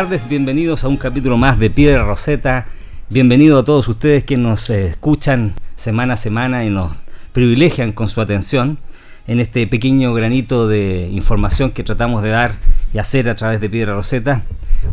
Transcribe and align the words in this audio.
Tardes, 0.00 0.26
bienvenidos 0.26 0.82
a 0.82 0.88
un 0.88 0.96
capítulo 0.96 1.36
más 1.36 1.58
de 1.58 1.68
Piedra 1.68 2.04
Roseta. 2.04 2.64
Bienvenido 3.10 3.58
a 3.58 3.66
todos 3.66 3.86
ustedes 3.86 4.24
que 4.24 4.38
nos 4.38 4.70
eh, 4.70 4.86
escuchan 4.86 5.52
semana 5.76 6.14
a 6.14 6.16
semana 6.16 6.64
y 6.64 6.70
nos 6.70 6.92
privilegian 7.34 7.92
con 7.92 8.08
su 8.08 8.22
atención 8.22 8.78
en 9.26 9.40
este 9.40 9.66
pequeño 9.66 10.14
granito 10.14 10.68
de 10.68 11.06
información 11.12 11.72
que 11.72 11.84
tratamos 11.84 12.22
de 12.22 12.30
dar 12.30 12.54
y 12.94 12.98
hacer 12.98 13.28
a 13.28 13.36
través 13.36 13.60
de 13.60 13.68
Piedra 13.68 13.92
Roseta. 13.92 14.40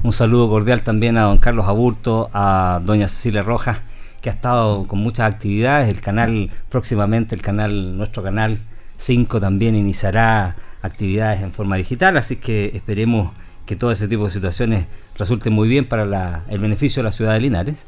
Un 0.03 0.11
saludo 0.11 0.49
cordial 0.49 0.83
también 0.83 1.15
a 1.15 1.21
don 1.21 1.37
Carlos 1.37 1.69
Aburto, 1.69 2.29
a 2.33 2.81
doña 2.83 3.07
Cecilia 3.07 3.43
Rojas, 3.43 3.79
que 4.21 4.29
ha 4.29 4.33
estado 4.33 4.83
con 4.87 4.99
muchas 4.99 5.33
actividades. 5.33 5.87
El 5.87 6.01
canal, 6.01 6.51
próximamente, 6.67 7.33
el 7.33 7.41
canal, 7.41 7.95
nuestro 7.95 8.23
canal 8.23 8.59
5 8.97 9.39
también 9.39 9.73
iniciará 9.77 10.57
actividades 10.81 11.41
en 11.43 11.53
forma 11.53 11.77
digital, 11.77 12.17
así 12.17 12.35
que 12.35 12.71
esperemos 12.75 13.31
que 13.67 13.75
todo 13.75 13.91
ese 13.91 14.07
tipo 14.07 14.23
de 14.23 14.31
situaciones 14.31 14.87
resulten 15.15 15.53
muy 15.53 15.67
bien 15.67 15.87
para 15.87 16.43
el 16.49 16.59
beneficio 16.59 17.03
de 17.03 17.09
la 17.09 17.11
ciudad 17.11 17.33
de 17.33 17.41
Linares. 17.41 17.85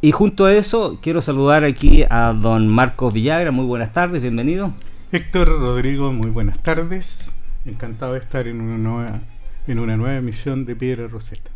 Y 0.00 0.12
junto 0.12 0.46
a 0.46 0.54
eso, 0.54 0.98
quiero 1.02 1.20
saludar 1.20 1.64
aquí 1.64 2.04
a 2.08 2.32
don 2.32 2.68
Marcos 2.68 3.12
Villagra. 3.12 3.50
Muy 3.50 3.66
buenas 3.66 3.92
tardes, 3.92 4.22
bienvenido. 4.22 4.72
Héctor 5.12 5.48
Rodrigo, 5.48 6.12
muy 6.12 6.30
buenas 6.30 6.62
tardes. 6.62 7.32
Encantado 7.64 8.12
de 8.12 8.20
estar 8.20 8.46
en 8.46 8.60
una 8.60 8.78
nueva, 8.78 9.20
en 9.66 9.78
una 9.78 9.96
nueva 9.96 10.16
emisión 10.16 10.64
de 10.64 10.76
Piedra 10.76 11.08
Roseta. 11.08 11.50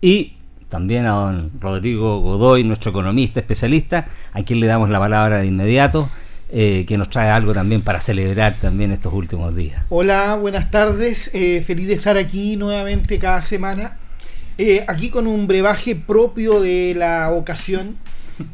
Y 0.00 0.34
también 0.68 1.04
a 1.06 1.10
don 1.10 1.50
Rodrigo 1.60 2.20
Godoy, 2.20 2.64
nuestro 2.64 2.90
economista 2.90 3.40
especialista, 3.40 4.06
a 4.32 4.42
quien 4.42 4.60
le 4.60 4.66
damos 4.66 4.88
la 4.88 4.98
palabra 4.98 5.38
de 5.38 5.46
inmediato. 5.46 6.08
Eh, 6.50 6.86
que 6.88 6.96
nos 6.96 7.10
trae 7.10 7.28
algo 7.28 7.52
también 7.52 7.82
para 7.82 8.00
celebrar 8.00 8.54
también 8.54 8.90
estos 8.90 9.12
últimos 9.12 9.54
días. 9.54 9.82
Hola, 9.90 10.34
buenas 10.36 10.70
tardes. 10.70 11.30
Eh, 11.34 11.62
feliz 11.66 11.86
de 11.88 11.92
estar 11.92 12.16
aquí 12.16 12.56
nuevamente 12.56 13.18
cada 13.18 13.42
semana. 13.42 13.98
Eh, 14.56 14.82
aquí 14.88 15.10
con 15.10 15.26
un 15.26 15.46
brebaje 15.46 15.94
propio 15.94 16.60
de 16.60 16.94
la 16.96 17.30
ocasión, 17.32 17.96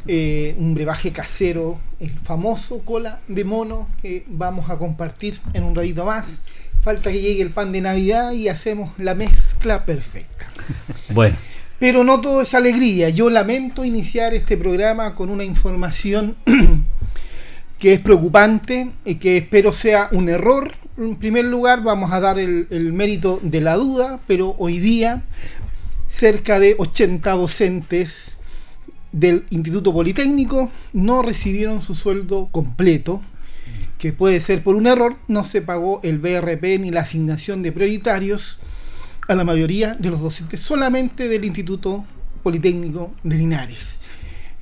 un 0.07 0.75
brebaje 0.75 1.13
casero, 1.13 1.79
el 2.01 2.11
famoso 2.11 2.81
cola 2.81 3.21
de 3.29 3.45
mono 3.45 3.89
que 4.03 4.25
vamos 4.27 4.71
a 4.71 4.77
compartir 4.77 5.39
en 5.53 5.63
un 5.63 5.77
ratito 5.77 6.05
más. 6.05 6.41
Falta 6.81 7.13
que 7.13 7.21
llegue 7.21 7.43
el 7.43 7.51
pan 7.51 7.71
de 7.71 7.81
Navidad 7.81 8.33
y 8.33 8.49
hacemos 8.49 8.91
la 8.99 9.15
mezcla 9.15 9.85
perfecta. 9.85 10.47
bueno. 11.11 11.37
Pero 11.79 12.03
no 12.03 12.21
todo 12.21 12.43
es 12.43 12.55
alegría. 12.55 13.09
Yo 13.11 13.31
lamento 13.31 13.85
iniciar 13.85 14.33
este 14.35 14.57
programa 14.57 15.15
con 15.15 15.29
una 15.29 15.45
información 15.45 16.37
que 17.79 17.95
es 17.95 18.01
preocupante 18.01 18.91
y 19.05 19.17
que 19.17 19.37
espero 19.39 19.73
sea 19.73 20.09
un 20.13 20.29
error. 20.29 20.73
En 20.97 21.17
primer 21.17 21.45
lugar, 21.45 21.83
vamos 21.83 22.13
a 22.13 22.21
dar 22.21 22.39
el, 22.39 22.93
mérito 22.93 23.41
de 23.43 23.61
la 23.61 23.77
duda, 23.77 24.21
pero 24.27 24.55
hoy 24.59 24.79
día 24.79 25.23
cerca 26.09 26.61
de 26.61 26.77
80 26.79 27.33
docentes 27.33 28.37
del 29.13 29.45
Instituto 29.51 29.93
Politécnico 29.93 30.71
no 30.93 31.23
recibieron 31.23 31.83
su 31.83 31.95
sueldo 31.95 32.49
completo, 32.53 33.23
que 33.99 34.13
puede 34.13 34.41
ser 34.41 34.63
por 34.63 34.77
un 34.77 34.87
error, 34.87 35.17
no 35.29 35.45
se 35.45 35.63
pagó 35.63 36.01
el 36.03 36.19
BRP 36.19 36.81
ni 36.81 36.91
la 36.91 37.01
asignación 37.01 37.63
de 37.63 37.73
prioritarios 37.73 38.59
a 39.29 39.35
la 39.35 39.45
mayoría 39.45 39.95
de 39.95 40.11
los 40.11 40.21
docentes 40.21 40.61
solamente 40.61 41.29
del 41.29 41.45
Instituto 41.45 42.05
Politécnico 42.43 43.13
de 43.23 43.37
Linares. 43.37 43.99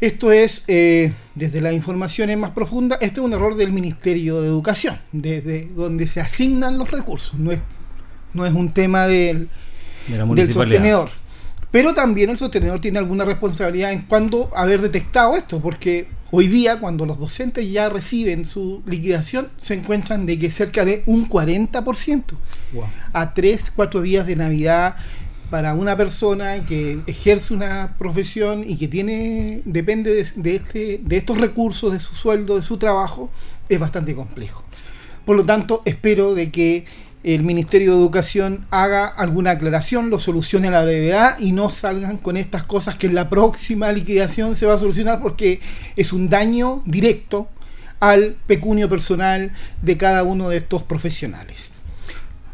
Esto 0.03 0.33
es, 0.33 0.63
eh, 0.67 1.13
desde 1.37 1.61
las 1.61 1.73
informaciones 1.73 2.37
más 2.37 2.51
profundas, 2.51 2.99
esto 3.03 3.21
es 3.21 3.25
un 3.25 3.35
error 3.35 3.55
del 3.55 3.73
Ministerio 3.73 4.41
de 4.41 4.49
Educación, 4.49 4.99
desde 5.13 5.69
donde 5.77 6.09
se 6.09 6.21
asignan 6.21 6.77
los 6.77 6.91
recursos, 6.91 7.39
no 7.39 7.53
es, 7.53 7.61
no 8.35 8.45
es 8.45 8.53
un 8.53 8.73
tema 8.73 9.07
del, 9.07 9.49
del 10.09 10.53
sostenedor. 10.53 11.11
Pero 11.71 11.95
también 11.95 12.31
el 12.31 12.37
sostenedor 12.37 12.81
tiene 12.81 12.99
alguna 12.99 13.25
responsabilidad 13.25 13.93
en 13.93 14.03
cuando 14.03 14.51
haber 14.57 14.83
detectado 14.83 15.37
esto, 15.37 15.61
porque 15.61 16.09
hoy 16.33 16.49
día, 16.49 16.81
cuando 16.81 17.07
los 17.07 17.21
docentes 17.21 17.71
ya 17.71 17.89
reciben 17.89 18.45
su 18.45 18.83
liquidación, 18.87 19.51
se 19.57 19.75
encuentran 19.75 20.27
de 20.27 20.37
que 20.37 20.51
cerca 20.51 20.84
de 20.84 21.05
un 21.07 21.29
40%. 21.29 22.25
A 23.13 23.34
tres, 23.34 23.73
cuatro 23.73 24.03
días 24.03 24.27
de 24.27 24.34
Navidad 24.34 24.97
para 25.53 25.75
una 25.75 25.99
persona 25.99 26.65
que 26.65 27.01
ejerce 27.07 27.53
una 27.53 27.95
profesión 27.99 28.65
y 28.67 28.79
que 28.79 28.89
tiene 28.89 29.61
depende 29.67 30.15
de, 30.35 30.55
este, 30.55 30.99
de 31.05 31.17
estos 31.19 31.39
recursos, 31.39 31.93
de 31.93 32.01
su 32.01 32.15
sueldo, 32.15 32.57
de 32.57 32.63
su 32.63 32.79
trabajo, 32.79 33.29
es 33.69 33.79
bastante 33.79 34.15
complejo. 34.15 34.65
Por 35.27 35.37
lo 35.37 35.43
tanto, 35.43 35.83
espero 35.85 36.35
de 36.35 36.51
que 36.51 36.87
el 37.23 37.43
Ministerio 37.43 37.93
de 37.93 37.99
Educación 37.99 38.65
haga 38.71 39.07
alguna 39.07 39.51
aclaración, 39.51 40.09
lo 40.09 40.19
solucione 40.19 40.69
a 40.69 40.71
la 40.71 40.85
brevedad 40.85 41.39
y 41.39 41.53
no 41.53 41.69
salgan 41.69 42.17
con 42.17 42.39
estas 42.39 42.63
cosas 42.63 42.95
que 42.95 43.09
en 43.09 43.15
la 43.15 43.29
próxima 43.29 43.93
liquidación 43.93 44.57
se 44.57 44.65
va 44.65 44.77
a 44.77 44.79
solucionar 44.79 45.21
porque 45.21 45.61
es 45.97 46.15
un 46.15 46.31
daño 46.31 46.83
directo 46.87 47.51
al 48.01 48.37
pecunio 48.47 48.89
personal 48.89 49.51
de 49.83 49.99
cada 49.99 50.23
uno 50.23 50.49
de 50.49 50.57
estos 50.57 50.83
profesionales. 50.83 51.72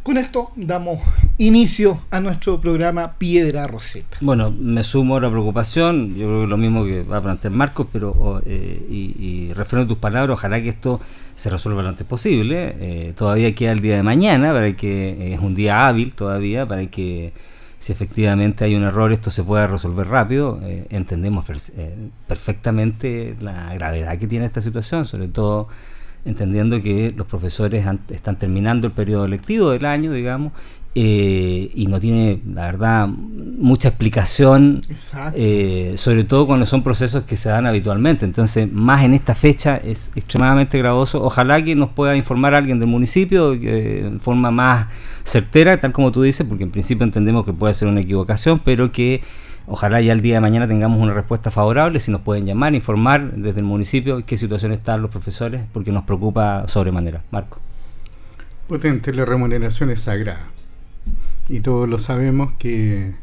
Con 0.09 0.17
esto 0.17 0.53
damos 0.57 1.01
inicio 1.37 2.01
a 2.11 2.19
nuestro 2.21 2.59
programa 2.63 3.17
Piedra 3.19 3.67
Roseta. 3.67 4.17
Bueno, 4.23 4.51
me 4.51 4.83
sumo 4.83 5.19
a 5.19 5.21
la 5.21 5.29
preocupación, 5.29 6.15
yo 6.15 6.27
creo 6.29 6.41
que 6.41 6.47
lo 6.47 6.57
mismo 6.57 6.87
que 6.87 7.03
va 7.03 7.19
a 7.19 7.21
plantear 7.21 7.53
Marcos, 7.53 7.89
pero 7.93 8.41
eh, 8.47 8.87
y, 8.89 9.15
y 9.23 9.53
refiero 9.53 9.87
tus 9.87 9.99
palabras, 9.99 10.39
ojalá 10.39 10.63
que 10.63 10.71
esto 10.71 10.99
se 11.35 11.51
resuelva 11.51 11.83
lo 11.83 11.91
antes 11.91 12.07
posible. 12.07 12.75
Eh, 12.81 13.13
todavía 13.15 13.55
queda 13.55 13.73
el 13.73 13.81
día 13.81 13.97
de 13.97 14.03
mañana, 14.03 14.55
para 14.55 14.73
que 14.73 15.11
eh, 15.11 15.35
es 15.35 15.41
un 15.41 15.55
día 15.55 15.87
hábil 15.87 16.15
todavía, 16.15 16.65
para 16.65 16.87
que 16.87 17.35
si 17.79 17.93
efectivamente 17.93 18.65
hay 18.65 18.77
un 18.77 18.85
error 18.85 19.13
esto 19.13 19.31
se 19.31 19.45
pueda 19.45 19.67
resolver 19.67 20.09
rápido. 20.09 20.59
entendemos 20.89 21.45
perfectamente 22.27 23.37
la 23.43 23.75
gravedad 23.75 24.17
que 24.19 24.27
tiene 24.27 24.47
esta 24.47 24.63
situación, 24.63 25.05
sobre 25.05 25.29
todo 25.29 25.69
entendiendo 26.25 26.81
que 26.83 27.13
los 27.17 27.27
profesores 27.27 27.87
están 28.11 28.39
terminando 28.39 28.87
el 28.87 28.93
periodo 28.93 29.27
lectivo 29.29 29.71
del 29.71 29.85
año, 29.85 30.13
digamos, 30.13 30.53
eh, 30.95 31.71
y 31.75 31.87
no 31.87 32.01
tiene, 32.01 32.41
la 32.53 32.63
verdad, 32.63 33.07
mucha 33.07 33.89
explicación, 33.89 34.81
eh, 35.35 35.93
sobre 35.97 36.25
todo 36.25 36.47
cuando 36.47 36.67
son 36.67 36.83
procesos 36.83 37.23
que 37.23 37.37
se 37.37 37.51
dan 37.51 37.67
habitualmente. 37.67 38.25
Entonces, 38.25 38.73
más 38.73 39.05
en 39.05 39.15
esta 39.15 39.37
fecha 39.37 39.77
es 39.77 40.11
extremadamente 40.17 40.77
gravoso. 40.79 41.23
Ojalá 41.23 41.63
que 41.63 41.77
nos 41.77 41.91
pueda 41.91 42.17
informar 42.17 42.55
alguien 42.55 42.81
del 42.81 42.89
municipio 42.89 43.53
de 43.53 44.19
forma 44.21 44.51
más 44.51 44.89
certera, 45.23 45.79
tal 45.79 45.93
como 45.93 46.11
tú 46.11 46.23
dices, 46.23 46.45
porque 46.49 46.65
en 46.65 46.71
principio 46.71 47.05
entendemos 47.05 47.45
que 47.45 47.53
puede 47.53 47.75
ser 47.75 47.87
una 47.87 48.01
equivocación, 48.01 48.59
pero 48.59 48.91
que 48.91 49.23
Ojalá 49.71 50.01
ya 50.01 50.13
el 50.13 50.23
día 50.23 50.37
de 50.37 50.41
mañana 50.41 50.67
tengamos 50.67 50.99
una 50.99 51.13
respuesta 51.13 51.51
favorable, 51.51 52.01
si 52.01 52.11
nos 52.11 52.23
pueden 52.23 52.47
llamar, 52.47 52.75
informar 52.75 53.33
desde 53.33 53.61
el 53.61 53.67
municipio 53.67 54.25
qué 54.25 54.39
situación 54.39 54.73
están 54.73 55.03
los 55.03 55.11
profesores, 55.11 55.63
porque 55.75 55.93
nos 55.93 56.05
preocupa 56.05 56.67
sobremanera. 56.69 57.23
Marco. 57.31 57.61
Potente, 58.67 59.13
la 59.13 59.27
remuneración 59.27 59.91
es 59.91 60.01
sagrada. 60.01 60.49
Y 61.51 61.61
todos 61.61 61.87
lo 61.87 61.99
sabemos 61.99 62.53
que 62.59 63.15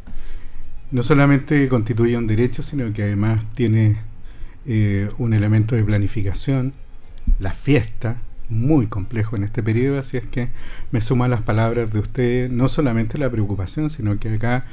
no 0.92 1.01
solamente 1.01 1.68
constituye 1.68 2.15
un 2.15 2.27
derecho, 2.27 2.62
sino 2.62 2.94
que 2.94 3.03
además 3.03 3.44
tiene 3.56 3.97
eh, 4.68 5.09
un 5.18 5.33
elemento 5.33 5.75
de 5.75 5.83
planificación, 5.83 6.74
la 7.39 7.53
fiesta, 7.53 8.18
muy 8.50 8.86
complejo 8.86 9.36
en 9.36 9.44
este 9.44 9.63
periodo, 9.63 10.00
así 10.00 10.18
es 10.18 10.25
que 10.25 10.50
me 10.92 11.01
suman 11.01 11.31
las 11.31 11.42
palabras 11.42 11.92
de 11.92 12.00
usted, 12.00 12.50
no 12.51 12.68
solamente 12.68 13.18
la 13.18 13.30
preocupación, 13.31 13.89
sino 13.89 14.18
que 14.19 14.30
acá 14.30 14.65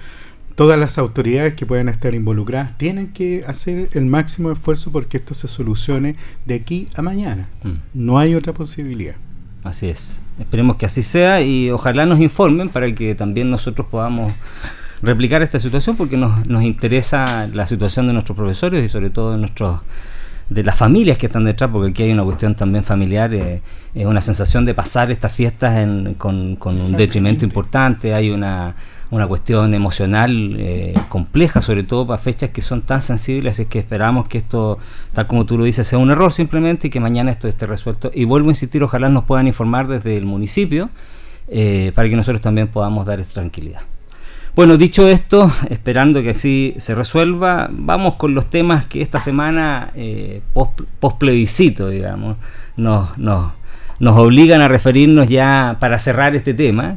todas 0.54 0.78
las 0.78 0.98
autoridades 0.98 1.54
que 1.54 1.66
puedan 1.66 1.88
estar 1.88 2.14
involucradas 2.14 2.76
tienen 2.78 3.08
que 3.08 3.44
hacer 3.46 3.88
el 3.92 4.06
máximo 4.06 4.50
esfuerzo 4.50 4.92
porque 4.92 5.16
esto 5.16 5.34
se 5.34 5.48
solucione 5.48 6.16
de 6.44 6.54
aquí 6.54 6.88
a 6.94 7.02
mañana. 7.02 7.48
Mm. 7.62 7.72
No 7.94 8.18
hay 8.18 8.34
otra 8.34 8.52
posibilidad. 8.52 9.14
Así 9.64 9.88
es. 9.88 10.20
Esperemos 10.38 10.76
que 10.76 10.86
así 10.86 11.02
sea 11.02 11.40
y 11.40 11.70
ojalá 11.70 12.06
nos 12.06 12.20
informen 12.20 12.68
para 12.68 12.92
que 12.94 13.14
también 13.14 13.50
nosotros 13.50 13.86
podamos 13.90 14.32
replicar 15.02 15.42
esta 15.42 15.58
situación 15.58 15.96
porque 15.96 16.16
nos, 16.16 16.46
nos 16.46 16.62
interesa 16.62 17.46
la 17.48 17.66
situación 17.66 18.06
de 18.06 18.12
nuestros 18.12 18.36
profesores 18.36 18.84
y 18.84 18.88
sobre 18.88 19.10
todo 19.10 19.32
de 19.32 19.38
nuestros 19.38 19.80
de 20.48 20.64
las 20.64 20.76
familias 20.76 21.16
que 21.16 21.26
están 21.26 21.44
detrás, 21.44 21.70
porque 21.72 21.90
aquí 21.90 22.02
hay 22.02 22.12
una 22.12 22.24
cuestión 22.24 22.54
también 22.54 22.84
familiar, 22.84 23.32
eh, 23.32 23.62
es 23.94 24.04
una 24.04 24.20
sensación 24.20 24.64
de 24.64 24.74
pasar 24.74 25.10
estas 25.10 25.34
fiestas 25.34 25.86
con, 26.18 26.56
con 26.56 26.80
un 26.80 26.92
detrimento 26.92 27.44
importante, 27.44 28.12
hay 28.12 28.30
una, 28.30 28.74
una 29.12 29.26
cuestión 29.26 29.74
emocional 29.74 30.56
eh, 30.58 30.94
compleja, 31.10 31.60
sobre 31.60 31.82
todo 31.82 32.06
para 32.06 32.16
fechas 32.16 32.48
que 32.48 32.62
son 32.62 32.80
tan 32.80 33.02
sensibles, 33.02 33.52
así 33.52 33.66
que 33.66 33.78
esperamos 33.78 34.26
que 34.26 34.38
esto, 34.38 34.78
tal 35.12 35.26
como 35.26 35.44
tú 35.44 35.58
lo 35.58 35.64
dices, 35.64 35.86
sea 35.86 35.98
un 35.98 36.10
error 36.10 36.32
simplemente 36.32 36.86
y 36.86 36.90
que 36.90 36.98
mañana 36.98 37.30
esto 37.30 37.46
esté 37.46 37.66
resuelto. 37.66 38.10
Y 38.14 38.24
vuelvo 38.24 38.48
a 38.48 38.52
insistir, 38.52 38.82
ojalá 38.82 39.10
nos 39.10 39.24
puedan 39.24 39.46
informar 39.46 39.86
desde 39.86 40.16
el 40.16 40.24
municipio 40.24 40.88
eh, 41.48 41.92
para 41.94 42.08
que 42.08 42.16
nosotros 42.16 42.40
también 42.40 42.68
podamos 42.68 43.04
dar 43.04 43.22
tranquilidad. 43.24 43.82
Bueno, 44.56 44.78
dicho 44.78 45.06
esto, 45.06 45.52
esperando 45.68 46.22
que 46.22 46.30
así 46.30 46.74
se 46.78 46.94
resuelva, 46.94 47.68
vamos 47.70 48.14
con 48.14 48.34
los 48.34 48.48
temas 48.48 48.86
que 48.86 49.02
esta 49.02 49.20
semana, 49.20 49.90
eh, 49.94 50.40
post, 50.54 51.18
plebiscito, 51.18 51.90
digamos, 51.90 52.38
nos, 52.78 53.18
nos, 53.18 53.52
nos, 54.00 54.16
obligan 54.16 54.62
a 54.62 54.68
referirnos 54.68 55.28
ya 55.28 55.76
para 55.80 55.98
cerrar 55.98 56.34
este 56.34 56.54
tema. 56.54 56.96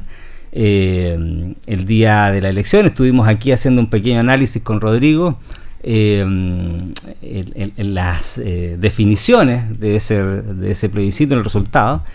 Eh, 0.58 1.54
el 1.68 1.86
día 1.86 2.32
de 2.32 2.42
la 2.42 2.48
elección 2.48 2.86
estuvimos 2.86 3.28
aquí 3.28 3.52
haciendo 3.52 3.82
un 3.82 3.90
pequeño 3.90 4.22
análisis 4.22 4.64
con 4.64 4.80
Rodrigo 4.80 5.38
eh, 5.84 6.22
en, 6.22 7.94
las 7.94 8.38
eh, 8.38 8.78
definiciones 8.80 9.78
de 9.78 9.98
ese, 9.98 10.24
de 10.24 10.72
ese 10.72 10.88
plebiscito, 10.88 11.36
el 11.36 11.44
resultado. 11.44 12.06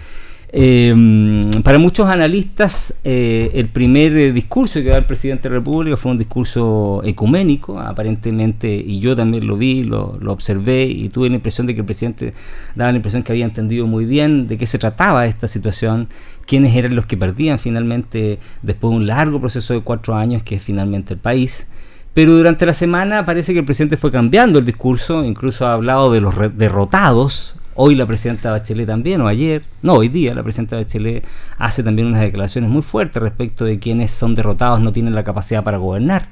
Eh, 0.52 1.40
para 1.62 1.78
muchos 1.78 2.08
analistas, 2.08 2.98
eh, 3.04 3.52
el 3.54 3.68
primer 3.68 4.16
eh, 4.16 4.32
discurso 4.32 4.82
que 4.82 4.88
da 4.88 4.96
el 4.96 5.04
presidente 5.04 5.44
de 5.44 5.50
la 5.50 5.60
República 5.60 5.96
fue 5.96 6.10
un 6.10 6.18
discurso 6.18 7.02
ecuménico, 7.04 7.78
aparentemente, 7.78 8.68
y 8.74 8.98
yo 8.98 9.14
también 9.14 9.46
lo 9.46 9.56
vi, 9.56 9.84
lo, 9.84 10.18
observé, 10.26 10.84
y 10.84 11.08
tuve 11.08 11.28
la 11.28 11.36
impresión 11.36 11.68
de 11.68 11.74
que 11.74 11.80
el 11.80 11.86
presidente 11.86 12.34
daba 12.74 12.90
la 12.90 12.96
impresión 12.96 13.22
que 13.22 13.30
había 13.30 13.44
entendido 13.44 13.86
muy 13.86 14.06
bien 14.06 14.48
de 14.48 14.58
qué 14.58 14.66
se 14.66 14.78
trataba 14.78 15.24
esta 15.26 15.46
situación, 15.46 16.08
quiénes 16.46 16.74
eran 16.74 16.96
los 16.96 17.06
que 17.06 17.16
perdían 17.16 17.60
finalmente 17.60 18.40
después 18.62 18.90
de 18.90 18.96
un 18.96 19.06
largo 19.06 19.40
proceso 19.40 19.74
de 19.74 19.82
cuatro 19.82 20.16
años, 20.16 20.42
que 20.42 20.56
es 20.56 20.62
finalmente 20.62 21.14
el 21.14 21.20
país. 21.20 21.68
Pero 22.12 22.32
durante 22.36 22.66
la 22.66 22.74
semana 22.74 23.24
parece 23.24 23.52
que 23.52 23.60
el 23.60 23.64
presidente 23.64 23.96
fue 23.96 24.10
cambiando 24.10 24.58
el 24.58 24.64
discurso, 24.64 25.24
incluso 25.24 25.64
ha 25.64 25.74
hablado 25.74 26.10
de 26.10 26.20
los 26.20 26.34
derrotados, 26.56 27.59
Hoy 27.74 27.94
la 27.94 28.06
presidenta 28.06 28.50
Bachelet 28.50 28.86
también, 28.86 29.20
o 29.20 29.28
ayer, 29.28 29.62
no, 29.82 29.94
hoy 29.94 30.08
día 30.08 30.34
la 30.34 30.42
presidenta 30.42 30.76
Bachelet 30.76 31.24
hace 31.58 31.82
también 31.82 32.08
unas 32.08 32.20
declaraciones 32.20 32.70
muy 32.70 32.82
fuertes 32.82 33.22
respecto 33.22 33.64
de 33.64 33.78
quienes 33.78 34.10
son 34.10 34.34
derrotados 34.34 34.80
no 34.80 34.92
tienen 34.92 35.14
la 35.14 35.24
capacidad 35.24 35.62
para 35.62 35.78
gobernar 35.78 36.28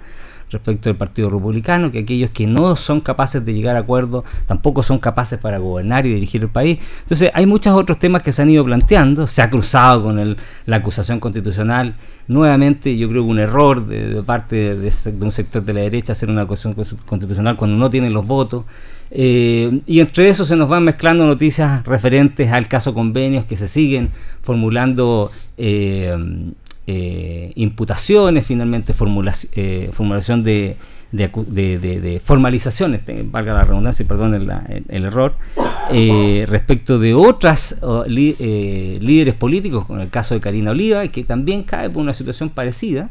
respecto 0.50 0.88
del 0.88 0.96
Partido 0.96 1.30
Republicano, 1.30 1.90
que 1.90 2.00
aquellos 2.00 2.30
que 2.30 2.46
no 2.46 2.74
son 2.76 3.00
capaces 3.00 3.44
de 3.44 3.54
llegar 3.54 3.76
a 3.76 3.80
acuerdo 3.80 4.24
tampoco 4.46 4.82
son 4.82 4.98
capaces 4.98 5.38
para 5.38 5.58
gobernar 5.58 6.06
y 6.06 6.14
dirigir 6.14 6.42
el 6.42 6.48
país. 6.48 6.78
Entonces 7.02 7.30
hay 7.34 7.46
muchos 7.46 7.74
otros 7.74 7.98
temas 7.98 8.22
que 8.22 8.32
se 8.32 8.42
han 8.42 8.50
ido 8.50 8.64
planteando, 8.64 9.26
se 9.26 9.42
ha 9.42 9.50
cruzado 9.50 10.04
con 10.04 10.18
el, 10.18 10.36
la 10.66 10.76
acusación 10.76 11.20
constitucional. 11.20 11.96
Nuevamente 12.26 12.96
yo 12.96 13.08
creo 13.08 13.24
que 13.24 13.30
un 13.30 13.38
error 13.38 13.86
de, 13.86 14.22
parte 14.22 14.74
de, 14.74 14.92
un 15.20 15.32
sector 15.32 15.62
de 15.62 15.74
la 15.74 15.80
derecha 15.80 16.12
hacer 16.12 16.30
una 16.30 16.42
acusación 16.42 16.74
constitucional 16.74 17.56
cuando 17.56 17.78
no 17.78 17.90
tienen 17.90 18.12
los 18.12 18.26
votos. 18.26 18.64
Eh, 19.10 19.80
y 19.86 20.00
entre 20.00 20.28
eso 20.28 20.44
se 20.44 20.56
nos 20.56 20.68
van 20.68 20.84
mezclando 20.84 21.26
noticias 21.26 21.84
referentes 21.84 22.52
al 22.52 22.68
caso 22.68 22.92
convenios 22.92 23.46
que 23.46 23.56
se 23.56 23.68
siguen 23.68 24.10
formulando 24.42 25.30
eh, 25.56 26.14
eh, 26.86 27.52
imputaciones, 27.54 28.46
finalmente 28.46 28.92
formulación 28.92 30.42
de, 30.44 30.76
de, 31.10 32.20
formalizaciones, 32.22 33.00
valga 33.30 33.54
la 33.54 33.64
redundancia 33.64 34.02
y 34.02 34.06
perdón 34.06 34.34
el, 34.34 35.04
error, 35.04 35.36
respecto 36.46 36.98
de 36.98 37.14
otras 37.14 37.80
líderes 38.06 39.34
políticos, 39.34 39.86
con 39.86 40.00
el 40.00 40.10
caso 40.10 40.34
de 40.34 40.40
Karina 40.40 40.70
Oliva, 40.70 41.06
que 41.08 41.24
también 41.24 41.62
cae 41.62 41.90
por 41.90 42.02
una 42.02 42.12
situación 42.12 42.50
parecida 42.50 43.10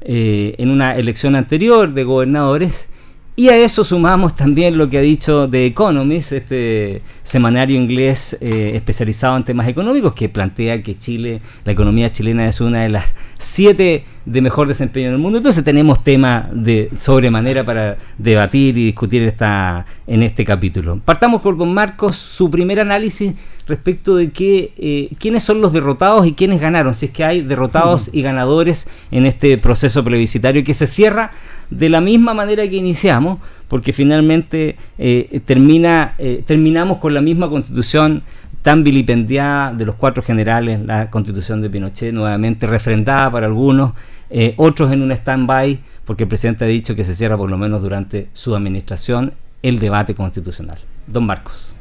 en 0.00 0.70
una 0.70 0.96
elección 0.96 1.34
anterior 1.34 1.92
de 1.92 2.04
gobernadores 2.04 2.88
y 3.36 3.48
a 3.48 3.56
eso 3.56 3.82
sumamos 3.82 4.36
también 4.36 4.78
lo 4.78 4.88
que 4.88 4.98
ha 4.98 5.00
dicho 5.00 5.48
The 5.50 5.66
Economist, 5.66 6.30
este 6.30 7.02
semanario 7.24 7.76
inglés 7.76 8.38
eh, 8.40 8.72
especializado 8.74 9.36
en 9.36 9.42
temas 9.42 9.66
económicos, 9.66 10.14
que 10.14 10.28
plantea 10.28 10.80
que 10.84 10.96
Chile, 10.96 11.40
la 11.64 11.72
economía 11.72 12.12
chilena 12.12 12.46
es 12.46 12.60
una 12.60 12.82
de 12.82 12.90
las 12.90 13.16
siete 13.36 14.04
de 14.24 14.40
mejor 14.40 14.68
desempeño 14.68 15.08
en 15.08 15.14
el 15.14 15.18
mundo. 15.18 15.38
Entonces 15.38 15.64
tenemos 15.64 16.04
tema 16.04 16.48
de 16.52 16.90
sobremanera 16.96 17.64
para 17.64 17.96
debatir 18.18 18.78
y 18.78 18.84
discutir 18.84 19.22
esta, 19.22 19.84
en 20.06 20.22
este 20.22 20.44
capítulo. 20.44 21.00
Partamos 21.04 21.42
por 21.42 21.56
don 21.56 21.74
Marcos, 21.74 22.14
su 22.14 22.50
primer 22.50 22.78
análisis 22.78 23.34
respecto 23.66 24.14
de 24.14 24.30
que, 24.30 24.72
eh, 24.76 25.10
quiénes 25.18 25.42
son 25.42 25.60
los 25.60 25.72
derrotados 25.72 26.26
y 26.26 26.34
quiénes 26.34 26.60
ganaron, 26.60 26.94
si 26.94 27.06
es 27.06 27.12
que 27.12 27.24
hay 27.24 27.42
derrotados 27.42 28.10
y 28.12 28.22
ganadores 28.22 28.88
en 29.10 29.26
este 29.26 29.58
proceso 29.58 30.04
plebiscitario 30.04 30.62
que 30.62 30.74
se 30.74 30.86
cierra 30.86 31.32
de 31.70 31.88
la 31.88 32.00
misma 32.00 32.34
manera 32.34 32.68
que 32.68 32.76
iniciamos, 32.76 33.38
porque 33.68 33.92
finalmente 33.92 34.76
eh, 34.98 35.40
termina, 35.44 36.14
eh, 36.18 36.42
terminamos 36.46 36.98
con 36.98 37.14
la 37.14 37.20
misma 37.20 37.48
constitución 37.48 38.22
tan 38.62 38.82
vilipendiada 38.82 39.74
de 39.74 39.84
los 39.84 39.94
cuatro 39.96 40.22
generales, 40.22 40.80
la 40.80 41.10
constitución 41.10 41.60
de 41.60 41.68
Pinochet, 41.68 42.14
nuevamente 42.14 42.66
refrendada 42.66 43.30
para 43.30 43.46
algunos, 43.46 43.92
eh, 44.30 44.54
otros 44.56 44.90
en 44.90 45.02
un 45.02 45.12
stand-by, 45.12 45.80
porque 46.06 46.22
el 46.22 46.28
presidente 46.28 46.64
ha 46.64 46.68
dicho 46.68 46.96
que 46.96 47.04
se 47.04 47.14
cierra 47.14 47.36
por 47.36 47.50
lo 47.50 47.58
menos 47.58 47.82
durante 47.82 48.28
su 48.32 48.56
administración 48.56 49.34
el 49.62 49.78
debate 49.78 50.14
constitucional. 50.14 50.78
Don 51.06 51.26
Marcos. 51.26 51.74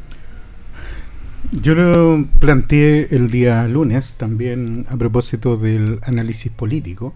Yo 1.52 1.76
lo 1.76 2.26
planteé 2.40 3.08
el 3.12 3.30
día 3.30 3.68
lunes 3.68 4.14
también 4.14 4.86
a 4.90 4.98
propósito 4.98 5.56
del 5.56 6.00
análisis 6.04 6.52
político 6.52 7.14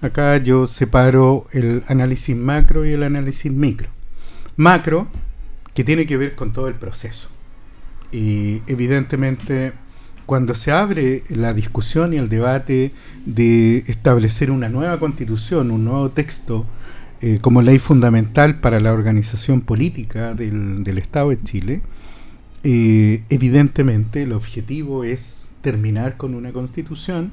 Acá 0.00 0.36
yo 0.38 0.66
separo 0.66 1.46
el 1.52 1.82
análisis 1.88 2.36
macro 2.36 2.84
y 2.84 2.92
el 2.92 3.02
análisis 3.02 3.50
micro. 3.50 3.88
Macro, 4.56 5.08
que 5.74 5.84
tiene 5.84 6.06
que 6.06 6.16
ver 6.16 6.34
con 6.34 6.52
todo 6.52 6.68
el 6.68 6.74
proceso. 6.74 7.28
Y 8.12 8.62
evidentemente, 8.66 9.72
cuando 10.26 10.54
se 10.54 10.70
abre 10.70 11.24
la 11.28 11.52
discusión 11.52 12.12
y 12.14 12.16
el 12.16 12.28
debate 12.28 12.92
de 13.26 13.78
establecer 13.86 14.50
una 14.50 14.68
nueva 14.68 14.98
constitución, 14.98 15.70
un 15.70 15.84
nuevo 15.84 16.10
texto 16.10 16.66
eh, 17.20 17.38
como 17.40 17.62
ley 17.62 17.78
fundamental 17.78 18.60
para 18.60 18.80
la 18.80 18.92
organización 18.92 19.62
política 19.62 20.34
del, 20.34 20.98
Estado 20.98 21.30
de 21.30 21.42
Chile, 21.42 21.80
eh, 22.62 23.22
evidentemente 23.30 24.22
el 24.22 24.32
objetivo 24.32 25.04
es 25.04 25.50
terminar 25.60 26.16
con 26.16 26.34
una 26.34 26.52
constitución 26.52 27.32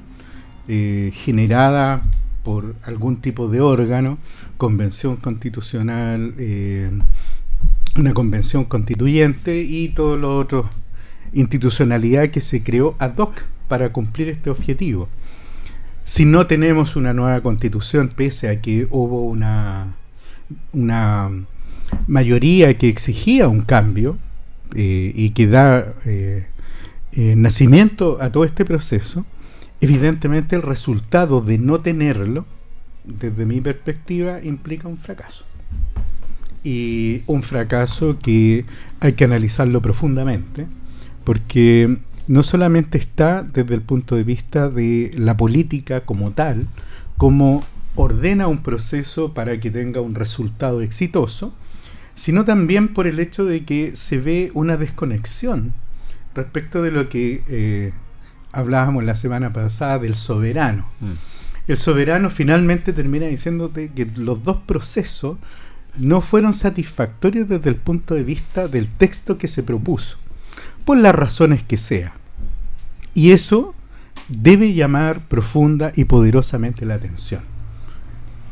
eh, 0.68 1.12
generada 1.14 2.02
por 2.42 2.74
algún 2.82 3.20
tipo 3.20 3.48
de 3.48 3.60
órgano, 3.60 4.18
convención 4.56 5.16
constitucional, 5.16 6.34
eh, 6.38 6.90
una 7.96 8.14
convención 8.14 8.64
constituyente 8.64 9.60
y 9.60 9.90
todo 9.90 10.16
lo 10.16 10.36
otro, 10.36 10.68
institucionalidad 11.32 12.28
que 12.28 12.40
se 12.40 12.62
creó 12.62 12.96
ad 12.98 13.16
hoc 13.18 13.42
para 13.68 13.92
cumplir 13.92 14.28
este 14.28 14.50
objetivo. 14.50 15.08
Si 16.04 16.24
no 16.24 16.46
tenemos 16.46 16.96
una 16.96 17.14
nueva 17.14 17.40
constitución, 17.40 18.08
pese 18.14 18.48
a 18.48 18.60
que 18.60 18.88
hubo 18.90 19.22
una, 19.22 19.94
una 20.72 21.30
mayoría 22.06 22.76
que 22.76 22.88
exigía 22.88 23.46
un 23.48 23.62
cambio 23.62 24.18
eh, 24.74 25.12
y 25.14 25.30
que 25.30 25.46
da 25.46 25.94
eh, 26.04 26.46
nacimiento 27.12 28.18
a 28.20 28.32
todo 28.32 28.44
este 28.44 28.64
proceso, 28.64 29.24
Evidentemente 29.82 30.54
el 30.54 30.62
resultado 30.62 31.40
de 31.40 31.58
no 31.58 31.80
tenerlo, 31.80 32.46
desde 33.02 33.44
mi 33.46 33.60
perspectiva, 33.60 34.40
implica 34.40 34.86
un 34.86 34.96
fracaso. 34.96 35.44
Y 36.62 37.22
un 37.26 37.42
fracaso 37.42 38.16
que 38.20 38.64
hay 39.00 39.14
que 39.14 39.24
analizarlo 39.24 39.82
profundamente, 39.82 40.68
porque 41.24 41.98
no 42.28 42.44
solamente 42.44 42.96
está 42.96 43.42
desde 43.42 43.74
el 43.74 43.82
punto 43.82 44.14
de 44.14 44.22
vista 44.22 44.68
de 44.68 45.10
la 45.16 45.36
política 45.36 46.02
como 46.02 46.30
tal, 46.30 46.68
como 47.16 47.64
ordena 47.96 48.46
un 48.46 48.62
proceso 48.62 49.32
para 49.32 49.58
que 49.58 49.72
tenga 49.72 50.00
un 50.00 50.14
resultado 50.14 50.80
exitoso, 50.80 51.52
sino 52.14 52.44
también 52.44 52.94
por 52.94 53.08
el 53.08 53.18
hecho 53.18 53.44
de 53.44 53.64
que 53.64 53.96
se 53.96 54.18
ve 54.18 54.52
una 54.54 54.76
desconexión 54.76 55.72
respecto 56.36 56.82
de 56.82 56.92
lo 56.92 57.08
que 57.08 57.42
eh, 57.48 57.92
hablábamos 58.52 59.04
la 59.04 59.14
semana 59.14 59.50
pasada 59.50 59.98
del 59.98 60.14
soberano. 60.14 60.86
Mm. 61.00 61.12
el 61.68 61.76
soberano 61.76 62.28
finalmente 62.28 62.92
termina 62.92 63.26
diciéndote 63.26 63.90
que 63.94 64.06
los 64.16 64.42
dos 64.42 64.58
procesos 64.66 65.38
no 65.96 66.20
fueron 66.20 66.54
satisfactorios 66.54 67.48
desde 67.48 67.70
el 67.70 67.76
punto 67.76 68.14
de 68.14 68.24
vista 68.24 68.68
del 68.68 68.88
texto 68.88 69.38
que 69.38 69.48
se 69.48 69.62
propuso, 69.62 70.16
por 70.84 70.96
las 70.98 71.14
razones 71.14 71.62
que 71.62 71.78
sea. 71.78 72.14
Y 73.14 73.32
eso 73.32 73.74
debe 74.28 74.72
llamar 74.72 75.20
profunda 75.28 75.92
y 75.94 76.04
poderosamente 76.04 76.86
la 76.86 76.94
atención. 76.94 77.42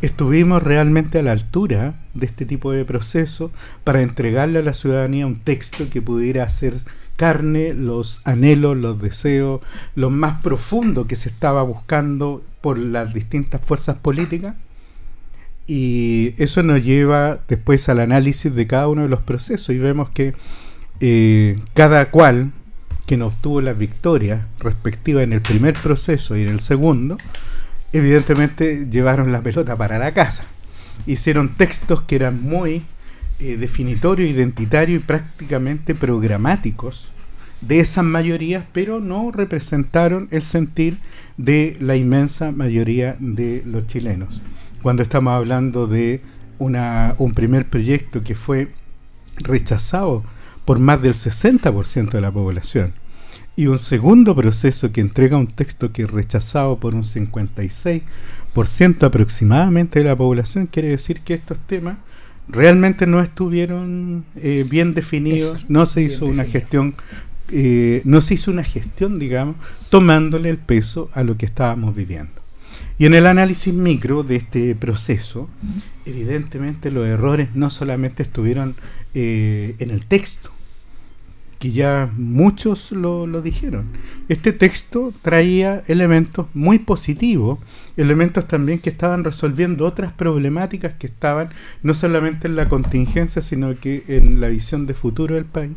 Estuvimos 0.03 0.63
realmente 0.63 1.19
a 1.19 1.23
la 1.23 1.33
altura 1.33 1.95
de 2.15 2.27
este 2.27 2.47
tipo 2.47 2.73
de 2.73 2.85
proceso 2.85 3.53
para 3.85 4.03
entregarle 4.03 4.59
a 4.59 4.63
la 4.63 4.73
ciudadanía 4.73 5.27
un 5.27 5.37
texto 5.37 5.89
que 5.91 6.01
pudiera 6.01 6.45
hacer 6.45 6.75
carne 7.21 7.75
los 7.75 8.23
anhelos, 8.25 8.79
los 8.79 8.99
deseos, 8.99 9.61
lo 9.95 10.09
más 10.09 10.41
profundo 10.41 11.07
que 11.07 11.17
se 11.17 11.29
estaba 11.29 11.63
buscando 11.63 12.43
por 12.63 12.79
las 12.79 13.13
distintas 13.13 13.61
fuerzas 13.61 13.99
políticas. 13.99 14.55
Y 15.67 16.33
eso 16.39 16.63
nos 16.63 16.83
lleva 16.83 17.41
después 17.47 17.91
al 17.91 18.01
análisis 18.01 18.55
de 18.55 18.67
cada 18.67 18.89
uno 18.89 19.03
de 19.03 19.11
los 19.11 19.21
procesos 19.21 19.69
y 19.69 19.79
vemos 19.79 20.09
que 20.09 20.33
eh, 21.01 21.59
cada 21.75 22.11
cual 22.11 22.53
quien 23.05 23.21
obtuvo 23.21 23.61
las 23.61 23.77
victorias 23.77 24.41
respectivas 24.59 25.23
en 25.23 25.35
el 25.35 25.43
primer 25.43 25.75
proceso 25.75 26.39
y 26.39 26.43
en 26.43 26.49
el 26.49 26.61
segundo, 26.61 27.19
evidentemente 27.93 28.89
llevaron 28.91 29.31
la 29.31 29.43
pelota 29.43 29.77
para 29.77 29.99
la 29.99 30.15
casa. 30.15 30.45
Hicieron 31.05 31.51
textos 31.51 32.01
que 32.01 32.17
eran 32.17 32.41
muy 32.43 32.83
eh, 33.41 33.59
identitarios 34.19 35.01
y 35.01 35.05
prácticamente 35.05 35.95
programáticos 35.95 37.11
de 37.61 37.81
esas 37.81 38.05
mayorías, 38.05 38.65
pero 38.73 39.01
no 39.01 39.31
representaron 39.31 40.29
el 40.31 40.43
sentir 40.43 40.99
de 41.37 41.77
la 41.81 41.97
inmensa 41.97 42.53
mayoría 42.53 43.17
de 43.19 43.63
los 43.67 43.87
chilenos. 43.87 44.41
Cuando 44.83 45.03
estamos 45.03 45.33
hablando 45.33 45.87
de 45.87 46.23
una, 46.59 47.15
un 47.19 47.35
primer 47.35 47.69
proyecto 47.69 48.23
que 48.23 48.35
fue 48.35 48.73
rechazado 49.37 50.25
por 50.65 50.79
más 50.79 51.03
del 51.03 51.15
60% 51.15 52.11
de 52.11 52.21
la 52.21 52.31
población, 52.31 52.95
y 53.57 53.67
un 53.67 53.79
segundo 53.79 54.35
proceso 54.35 54.91
que 54.91 55.03
entrega 55.03 55.37
un 55.37 55.49
texto 55.49 55.93
que 55.93 56.05
es 56.05 56.11
rechazado 56.11 56.79
por 56.79 56.95
un 56.95 57.05
56% 57.05 59.03
aproximadamente 59.03 59.99
de 59.99 60.07
la 60.07 60.17
población, 60.17 60.67
quiere 60.67 60.89
decir 60.89 61.21
que 61.21 61.35
estos 61.35 61.59
temas 61.59 61.99
realmente 62.53 63.07
no 63.07 63.21
estuvieron 63.21 64.25
eh, 64.37 64.65
bien 64.69 64.95
definidos, 64.95 65.69
no 65.69 65.87
se 65.87 66.03
hizo 66.03 66.27
una 66.27 66.45
gestión, 66.45 66.95
eh, 67.51 68.03
no 68.05 68.21
se 68.21 68.35
hizo 68.35 68.51
una 68.51 68.65
gestión, 68.65 69.19
digamos, 69.19 69.57
tomándole 69.89 70.51
el 70.51 70.59
peso 70.59 71.11
a 71.13 71.23
lo 71.23 71.37
que 71.37 71.47
estábamos 71.47 71.95
viviendo. 71.95 72.33
Y 72.99 73.07
en 73.07 73.15
el 73.15 73.27
análisis 73.27 73.73
micro 73.73 74.23
de 74.23 74.37
este 74.37 74.75
proceso, 74.75 75.49
evidentemente 76.05 76.91
los 76.91 77.07
errores 77.07 77.49
no 77.55 77.71
solamente 77.71 78.23
estuvieron 78.23 78.75
eh, 79.15 79.75
en 79.79 79.91
el 79.91 80.05
texto, 80.05 80.51
que 81.61 81.73
ya 81.73 82.11
muchos 82.17 82.91
lo, 82.91 83.27
dijeron. 83.43 83.85
Este 84.31 84.53
texto 84.53 85.13
traía 85.21 85.83
elementos 85.89 86.47
muy 86.55 86.79
positivos, 86.79 87.59
elementos 87.99 88.49
también 88.49 88.79
que 88.79 88.89
estaban 88.89 89.25
resolviendo 89.25 89.87
otras 89.87 90.11
problemáticas 90.15 90.95
que 90.95 91.07
estaban 91.07 91.51
no 91.83 91.93
solamente 91.93 92.49
en 92.49 92.57
la 92.57 92.67
contingencia, 92.67 93.43
sino 93.43 93.79
que 93.79 94.05
en 94.09 94.41
la 94.41 94.49
visión 94.49 94.87
de 94.87 94.95
futuro 94.95 95.35
del 95.35 95.45
país. 95.45 95.73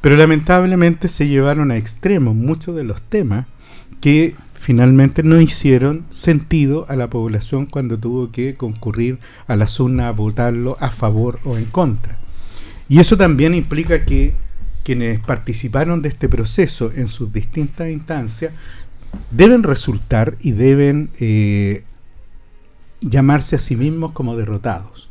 Pero 0.00 0.16
lamentablemente 0.16 1.08
se 1.08 1.26
llevaron 1.26 1.72
a 1.72 1.76
extremos 1.76 2.36
muchos 2.36 2.76
de 2.76 2.84
los 2.84 3.02
temas 3.02 3.46
que 4.00 4.36
finalmente 4.54 5.24
no 5.24 5.40
hicieron 5.40 6.04
sentido 6.08 6.86
a 6.88 6.94
la 6.94 7.10
población 7.10 7.66
cuando 7.66 7.98
tuvo 7.98 8.30
que 8.30 8.54
concurrir 8.54 9.18
a 9.48 9.56
la 9.56 9.66
urnas 9.80 10.06
a 10.06 10.12
votarlo 10.12 10.76
a 10.78 10.90
favor 10.92 11.40
o 11.42 11.56
en 11.56 11.64
contra. 11.64 12.16
Y 12.88 13.00
eso 13.00 13.16
también 13.16 13.52
implica 13.52 14.04
que 14.04 14.45
quienes 14.86 15.18
participaron 15.18 16.00
de 16.00 16.10
este 16.10 16.28
proceso 16.28 16.92
en 16.94 17.08
sus 17.08 17.32
distintas 17.32 17.90
instancias 17.90 18.52
deben 19.32 19.64
resultar 19.64 20.36
y 20.38 20.52
deben 20.52 21.10
eh, 21.18 21.82
llamarse 23.00 23.56
a 23.56 23.58
sí 23.58 23.74
mismos 23.74 24.12
como 24.12 24.36
derrotados. 24.36 25.10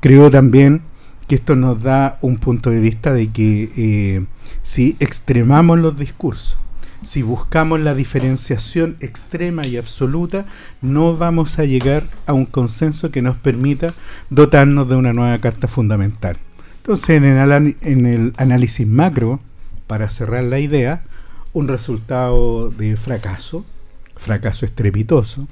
Creo 0.00 0.28
también 0.28 0.82
que 1.28 1.36
esto 1.36 1.54
nos 1.54 1.80
da 1.84 2.18
un 2.20 2.38
punto 2.38 2.70
de 2.70 2.80
vista 2.80 3.12
de 3.12 3.28
que 3.28 3.70
eh, 3.76 4.26
si 4.64 4.96
extremamos 4.98 5.78
los 5.78 5.96
discursos, 5.96 6.58
si 7.04 7.22
buscamos 7.22 7.78
la 7.78 7.94
diferenciación 7.94 8.96
extrema 8.98 9.64
y 9.68 9.76
absoluta, 9.76 10.46
no 10.82 11.16
vamos 11.16 11.60
a 11.60 11.64
llegar 11.64 12.02
a 12.26 12.32
un 12.32 12.44
consenso 12.44 13.12
que 13.12 13.22
nos 13.22 13.36
permita 13.36 13.94
dotarnos 14.30 14.88
de 14.88 14.96
una 14.96 15.12
nueva 15.12 15.38
carta 15.38 15.68
fundamental. 15.68 16.38
Entonces, 16.88 17.16
en 17.16 17.24
el, 17.24 17.76
en 17.82 18.06
el 18.06 18.32
análisis 18.38 18.86
macro, 18.86 19.40
para 19.86 20.08
cerrar 20.08 20.44
la 20.44 20.58
idea, 20.58 21.02
un 21.52 21.68
resultado 21.68 22.70
de 22.70 22.96
fracaso, 22.96 23.66
fracaso 24.16 24.64
estrepitoso. 24.64 25.46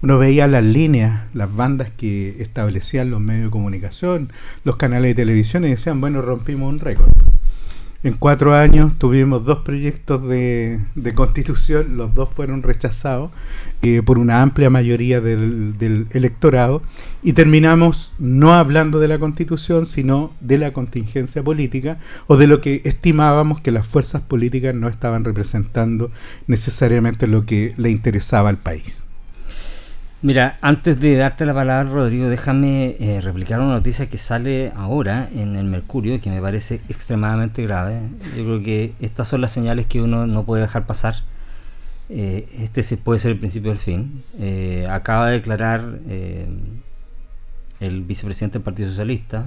Uno 0.00 0.16
veía 0.16 0.46
las 0.46 0.64
líneas, 0.64 1.24
las 1.34 1.54
bandas 1.54 1.90
que 1.90 2.40
establecían 2.40 3.10
los 3.10 3.20
medios 3.20 3.44
de 3.44 3.50
comunicación, 3.50 4.32
los 4.64 4.76
canales 4.76 5.10
de 5.10 5.16
televisión 5.16 5.66
y 5.66 5.68
decían, 5.68 6.00
bueno, 6.00 6.22
rompimos 6.22 6.72
un 6.72 6.80
récord. 6.80 7.10
En 8.02 8.14
cuatro 8.14 8.54
años 8.54 8.96
tuvimos 8.96 9.44
dos 9.44 9.58
proyectos 9.58 10.26
de, 10.26 10.80
constitución, 11.14 11.98
los 11.98 12.14
dos 12.14 12.30
fueron 12.30 12.62
rechazados 12.62 13.30
eh, 13.82 14.00
por 14.02 14.18
una 14.18 14.40
amplia 14.40 14.70
mayoría 14.70 15.20
del, 15.20 15.76
del, 15.76 16.06
electorado 16.12 16.80
y 17.22 17.34
terminamos 17.34 18.14
no 18.18 18.54
hablando 18.54 19.00
de 19.00 19.08
la 19.08 19.18
constitución, 19.18 19.84
sino 19.84 20.32
de 20.40 20.56
la 20.56 20.72
contingencia 20.72 21.42
política 21.42 21.98
o 22.26 22.38
de 22.38 22.46
lo 22.46 22.62
que 22.62 22.80
estimábamos 22.84 23.60
que 23.60 23.70
las 23.70 23.86
fuerzas 23.86 24.22
políticas 24.22 24.74
no 24.74 24.88
estaban 24.88 25.22
representando 25.22 26.10
necesariamente 26.46 27.26
lo 27.26 27.44
que 27.44 27.74
le 27.76 27.90
interesaba 27.90 28.48
al 28.48 28.56
país. 28.56 29.09
Mira, 30.22 30.58
antes 30.60 31.00
de 31.00 31.16
darte 31.16 31.46
la 31.46 31.54
palabra, 31.54 31.90
Rodrigo, 31.90 32.28
déjame 32.28 32.94
eh, 33.00 33.22
replicar 33.22 33.58
una 33.58 33.72
noticia 33.72 34.10
que 34.10 34.18
sale 34.18 34.70
ahora 34.76 35.30
en 35.34 35.56
el 35.56 35.64
Mercurio 35.64 36.14
y 36.14 36.20
que 36.20 36.28
me 36.28 36.42
parece 36.42 36.82
extremadamente 36.90 37.62
grave. 37.62 38.02
Yo 38.36 38.44
creo 38.44 38.62
que 38.62 38.92
estas 39.00 39.28
son 39.28 39.40
las 39.40 39.50
señales 39.50 39.86
que 39.86 40.02
uno 40.02 40.26
no 40.26 40.44
puede 40.44 40.60
dejar 40.60 40.84
pasar. 40.84 41.14
Eh, 42.10 42.46
este 42.58 42.82
sí 42.82 42.96
puede 42.96 43.18
ser 43.18 43.30
el 43.30 43.38
principio 43.38 43.70
del 43.70 43.78
fin. 43.78 44.22
Eh, 44.38 44.86
acaba 44.90 45.28
de 45.28 45.32
declarar 45.32 46.00
el 47.80 48.02
vicepresidente 48.02 48.58
del 48.58 48.62
Partido 48.62 48.90
Socialista, 48.90 49.46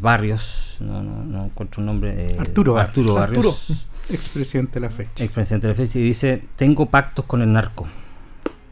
Barrios, 0.00 0.76
no, 0.80 1.02
no, 1.02 1.24
no, 1.24 1.46
encuentro 1.46 1.80
un 1.80 1.86
nombre. 1.86 2.36
Arturo, 2.38 2.76
Arturo 2.76 3.14
Barrios. 3.14 3.86
Expresidente 4.10 4.74
de 4.74 4.80
la 4.80 4.90
fecha. 4.90 5.24
Expresidente 5.24 5.66
de 5.66 5.72
la 5.72 5.76
fecha 5.78 5.98
y 5.98 6.02
dice, 6.02 6.42
tengo 6.56 6.84
pactos 6.90 7.24
con 7.24 7.40
el 7.40 7.50
narco 7.50 7.88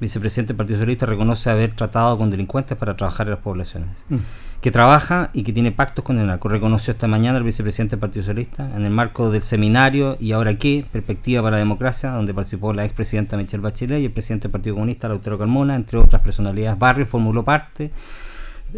vicepresidente 0.03 0.49
del 0.49 0.59
Partido 0.59 0.79
Socialista, 0.79 1.07
reconoce 1.07 1.49
haber 1.49 1.75
tratado 1.75 2.19
con 2.19 2.31
delincuentes 2.31 2.77
para 2.77 2.95
trabajar 2.97 3.27
en 3.27 3.31
las 3.31 3.41
poblaciones. 3.41 4.05
Mm. 4.11 4.17
Que 4.61 4.71
trabaja 4.71 5.31
y 5.33 5.43
que 5.43 5.53
tiene 5.53 5.73
pactos 5.73 6.05
con 6.05 6.19
el 6.19 6.27
narco. 6.27 6.49
Reconoció 6.49 6.93
esta 6.93 7.09
mañana 7.09 7.39
el 7.39 7.45
vicepresidente 7.45 7.93
del 7.93 8.01
Partido 8.01 8.23
Socialista 8.23 8.71
en 8.77 8.85
el 8.85 8.91
marco 8.91 9.31
del 9.31 9.43
seminario 9.43 10.17
¿Y 10.21 10.33
ahora 10.33 10.55
qué? 10.55 10.85
Perspectiva 10.93 11.43
para 11.43 11.57
la 11.57 11.61
democracia, 11.61 12.11
donde 12.11 12.33
participó 12.33 12.73
la 12.73 12.85
expresidenta 12.85 13.37
Michelle 13.37 13.63
Bachelet 13.63 14.01
y 14.01 14.05
el 14.05 14.13
presidente 14.13 14.45
del 14.45 14.53
Partido 14.53 14.77
Comunista, 14.77 15.09
Lautaro 15.09 15.39
Carmona, 15.39 15.75
entre 15.75 15.99
otras 15.99 16.23
personalidades. 16.23 16.79
Barrio 16.79 17.07
formuló 17.07 17.45
parte 17.45 17.91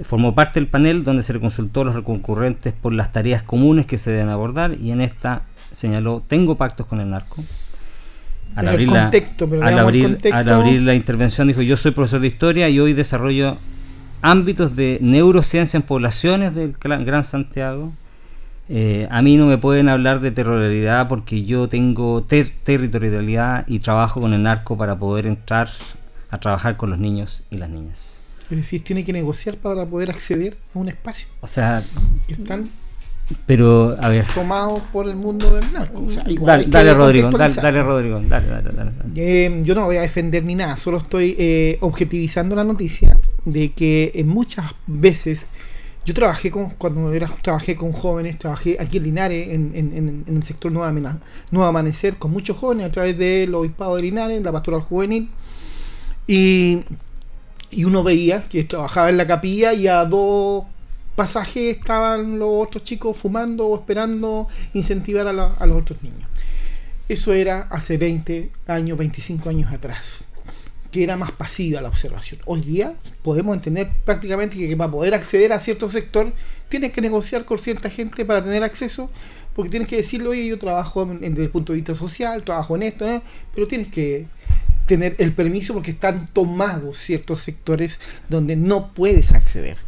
formó 0.02 0.34
parte 0.34 0.58
del 0.58 0.68
panel 0.68 1.04
donde 1.04 1.22
se 1.22 1.32
le 1.32 1.40
consultó 1.40 1.82
a 1.82 1.84
los 1.84 2.02
concurrentes 2.02 2.72
por 2.72 2.92
las 2.92 3.12
tareas 3.12 3.44
comunes 3.44 3.86
que 3.86 3.96
se 3.96 4.10
deben 4.10 4.28
abordar 4.28 4.74
y 4.74 4.90
en 4.90 5.00
esta 5.00 5.42
señaló, 5.70 6.22
tengo 6.26 6.56
pactos 6.56 6.86
con 6.86 7.00
el 7.00 7.10
narco, 7.10 7.42
al 8.54 8.68
abrir, 8.68 8.90
la, 8.90 9.10
al, 9.62 10.48
abrir, 10.48 10.82
la 10.82 10.94
intervención 10.94 11.48
dijo 11.48 11.62
yo 11.62 11.76
soy 11.76 11.90
profesor 11.90 12.20
de 12.20 12.28
historia 12.28 12.68
y 12.68 12.78
hoy 12.78 12.92
desarrollo 12.92 13.58
ámbitos 14.22 14.76
de 14.76 14.98
neurociencia 15.02 15.76
en 15.76 15.82
poblaciones 15.82 16.54
del 16.54 16.74
Gran 16.80 17.24
Santiago. 17.24 17.92
Eh, 18.68 19.06
a 19.10 19.20
mí 19.20 19.36
no 19.36 19.46
me 19.46 19.58
pueden 19.58 19.90
hablar 19.90 20.20
de 20.20 20.30
terroridad 20.30 21.08
porque 21.08 21.44
yo 21.44 21.68
tengo 21.68 22.22
territorialidad 22.24 23.64
y 23.66 23.80
trabajo 23.80 24.20
con 24.20 24.32
el 24.32 24.42
narco 24.42 24.78
para 24.78 24.98
poder 24.98 25.26
entrar 25.26 25.68
a 26.30 26.38
trabajar 26.38 26.76
con 26.76 26.90
los 26.90 26.98
niños 26.98 27.42
y 27.50 27.58
las 27.58 27.68
niñas. 27.68 28.20
Es 28.50 28.56
decir, 28.56 28.82
tiene 28.84 29.04
que 29.04 29.12
negociar 29.12 29.56
para 29.56 29.84
poder 29.84 30.10
acceder 30.10 30.56
a 30.74 30.78
un 30.78 30.88
espacio. 30.88 31.28
O 31.40 31.46
sea, 31.46 31.82
que 32.26 32.34
están 32.34 32.68
pero, 33.46 33.96
a 34.00 34.08
ver. 34.08 34.26
Tomado 34.34 34.82
por 34.92 35.08
el 35.08 35.16
mundo 35.16 35.54
del 35.54 35.72
narco. 35.72 36.06
dale, 36.66 36.94
Rodrigo, 36.94 37.30
dale, 37.30 37.82
Rodrigo, 37.82 38.20
dale, 38.20 38.46
dale, 38.48 38.92
eh, 39.14 39.62
yo 39.64 39.74
no 39.74 39.86
voy 39.86 39.96
a 39.96 40.02
defender 40.02 40.44
ni 40.44 40.54
nada, 40.54 40.76
solo 40.76 40.98
estoy 40.98 41.34
eh, 41.38 41.78
objetivizando 41.80 42.54
la 42.54 42.64
noticia 42.64 43.18
de 43.44 43.72
que 43.72 44.12
en 44.14 44.28
muchas 44.28 44.72
veces 44.86 45.46
yo 46.04 46.12
trabajé 46.12 46.50
con, 46.50 46.70
cuando 46.70 47.12
era, 47.14 47.28
trabajé 47.40 47.76
con 47.76 47.92
jóvenes, 47.92 48.38
trabajé 48.38 48.76
aquí 48.78 48.98
en 48.98 49.04
Linares, 49.04 49.48
en, 49.48 49.72
en, 49.74 50.24
en 50.26 50.36
el 50.36 50.42
sector 50.42 50.70
Nueva, 50.70 50.92
Nueva 51.50 51.68
Amanecer, 51.68 52.16
con 52.16 52.30
muchos 52.30 52.58
jóvenes 52.58 52.86
a 52.86 52.92
través 52.92 53.16
del 53.16 53.54
Obispado 53.54 53.96
de 53.96 54.02
Linares, 54.02 54.42
la 54.42 54.52
pastoral 54.52 54.82
juvenil. 54.82 55.30
Y, 56.26 56.80
y 57.70 57.84
uno 57.84 58.02
veía 58.02 58.42
que 58.42 58.64
trabajaba 58.64 59.08
en 59.08 59.16
la 59.16 59.26
capilla 59.26 59.72
y 59.72 59.88
a 59.88 60.04
dos 60.04 60.64
pasajes 61.14 61.76
estaban 61.76 62.38
los 62.38 62.48
otros 62.50 62.84
chicos 62.84 63.16
fumando 63.16 63.66
o 63.66 63.76
esperando 63.76 64.48
incentivar 64.72 65.26
a, 65.26 65.30
a 65.30 65.66
los 65.66 65.82
otros 65.82 66.02
niños. 66.02 66.28
Eso 67.08 67.32
era 67.34 67.68
hace 67.70 67.98
20 67.98 68.50
años, 68.66 68.98
25 68.98 69.48
años 69.48 69.72
atrás 69.72 70.26
que 70.94 71.02
era 71.02 71.16
más 71.16 71.32
pasiva 71.32 71.80
la 71.80 71.88
observación. 71.88 72.40
Hoy 72.44 72.60
día 72.60 72.94
podemos 73.24 73.56
entender 73.56 73.90
prácticamente 74.04 74.56
que, 74.56 74.76
para 74.76 74.92
poder 74.92 75.12
acceder 75.12 75.52
a 75.52 75.58
cierto 75.58 75.90
sector 75.90 76.32
tienes 76.68 76.92
que 76.92 77.00
negociar 77.00 77.44
con 77.44 77.58
cierta 77.58 77.90
gente 77.90 78.24
para 78.24 78.44
tener 78.44 78.62
acceso, 78.62 79.10
porque 79.56 79.70
tienes 79.70 79.88
que 79.88 79.96
decirle, 79.96 80.28
oye, 80.28 80.46
yo 80.46 80.56
trabajo 80.56 81.04
desde 81.04 81.42
el 81.42 81.50
punto 81.50 81.72
de 81.72 81.78
vista 81.78 81.96
social, 81.96 82.44
trabajo 82.44 82.76
en 82.76 82.84
esto, 82.84 83.22
pero 83.52 83.66
tienes 83.66 83.88
que 83.88 84.28
tener 84.86 85.16
el 85.18 85.32
permiso 85.32 85.74
porque 85.74 85.90
están 85.90 86.28
tomados 86.28 86.96
ciertos 86.96 87.40
sectores 87.40 87.98
donde 88.28 88.54
no 88.54 88.92
puedes 88.94 89.32
acceder, 89.32 89.78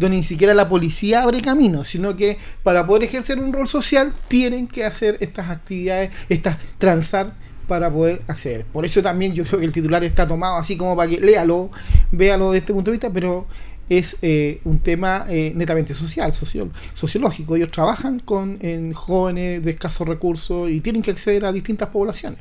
donde 0.00 0.16
ni 0.16 0.22
siquiera 0.22 0.54
la 0.54 0.68
policía 0.68 1.22
abre 1.22 1.42
camino, 1.42 1.84
sino 1.84 2.16
que 2.16 2.38
para 2.62 2.86
poder 2.86 3.04
ejercer 3.04 3.38
un 3.38 3.52
rol 3.52 3.68
social 3.68 4.14
tienen 4.28 4.66
que 4.66 4.84
hacer 4.84 5.18
estas 5.20 5.50
actividades, 5.50 6.10
estas 6.30 6.56
transar 6.78 7.34
para 7.68 7.90
poder 7.92 8.22
acceder. 8.26 8.64
Por 8.64 8.86
eso 8.86 9.02
también 9.02 9.34
yo 9.34 9.44
creo 9.44 9.60
que 9.60 9.66
el 9.66 9.72
titular 9.72 10.02
está 10.02 10.26
tomado 10.26 10.56
así 10.56 10.76
como 10.76 10.96
para 10.96 11.10
que 11.10 11.20
léalo, 11.20 11.70
véalo 12.10 12.50
de 12.50 12.58
este 12.58 12.72
punto 12.72 12.90
de 12.90 12.96
vista, 12.96 13.12
pero 13.12 13.46
es 13.90 14.16
eh, 14.22 14.62
un 14.64 14.78
tema 14.78 15.26
eh, 15.28 15.52
netamente 15.54 15.92
social, 15.92 16.32
sociológico. 16.32 17.56
Ellos 17.56 17.70
trabajan 17.70 18.20
con 18.20 18.56
en 18.62 18.94
jóvenes 18.94 19.62
de 19.62 19.70
escasos 19.70 20.08
recursos 20.08 20.70
y 20.70 20.80
tienen 20.80 21.02
que 21.02 21.10
acceder 21.10 21.44
a 21.44 21.52
distintas 21.52 21.90
poblaciones. 21.90 22.40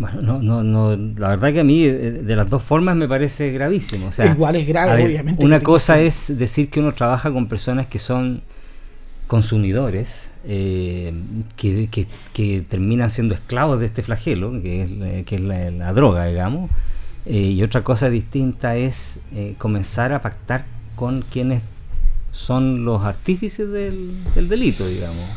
Bueno, 0.00 0.20
no, 0.22 0.42
no, 0.42 0.64
no, 0.64 0.96
la 1.16 1.28
verdad 1.28 1.52
que 1.52 1.60
a 1.60 1.64
mí 1.64 1.84
eh, 1.84 1.92
de 1.92 2.36
las 2.36 2.50
dos 2.50 2.62
formas 2.62 2.96
me 2.96 3.06
parece 3.06 3.52
gravísimo. 3.52 4.08
O 4.08 4.12
sea, 4.12 4.26
Igual 4.32 4.56
es 4.56 4.66
grave, 4.66 5.04
obviamente. 5.04 5.44
Una 5.44 5.60
cosa 5.60 6.00
es 6.00 6.36
decir 6.36 6.70
que 6.70 6.80
uno 6.80 6.92
trabaja 6.92 7.30
con 7.30 7.46
personas 7.46 7.86
que 7.86 8.00
son 8.00 8.42
consumidores 9.30 10.30
eh, 10.44 11.12
que, 11.56 11.88
que, 12.32 12.62
terminan 12.62 13.10
siendo 13.10 13.34
esclavos 13.34 13.78
de 13.78 13.86
este 13.86 14.02
flagelo, 14.02 14.60
que 14.62 14.82
es, 14.82 14.90
eh, 14.90 15.22
que 15.26 15.36
es 15.36 15.40
la, 15.40 15.92
droga, 15.92 16.26
digamos. 16.26 16.70
Eh, 17.26 17.38
y 17.38 17.62
otra 17.62 17.84
cosa 17.84 18.08
distinta 18.08 18.76
es 18.76 19.20
comenzar 19.58 20.12
a 20.12 20.22
pactar 20.22 20.64
con 20.96 21.22
quienes 21.22 21.62
son 22.32 22.84
los 22.84 23.04
artífices 23.04 23.70
del, 23.70 24.14
delito, 24.48 24.86
digamos. 24.88 25.28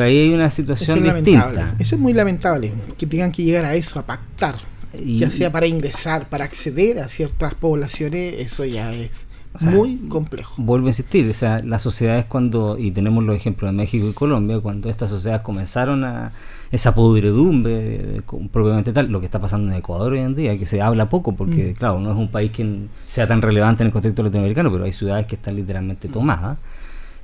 Ahí 0.00 0.18
hay 0.18 0.34
una 0.34 0.50
situación 0.50 1.02
distinta. 1.02 1.74
Eso 1.78 1.94
es 1.94 2.00
muy 2.00 2.12
lamentable, 2.12 2.72
que 2.96 3.06
tengan 3.06 3.32
que 3.32 3.42
llegar 3.42 3.64
a 3.64 3.74
eso, 3.74 3.98
a 3.98 4.06
pactar. 4.06 4.56
ya 5.04 5.30
sea 5.30 5.52
para 5.52 5.66
ingresar, 5.66 6.28
para 6.28 6.44
acceder 6.44 6.98
a 7.00 7.08
ciertas 7.08 7.54
poblaciones, 7.54 8.34
eso 8.38 8.64
ya 8.64 8.92
es 8.92 9.26
muy 9.64 9.96
complejo. 10.08 10.54
Vuelvo 10.56 10.86
a 10.86 10.90
insistir, 10.90 11.28
o 11.30 11.34
sea, 11.34 11.60
las 11.60 11.82
sociedades 11.82 12.24
cuando, 12.26 12.76
y 12.78 12.90
tenemos 12.90 13.24
los 13.24 13.36
ejemplos 13.36 13.70
de 13.70 13.76
México 13.76 14.08
y 14.08 14.12
Colombia, 14.12 14.60
cuando 14.60 14.88
estas 14.88 15.10
sociedades 15.10 15.42
comenzaron 15.42 16.04
a 16.04 16.32
esa 16.70 16.94
podredumbre, 16.94 18.22
propiamente 18.52 18.92
tal, 18.92 19.08
lo 19.08 19.20
que 19.20 19.26
está 19.26 19.40
pasando 19.40 19.70
en 19.70 19.78
Ecuador 19.78 20.12
hoy 20.12 20.20
en 20.20 20.34
día, 20.34 20.58
que 20.58 20.66
se 20.66 20.82
habla 20.82 21.08
poco, 21.08 21.32
porque 21.32 21.72
mm. 21.72 21.74
claro, 21.74 22.00
no 22.00 22.10
es 22.10 22.16
un 22.16 22.30
país 22.30 22.50
que 22.50 22.86
sea 23.08 23.26
tan 23.26 23.40
relevante 23.42 23.82
en 23.82 23.88
el 23.88 23.92
contexto 23.92 24.22
latinoamericano, 24.22 24.70
pero 24.70 24.84
hay 24.84 24.92
ciudades 24.92 25.26
que 25.26 25.36
están 25.36 25.56
literalmente 25.56 26.08
tomadas. 26.08 26.58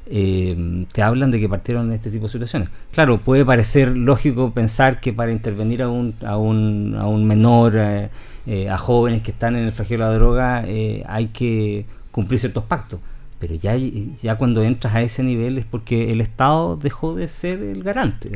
Eh, 0.06 0.86
te 0.92 1.02
hablan 1.02 1.30
de 1.30 1.38
que 1.38 1.48
partieron 1.48 1.86
en 1.88 1.92
este 1.92 2.10
tipo 2.10 2.26
de 2.26 2.32
situaciones. 2.32 2.68
Claro, 2.92 3.18
puede 3.18 3.44
parecer 3.44 3.96
lógico 3.96 4.52
pensar 4.52 5.00
que 5.00 5.12
para 5.12 5.32
intervenir 5.32 5.82
a 5.82 5.88
un, 5.88 6.14
a 6.24 6.36
un, 6.36 6.96
a 6.98 7.06
un 7.06 7.24
menor, 7.26 7.74
eh, 7.76 8.10
eh, 8.46 8.68
a 8.68 8.76
jóvenes 8.78 9.22
que 9.22 9.30
están 9.30 9.56
en 9.56 9.64
el 9.64 9.72
flagelo 9.72 10.04
de 10.06 10.10
la 10.10 10.16
droga, 10.16 10.64
hay 11.06 11.26
que 11.32 11.86
cumplir 12.10 12.40
ciertos 12.40 12.64
pactos. 12.64 13.00
Pero 13.38 13.54
ya, 13.56 13.74
ya 13.76 14.36
cuando 14.36 14.62
entras 14.62 14.94
a 14.94 15.02
ese 15.02 15.24
nivel 15.24 15.58
es 15.58 15.64
porque 15.64 16.12
el 16.12 16.20
Estado 16.20 16.76
dejó 16.76 17.14
de 17.14 17.26
ser 17.26 17.60
el 17.60 17.82
garante. 17.82 18.30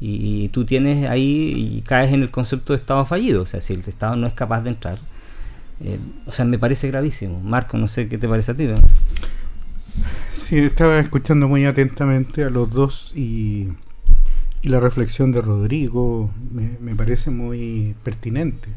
y, 0.00 0.48
tú 0.48 0.64
tienes 0.64 1.08
ahí 1.08 1.76
y 1.76 1.82
caes 1.82 2.12
en 2.12 2.22
el 2.22 2.30
concepto 2.30 2.72
de 2.72 2.78
Estado 2.78 3.04
fallido. 3.04 3.42
O 3.42 3.46
sea, 3.46 3.60
si 3.60 3.74
el 3.74 3.80
Estado 3.80 4.16
no 4.16 4.26
es 4.26 4.32
capaz 4.32 4.62
de 4.62 4.70
entrar. 4.70 4.98
Eh, 5.80 5.98
o 6.26 6.32
sea, 6.32 6.44
me 6.44 6.58
parece 6.58 6.88
gravísimo. 6.88 7.40
Marco, 7.40 7.76
no 7.78 7.88
sé 7.88 8.08
qué 8.08 8.18
te 8.18 8.28
parece 8.28 8.52
a 8.52 8.56
ti. 8.56 8.68
Sí, 10.44 10.58
estaba 10.58 11.00
escuchando 11.00 11.48
muy 11.48 11.64
atentamente 11.64 12.44
a 12.44 12.50
los 12.50 12.70
dos 12.70 13.14
y, 13.16 13.70
y 14.60 14.68
la 14.68 14.78
reflexión 14.78 15.32
de 15.32 15.40
Rodrigo 15.40 16.30
me, 16.80 16.94
parece 16.94 17.30
muy 17.30 17.94
pertinente. 18.04 18.68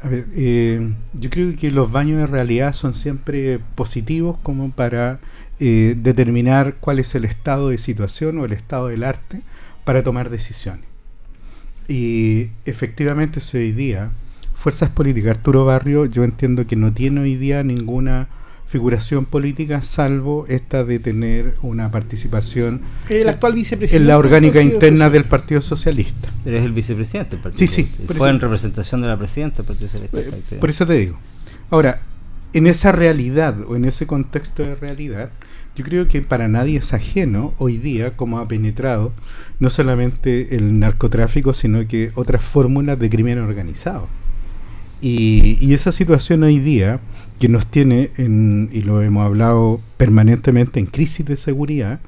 A 0.00 0.08
ver, 0.08 0.28
eh, 0.34 0.94
yo 1.12 1.28
creo 1.28 1.54
que 1.56 1.70
los 1.70 1.92
baños 1.92 2.20
de 2.20 2.26
realidad 2.26 2.72
son 2.72 2.94
siempre 2.94 3.60
positivos 3.74 4.38
como 4.42 4.70
para 4.70 5.20
eh, 5.60 5.94
determinar 5.94 6.76
cuál 6.80 7.00
es 7.00 7.14
el 7.14 7.26
estado 7.26 7.68
de 7.68 7.76
situación 7.76 8.38
o 8.38 8.46
el 8.46 8.54
estado 8.54 8.88
del 8.88 9.04
arte 9.04 9.42
para 9.84 10.02
tomar 10.02 10.30
decisiones. 10.30 10.86
Y 11.86 12.48
efectivamente, 12.64 13.40
hoy 13.52 13.72
día, 13.72 14.10
fuerzas 14.54 14.88
políticas, 14.88 15.36
Arturo 15.36 15.66
Barrio, 15.66 16.06
yo 16.06 16.24
entiendo 16.24 16.66
que 16.66 16.76
no 16.76 16.94
tiene 16.94 17.20
hoy 17.20 17.36
día 17.36 17.62
ninguna 17.62 18.28
figuración 18.72 19.26
política, 19.26 19.82
salvo 19.82 20.46
esta 20.48 20.82
de 20.82 20.98
tener 20.98 21.56
una 21.60 21.90
participación 21.90 22.80
el 23.10 23.28
actual 23.28 23.52
vicepresidente 23.52 24.02
en 24.02 24.08
la 24.08 24.16
orgánica 24.16 24.62
interna 24.62 25.10
del 25.10 25.24
Partido 25.24 25.60
Socialista. 25.60 26.30
Pero 26.42 26.56
es 26.56 26.64
el 26.64 26.72
vicepresidente 26.72 27.32
del 27.32 27.40
Partido 27.40 27.58
Sí, 27.58 27.68
sí. 27.68 27.90
Fue 28.16 28.30
en 28.30 28.40
representación 28.40 29.02
de 29.02 29.08
la 29.08 29.18
presidenta 29.18 29.58
del 29.58 29.66
Partido 29.66 29.88
Socialista. 29.90 30.18
Eh, 30.20 30.58
por 30.58 30.70
eso 30.70 30.86
te 30.86 30.94
digo. 30.94 31.18
Ahora, 31.68 32.00
en 32.54 32.66
esa 32.66 32.92
realidad 32.92 33.56
o 33.68 33.76
en 33.76 33.84
ese 33.84 34.06
contexto 34.06 34.62
de 34.62 34.74
realidad, 34.74 35.28
yo 35.76 35.84
creo 35.84 36.08
que 36.08 36.22
para 36.22 36.48
nadie 36.48 36.78
es 36.78 36.94
ajeno 36.94 37.52
hoy 37.58 37.76
día 37.76 38.16
cómo 38.16 38.38
ha 38.38 38.48
penetrado 38.48 39.12
no 39.58 39.68
solamente 39.68 40.56
el 40.56 40.78
narcotráfico, 40.78 41.52
sino 41.52 41.86
que 41.86 42.10
otras 42.14 42.42
fórmulas 42.42 42.98
de 42.98 43.10
crimen 43.10 43.38
organizado. 43.38 44.08
Y, 45.02 45.74
esa 45.74 45.90
situación 45.90 46.44
hoy 46.44 46.60
día, 46.60 47.00
que 47.40 47.48
nos 47.48 47.66
tiene, 47.66 48.10
en, 48.18 48.70
y 48.72 48.82
lo 48.82 49.02
hemos 49.02 49.26
hablado 49.26 49.80
permanentemente, 49.96 50.78
en 50.78 50.86
crisis 50.86 51.26
de 51.26 51.36
seguridad, 51.36 51.98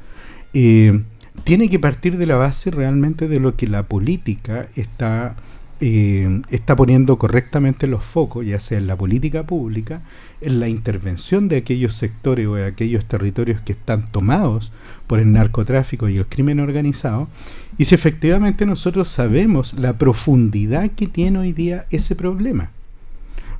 eh, 0.52 1.02
tiene 1.42 1.68
que 1.68 1.80
partir 1.80 2.16
de 2.16 2.26
la 2.26 2.36
base 2.36 2.70
realmente 2.70 3.26
de 3.26 3.40
lo 3.40 3.56
que 3.56 3.66
la 3.66 3.82
política 3.82 4.68
está, 4.76 5.34
eh, 5.80 6.40
está 6.50 6.76
poniendo 6.76 7.18
correctamente 7.18 7.88
los 7.88 8.04
focos, 8.04 8.46
ya 8.46 8.60
sea 8.60 8.78
en 8.78 8.86
la 8.86 8.94
política 8.94 9.42
pública, 9.42 10.02
en 10.40 10.60
la 10.60 10.68
intervención 10.68 11.48
de 11.48 11.56
aquellos 11.56 11.94
sectores 11.94 12.46
o 12.46 12.54
de 12.54 12.66
aquellos 12.66 13.04
territorios 13.06 13.60
que 13.60 13.72
están 13.72 14.06
tomados 14.12 14.70
por 15.08 15.18
el 15.18 15.32
narcotráfico 15.32 16.08
y 16.08 16.16
el 16.18 16.26
crimen 16.26 16.60
organizado, 16.60 17.28
y 17.76 17.86
si 17.86 17.96
efectivamente 17.96 18.66
nosotros 18.66 19.08
sabemos 19.08 19.74
la 19.74 19.98
profundidad 19.98 20.92
que 20.92 21.08
tiene 21.08 21.40
hoy 21.40 21.52
día 21.52 21.86
ese 21.90 22.14
problema. 22.14 22.70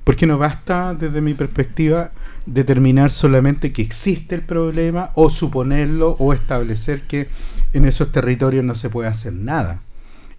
Porque 0.05 0.27
no 0.27 0.39
basta, 0.39 0.95
desde 0.95 1.21
mi 1.21 1.35
perspectiva, 1.35 2.13
determinar 2.47 3.11
solamente 3.11 3.73
que 3.73 3.83
existe 3.83 4.35
el 4.35 4.43
problema 4.43 5.11
o 5.15 5.31
suponerlo 5.31 6.17
o 6.19 6.33
establecer 6.33 7.03
que 7.03 7.29
en 7.73 7.87
esos 7.87 8.13
territorios 8.13 8.65
no 8.65 8.75
se 8.75 8.91
puede 8.91 9.09
hacer 9.09 9.33
nada. 9.33 9.81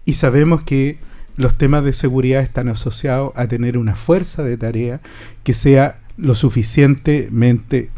Y 0.04 0.14
sabemos 0.14 0.62
que 0.62 0.98
los 1.36 1.58
temas 1.58 1.84
de 1.84 1.92
seguridad 1.92 2.42
están 2.42 2.68
asociados 2.68 3.32
a 3.34 3.46
tener 3.46 3.76
una 3.76 3.94
fuerza 3.94 4.42
de 4.42 4.56
tarea 4.56 5.00
que 5.42 5.52
sea 5.52 5.98
lo 6.16 6.34
suficientemente 6.34 7.90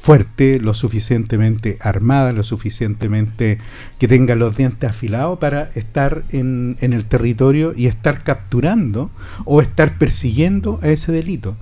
fuerte, 0.00 0.58
lo 0.60 0.72
suficientemente 0.72 1.76
armada, 1.80 2.32
lo 2.32 2.42
suficientemente 2.42 3.58
que 3.98 4.08
tenga 4.08 4.34
los 4.34 4.56
dientes 4.56 4.88
afilados 4.88 5.38
para 5.38 5.70
estar 5.74 6.24
en, 6.30 6.78
el 6.80 7.04
territorio 7.04 7.74
y 7.76 7.86
estar 7.86 8.24
capturando 8.24 9.10
o 9.44 9.60
estar 9.60 9.98
persiguiendo 9.98 10.78
a 10.82 10.88
ese 10.88 11.12
delito. 11.12 11.54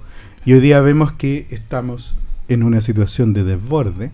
Y 0.45 0.53
hoy 0.53 0.61
día 0.61 0.81
vemos 0.81 1.13
que 1.13 1.49
estamos 1.51 2.15
en 2.47 2.63
una 2.63 2.81
situación 2.81 3.33
de 3.33 3.43
desborde, 3.43 4.13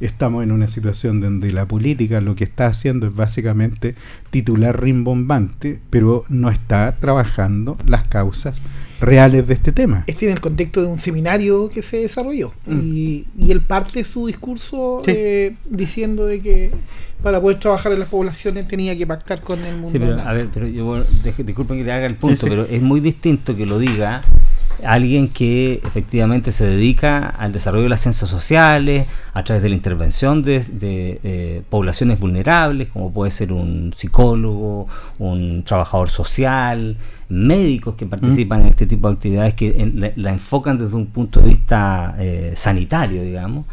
estamos 0.00 0.44
en 0.44 0.52
una 0.52 0.68
situación 0.68 1.20
donde 1.20 1.52
la 1.52 1.66
política 1.66 2.20
lo 2.20 2.36
que 2.36 2.44
está 2.44 2.66
haciendo 2.66 3.06
es 3.06 3.14
básicamente 3.14 3.94
titular 4.30 4.80
rimbombante, 4.80 5.80
pero 5.90 6.24
no 6.28 6.50
está 6.50 6.96
trabajando 7.00 7.76
las 7.86 8.04
causas 8.04 8.62
reales 9.00 9.46
de 9.46 9.54
este 9.54 9.72
tema. 9.72 10.04
Este 10.06 10.26
en 10.26 10.32
el 10.32 10.40
contexto 10.40 10.82
de 10.82 10.88
un 10.88 10.98
seminario 10.98 11.68
que 11.68 11.82
se 11.82 11.98
desarrolló 11.98 12.52
mm. 12.66 12.78
y, 12.82 13.26
y, 13.38 13.50
él 13.52 13.60
parte 13.60 14.04
su 14.04 14.26
discurso 14.26 15.02
eh, 15.06 15.54
diciendo 15.68 16.26
de 16.26 16.40
que 16.40 16.70
para 17.22 17.40
poder 17.40 17.58
trabajar 17.58 17.92
en 17.92 18.00
las 18.00 18.08
poblaciones 18.08 18.68
tenía 18.68 18.96
que 18.96 19.06
pactar 19.06 19.40
con 19.40 19.60
el 19.60 19.74
mundo. 19.74 19.90
Sí, 19.90 19.98
pero, 19.98 20.20
a 20.20 20.32
ver, 20.32 20.48
pero 20.52 20.66
yo, 20.66 21.04
disculpen 21.44 21.78
que 21.78 21.84
le 21.84 21.92
haga 21.92 22.06
el 22.06 22.14
punto, 22.14 22.46
pero 22.46 22.64
es 22.64 22.80
muy 22.80 23.00
distinto 23.00 23.56
que 23.56 23.66
lo 23.66 23.78
diga 23.78 24.22
alguien 24.84 25.28
que 25.28 25.80
efectivamente 25.84 26.52
se 26.52 26.66
dedica 26.66 27.28
al 27.28 27.52
desarrollo 27.52 27.84
de 27.84 27.88
las 27.88 28.00
ciencias 28.00 28.30
sociales 28.30 29.06
a 29.34 29.42
través 29.44 29.62
de 29.62 29.68
la 29.68 29.74
intervención 29.74 30.42
de, 30.42 30.62
eh, 30.82 31.62
poblaciones 31.68 32.20
vulnerables, 32.20 32.88
como 32.88 33.12
puede 33.12 33.30
ser 33.30 33.52
un 33.52 33.92
psicólogo, 33.96 34.86
un 35.18 35.62
trabajador 35.64 36.10
social, 36.10 36.96
médicos 37.28 37.94
que 37.94 38.06
participan 38.06 38.62
en 38.62 38.68
este 38.68 38.86
tipo 38.86 39.08
de 39.08 39.14
actividades 39.14 39.54
que 39.54 40.12
la, 40.16 40.32
enfocan 40.32 40.78
desde 40.78 40.96
un 40.96 41.06
punto 41.06 41.40
de 41.40 41.48
vista 41.48 42.14
eh, 42.18 42.52
sanitario, 42.54 43.22
digamos 43.22 43.66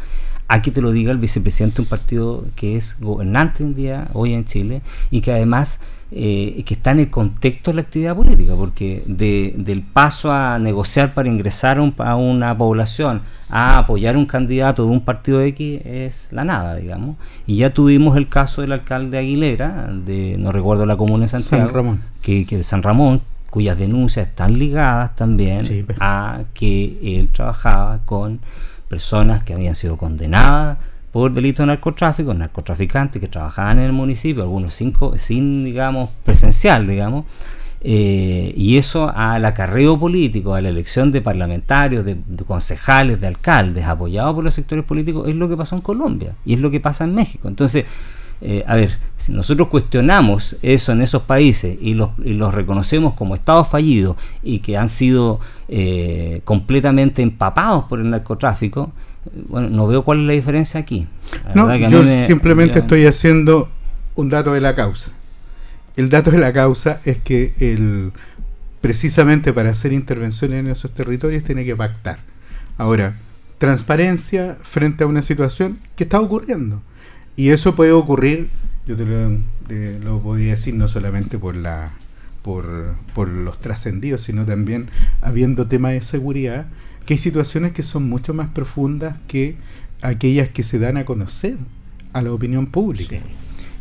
a 0.48 0.62
que 0.62 0.70
te 0.70 0.80
lo 0.80 0.92
diga 0.92 1.12
el 1.12 1.18
vicepresidente 1.18 1.76
de 1.76 1.82
un 1.82 1.88
partido 1.88 2.44
que 2.54 2.76
es 2.76 2.98
gobernante 3.00 3.64
un 3.64 3.74
día, 3.74 4.08
hoy 4.12 4.32
en 4.32 4.44
Chile, 4.44 4.82
y 5.10 5.20
que 5.20 5.32
además 5.32 5.80
eh, 6.12 6.62
que 6.64 6.74
está 6.74 6.92
en 6.92 7.00
el 7.00 7.10
contexto 7.10 7.72
de 7.72 7.74
la 7.76 7.82
actividad 7.82 8.14
política, 8.14 8.54
porque 8.54 9.02
de, 9.06 9.54
del 9.56 9.82
paso 9.82 10.30
a 10.30 10.58
negociar 10.60 11.14
para 11.14 11.28
ingresar 11.28 11.78
a 11.98 12.14
una 12.14 12.56
población, 12.56 13.22
a 13.48 13.78
apoyar 13.78 14.16
un 14.16 14.26
candidato 14.26 14.84
de 14.84 14.90
un 14.90 15.00
partido 15.00 15.40
X, 15.40 15.80
es 15.84 16.28
la 16.30 16.44
nada, 16.44 16.76
digamos. 16.76 17.16
Y 17.44 17.56
ya 17.56 17.74
tuvimos 17.74 18.16
el 18.16 18.28
caso 18.28 18.60
del 18.60 18.70
alcalde 18.70 19.18
Aguilera, 19.18 19.90
de 19.92 20.36
no 20.38 20.52
recuerdo 20.52 20.86
la 20.86 20.96
comuna 20.96 21.24
de 21.24 21.28
Santiago, 21.28 21.70
Ramón. 21.70 22.02
Que, 22.22 22.46
que 22.46 22.58
de 22.58 22.62
San 22.62 22.84
Ramón, 22.84 23.20
cuyas 23.50 23.76
denuncias 23.76 24.28
están 24.28 24.58
ligadas 24.58 25.16
también 25.16 25.86
a 25.98 26.42
que 26.54 27.18
él 27.18 27.30
trabajaba 27.32 27.98
con 28.04 28.40
personas 28.88 29.42
que 29.42 29.54
habían 29.54 29.74
sido 29.74 29.96
condenadas 29.96 30.78
por 31.12 31.32
delito 31.32 31.62
de 31.62 31.68
narcotráfico, 31.68 32.34
narcotraficantes 32.34 33.20
que 33.20 33.28
trabajaban 33.28 33.78
en 33.78 33.86
el 33.86 33.92
municipio, 33.92 34.42
algunos 34.42 34.74
cinco, 34.74 35.16
sin, 35.18 35.64
digamos, 35.64 36.10
presencial, 36.24 36.86
digamos, 36.86 37.24
eh, 37.80 38.52
y 38.56 38.76
eso 38.78 39.12
al 39.14 39.44
acarreo 39.44 39.98
político, 39.98 40.54
a 40.54 40.60
la 40.60 40.68
elección 40.70 41.12
de 41.12 41.20
parlamentarios, 41.20 42.04
de, 42.04 42.18
concejales, 42.46 43.20
de 43.20 43.28
alcaldes, 43.28 43.84
apoyados 43.84 44.34
por 44.34 44.44
los 44.44 44.54
sectores 44.54 44.84
políticos, 44.84 45.28
es 45.28 45.36
lo 45.36 45.48
que 45.48 45.56
pasó 45.56 45.76
en 45.76 45.82
Colombia 45.82 46.34
y 46.44 46.54
es 46.54 46.60
lo 46.60 46.70
que 46.70 46.80
pasa 46.80 47.04
en 47.04 47.14
México. 47.14 47.48
Entonces, 47.48 47.84
eh, 48.40 48.64
a 48.66 48.74
ver, 48.76 48.98
si 49.16 49.32
nosotros 49.32 49.68
cuestionamos 49.68 50.56
eso 50.60 50.92
en 50.92 51.00
esos 51.00 51.22
países 51.22 51.76
y 51.80 51.94
los, 51.94 52.10
y 52.22 52.34
los 52.34 52.54
reconocemos 52.54 53.14
como 53.14 53.34
estados 53.34 53.68
fallidos 53.68 54.16
y 54.42 54.58
que 54.58 54.76
han 54.76 54.88
sido 54.88 55.40
eh, 55.68 56.42
completamente 56.44 57.22
empapados 57.22 57.84
por 57.84 58.00
el 58.00 58.10
narcotráfico, 58.10 58.92
bueno, 59.48 59.70
no 59.70 59.86
veo 59.86 60.04
cuál 60.04 60.20
es 60.20 60.26
la 60.26 60.32
diferencia 60.34 60.78
aquí. 60.78 61.06
no, 61.54 61.74
yo 61.74 62.04
simplemente 62.26 62.80
estoy 62.80 63.06
haciendo 63.06 63.68
un 64.14 64.28
dato 64.28 64.52
de 64.52 64.60
la 64.60 64.74
causa. 64.74 65.12
El 65.96 66.10
dato 66.10 66.30
de 66.30 66.38
la 66.38 66.52
causa 66.52 67.00
es 67.04 67.16
que 67.18 67.54
el, 67.58 68.12
precisamente 68.82 69.52
para 69.52 69.70
hacer 69.70 69.92
intervenciones 69.92 70.60
en 70.60 70.70
esos 70.70 70.92
territorios 70.92 71.42
tiene 71.42 71.64
que 71.64 71.74
pactar. 71.74 72.18
Ahora, 72.76 73.16
transparencia 73.58 74.58
frente 74.62 75.04
a 75.04 75.06
una 75.06 75.22
situación 75.22 75.78
que 75.96 76.04
está 76.04 76.20
ocurriendo. 76.20 76.82
Y 77.36 77.50
eso 77.50 77.76
puede 77.76 77.92
ocurrir, 77.92 78.48
yo 78.86 78.96
te 78.96 79.04
lo, 80.00 80.22
podría 80.22 80.52
decir, 80.52 80.74
no 80.74 80.88
solamente 80.88 81.38
por 81.38 81.54
la 81.54 81.92
por, 82.42 82.94
por 83.12 83.28
los 83.28 83.60
trascendidos, 83.60 84.22
sino 84.22 84.46
también 84.46 84.88
habiendo 85.20 85.66
temas 85.66 85.92
de 85.92 86.00
seguridad, 86.00 86.66
que 87.04 87.14
hay 87.14 87.18
situaciones 87.18 87.72
que 87.72 87.82
son 87.82 88.08
mucho 88.08 88.34
más 88.34 88.50
profundas 88.50 89.16
que 89.26 89.56
aquellas 90.00 90.48
que 90.50 90.62
se 90.62 90.78
dan 90.78 90.96
a 90.96 91.04
conocer 91.04 91.56
a 92.12 92.22
la 92.22 92.32
opinión 92.32 92.68
pública. 92.68 93.16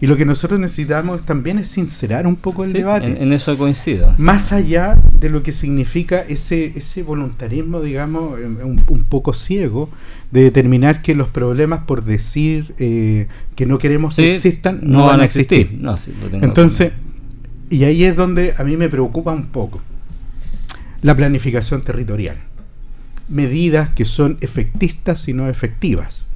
Y 0.01 0.07
lo 0.07 0.17
que 0.17 0.25
nosotros 0.25 0.59
necesitamos 0.59 1.25
también 1.25 1.57
es 1.57 1.69
sincerar 1.69 2.27
un 2.27 2.35
poco 2.35 2.65
el 2.65 2.73
debate. 2.73 3.21
En, 3.21 3.31
eso 3.31 3.57
coincido. 3.57 4.13
Más 4.17 4.51
allá 4.51 4.95
de 5.19 5.29
lo 5.29 5.41
que 5.41 5.53
significa 5.53 6.21
ese, 6.21 6.73
ese 6.75 7.01
voluntarismo, 7.01 7.81
digamos, 7.81 8.37
un, 8.39 9.05
poco 9.07 9.31
ciego, 9.31 9.89
de 10.31 10.43
determinar 10.43 11.01
que 11.01 11.15
los 11.15 11.29
problemas 11.29 11.83
por 11.85 12.03
decir 12.03 12.75
eh, 12.77 13.27
que 13.55 13.65
no 13.65 13.77
queremos 13.77 14.17
que 14.17 14.35
existan 14.35 14.79
no, 14.83 15.03
van, 15.03 15.21
a 15.21 15.25
existir. 15.25 15.81
Entonces, 16.33 16.91
y 17.69 17.85
ahí 17.85 18.03
es 18.03 18.15
donde 18.17 18.53
a 18.57 18.63
mí 18.63 18.75
me 18.75 18.89
preocupa 18.89 19.31
un 19.31 19.45
poco 19.45 19.81
la 21.01 21.15
planificación 21.15 21.83
territorial. 21.83 22.37
Medidas 23.29 23.89
que 23.91 24.03
son 24.03 24.37
efectistas 24.41 25.27
y 25.29 25.33
no 25.33 25.47
efectivas 25.47 26.27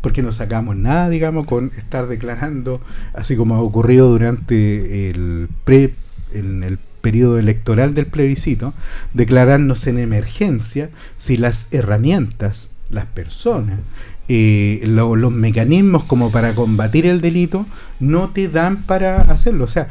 porque 0.00 0.22
no 0.22 0.32
sacamos 0.32 0.76
nada, 0.76 1.08
digamos, 1.08 1.46
con 1.46 1.72
estar 1.76 2.06
declarando, 2.06 2.80
así 3.14 3.36
como 3.36 3.56
ha 3.56 3.60
ocurrido 3.60 4.08
durante 4.08 5.10
el 5.10 5.48
pre, 5.64 5.94
en 6.32 6.62
el 6.62 6.78
periodo 7.00 7.38
electoral 7.38 7.94
del 7.94 8.06
plebiscito, 8.06 8.74
declararnos 9.14 9.86
en 9.86 9.98
emergencia 9.98 10.90
si 11.16 11.36
las 11.36 11.72
herramientas, 11.72 12.70
las 12.90 13.06
personas, 13.06 13.80
eh, 14.28 14.82
los 14.84 15.32
mecanismos 15.32 16.04
como 16.04 16.30
para 16.30 16.54
combatir 16.54 17.06
el 17.06 17.20
delito 17.20 17.66
no 17.98 18.28
te 18.30 18.48
dan 18.48 18.82
para 18.82 19.22
hacerlo. 19.22 19.64
O 19.64 19.68
sea, 19.68 19.88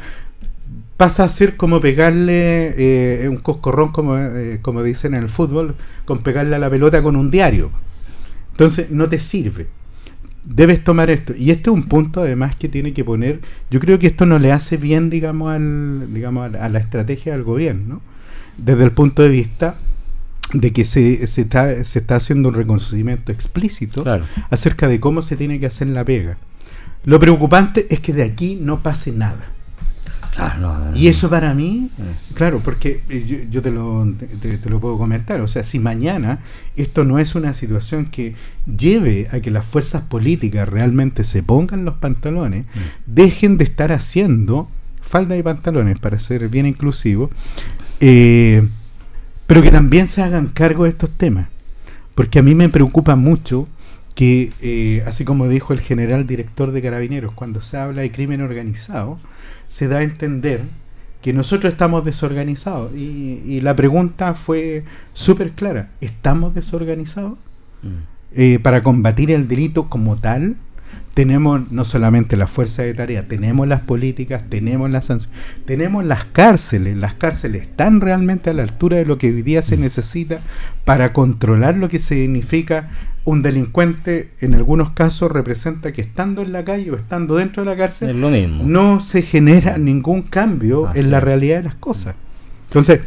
pasa 0.96 1.24
a 1.24 1.28
ser 1.28 1.56
como 1.56 1.80
pegarle 1.80 2.74
eh, 3.24 3.28
un 3.28 3.38
coscorrón, 3.38 3.90
como, 3.92 4.16
eh, 4.16 4.60
como 4.62 4.82
dicen 4.82 5.14
en 5.14 5.24
el 5.24 5.28
fútbol, 5.28 5.74
con 6.04 6.22
pegarle 6.22 6.56
a 6.56 6.58
la 6.58 6.70
pelota 6.70 7.02
con 7.02 7.16
un 7.16 7.30
diario. 7.30 7.70
Entonces 8.52 8.90
no 8.90 9.08
te 9.08 9.18
sirve 9.18 9.77
debes 10.44 10.82
tomar 10.82 11.10
esto. 11.10 11.34
Y 11.36 11.50
este 11.50 11.70
es 11.70 11.76
un 11.76 11.84
punto 11.84 12.20
además 12.20 12.56
que 12.56 12.68
tiene 12.68 12.92
que 12.92 13.04
poner, 13.04 13.40
yo 13.70 13.80
creo 13.80 13.98
que 13.98 14.06
esto 14.06 14.26
no 14.26 14.38
le 14.38 14.52
hace 14.52 14.76
bien, 14.76 15.10
digamos, 15.10 15.52
al, 15.52 16.12
digamos 16.12 16.54
a 16.54 16.68
la 16.68 16.78
estrategia 16.78 17.32
del 17.32 17.42
gobierno, 17.42 18.00
desde 18.56 18.84
el 18.84 18.92
punto 18.92 19.22
de 19.22 19.28
vista 19.28 19.76
de 20.52 20.72
que 20.72 20.84
se, 20.84 21.26
se, 21.26 21.42
está, 21.42 21.84
se 21.84 21.98
está 21.98 22.16
haciendo 22.16 22.48
un 22.48 22.54
reconocimiento 22.54 23.32
explícito 23.32 24.04
acerca 24.50 24.88
de 24.88 24.98
cómo 24.98 25.22
se 25.22 25.36
tiene 25.36 25.60
que 25.60 25.66
hacer 25.66 25.88
la 25.88 26.04
pega. 26.04 26.38
Lo 27.04 27.20
preocupante 27.20 27.86
es 27.90 28.00
que 28.00 28.12
de 28.12 28.24
aquí 28.24 28.58
no 28.60 28.80
pase 28.80 29.12
nada 29.12 29.57
y 30.94 31.08
eso 31.08 31.28
para 31.28 31.54
mí, 31.54 31.90
claro, 32.34 32.60
porque 32.60 33.02
eh, 33.08 33.46
yo, 33.50 33.60
te, 33.62 33.70
lo, 33.70 34.06
te, 34.40 34.70
lo 34.70 34.80
puedo 34.80 34.96
comentar, 34.96 35.40
o 35.40 35.48
sea, 35.48 35.64
si 35.64 35.78
mañana 35.78 36.40
esto 36.76 37.04
no 37.04 37.18
es 37.18 37.34
una 37.34 37.52
situación 37.54 38.06
que 38.06 38.34
lleve 38.66 39.28
a 39.32 39.40
que 39.40 39.50
las 39.50 39.64
fuerzas 39.64 40.02
políticas 40.02 40.68
realmente 40.68 41.24
se 41.24 41.42
pongan 41.42 41.84
los 41.84 41.96
pantalones, 41.96 42.64
mm. 42.66 42.78
dejen 43.06 43.58
de 43.58 43.64
estar 43.64 43.92
haciendo 43.92 44.68
falda 45.00 45.36
y 45.36 45.42
pantalones, 45.42 45.98
para 45.98 46.18
ser 46.18 46.48
bien 46.48 46.66
inclusivo, 46.66 47.30
eh, 48.00 48.68
pero 49.46 49.62
que 49.62 49.70
también 49.70 50.06
se 50.06 50.22
hagan 50.22 50.48
cargo 50.48 50.84
de 50.84 50.90
estos 50.90 51.10
temas, 51.10 51.48
porque 52.14 52.38
a 52.38 52.42
mí 52.42 52.54
me 52.54 52.68
preocupa 52.68 53.16
mucho 53.16 53.66
que, 54.14 54.52
eh, 54.60 55.02
así 55.06 55.24
como 55.24 55.48
dijo 55.48 55.72
el 55.72 55.80
general 55.80 56.26
director 56.26 56.72
de 56.72 56.82
carabineros, 56.82 57.32
cuando 57.34 57.60
se 57.60 57.76
habla 57.76 58.02
de 58.02 58.12
crimen 58.12 58.40
organizado, 58.42 59.18
se 59.68 59.86
da 59.88 59.98
a 59.98 60.02
entender 60.02 60.62
que 61.22 61.32
nosotros 61.32 61.72
estamos 61.72 62.04
desorganizados. 62.04 62.94
Y, 62.94 63.60
la 63.60 63.74
pregunta 63.76 64.34
fue 64.34 64.84
súper 65.12 65.52
clara, 65.52 65.90
¿estamos 66.00 66.54
desorganizados? 66.54 67.38
Mm. 67.82 68.18
Eh, 68.32 68.58
para 68.58 68.82
combatir 68.82 69.30
el 69.30 69.48
delito 69.48 69.88
como 69.88 70.16
tal, 70.16 70.56
tenemos 71.14 71.72
no 71.72 71.84
solamente 71.84 72.36
la 72.36 72.46
fuerza 72.46 72.82
de 72.82 72.94
tarea, 72.94 73.26
tenemos 73.26 73.66
las 73.66 73.80
políticas, 73.80 74.44
tenemos 74.48 74.88
las 74.88 75.06
sanciones, 75.06 75.36
tenemos 75.64 76.04
las 76.04 76.24
cárceles. 76.26 76.96
Las 76.96 77.14
cárceles 77.14 77.62
están 77.62 78.00
realmente 78.00 78.50
a 78.50 78.54
la 78.54 78.62
altura 78.62 78.98
de 78.98 79.04
lo 79.04 79.18
que 79.18 79.28
hoy 79.28 79.42
día 79.42 79.62
se 79.62 79.76
mm. 79.76 79.80
necesita 79.80 80.40
para 80.84 81.12
controlar 81.12 81.76
lo 81.76 81.88
que 81.88 81.98
significa 81.98 82.88
un 83.24 83.42
delincuente 83.42 84.30
en 84.40 84.54
algunos 84.54 84.90
casos 84.90 85.30
representa 85.30 85.92
que 85.92 86.00
estando 86.00 86.42
en 86.42 86.52
la 86.52 86.64
calle 86.64 86.90
o 86.90 86.96
estando 86.96 87.36
dentro 87.36 87.64
de 87.64 87.70
la 87.70 87.76
cárcel 87.76 88.18
no 88.64 89.00
se 89.00 89.22
genera 89.22 89.78
ningún 89.78 90.22
cambio 90.22 90.88
en 90.94 91.10
la 91.10 91.20
realidad 91.20 91.58
de 91.58 91.64
las 91.64 91.74
cosas. 91.74 92.14
Entonces, 92.68 93.00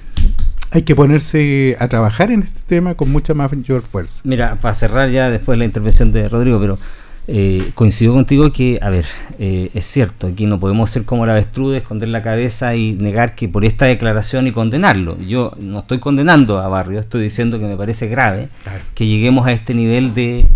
hay 0.71 0.84
que 0.84 0.95
ponerse 0.95 1.76
a 1.80 1.88
trabajar 1.88 2.32
en 2.32 2.43
este 2.43 2.62
tema 2.65 2.95
con 2.95 3.12
mucha 3.12 3.34
mayor 3.34 3.82
fuerza. 3.82 4.21
Mira, 4.24 4.58
para 4.62 4.74
cerrar 4.74 5.10
ya 5.10 5.30
después 5.30 5.58
la 5.58 5.65
intervención 5.65 6.12
de 6.12 6.30
Rodrigo, 6.30 6.60
pero 6.60 6.80
eh, 7.28 7.72
coincido 7.76 8.14
contigo 8.14 8.52
que, 8.52 8.80
a 8.82 8.90
ver, 8.90 9.06
eh, 9.38 9.70
es 9.74 9.86
cierto, 9.86 10.28
aquí 10.28 10.48
no 10.48 10.60
podemos 10.60 10.90
ser 10.90 11.06
como 11.06 11.26
la 11.26 11.34
avestruz, 11.34 11.76
esconder 11.76 12.10
la 12.10 12.24
cabeza 12.24 12.76
y 12.76 12.94
negar 12.94 13.36
que 13.36 13.48
por 13.48 13.64
esta 13.64 13.86
declaración 13.86 14.48
y 14.48 14.52
condenarlo. 14.52 15.18
Yo 15.20 15.54
no 15.60 15.80
estoy 15.80 16.00
condenando 16.00 16.60
a 16.60 16.68
Barrio, 16.68 17.00
estoy 17.00 17.24
diciendo 17.24 17.60
que 17.60 17.66
me 17.66 17.78
parece 17.78 18.08
grave 18.08 18.50
que 18.96 19.06
lleguemos 19.06 19.46
a 19.48 19.52
este 19.52 19.74
nivel 19.74 20.14
de 20.14 20.48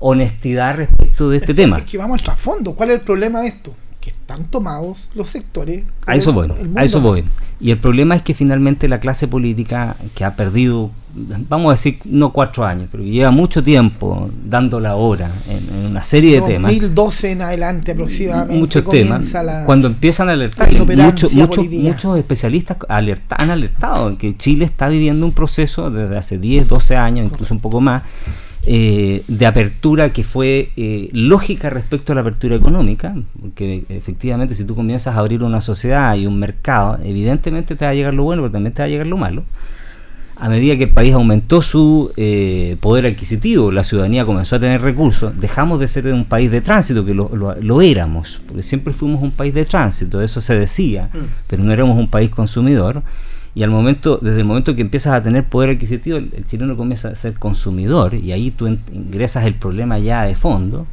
honestidad 0.00 0.76
respecto 0.76 1.30
de 1.30 1.36
este 1.36 1.54
tema. 1.54 1.78
Es 1.78 1.84
que 1.84 1.98
vamos 1.98 2.18
al 2.18 2.24
trasfondo, 2.24 2.74
¿cuál 2.74 2.90
es 2.90 2.96
el 2.96 3.02
problema 3.02 3.42
de 3.42 3.48
esto? 3.48 3.74
Están 4.22 4.44
tomados 4.44 5.10
los 5.14 5.30
sectores. 5.30 5.84
A 6.06 6.14
eso 6.14 6.32
voy, 6.32 6.48
a 6.76 6.84
eso 6.84 7.00
voy. 7.00 7.24
Y 7.58 7.72
el 7.72 7.78
problema 7.78 8.14
es 8.14 8.22
que 8.22 8.34
finalmente 8.34 8.88
la 8.88 9.00
clase 9.00 9.26
política 9.26 9.96
que 10.14 10.24
ha 10.24 10.36
perdido, 10.36 10.90
vamos 11.48 11.70
a 11.70 11.72
decir, 11.72 11.98
no 12.04 12.32
cuatro 12.32 12.64
años, 12.64 12.88
pero 12.90 13.02
lleva 13.02 13.32
mucho 13.32 13.64
tiempo 13.64 14.30
dando 14.44 14.78
la 14.78 14.94
hora 14.94 15.28
en, 15.48 15.86
una 15.86 16.04
serie 16.04 16.40
de 16.40 16.46
temas. 16.46 16.70
2012 16.70 17.30
en 17.32 17.42
adelante 17.42 17.92
aproximadamente. 17.92 18.58
Muchos 18.60 18.88
temas. 18.88 19.34
cuando 19.66 19.88
empiezan 19.88 20.28
a 20.28 20.32
alertar, 20.32 20.72
muchos, 20.96 21.34
muchos, 21.34 21.68
muchos 21.68 22.16
especialistas 22.16 22.78
han 22.88 23.50
alertado 23.50 24.16
que 24.18 24.36
Chile 24.36 24.64
está 24.64 24.88
viviendo 24.88 25.26
un 25.26 25.32
proceso 25.32 25.90
desde 25.90 26.16
hace 26.16 26.38
10, 26.38 26.68
12 26.68 26.96
años, 26.96 27.26
incluso 27.26 27.54
un 27.54 27.60
poco 27.60 27.80
más 27.80 28.02
eh, 28.64 29.24
de 29.26 29.46
apertura 29.46 30.10
que 30.10 30.22
fue 30.22 30.70
eh, 30.76 31.08
lógica 31.12 31.68
respecto 31.68 32.12
a 32.12 32.14
la 32.14 32.20
apertura 32.20 32.54
económica, 32.54 33.12
porque 33.40 33.84
efectivamente 33.88 34.54
si 34.54 34.64
tú 34.64 34.76
comienzas 34.76 35.16
a 35.16 35.18
abrir 35.18 35.42
una 35.42 35.60
sociedad 35.60 36.14
y 36.14 36.26
un 36.26 36.38
mercado, 36.38 36.98
evidentemente 37.02 37.74
te 37.74 37.84
va 37.84 37.90
a 37.90 37.94
llegar 37.94 38.14
lo 38.14 38.22
bueno, 38.22 38.42
pero 38.42 38.52
también 38.52 38.72
te 38.72 38.82
va 38.82 38.86
a 38.86 38.88
llegar 38.88 39.08
lo 39.08 39.16
malo. 39.16 39.42
A 40.36 40.48
medida 40.48 40.76
que 40.76 40.84
el 40.84 40.90
país 40.90 41.12
aumentó 41.12 41.60
su 41.60 42.12
eh, 42.16 42.76
poder 42.80 43.06
adquisitivo, 43.06 43.72
la 43.72 43.82
ciudadanía 43.82 44.24
comenzó 44.24 44.56
a 44.56 44.60
tener 44.60 44.80
recursos, 44.80 45.36
dejamos 45.40 45.80
de 45.80 45.88
ser 45.88 46.06
un 46.12 46.24
país 46.24 46.48
de 46.48 46.60
tránsito, 46.60 47.04
que 47.04 47.14
lo, 47.14 47.30
lo 47.60 47.82
éramos, 47.82 48.40
porque 48.46 48.62
siempre 48.62 48.92
fuimos 48.92 49.22
un 49.22 49.32
país 49.32 49.54
de 49.54 49.64
tránsito, 49.64 50.22
eso 50.22 50.40
se 50.40 50.54
decía, 50.54 51.10
mm. 51.12 51.18
pero 51.48 51.64
no 51.64 51.72
éramos 51.72 51.98
un 51.98 52.08
país 52.08 52.30
consumidor 52.30 53.02
y 53.54 53.62
al 53.62 53.70
momento, 53.70 54.18
desde 54.22 54.38
el 54.38 54.44
momento 54.44 54.74
que 54.74 54.82
empiezas 54.82 55.14
a 55.14 55.22
tener 55.22 55.44
poder 55.44 55.70
adquisitivo, 55.70 56.16
el, 56.16 56.44
chileno 56.46 56.76
comienza 56.76 57.08
a 57.08 57.14
ser 57.14 57.34
consumidor 57.34 58.14
y 58.14 58.32
ahí 58.32 58.50
tú 58.50 58.66
ingresas 58.92 59.44
el 59.44 59.54
problema 59.54 59.98
ya 59.98 60.22
de 60.22 60.34
fondo. 60.34 60.86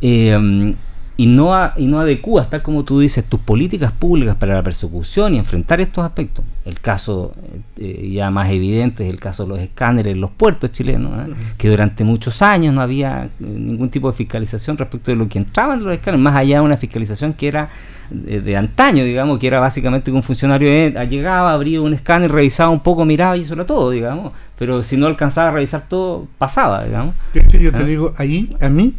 Eh, 0.00 0.74
y 1.20 1.26
no, 1.26 1.52
y 1.76 1.86
no 1.86 2.00
adecúas, 2.00 2.48
tal 2.48 2.62
como 2.62 2.82
tú 2.82 2.98
dices, 2.98 3.26
tus 3.26 3.40
políticas 3.40 3.92
públicas 3.92 4.36
para 4.36 4.54
la 4.54 4.62
persecución 4.62 5.34
y 5.34 5.38
enfrentar 5.38 5.78
estos 5.78 6.02
aspectos. 6.02 6.46
El 6.64 6.80
caso 6.80 7.34
eh, 7.76 8.10
ya 8.10 8.30
más 8.30 8.48
evidente 8.48 9.04
es 9.04 9.10
el 9.10 9.20
caso 9.20 9.42
de 9.42 9.50
los 9.50 9.60
escáneres 9.60 10.14
en 10.14 10.20
los 10.22 10.30
puertos 10.30 10.70
chilenos, 10.70 11.28
¿eh? 11.28 11.32
que 11.58 11.68
durante 11.68 12.04
muchos 12.04 12.40
años 12.40 12.72
no 12.72 12.80
había 12.80 13.28
ningún 13.38 13.90
tipo 13.90 14.10
de 14.10 14.16
fiscalización 14.16 14.78
respecto 14.78 15.10
de 15.10 15.18
lo 15.18 15.28
que 15.28 15.36
entraba 15.36 15.74
en 15.74 15.84
los 15.84 15.92
escáneres, 15.92 16.24
más 16.24 16.36
allá 16.36 16.56
de 16.56 16.62
una 16.62 16.78
fiscalización 16.78 17.34
que 17.34 17.48
era 17.48 17.68
de, 18.08 18.56
antaño, 18.56 19.04
digamos, 19.04 19.38
que 19.38 19.46
era 19.46 19.60
básicamente 19.60 20.10
que 20.10 20.16
un 20.16 20.22
funcionario 20.22 20.70
llegaba, 21.04 21.52
abría 21.52 21.82
un 21.82 21.92
escáner, 21.92 22.32
revisaba 22.32 22.70
un 22.70 22.80
poco, 22.80 23.04
miraba 23.04 23.36
y 23.36 23.42
eso 23.42 23.52
era 23.52 23.66
todo, 23.66 23.90
digamos. 23.90 24.32
Pero 24.58 24.82
si 24.82 24.96
no 24.96 25.06
alcanzaba 25.06 25.50
a 25.50 25.52
revisar 25.52 25.86
todo, 25.86 26.28
pasaba, 26.38 26.82
digamos. 26.82 27.14
yo 27.34 27.72
te 27.72 27.82
¿Ah? 27.82 27.84
digo, 27.84 28.14
ahí, 28.16 28.56
a 28.58 28.70
mí, 28.70 28.94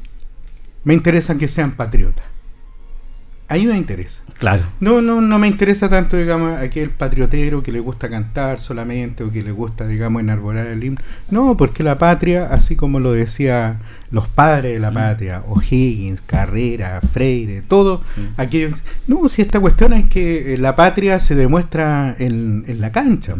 me 0.83 0.93
interesa 0.93 1.37
que 1.37 1.47
sean 1.47 1.71
patriotas. 1.71 2.25
Ahí 3.47 3.67
me 3.67 3.77
interesa. 3.77 4.21
Claro. 4.39 4.63
No, 4.79 5.01
no, 5.01 5.19
no 5.19 5.37
me 5.37 5.47
interesa 5.47 5.89
tanto, 5.89 6.15
digamos, 6.15 6.57
aquel 6.57 6.89
patriotero 6.89 7.61
que 7.61 7.73
le 7.73 7.81
gusta 7.81 8.09
cantar 8.09 8.59
solamente 8.59 9.25
o 9.25 9.31
que 9.31 9.43
le 9.43 9.51
gusta, 9.51 9.85
digamos, 9.85 10.21
enarbolar 10.21 10.67
el 10.67 10.83
himno. 10.83 11.01
No, 11.29 11.57
porque 11.57 11.83
la 11.83 11.97
patria, 11.97 12.45
así 12.45 12.77
como 12.77 13.01
lo 13.01 13.11
decía 13.11 13.81
los 14.09 14.29
padres 14.29 14.73
de 14.73 14.79
la 14.79 14.91
mm. 14.91 14.93
patria, 14.93 15.43
O'Higgins, 15.47 16.21
Carrera, 16.21 17.01
Freire, 17.01 17.61
todo, 17.61 17.99
mm. 18.15 18.41
aquellos. 18.41 18.79
No, 19.05 19.27
si 19.27 19.41
esta 19.41 19.59
cuestión 19.59 19.91
es 19.93 20.07
que 20.07 20.57
la 20.57 20.77
patria 20.77 21.19
se 21.19 21.35
demuestra 21.35 22.15
en, 22.17 22.63
en 22.67 22.79
la 22.79 22.93
cancha. 22.93 23.35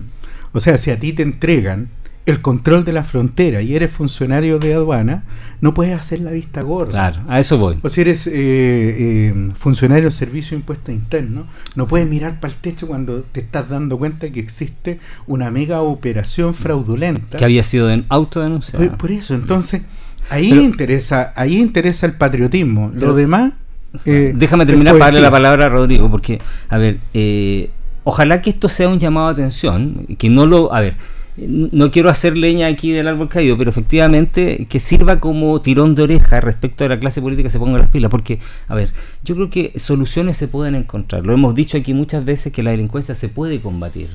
O 0.51 0.60
sea, 0.60 0.77
si 0.77 0.91
a 0.91 0.99
ti 0.99 1.13
te 1.13 1.23
entregan 1.23 1.88
el 2.26 2.42
control 2.42 2.86
de 2.86 2.94
la 2.94 3.04
frontera 3.04 3.62
y 3.62 3.76
eres 3.76 3.92
funcionario 3.92 4.60
de 4.60 4.74
aduana, 4.74 5.24
no 5.60 5.74
puedes 5.74 5.98
hacer 5.98 6.20
la 6.20 6.32
vista 6.32 6.62
gorda. 6.62 6.92
Claro, 6.92 7.22
a 7.28 7.40
eso 7.40 7.58
voy. 7.58 7.80
O 7.82 7.90
si 7.90 8.02
eres 8.02 8.28
eh, 8.28 8.32
eh, 8.34 9.52
funcionario 9.58 10.06
de 10.06 10.12
servicio 10.12 10.52
de 10.52 10.62
impuesto 10.62 10.92
interno, 10.92 11.48
no 11.76 11.88
puedes 11.88 12.08
mirar 12.08 12.40
para 12.40 12.54
el 12.54 12.60
techo 12.60 12.88
cuando 12.88 13.22
te 13.22 13.40
estás 13.40 13.70
dando 13.70 13.98
cuenta 13.98 14.30
que 14.30 14.40
existe 14.40 15.00
una 15.26 15.50
mega 15.50 15.82
operación 15.82 16.54
fraudulenta. 16.54 17.38
Que 17.38 17.46
había 17.46 17.64
sido 17.64 17.90
autodenunciada. 18.10 18.86
Por, 18.86 18.98
por, 18.98 19.12
eso, 19.12 19.34
entonces, 19.34 19.82
ahí 20.30 20.52
interesa, 20.54 21.34
ahí 21.36 21.58
interesa 21.58 22.06
el 22.06 22.14
patriotismo. 22.14 22.92
Lo 22.94 23.16
demás. 23.16 23.54
Eh, 24.06 24.34
déjame 24.36 24.66
terminar 24.66 24.94
para 24.94 25.06
darle 25.06 25.22
la 25.22 25.32
palabra 25.32 25.66
a 25.66 25.70
Rodrigo, 25.70 26.10
porque, 26.10 26.40
a 26.70 26.78
ver, 26.78 27.00
ojalá 28.04 28.42
que 28.42 28.52
esto 28.52 28.70
sea 28.70 28.88
un 28.88 29.00
llamado 29.00 29.28
a 29.28 29.32
atención, 29.32 30.06
que 30.20 30.30
no 30.30 30.46
lo. 30.46 30.74
A 30.74 30.82
ver 30.82 30.96
no 31.38 31.91
quiero 31.91 32.10
hacer 32.10 32.38
leña 32.38 32.67
aquí 32.67 32.91
del 32.91 33.08
árbol 33.08 33.30
caído, 33.30 33.58
pero 33.58 33.70
efectivamente 33.70 34.67
que 34.70 34.80
sirva 34.80 35.20
como 35.20 35.62
tirón 35.62 35.96
de 35.96 36.04
oreja 36.04 36.41
respecto 36.41 36.84
a 36.84 36.89
la 36.89 37.00
clase 37.00 37.22
política 37.22 37.50
se 37.50 37.58
ponga 37.58 37.80
las 37.80 37.89
pilas, 37.89 38.12
porque, 38.12 38.39
a 38.67 38.76
ver, 38.76 38.91
yo 39.24 39.36
creo 39.36 39.50
que 39.50 39.72
soluciones 39.80 40.38
se 40.38 40.48
pueden 40.48 40.76
encontrar. 40.76 41.26
Lo 41.26 41.34
hemos 41.34 41.56
dicho 41.56 41.78
aquí 41.78 41.94
muchas 41.94 42.26
veces 42.26 42.52
que 42.52 42.63
la 42.63 42.72
delincuencia 42.72 43.15
se 43.15 43.30
puede 43.30 43.62
combatir. 43.62 44.10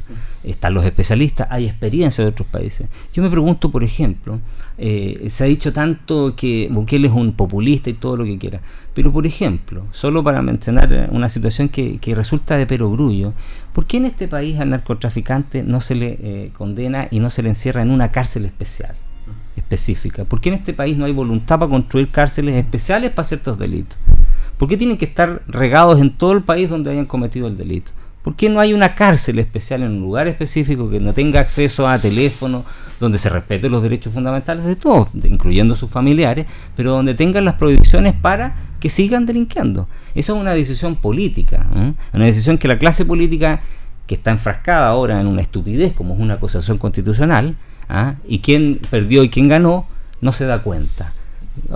Están 0.45 0.75
los 0.75 0.85
especialistas, 0.85 1.49
hay 1.51 1.67
experiencia 1.67 2.23
de 2.23 2.31
otros 2.31 2.49
países. 2.49 2.87
Yo 3.15 3.23
me 3.23 3.31
pregunto, 3.31 3.71
por 3.71 3.83
ejemplo, 3.83 4.41
eh, 4.79 5.29
se 5.31 5.45
ha 5.45 5.47
dicho 5.47 5.73
tanto 5.73 6.35
que 6.37 6.69
Bukele 6.71 7.09
es 7.09 7.15
un 7.15 7.33
populista 7.33 7.91
y 7.91 7.95
todo 7.95 8.17
lo 8.17 8.25
que 8.25 8.39
quiera, 8.39 8.61
pero 8.95 9.13
por 9.13 9.27
ejemplo, 9.27 9.87
solo 9.91 10.23
para 10.23 10.43
mencionar 10.43 11.09
una 11.13 11.29
situación 11.29 11.69
que, 11.69 11.99
que 11.99 12.15
resulta 12.15 12.57
de 12.57 12.67
perogrullo, 12.67 13.33
¿por 13.73 13.87
qué 13.87 13.97
en 13.97 14.07
este 14.07 14.29
país 14.29 14.59
al 14.61 14.71
narcotraficante 14.71 15.63
no 15.63 15.81
se 15.81 15.95
le 15.95 16.19
eh, 16.21 16.51
condena 16.57 17.09
y 17.11 17.21
no 17.21 17.31
se 17.31 17.43
le 17.43 17.51
encierra 17.51 17.83
en 17.83 17.91
una 17.91 18.13
cárcel 18.13 18.45
especial? 18.45 18.95
específica. 19.57 20.25
¿Por 20.25 20.41
qué 20.41 20.51
en 20.51 20.57
este 20.57 20.75
país 20.75 20.97
no 20.97 21.07
hay 21.07 21.13
voluntad 21.13 21.59
para 21.59 21.71
construir 21.71 22.11
cárceles 22.11 22.55
especiales 22.57 23.11
para 23.11 23.27
ciertos 23.27 23.59
delitos? 23.59 23.99
¿Por 24.59 24.69
qué 24.69 24.77
tienen 24.77 24.97
que 24.97 25.05
estar 25.07 25.43
regados 25.49 26.01
en 26.01 26.17
todo 26.17 26.33
el 26.33 26.43
país 26.43 26.71
donde 26.71 26.91
hayan 26.91 27.07
cometido 27.07 27.47
el 27.47 27.57
delito? 27.57 27.93
¿Por 28.27 28.35
qué 28.35 28.49
no 28.49 28.59
hay 28.59 28.75
una 28.75 28.97
cárcel 28.97 29.39
especial 29.39 29.85
en 29.85 29.93
un 29.93 30.01
lugar 30.01 30.27
específico 30.27 30.91
que 30.91 30.99
no 30.99 31.13
tenga 31.13 31.39
acceso 31.39 31.87
a 31.87 31.97
teléfono, 32.01 32.65
donde 32.99 33.19
se 33.19 33.29
respeten 33.29 33.71
los 33.71 33.85
derechos 33.85 34.13
fundamentales 34.13 34.65
de 34.65 34.75
todos, 34.75 35.11
incluyendo 35.23 35.77
sus 35.77 35.89
familiares, 35.89 36.45
pero 36.75 36.91
donde 36.91 37.15
tengan 37.15 37.45
las 37.45 37.55
prohibiciones 37.55 38.15
para 38.15 38.57
que 38.81 38.91
sigan 38.91 39.27
delinquiendo? 39.27 39.87
Esa 40.17 40.33
es 40.33 40.41
una 40.41 40.55
decisión 40.55 40.97
política, 40.97 41.69
una 42.13 42.25
decisión 42.25 42.59
que 42.59 42.67
la 42.67 42.81
clase 42.81 43.05
política, 43.05 43.61
que 44.09 44.17
está 44.17 44.33
enfrascada 44.33 44.89
ahora 44.89 45.21
en 45.21 45.29
una 45.29 45.43
estupidez 45.43 45.95
como 45.95 46.15
es 46.15 46.19
una 46.19 46.35
acusación 46.35 46.79
constitucional, 46.79 47.55
¿ah? 47.89 48.17
y 48.27 48.41
quién 48.41 48.81
perdió 48.91 49.23
y 49.23 49.29
quién 49.29 49.47
ganó, 49.47 49.87
no 50.21 50.33
se 50.33 50.47
da 50.47 50.65
cuenta. 50.65 51.13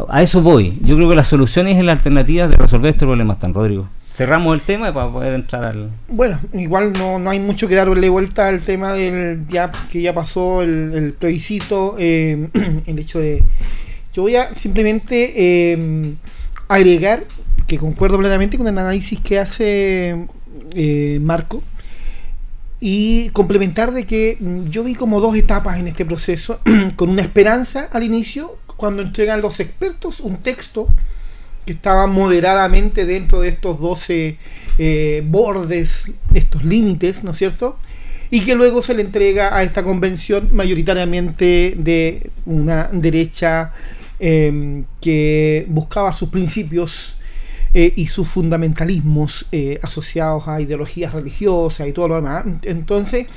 A 0.08 0.20
eso 0.20 0.42
voy. 0.42 0.80
Yo 0.82 0.96
creo 0.96 1.08
que 1.08 1.14
la 1.14 1.22
solución 1.22 1.68
es 1.68 1.80
la 1.84 1.92
alternativa 1.92 2.48
de 2.48 2.56
resolver 2.56 2.90
este 2.90 3.06
problema, 3.06 3.34
están 3.34 3.54
Rodrigo. 3.54 3.86
Cerramos 4.20 4.52
el 4.52 4.60
tema 4.60 4.92
para 4.92 5.10
poder 5.10 5.32
entrar 5.32 5.64
al. 5.64 5.92
Bueno, 6.08 6.38
igual 6.52 6.92
no, 6.92 7.18
no 7.18 7.30
hay 7.30 7.40
mucho 7.40 7.68
que 7.68 7.74
darle 7.74 8.10
vuelta 8.10 8.48
al 8.48 8.60
tema 8.60 8.92
del 8.92 9.46
ya 9.48 9.72
que 9.90 10.02
ya 10.02 10.12
pasó 10.12 10.60
el, 10.60 11.14
plebiscito, 11.18 11.96
eh, 11.98 12.50
el 12.86 12.98
hecho 12.98 13.18
de. 13.18 13.42
Yo 14.12 14.20
voy 14.20 14.36
a 14.36 14.52
simplemente 14.52 15.32
eh, 15.72 16.14
agregar 16.68 17.24
que 17.66 17.78
concuerdo 17.78 18.18
plenamente 18.18 18.58
con 18.58 18.68
el 18.68 18.76
análisis 18.76 19.18
que 19.20 19.38
hace 19.38 20.26
eh, 20.74 21.18
Marco 21.22 21.62
y 22.78 23.30
complementar 23.30 23.90
de 23.92 24.04
que 24.04 24.36
mm, 24.38 24.64
yo 24.66 24.84
vi 24.84 24.96
como 24.96 25.22
dos 25.22 25.34
etapas 25.34 25.80
en 25.80 25.88
este 25.88 26.04
proceso, 26.04 26.60
con 26.96 27.08
una 27.08 27.22
esperanza 27.22 27.88
al 27.90 28.02
inicio, 28.02 28.58
cuando 28.76 29.00
entregan 29.00 29.40
los 29.40 29.60
expertos 29.60 30.20
un 30.20 30.36
texto 30.36 30.88
que 31.70 31.76
estaba 31.76 32.08
moderadamente 32.08 33.06
dentro 33.06 33.42
de 33.42 33.50
estos 33.50 33.78
12 33.78 34.36
eh, 34.78 35.22
bordes, 35.24 36.10
estos 36.34 36.64
límites, 36.64 37.22
¿no 37.22 37.30
es 37.30 37.38
cierto? 37.38 37.78
Y 38.28 38.40
que 38.40 38.56
luego 38.56 38.82
se 38.82 38.92
le 38.92 39.02
entrega 39.02 39.56
a 39.56 39.62
esta 39.62 39.84
convención 39.84 40.48
mayoritariamente 40.52 41.74
de 41.78 42.28
una 42.44 42.88
derecha 42.92 43.72
em, 44.18 44.84
que 45.00 45.64
buscaba 45.68 46.12
sus 46.12 46.28
principios 46.30 47.16
eh, 47.72 47.92
y 47.94 48.08
sus 48.08 48.26
fundamentalismos 48.26 49.46
eh, 49.52 49.78
asociados 49.80 50.48
a 50.48 50.60
ideologías 50.60 51.12
religiosas 51.12 51.86
y 51.86 51.92
todo 51.92 52.08
lo 52.08 52.14
demás. 52.16 52.46
Entonces, 52.64 53.28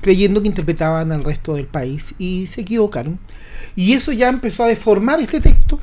creyendo 0.00 0.42
que 0.42 0.48
interpretaban 0.48 1.12
al 1.12 1.22
resto 1.22 1.54
del 1.54 1.66
país 1.66 2.16
y 2.18 2.46
se 2.46 2.62
equivocaron. 2.62 3.20
Y 3.76 3.92
eso 3.92 4.10
ya 4.10 4.28
empezó 4.28 4.64
a 4.64 4.66
deformar 4.66 5.20
este 5.20 5.40
texto 5.40 5.78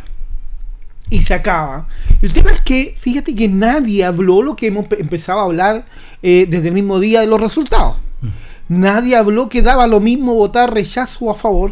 y 1.10 1.22
se 1.22 1.34
acaba. 1.34 1.88
El 2.22 2.34
tema 2.34 2.52
es 2.52 2.62
que, 2.62 2.96
fíjate 2.98 3.36
que 3.36 3.48
nadie 3.48 4.04
habló 4.04 4.42
lo 4.42 4.56
que 4.56 4.68
hemos 4.68 4.88
empezado 4.98 5.40
a 5.40 5.44
hablar 5.44 5.86
eh, 6.22 6.48
desde 6.50 6.70
el 6.70 6.74
mismo 6.74 7.00
día 7.00 7.22
de 7.22 7.28
los 7.28 7.40
resultados. 7.42 7.98
Mm. 8.22 8.28
Nadie 8.82 9.16
habló 9.16 9.50
que 9.50 9.62
daba 9.62 9.88
lo 9.88 10.00
mismo 10.00 10.34
votar 10.34 10.74
rechazo 10.74 11.30
a 11.30 11.36
favor 11.36 11.72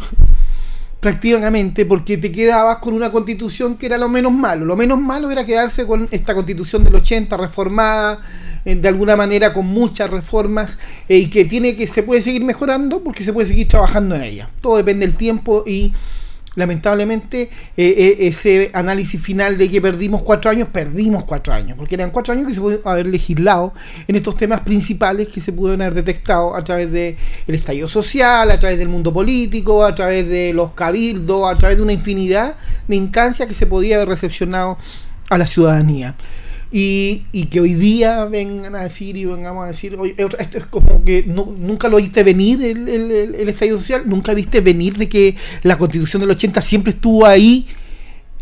prácticamente 1.04 1.86
porque 1.86 2.18
te 2.18 2.32
quedabas 2.32 2.78
con 2.78 2.94
una 2.94 3.12
constitución 3.12 3.76
que 3.76 3.88
era 3.88 3.98
lo 3.98 4.08
menos 4.08 4.32
malo. 4.32 4.66
Lo 4.66 4.78
menos 4.78 5.02
malo 5.02 5.30
era 5.30 5.46
quedarse 5.46 5.86
con 5.86 6.08
esta 6.12 6.34
constitución 6.34 6.84
del 6.86 6.96
80 6.96 7.36
reformada 7.36 8.22
eh, 8.64 8.76
de 8.76 8.88
alguna 8.88 9.18
manera 9.18 9.54
con 9.54 9.66
muchas 9.66 10.10
reformas 10.10 10.78
eh, 11.10 11.18
y 11.18 11.30
que 11.30 11.44
tiene 11.44 11.76
que 11.76 11.88
se 11.88 12.04
puede 12.04 12.22
seguir 12.22 12.46
mejorando 12.46 13.04
porque 13.04 13.26
se 13.26 13.34
puede 13.34 13.50
seguir 13.50 13.68
trabajando 13.68 14.16
en 14.16 14.24
ella. 14.24 14.50
Todo 14.62 14.78
depende 14.78 15.06
del 15.06 15.18
tiempo 15.18 15.66
y 15.68 15.92
lamentablemente 16.56 17.44
eh, 17.44 17.50
eh, 17.78 18.18
ese 18.20 18.70
análisis 18.74 19.22
final 19.22 19.58
de 19.58 19.70
que 19.70 19.82
perdimos 19.82 20.22
cuatro 20.22 20.52
años, 20.52 20.68
perdimos 20.70 21.24
cuatro 21.24 21.54
años, 21.54 21.78
porque 21.78 21.96
eran 21.96 22.12
cuatro 22.12 22.34
años 22.34 22.48
que 22.48 22.54
se 22.54 22.62
pudo 22.62 22.80
haber 22.86 23.08
legislado 23.08 23.74
en 24.08 24.16
estos 24.16 24.36
temas 24.36 24.62
principales 24.62 25.30
que 25.30 25.42
se 25.42 25.52
pudieron 25.52 25.82
haber 25.82 25.96
detectado 25.96 26.56
a 26.56 26.62
través 26.62 26.92
del 26.92 27.16
el 27.48 27.56
estallido 27.56 27.88
social, 27.88 28.50
a 28.52 28.60
través 28.60 28.78
del 28.78 28.90
mundo 28.90 29.12
político, 29.12 29.84
a 29.84 29.96
través 29.96 30.28
de 30.28 30.54
los 30.54 30.72
cabildos, 30.74 31.52
a 31.52 31.58
través 31.58 31.78
de 31.78 31.84
una 31.84 31.94
infinidad 31.94 32.56
de 32.88 32.96
instancias 32.96 33.48
que 33.48 33.56
se 33.56 33.66
podía 33.66 33.96
haber 33.96 34.10
recepcionado 34.10 34.78
a 35.30 35.38
la 35.38 35.48
ciudadanía. 35.48 36.16
Y, 36.76 37.22
y, 37.32 37.46
que 37.46 37.62
hoy 37.62 37.76
día 37.76 38.26
vengan 38.26 38.74
a 38.74 38.82
decir 38.82 39.16
y 39.16 39.26
vengamos 39.26 39.64
a 39.64 39.68
decir, 39.68 39.96
oye, 39.96 40.16
esto 40.18 40.58
es 40.58 40.66
como 40.66 41.06
que 41.06 41.24
nunca 41.24 41.88
lo 41.88 41.98
viste 41.98 42.24
venir 42.24 42.64
el, 42.64 42.90
el, 42.90 43.12
el, 43.12 43.48
estallido 43.48 43.78
social, 43.78 44.02
nunca 44.08 44.34
viste 44.34 44.60
venir 44.60 44.98
de 44.98 45.08
que 45.08 45.36
la 45.62 45.78
constitución 45.78 46.22
del 46.22 46.32
80 46.32 46.60
siempre 46.64 46.94
estuvo 46.94 47.28
ahí 47.28 47.68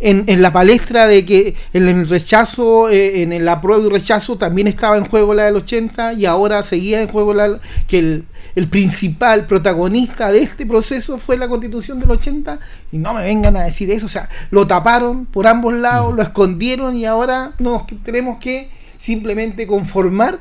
en, 0.02 0.24
en 0.28 0.42
la 0.42 0.54
palestra 0.54 1.08
de 1.08 1.26
que 1.26 1.56
en 1.74 1.90
el 1.90 2.08
rechazo, 2.08 2.90
eh, 2.90 3.22
en 3.22 3.34
el 3.34 3.48
apruebo 3.50 3.88
y 3.88 3.90
rechazo 3.90 4.38
también 4.38 4.68
estaba 4.68 4.98
en 4.98 5.06
juego 5.06 5.34
la 5.34 5.44
del 5.44 5.58
80 5.58 6.14
y 6.14 6.26
ahora 6.26 6.64
seguía 6.64 7.02
en 7.02 7.10
juego 7.10 7.34
la 7.34 7.60
que 7.88 8.00
el, 8.00 8.26
el 8.56 8.68
principal 8.68 9.48
protagonista 9.48 10.32
de 10.32 10.44
este 10.44 10.66
proceso 10.66 11.18
fue 11.18 11.38
la 11.38 11.48
constitución 11.48 12.00
del 12.00 12.12
80 12.12 12.60
y 12.92 12.98
no 12.98 13.14
me 13.14 13.24
vengan 13.24 13.56
a 13.58 13.64
decir 13.64 13.90
eso, 13.92 14.06
o 14.06 14.10
sea, 14.10 14.30
lo 14.50 14.68
taparon 14.68 15.26
por 15.26 15.48
ambos 15.48 15.74
lados, 15.74 16.16
lo 16.16 16.22
escondieron 16.22 16.96
y 16.96 17.06
ahora 17.06 17.54
nos 17.60 17.84
tenemos 18.04 18.40
que 18.40 18.70
simplemente 18.98 19.66
conformar 19.66 20.40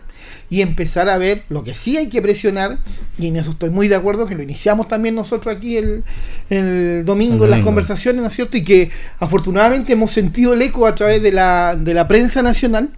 y 0.51 0.63
empezar 0.63 1.09
a 1.09 1.17
ver 1.17 1.45
lo 1.49 1.63
que 1.63 1.75
sí 1.75 1.97
hay 1.97 2.09
que 2.09 2.21
presionar, 2.21 2.79
y 3.19 3.29
en 3.29 3.37
eso 3.37 3.51
estoy 3.51 3.71
muy 3.71 3.87
de 3.87 3.95
acuerdo, 3.95 4.27
que 4.27 4.35
lo 4.35 4.43
iniciamos 4.43 4.89
también 4.89 5.15
nosotros 5.15 5.55
aquí 5.55 5.77
el, 5.77 6.03
el 6.51 7.05
domingo 7.05 7.45
en 7.45 7.53
las 7.53 7.65
conversaciones, 7.65 8.21
¿no 8.21 8.27
es 8.27 8.35
cierto? 8.35 8.57
Y 8.57 8.65
que 8.65 8.91
afortunadamente 9.21 9.93
hemos 9.93 10.11
sentido 10.11 10.53
el 10.53 10.63
eco 10.63 10.87
a 10.87 10.95
través 10.97 11.23
de 11.23 11.31
la, 11.31 11.77
de 11.79 11.95
la 11.95 12.09
prensa 12.09 12.43
nacional, 12.43 12.91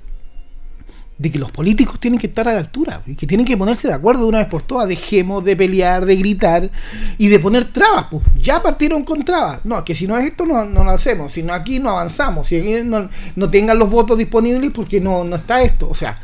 de 1.22 1.30
que 1.30 1.38
los 1.38 1.52
políticos 1.52 2.00
tienen 2.00 2.18
que 2.18 2.26
estar 2.26 2.48
a 2.48 2.52
la 2.52 2.58
altura 2.58 3.00
y 3.06 3.14
que 3.14 3.28
tienen 3.28 3.46
que 3.46 3.56
ponerse 3.56 3.87
de 3.87 3.94
acuerdo 3.94 4.22
de 4.22 4.28
una 4.30 4.38
vez 4.38 4.48
por 4.48 4.64
todas. 4.64 4.88
Dejemos 4.88 5.44
de 5.44 5.54
pelear, 5.54 6.04
de 6.04 6.16
gritar 6.16 6.68
y 7.16 7.28
de 7.28 7.38
poner 7.38 7.64
trabas. 7.66 8.06
Pues 8.11 8.24
ya 8.35 8.61
partieron 8.61 9.04
con 9.04 9.24
trabas. 9.24 9.61
No, 9.64 9.85
que 9.85 9.94
si 9.94 10.08
no 10.08 10.18
es 10.18 10.24
esto, 10.24 10.44
no, 10.44 10.64
no 10.64 10.82
lo 10.82 10.90
hacemos. 10.90 11.30
Si 11.30 11.44
no 11.44 11.52
aquí, 11.52 11.78
no 11.78 11.90
avanzamos. 11.90 12.48
Si 12.48 12.56
aquí 12.56 12.72
no, 12.85 13.08
no 13.37 13.50
tengan 13.50 13.78
los 13.78 13.88
votos 13.88 14.18
disponibles 14.18 14.72
porque 14.72 15.00
no, 15.00 15.22
no 15.22 15.37
está 15.37 15.62
esto. 15.62 15.88
O 15.88 15.94
sea, 15.94 16.20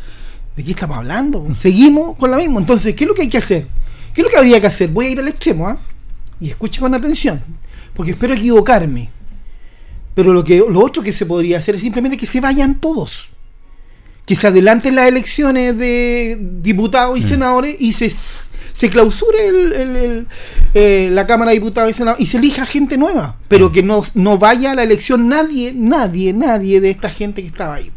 ¿de 0.56 0.64
qué 0.64 0.72
estamos 0.72 0.96
hablando? 0.96 1.46
Seguimos 1.54 2.16
con 2.16 2.32
lo 2.32 2.37
mismo. 2.37 2.58
Entonces, 2.58 2.96
¿qué 2.96 3.04
es 3.04 3.08
lo 3.08 3.14
que 3.14 3.22
hay 3.22 3.28
que 3.28 3.38
hacer? 3.38 3.68
¿Qué 4.12 4.22
es 4.22 4.24
lo 4.24 4.32
que 4.32 4.38
habría 4.38 4.61
que 4.61 4.66
hacer? 4.66 4.88
Voy 4.88 5.06
a 5.06 5.11
ir 5.11 5.20
al 5.20 5.28
extremo, 5.28 5.68
¿ah? 5.68 5.78
Y 6.40 6.48
escuche 6.50 6.80
con 6.80 6.92
atención, 6.92 7.40
porque 7.94 8.12
espero 8.12 8.34
equivocarme. 8.34 9.11
Pero 10.16 10.32
lo, 10.32 10.42
que, 10.42 10.58
lo 10.58 10.84
otro 10.84 11.04
que 11.04 11.12
se 11.12 11.24
podría 11.24 11.58
hacer 11.58 11.76
es 11.76 11.82
simplemente 11.82 12.16
que 12.16 12.26
se 12.26 12.40
vayan 12.40 12.80
todos 12.80 13.28
que 14.29 14.37
se 14.37 14.47
adelanten 14.47 14.95
las 14.95 15.09
elecciones 15.09 15.79
de 15.79 16.37
diputados 16.38 17.17
y 17.19 17.23
mm. 17.23 17.29
senadores 17.29 17.77
y 17.81 17.95
se, 17.95 18.11
se 18.11 18.91
clausure 18.91 19.49
el, 19.49 20.27
eh, 20.75 21.09
la 21.11 21.27
Cámara 21.27 21.51
de 21.51 21.57
Diputados 21.57 21.91
y 21.91 21.95
Senadores 21.95 22.23
y 22.23 22.31
se 22.31 22.37
elija 22.37 22.67
gente 22.67 22.99
nueva, 22.99 23.37
pero 23.49 23.71
mm. 23.71 23.73
que 23.73 23.83
no, 23.83 24.05
no 24.12 24.37
vaya 24.37 24.73
a 24.73 24.75
la 24.75 24.83
elección 24.83 25.29
nadie, 25.29 25.73
nadie, 25.75 26.35
nadie 26.35 26.83
de 26.83 26.91
esta 26.91 27.09
gente 27.09 27.41
que 27.41 27.49
estaba 27.49 27.77
ahí. 27.77 27.91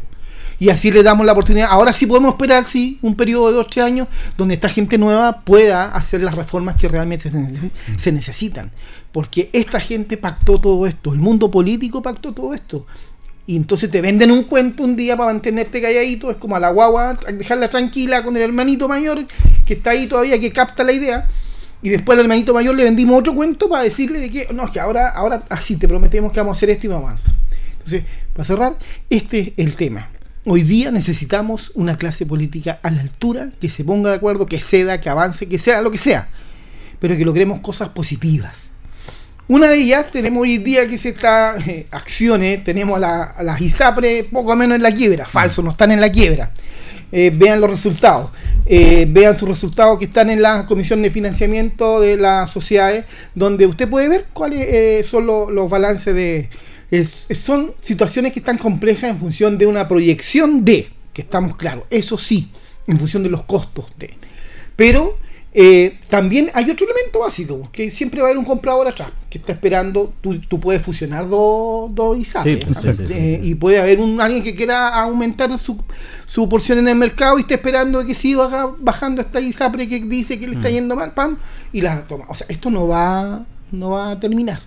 Y 0.58 0.70
así 0.70 0.90
le 0.90 1.02
damos 1.02 1.26
la 1.26 1.32
oportunidad. 1.32 1.68
Ahora 1.70 1.92
sí 1.92 2.06
podemos 2.06 2.32
esperar, 2.32 2.64
sí, 2.64 2.98
un 3.02 3.14
periodo 3.14 3.48
de 3.48 3.54
dos, 3.54 3.66
tres 3.68 3.84
años 3.84 4.08
donde 4.38 4.54
esta 4.54 4.70
gente 4.70 4.96
nueva 4.96 5.42
pueda 5.42 5.94
hacer 5.94 6.22
las 6.22 6.34
reformas 6.34 6.76
que 6.76 6.88
realmente 6.88 7.28
mm. 7.28 7.98
se 7.98 8.10
necesitan. 8.10 8.70
Porque 9.12 9.50
esta 9.52 9.80
gente 9.80 10.16
pactó 10.16 10.58
todo 10.58 10.86
esto, 10.86 11.12
el 11.12 11.18
mundo 11.18 11.50
político 11.50 12.00
pactó 12.00 12.32
todo 12.32 12.54
esto. 12.54 12.86
Y 13.46 13.56
entonces 13.56 13.90
te 13.90 14.00
venden 14.00 14.30
un 14.30 14.44
cuento 14.44 14.84
un 14.84 14.94
día 14.94 15.16
para 15.16 15.32
mantenerte 15.32 15.82
calladito, 15.82 16.30
es 16.30 16.36
como 16.36 16.54
a 16.54 16.60
la 16.60 16.70
guagua, 16.70 17.18
dejarla 17.32 17.68
tranquila 17.68 18.22
con 18.22 18.36
el 18.36 18.42
hermanito 18.42 18.88
mayor 18.88 19.26
que 19.66 19.74
está 19.74 19.90
ahí 19.90 20.06
todavía, 20.06 20.38
que 20.38 20.52
capta 20.52 20.84
la 20.84 20.92
idea. 20.92 21.28
Y 21.82 21.88
después 21.88 22.16
al 22.16 22.24
hermanito 22.24 22.54
mayor 22.54 22.76
le 22.76 22.84
vendimos 22.84 23.18
otro 23.18 23.34
cuento 23.34 23.68
para 23.68 23.82
decirle 23.82 24.20
de 24.20 24.30
que, 24.30 24.48
no, 24.52 24.70
que 24.70 24.78
ahora, 24.78 25.08
ahora 25.08 25.44
así 25.48 25.74
te 25.74 25.88
prometemos 25.88 26.30
que 26.30 26.38
vamos 26.38 26.56
a 26.56 26.58
hacer 26.58 26.70
esto 26.70 26.86
y 26.86 26.90
vamos 26.90 27.06
a 27.06 27.08
avanzar. 27.08 27.34
Entonces, 27.72 28.04
para 28.32 28.44
cerrar, 28.44 28.78
este 29.10 29.40
es 29.40 29.52
el 29.56 29.74
tema. 29.74 30.08
Hoy 30.44 30.62
día 30.62 30.92
necesitamos 30.92 31.72
una 31.74 31.96
clase 31.96 32.24
política 32.26 32.78
a 32.82 32.90
la 32.92 33.00
altura, 33.00 33.50
que 33.60 33.68
se 33.68 33.82
ponga 33.82 34.10
de 34.10 34.16
acuerdo, 34.16 34.46
que 34.46 34.60
ceda, 34.60 35.00
que 35.00 35.08
avance, 35.08 35.48
que 35.48 35.58
sea 35.58 35.82
lo 35.82 35.90
que 35.90 35.98
sea, 35.98 36.28
pero 37.00 37.16
que 37.16 37.24
logremos 37.24 37.58
cosas 37.58 37.88
positivas 37.88 38.71
una 39.48 39.68
de 39.68 39.76
ellas 39.76 40.06
tenemos 40.10 40.42
hoy 40.42 40.58
día 40.58 40.88
que 40.88 40.96
se 40.96 41.10
está 41.10 41.56
eh, 41.66 41.86
acciones, 41.90 42.62
tenemos 42.64 43.02
a, 43.02 43.42
las 43.42 43.60
ISAPRE 43.60 44.24
poco 44.24 44.54
menos 44.56 44.76
en 44.76 44.82
la 44.82 44.92
quiebra, 44.92 45.26
falso, 45.26 45.62
no 45.62 45.70
están 45.70 45.90
en 45.92 46.00
la 46.00 46.10
quiebra. 46.10 46.52
Eh, 47.10 47.30
vean 47.34 47.60
los 47.60 47.70
resultados, 47.70 48.30
eh, 48.64 49.06
vean 49.06 49.38
sus 49.38 49.46
resultados 49.46 49.98
que 49.98 50.06
están 50.06 50.30
en 50.30 50.40
la 50.40 50.64
comisión 50.64 51.02
de 51.02 51.10
financiamiento 51.10 52.00
de 52.00 52.16
las 52.16 52.50
sociedades, 52.50 53.04
donde 53.34 53.66
usted 53.66 53.88
puede 53.88 54.08
ver 54.08 54.26
cuáles 54.32 55.06
son 55.06 55.26
los 55.26 55.68
balances 55.68 56.14
de... 56.14 56.48
son 57.34 57.74
situaciones 57.82 58.32
que 58.32 58.38
están 58.38 58.56
complejas 58.56 59.10
en 59.10 59.18
función 59.18 59.58
de 59.58 59.66
una 59.66 59.88
proyección 59.88 60.64
de, 60.64 60.88
que 61.12 61.20
estamos 61.20 61.56
claros, 61.56 61.84
eso 61.90 62.16
sí, 62.16 62.50
en 62.86 62.98
función 62.98 63.22
de 63.22 63.28
los 63.28 63.42
costos 63.42 63.86
de. 63.98 64.14
Pero 64.74 65.18
eh, 65.54 65.98
también 66.08 66.48
hay 66.54 66.70
otro 66.70 66.86
elemento 66.86 67.20
básico, 67.20 67.68
que 67.70 67.90
siempre 67.90 68.22
va 68.22 68.28
a 68.28 68.30
haber 68.30 68.38
un 68.38 68.44
comprador 68.44 68.88
atrás, 68.88 69.10
que 69.28 69.36
está 69.36 69.52
esperando, 69.52 70.10
tú, 70.22 70.40
tú 70.40 70.58
puedes 70.58 70.80
fusionar 70.80 71.28
dos 71.28 71.94
do 71.94 72.14
ISAPRE, 72.14 72.60
eh, 73.10 73.40
y 73.42 73.54
puede 73.56 73.78
haber 73.78 74.00
un 74.00 74.18
alguien 74.18 74.42
que 74.42 74.54
quiera 74.54 74.88
aumentar 74.88 75.58
su, 75.58 75.76
su 76.24 76.48
porción 76.48 76.78
en 76.78 76.88
el 76.88 76.96
mercado 76.96 77.36
y 77.38 77.42
está 77.42 77.54
esperando 77.54 78.04
que 78.06 78.14
siga 78.14 78.74
bajando 78.78 79.20
esta 79.20 79.40
ISAPRE 79.40 79.86
que 79.86 80.00
dice 80.00 80.38
que 80.38 80.46
le 80.46 80.54
está 80.54 80.70
mm. 80.70 80.72
yendo 80.72 80.96
mal, 80.96 81.12
pam, 81.12 81.36
y 81.70 81.82
la 81.82 82.06
toma. 82.06 82.24
O 82.28 82.34
sea, 82.34 82.46
esto 82.48 82.70
no 82.70 82.88
va, 82.88 83.44
no 83.72 83.90
va 83.90 84.12
a 84.12 84.18
terminar. 84.18 84.60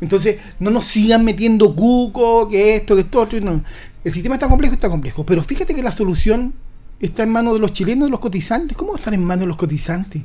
Entonces, 0.00 0.38
no 0.60 0.70
nos 0.70 0.84
sigan 0.84 1.24
metiendo 1.24 1.74
cuco, 1.74 2.46
que 2.48 2.76
esto, 2.76 2.94
que 2.94 3.02
esto, 3.02 3.20
otro. 3.20 3.40
No. 3.40 3.62
El 4.04 4.12
sistema 4.12 4.36
está 4.36 4.48
complejo, 4.48 4.74
está 4.74 4.88
complejo, 4.88 5.26
pero 5.26 5.42
fíjate 5.42 5.74
que 5.74 5.82
la 5.82 5.92
solución 5.92 6.54
está 7.02 7.24
en 7.24 7.30
manos 7.30 7.54
de 7.54 7.60
los 7.60 7.72
chilenos, 7.72 8.06
de 8.06 8.10
los 8.10 8.20
cotizantes. 8.20 8.76
¿Cómo 8.76 8.92
va 8.92 8.96
a 8.96 8.98
estar 8.98 9.12
en 9.12 9.24
manos 9.24 9.42
de 9.42 9.48
los 9.48 9.56
cotizantes? 9.56 10.22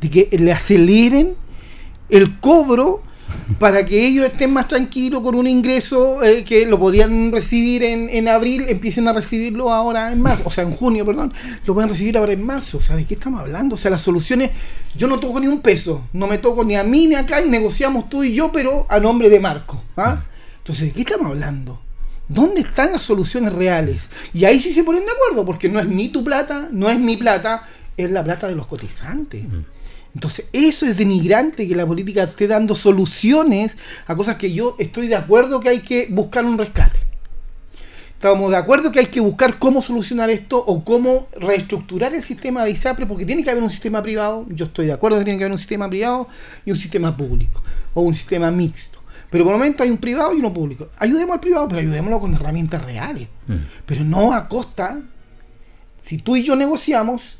De 0.00 0.10
que 0.10 0.28
le 0.38 0.52
aceleren 0.52 1.34
el 2.08 2.38
cobro 2.38 3.02
para 3.58 3.84
que 3.84 4.06
ellos 4.06 4.26
estén 4.26 4.52
más 4.52 4.68
tranquilos 4.68 5.22
con 5.22 5.34
un 5.34 5.46
ingreso 5.46 6.22
eh, 6.22 6.44
que 6.44 6.66
lo 6.66 6.78
podían 6.78 7.32
recibir 7.32 7.82
en, 7.82 8.08
en, 8.10 8.28
abril, 8.28 8.66
empiecen 8.68 9.08
a 9.08 9.12
recibirlo 9.12 9.72
ahora 9.72 10.12
en 10.12 10.20
marzo, 10.20 10.42
o 10.46 10.50
sea, 10.50 10.64
en 10.64 10.72
junio, 10.72 11.04
perdón, 11.04 11.32
lo 11.64 11.74
pueden 11.74 11.90
recibir 11.90 12.16
ahora 12.18 12.32
en 12.32 12.44
marzo. 12.44 12.78
O 12.78 12.82
sea, 12.82 12.96
¿de 12.96 13.04
qué 13.04 13.14
estamos 13.14 13.40
hablando? 13.40 13.74
O 13.74 13.78
sea, 13.78 13.90
las 13.90 14.02
soluciones, 14.02 14.50
yo 14.96 15.08
no 15.08 15.18
toco 15.18 15.40
ni 15.40 15.46
un 15.46 15.60
peso, 15.60 16.02
no 16.12 16.26
me 16.26 16.38
toco 16.38 16.64
ni 16.64 16.76
a 16.76 16.84
mí 16.84 17.08
ni 17.08 17.14
acá, 17.14 17.44
y 17.44 17.48
negociamos 17.48 18.08
tú 18.08 18.22
y 18.22 18.34
yo, 18.34 18.52
pero 18.52 18.86
a 18.88 19.00
nombre 19.00 19.28
de 19.28 19.40
Marco. 19.40 19.82
¿ah? 19.96 20.22
Entonces, 20.58 20.88
¿de 20.88 20.92
qué 20.92 21.00
estamos 21.02 21.28
hablando? 21.28 21.80
¿Dónde 22.28 22.62
están 22.62 22.92
las 22.92 23.02
soluciones 23.02 23.52
reales? 23.52 24.08
Y 24.32 24.44
ahí 24.44 24.58
sí 24.58 24.72
se 24.72 24.84
ponen 24.84 25.04
de 25.04 25.12
acuerdo, 25.12 25.44
porque 25.44 25.68
no 25.68 25.80
es 25.80 25.86
ni 25.86 26.08
tu 26.08 26.24
plata, 26.24 26.68
no 26.70 26.88
es 26.88 26.98
mi 26.98 27.16
plata, 27.16 27.66
es 27.96 28.10
la 28.10 28.24
plata 28.24 28.48
de 28.48 28.54
los 28.54 28.66
cotizantes. 28.66 29.44
Mm. 29.44 29.64
Entonces, 30.14 30.46
eso 30.52 30.86
es 30.86 30.98
denigrante 30.98 31.66
que 31.66 31.74
la 31.74 31.86
política 31.86 32.24
esté 32.24 32.46
dando 32.46 32.74
soluciones 32.74 33.76
a 34.06 34.14
cosas 34.14 34.36
que 34.36 34.52
yo 34.52 34.76
estoy 34.78 35.08
de 35.08 35.16
acuerdo 35.16 35.60
que 35.60 35.70
hay 35.70 35.80
que 35.80 36.08
buscar 36.10 36.44
un 36.44 36.58
rescate. 36.58 36.98
Estamos 38.14 38.52
de 38.52 38.56
acuerdo 38.56 38.92
que 38.92 39.00
hay 39.00 39.06
que 39.06 39.18
buscar 39.18 39.58
cómo 39.58 39.82
solucionar 39.82 40.30
esto 40.30 40.62
o 40.64 40.84
cómo 40.84 41.26
reestructurar 41.32 42.14
el 42.14 42.22
sistema 42.22 42.62
de 42.62 42.70
ISAPRE, 42.70 43.06
porque 43.06 43.26
tiene 43.26 43.42
que 43.42 43.50
haber 43.50 43.64
un 43.64 43.70
sistema 43.70 44.00
privado. 44.00 44.46
Yo 44.50 44.66
estoy 44.66 44.86
de 44.86 44.92
acuerdo 44.92 45.18
que 45.18 45.24
tiene 45.24 45.38
que 45.38 45.44
haber 45.44 45.52
un 45.52 45.58
sistema 45.58 45.88
privado 45.90 46.28
y 46.64 46.70
un 46.70 46.76
sistema 46.76 47.16
público, 47.16 47.62
o 47.94 48.02
un 48.02 48.14
sistema 48.14 48.50
mixto. 48.50 49.01
Pero 49.32 49.44
por 49.44 49.54
el 49.54 49.58
momento 49.58 49.82
hay 49.82 49.88
un 49.88 49.96
privado 49.96 50.34
y 50.34 50.40
uno 50.40 50.52
público. 50.52 50.88
Ayudemos 50.98 51.32
al 51.32 51.40
privado, 51.40 51.66
pero 51.66 51.80
ayudémoslo 51.80 52.20
con 52.20 52.34
herramientas 52.34 52.84
reales. 52.84 53.28
Mm. 53.46 53.54
Pero 53.86 54.04
no 54.04 54.34
a 54.34 54.46
costa, 54.46 55.00
si 55.98 56.18
tú 56.18 56.36
y 56.36 56.42
yo 56.42 56.54
negociamos, 56.54 57.38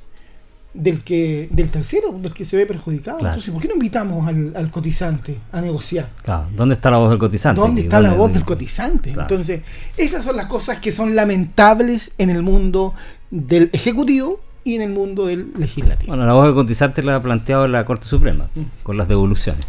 del 0.72 1.02
que 1.02 1.48
del 1.50 1.68
tercero, 1.68 2.18
del 2.18 2.32
que 2.32 2.46
se 2.46 2.56
ve 2.56 2.64
perjudicado. 2.64 3.18
Entonces, 3.18 3.50
¿por 3.50 3.60
qué 3.60 3.68
no 3.68 3.74
invitamos 3.74 4.26
al, 4.26 4.70
cotizante 4.70 5.38
a 5.52 5.60
negociar? 5.60 6.08
Claro. 6.22 6.48
¿Dónde 6.56 6.76
está 6.76 6.90
la 6.90 6.96
voz 6.96 7.10
del 7.10 7.18
cotizante? 7.18 7.60
¿Dónde 7.60 7.82
está 7.82 8.00
la 8.00 8.14
voz 8.14 8.32
del 8.32 8.46
cotizante? 8.46 9.10
Entonces, 9.10 9.60
esas 9.98 10.24
son 10.24 10.34
las 10.36 10.46
cosas 10.46 10.80
que 10.80 10.92
son 10.92 11.14
lamentables 11.14 12.12
en 12.16 12.30
el 12.30 12.42
mundo 12.42 12.94
del 13.30 13.68
Ejecutivo 13.74 14.40
y 14.64 14.76
en 14.76 14.80
el 14.80 14.90
mundo 14.90 15.26
del 15.26 15.52
Legislativo. 15.58 16.08
Bueno, 16.08 16.24
la 16.24 16.32
voz 16.32 16.46
del 16.46 16.54
cotizante 16.54 17.02
la 17.02 17.16
ha 17.16 17.22
planteado 17.22 17.68
la 17.68 17.84
Corte 17.84 18.06
Suprema, 18.06 18.48
mm. 18.54 18.82
con 18.82 18.96
las 18.96 19.08
devoluciones. 19.08 19.66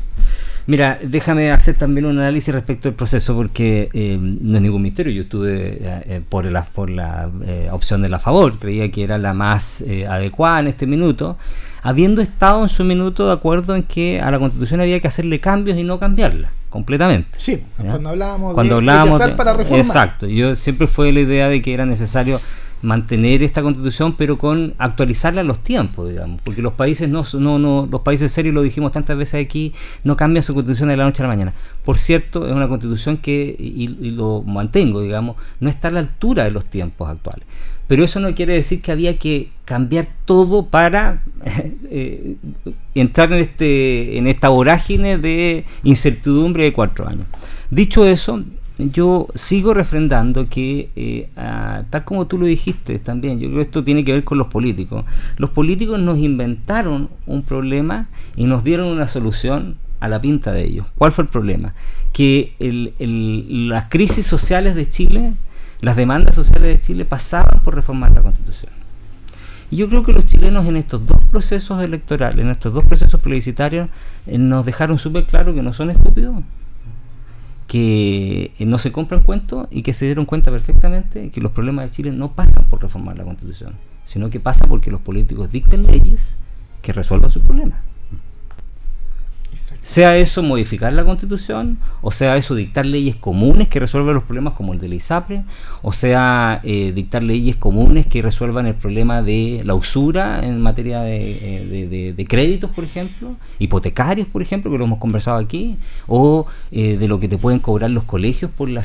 Mira, 0.66 0.98
déjame 1.02 1.52
hacer 1.52 1.76
también 1.76 2.06
un 2.06 2.18
análisis 2.18 2.54
respecto 2.54 2.88
al 2.88 2.96
proceso 2.96 3.36
porque 3.36 3.90
eh, 3.94 4.18
no 4.20 4.56
es 4.56 4.62
ningún 4.62 4.82
misterio. 4.82 5.12
Yo 5.12 5.24
estuve 5.24 5.78
eh, 5.82 6.22
por 6.28 6.46
la, 6.46 6.64
por 6.64 6.90
la 6.90 7.30
eh, 7.46 7.68
opción 7.72 8.02
de 8.02 8.10
la 8.10 8.20
favor, 8.20 8.58
creía 8.58 8.90
que 8.92 9.04
era 9.04 9.18
la 9.18 9.34
más 9.34 9.84
adecuada 10.08 10.62
en 10.62 10.68
este 10.68 10.88
minuto, 10.88 11.38
habiendo 11.82 12.22
estado 12.22 12.64
en 12.64 12.70
su 12.70 12.86
minuto 12.86 13.28
de 13.28 13.34
acuerdo 13.34 13.76
en 13.76 13.84
que 13.84 14.22
a 14.22 14.32
la 14.32 14.40
constitución 14.40 14.80
había 14.80 15.00
que 15.00 15.08
hacerle 15.08 15.40
cambios 15.40 15.78
y 15.78 15.84
no 15.84 16.00
cambiarla 16.00 16.50
completamente. 16.70 17.30
Sí, 17.38 17.62
cuando 17.78 18.10
hablábamos 18.10 18.54
cuando 18.56 18.76
de, 18.76 18.80
hablábamos 18.80 19.20
para 19.38 19.54
reformar. 19.54 19.86
Exacto, 19.86 20.28
yo 20.28 20.56
siempre 20.56 20.88
fue 20.88 21.12
la 21.12 21.20
idea 21.20 21.48
de 21.50 21.62
que 21.62 21.74
era 21.74 21.86
necesario 21.86 22.40
mantener 22.84 23.42
esta 23.42 23.62
constitución, 23.62 24.16
pero 24.16 24.38
con 24.38 24.76
actualizarla 24.78 25.42
a 25.42 25.44
los 25.44 25.64
tiempos, 25.64 26.10
digamos, 26.10 26.42
porque 26.42 26.62
los 26.62 26.74
países 26.74 27.10
no, 27.10 27.24
no, 27.40 27.58
no, 27.58 27.88
los 27.90 28.02
países 28.02 28.32
serios, 28.32 28.54
lo 28.54 28.62
dijimos 28.62 28.92
tantas 28.92 29.18
veces 29.18 29.44
aquí, 29.44 29.74
no 30.04 30.18
cambian 30.18 30.44
su 30.44 30.54
constitución 30.54 30.90
de 30.90 30.98
la 30.98 31.06
noche 31.06 31.24
a 31.24 31.28
la 31.28 31.34
mañana. 31.34 31.54
Por 31.86 31.98
cierto, 31.98 32.46
es 32.46 32.54
una 32.54 32.68
constitución 32.68 33.18
que, 33.18 33.56
y, 33.58 33.88
lo 34.12 34.42
mantengo, 34.44 35.02
digamos, 35.02 35.38
no 35.62 35.70
está 35.70 35.88
a 35.88 35.92
la 35.92 36.02
altura 36.02 36.44
de 36.44 36.52
los 36.52 36.66
tiempos 36.66 37.10
actuales. 37.10 37.48
Pero 37.88 38.04
eso 38.04 38.20
no 38.20 38.36
quiere 38.36 38.54
decir 38.54 38.82
que 38.82 38.92
había 38.92 39.18
que 39.18 39.50
cambiar 39.66 40.10
todo 40.26 40.68
para 40.68 41.24
eh, 41.90 42.36
entrar 42.96 43.32
en, 43.32 43.40
este, 43.40 44.18
en 44.18 44.28
esta 44.28 44.50
vorágine 44.50 45.18
de 45.18 45.64
incertidumbre 45.84 46.66
de 46.66 46.74
cuatro 46.74 47.08
años. 47.08 47.28
Dicho 47.70 48.06
eso, 48.06 48.44
yo 48.78 49.28
sigo 49.36 49.74
refrendando 49.74 50.50
que, 50.50 50.90
eh, 50.96 51.30
tal 51.90 52.04
como 52.06 52.26
tú 52.26 52.40
lo 52.40 52.48
dijiste 52.48 52.98
también, 53.00 53.40
yo 53.40 53.48
creo 53.50 53.58
que 53.58 53.66
esto 53.66 53.84
tiene 53.84 54.04
que 54.04 54.14
ver 54.14 54.24
con 54.24 54.38
los 54.38 54.48
políticos. 54.48 55.06
Los 55.38 55.52
políticos 55.52 56.00
nos 56.00 56.18
inventaron 56.18 57.10
un 57.28 57.44
problema 57.44 58.08
y 58.36 58.46
nos 58.46 58.64
dieron 58.64 58.88
una 58.88 59.08
solución 59.08 59.78
a 60.00 60.08
la 60.08 60.20
pinta 60.20 60.52
de 60.52 60.66
ellos. 60.66 60.88
¿Cuál 60.98 61.12
fue 61.12 61.26
el 61.26 61.30
problema? 61.30 61.74
Que 62.14 62.54
las 63.70 63.86
crisis 63.90 64.26
sociales 64.26 64.76
de 64.76 64.90
Chile, 64.90 65.34
las 65.82 65.96
demandas 65.96 66.36
sociales 66.36 66.70
de 66.70 66.82
Chile 66.82 67.06
pasaban 67.06 67.62
por 67.62 67.76
reformar 67.76 68.12
la 68.12 68.24
constitución. 68.24 68.72
Y 69.70 69.78
yo 69.78 69.88
creo 69.90 70.04
que 70.04 70.14
los 70.14 70.26
chilenos 70.26 70.66
en 70.66 70.78
estos 70.78 71.06
dos 71.06 71.18
procesos 71.32 71.82
electorales, 71.84 72.44
en 72.44 72.52
estos 72.52 72.74
dos 72.74 72.86
procesos 72.86 73.20
plebiscitarios, 73.22 73.90
eh, 74.28 74.38
nos 74.38 74.66
dejaron 74.66 74.98
súper 74.98 75.26
claro 75.26 75.54
que 75.54 75.62
no 75.62 75.74
son 75.74 75.90
estúpidos 75.90 76.36
que 77.74 78.54
no 78.68 78.78
se 78.78 78.92
compran 78.92 79.24
cuentos 79.24 79.68
y 79.72 79.82
que 79.82 79.96
se 79.96 80.06
dieron 80.06 80.26
cuenta 80.26 80.52
perfectamente 80.52 81.32
que 81.32 81.42
los 81.42 81.52
problemas 81.52 81.86
de 81.86 81.90
Chile 81.90 82.12
no 82.12 82.34
pasan 82.34 82.70
por 82.70 82.84
reformar 82.84 83.18
la 83.18 83.24
constitución, 83.24 83.74
sino 84.04 84.30
que 84.30 84.40
pasa 84.40 84.68
porque 84.68 84.92
los 84.92 85.02
políticos 85.02 85.52
dicten 85.52 85.88
leyes 85.88 86.38
que 86.84 86.94
resuelvan 86.94 87.32
sus 87.32 87.42
problemas. 87.42 87.80
Sea 89.82 90.18
eso 90.18 90.42
modificar 90.44 90.94
la 90.94 91.04
constitución, 91.04 91.78
o 92.02 92.12
sea 92.12 92.38
eso 92.38 92.56
dictar 92.56 92.86
leyes 92.86 93.16
comunes 93.16 93.68
que 93.68 93.80
resuelvan 93.80 94.16
los 94.16 94.24
problemas 94.24 94.54
como 94.54 94.74
el 94.74 94.80
de 94.80 94.88
la 94.88 94.96
ISAPRE, 94.96 95.44
o 95.82 95.92
sea 95.92 96.62
eh, 96.64 96.94
dictar 96.96 97.22
leyes 97.22 97.58
comunes 97.58 98.08
que 98.08 98.22
resuelvan 98.22 98.66
el 98.66 98.76
problema 98.76 99.22
de 99.22 99.62
la 99.66 99.76
usura 99.76 100.40
en 100.44 100.62
materia 100.62 101.02
de, 101.02 102.14
eh, 102.18 102.26
créditos, 102.28 102.72
por 102.72 102.84
ejemplo, 102.84 103.36
hipotecarios, 103.60 104.28
por 104.28 104.42
ejemplo, 104.42 104.72
que 104.72 104.78
lo 104.78 104.86
hemos 104.86 105.00
conversado 105.00 105.38
aquí, 105.38 105.78
o 106.08 106.46
eh, 106.72 106.98
de 106.98 107.08
lo 107.08 107.20
que 107.20 107.28
te 107.28 107.38
pueden 107.38 107.60
cobrar 107.60 107.92
los 107.92 108.04
colegios 108.04 108.52
por 108.52 108.70
la 108.70 108.84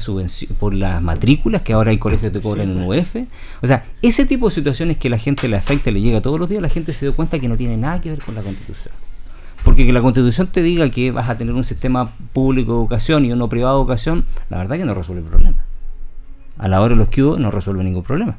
por 0.59 0.75
las 0.75 1.03
matrículas, 1.03 1.63
que 1.63 1.73
ahora 1.73 1.91
hay 1.91 1.99
colegios 1.99 2.33
que 2.33 2.39
te 2.39 2.43
cobran 2.43 2.71
en 2.71 2.83
UF. 2.83 3.17
O 3.63 3.67
sea, 3.67 3.85
ese 4.03 4.27
tipo 4.27 4.49
de 4.49 4.55
situaciones 4.55 4.97
que 4.97 5.09
la 5.09 5.19
gente 5.19 5.49
le 5.49 5.57
afecta 5.57 5.91
y 5.91 5.95
le 5.95 6.01
llega 6.01 6.21
todos 6.21 6.39
los 6.41 6.49
días, 6.49 6.63
la 6.63 6.69
gente 6.69 6.93
se 6.93 7.07
dio 7.07 7.15
cuenta 7.15 7.39
que 7.39 7.49
no 7.49 7.57
tiene 7.57 7.77
nada 7.77 8.01
que 8.01 8.11
ver 8.11 8.21
con 8.21 8.35
la 8.35 8.43
constitución. 8.43 9.08
Porque 9.69 9.85
que 9.85 9.93
la 9.93 10.01
constitución 10.01 10.47
te 10.47 10.63
diga 10.63 10.89
que 10.89 11.11
vas 11.11 11.29
a 11.29 11.37
tener 11.37 11.53
un 11.53 11.63
sistema 11.63 12.11
público 12.33 12.73
de 12.73 12.79
educación 12.79 13.27
y 13.27 13.33
uno 13.33 13.51
privado 13.51 13.77
de 13.77 13.83
educación, 13.83 14.25
la 14.49 14.57
verdad 14.57 14.79
que 14.79 14.87
no 14.87 14.95
resuelve 14.95 15.21
el 15.21 15.29
problema. 15.29 15.63
A 16.57 16.69
la 16.69 16.81
hora 16.81 16.95
de 16.95 16.97
los 16.97 17.09
que 17.09 17.21
no 17.21 17.51
resuelve 17.51 17.85
ningún 17.85 18.03
problema. 18.03 18.39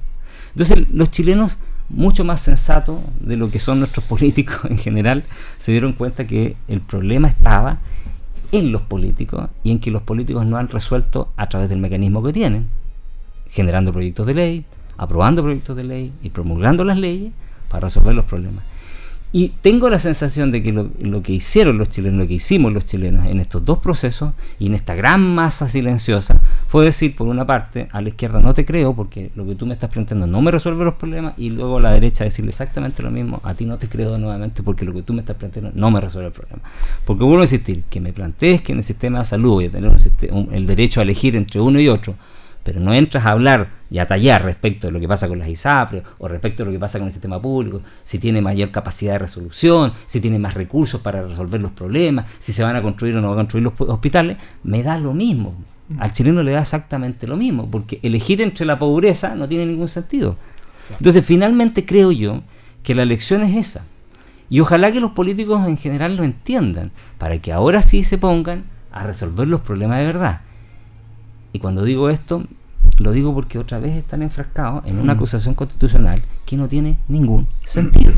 Entonces 0.56 0.90
los 0.92 1.12
chilenos, 1.12 1.60
mucho 1.88 2.26
más 2.26 2.42
sensatos 2.42 3.00
de 3.20 3.38
lo 3.38 3.52
que 3.52 3.60
son 3.60 3.78
nuestros 3.78 4.04
políticos 4.08 4.62
en 4.72 4.80
general, 4.80 5.24
se 5.60 5.72
dieron 5.72 5.94
cuenta 5.94 6.26
que 6.26 6.56
el 6.68 6.82
problema 6.82 7.28
estaba 7.28 7.78
en 8.52 8.72
los 8.72 8.82
políticos 8.82 9.52
y 9.64 9.70
en 9.70 9.78
que 9.78 9.92
los 9.92 10.02
políticos 10.02 10.48
no 10.48 10.58
han 10.58 10.68
resuelto 10.68 11.32
a 11.38 11.48
través 11.48 11.70
del 11.70 11.78
mecanismo 11.78 12.24
que 12.24 12.34
tienen, 12.34 12.70
generando 13.50 13.94
proyectos 13.94 14.26
de 14.26 14.34
ley, 14.34 14.66
aprobando 14.98 15.44
proyectos 15.44 15.76
de 15.76 15.84
ley 15.84 16.12
y 16.24 16.32
promulgando 16.32 16.84
las 16.84 16.98
leyes 16.98 17.34
para 17.70 17.82
resolver 17.82 18.16
los 18.16 18.26
problemas. 18.26 18.64
Y 19.32 19.50
tengo 19.62 19.92
la 19.92 20.00
sensación 20.00 20.50
de 20.50 20.64
que 20.64 20.72
lo, 20.72 21.22
que 21.22 21.34
hicieron 21.34 21.78
los 21.78 21.90
chilenos, 21.90 22.20
lo 22.20 22.28
que 22.28 22.34
hicimos 22.34 22.74
los 22.74 22.86
chilenos 22.86 23.28
en 23.28 23.40
estos 23.40 23.64
dos 23.64 23.78
procesos 23.78 24.34
y 24.58 24.66
en 24.66 24.74
esta 24.74 24.96
gran 24.96 25.36
masa 25.36 25.68
silenciosa 25.68 26.42
fue 26.66 26.86
decir, 26.86 27.16
por 27.16 27.28
una 27.28 27.46
parte, 27.46 27.90
a 27.92 28.02
la 28.02 28.10
izquierda 28.10 28.40
no 28.40 28.56
te 28.56 28.66
creo 28.66 28.96
porque 28.96 29.30
lo 29.36 29.46
que 29.46 29.54
tú 29.54 29.68
me 29.68 29.74
estás 29.76 29.92
planteando 29.92 30.26
no 30.26 30.42
me 30.42 30.50
resuelve 30.50 30.84
los 30.84 30.96
problemas 30.96 31.36
y 31.38 31.52
luego 31.52 31.78
a 31.78 31.82
la 31.82 31.92
derecha 31.92 32.24
decirle 32.24 32.50
exactamente 32.50 33.04
lo 33.04 33.12
mismo, 33.12 33.40
a 33.44 33.54
ti 33.54 33.66
no 33.66 33.78
te 33.78 33.88
creo 33.88 34.18
nuevamente 34.18 34.64
porque 34.64 34.84
lo 34.84 34.94
que 34.94 35.04
tú 35.04 35.14
me 35.14 35.20
estás 35.20 35.38
planteando 35.38 35.72
no 35.76 35.92
me 35.92 36.02
resuelve 36.02 36.30
el 36.30 36.34
problema. 36.34 36.64
Porque 37.06 37.24
vuelvo 37.24 37.42
a 37.42 37.46
insistir, 37.46 37.84
que 37.84 38.02
me 38.02 38.14
plantees 38.14 38.64
que 38.64 38.72
en 38.72 38.80
el 38.80 38.84
sistema 38.84 39.20
de 39.20 39.26
salud 39.26 39.52
voy 39.52 39.66
a 39.66 39.72
tener 39.72 39.94
el 40.52 40.66
derecho 40.66 41.02
a 41.02 41.04
elegir 41.04 41.36
entre 41.36 41.62
uno 41.62 41.80
y 41.80 41.88
otro, 41.88 42.16
pero 42.70 42.82
no 42.82 42.94
entras 42.94 43.26
a 43.26 43.32
hablar 43.32 43.68
y 43.90 43.98
a 43.98 44.06
tallar 44.06 44.44
respecto 44.44 44.86
de 44.86 44.94
lo 44.94 45.00
que 45.00 45.08
pasa 45.08 45.28
con 45.28 45.40
las 45.40 45.50
ISAPRE 45.50 46.04
o 46.20 46.28
respecto 46.28 46.62
de 46.62 46.68
lo 46.68 46.72
que 46.72 46.78
pasa 46.78 47.00
con 47.00 47.08
el 47.08 47.12
sistema 47.12 47.42
público, 47.42 47.82
si 48.04 48.20
tiene 48.20 48.44
mayor 48.44 48.70
capacidad 48.70 49.14
de 49.14 49.18
resolución, 49.18 49.92
si 50.06 50.22
tiene 50.22 50.38
más 50.38 50.54
recursos 50.54 51.02
para 51.02 51.24
resolver 51.24 51.60
los 51.60 51.72
problemas, 51.72 52.30
si 52.38 52.54
se 52.54 52.62
van 52.62 52.76
a 52.76 52.84
construir 52.84 53.16
o 53.16 53.22
no 53.22 53.30
van 53.30 53.40
a 53.40 53.42
construir 53.42 53.64
los 53.64 53.74
hospitales, 53.90 54.38
me 54.62 54.84
da 54.84 55.00
lo 55.00 55.16
mismo. 55.16 55.56
Mm. 55.88 56.00
Al 56.00 56.12
chileno 56.12 56.44
le 56.44 56.52
da 56.52 56.62
exactamente 56.62 57.26
lo 57.26 57.38
mismo, 57.38 57.68
porque 57.72 58.00
elegir 58.04 58.40
entre 58.44 58.68
la 58.68 58.78
pobreza 58.78 59.34
no 59.34 59.48
tiene 59.48 59.66
ningún 59.66 59.88
sentido. 59.88 60.38
Entonces, 60.92 61.26
finalmente 61.26 61.88
creo 61.88 62.12
yo 62.12 62.44
que 62.84 62.94
la 62.94 63.02
elección 63.02 63.42
es 63.42 63.56
esa. 63.56 63.84
Y 64.48 64.60
ojalá 64.60 64.92
que 64.92 65.00
los 65.00 65.14
políticos 65.14 65.68
en 65.68 65.78
general 65.78 66.16
lo 66.16 66.24
entiendan, 66.24 66.92
para 67.18 67.40
que 67.40 67.52
ahora 67.52 67.82
sí 67.82 68.04
se 68.04 68.20
pongan 68.20 68.66
a 68.92 69.08
resolver 69.08 69.48
los 69.48 69.62
problemas 69.62 69.98
de 69.98 70.06
verdad. 70.06 70.42
Y 71.52 71.60
cuando 71.60 71.84
digo 71.84 72.12
esto, 72.12 72.44
lo 73.00 73.12
digo 73.14 73.34
porque 73.34 73.58
otra 73.58 73.80
vez 73.80 73.96
están 73.96 74.22
enfrascados 74.22 74.86
en 74.86 75.00
una 75.00 75.14
acusación 75.14 75.56
constitucional 75.56 76.22
que 76.46 76.58
no 76.58 76.68
tiene 76.68 76.98
ningún 77.08 77.48
sentido. 77.64 78.14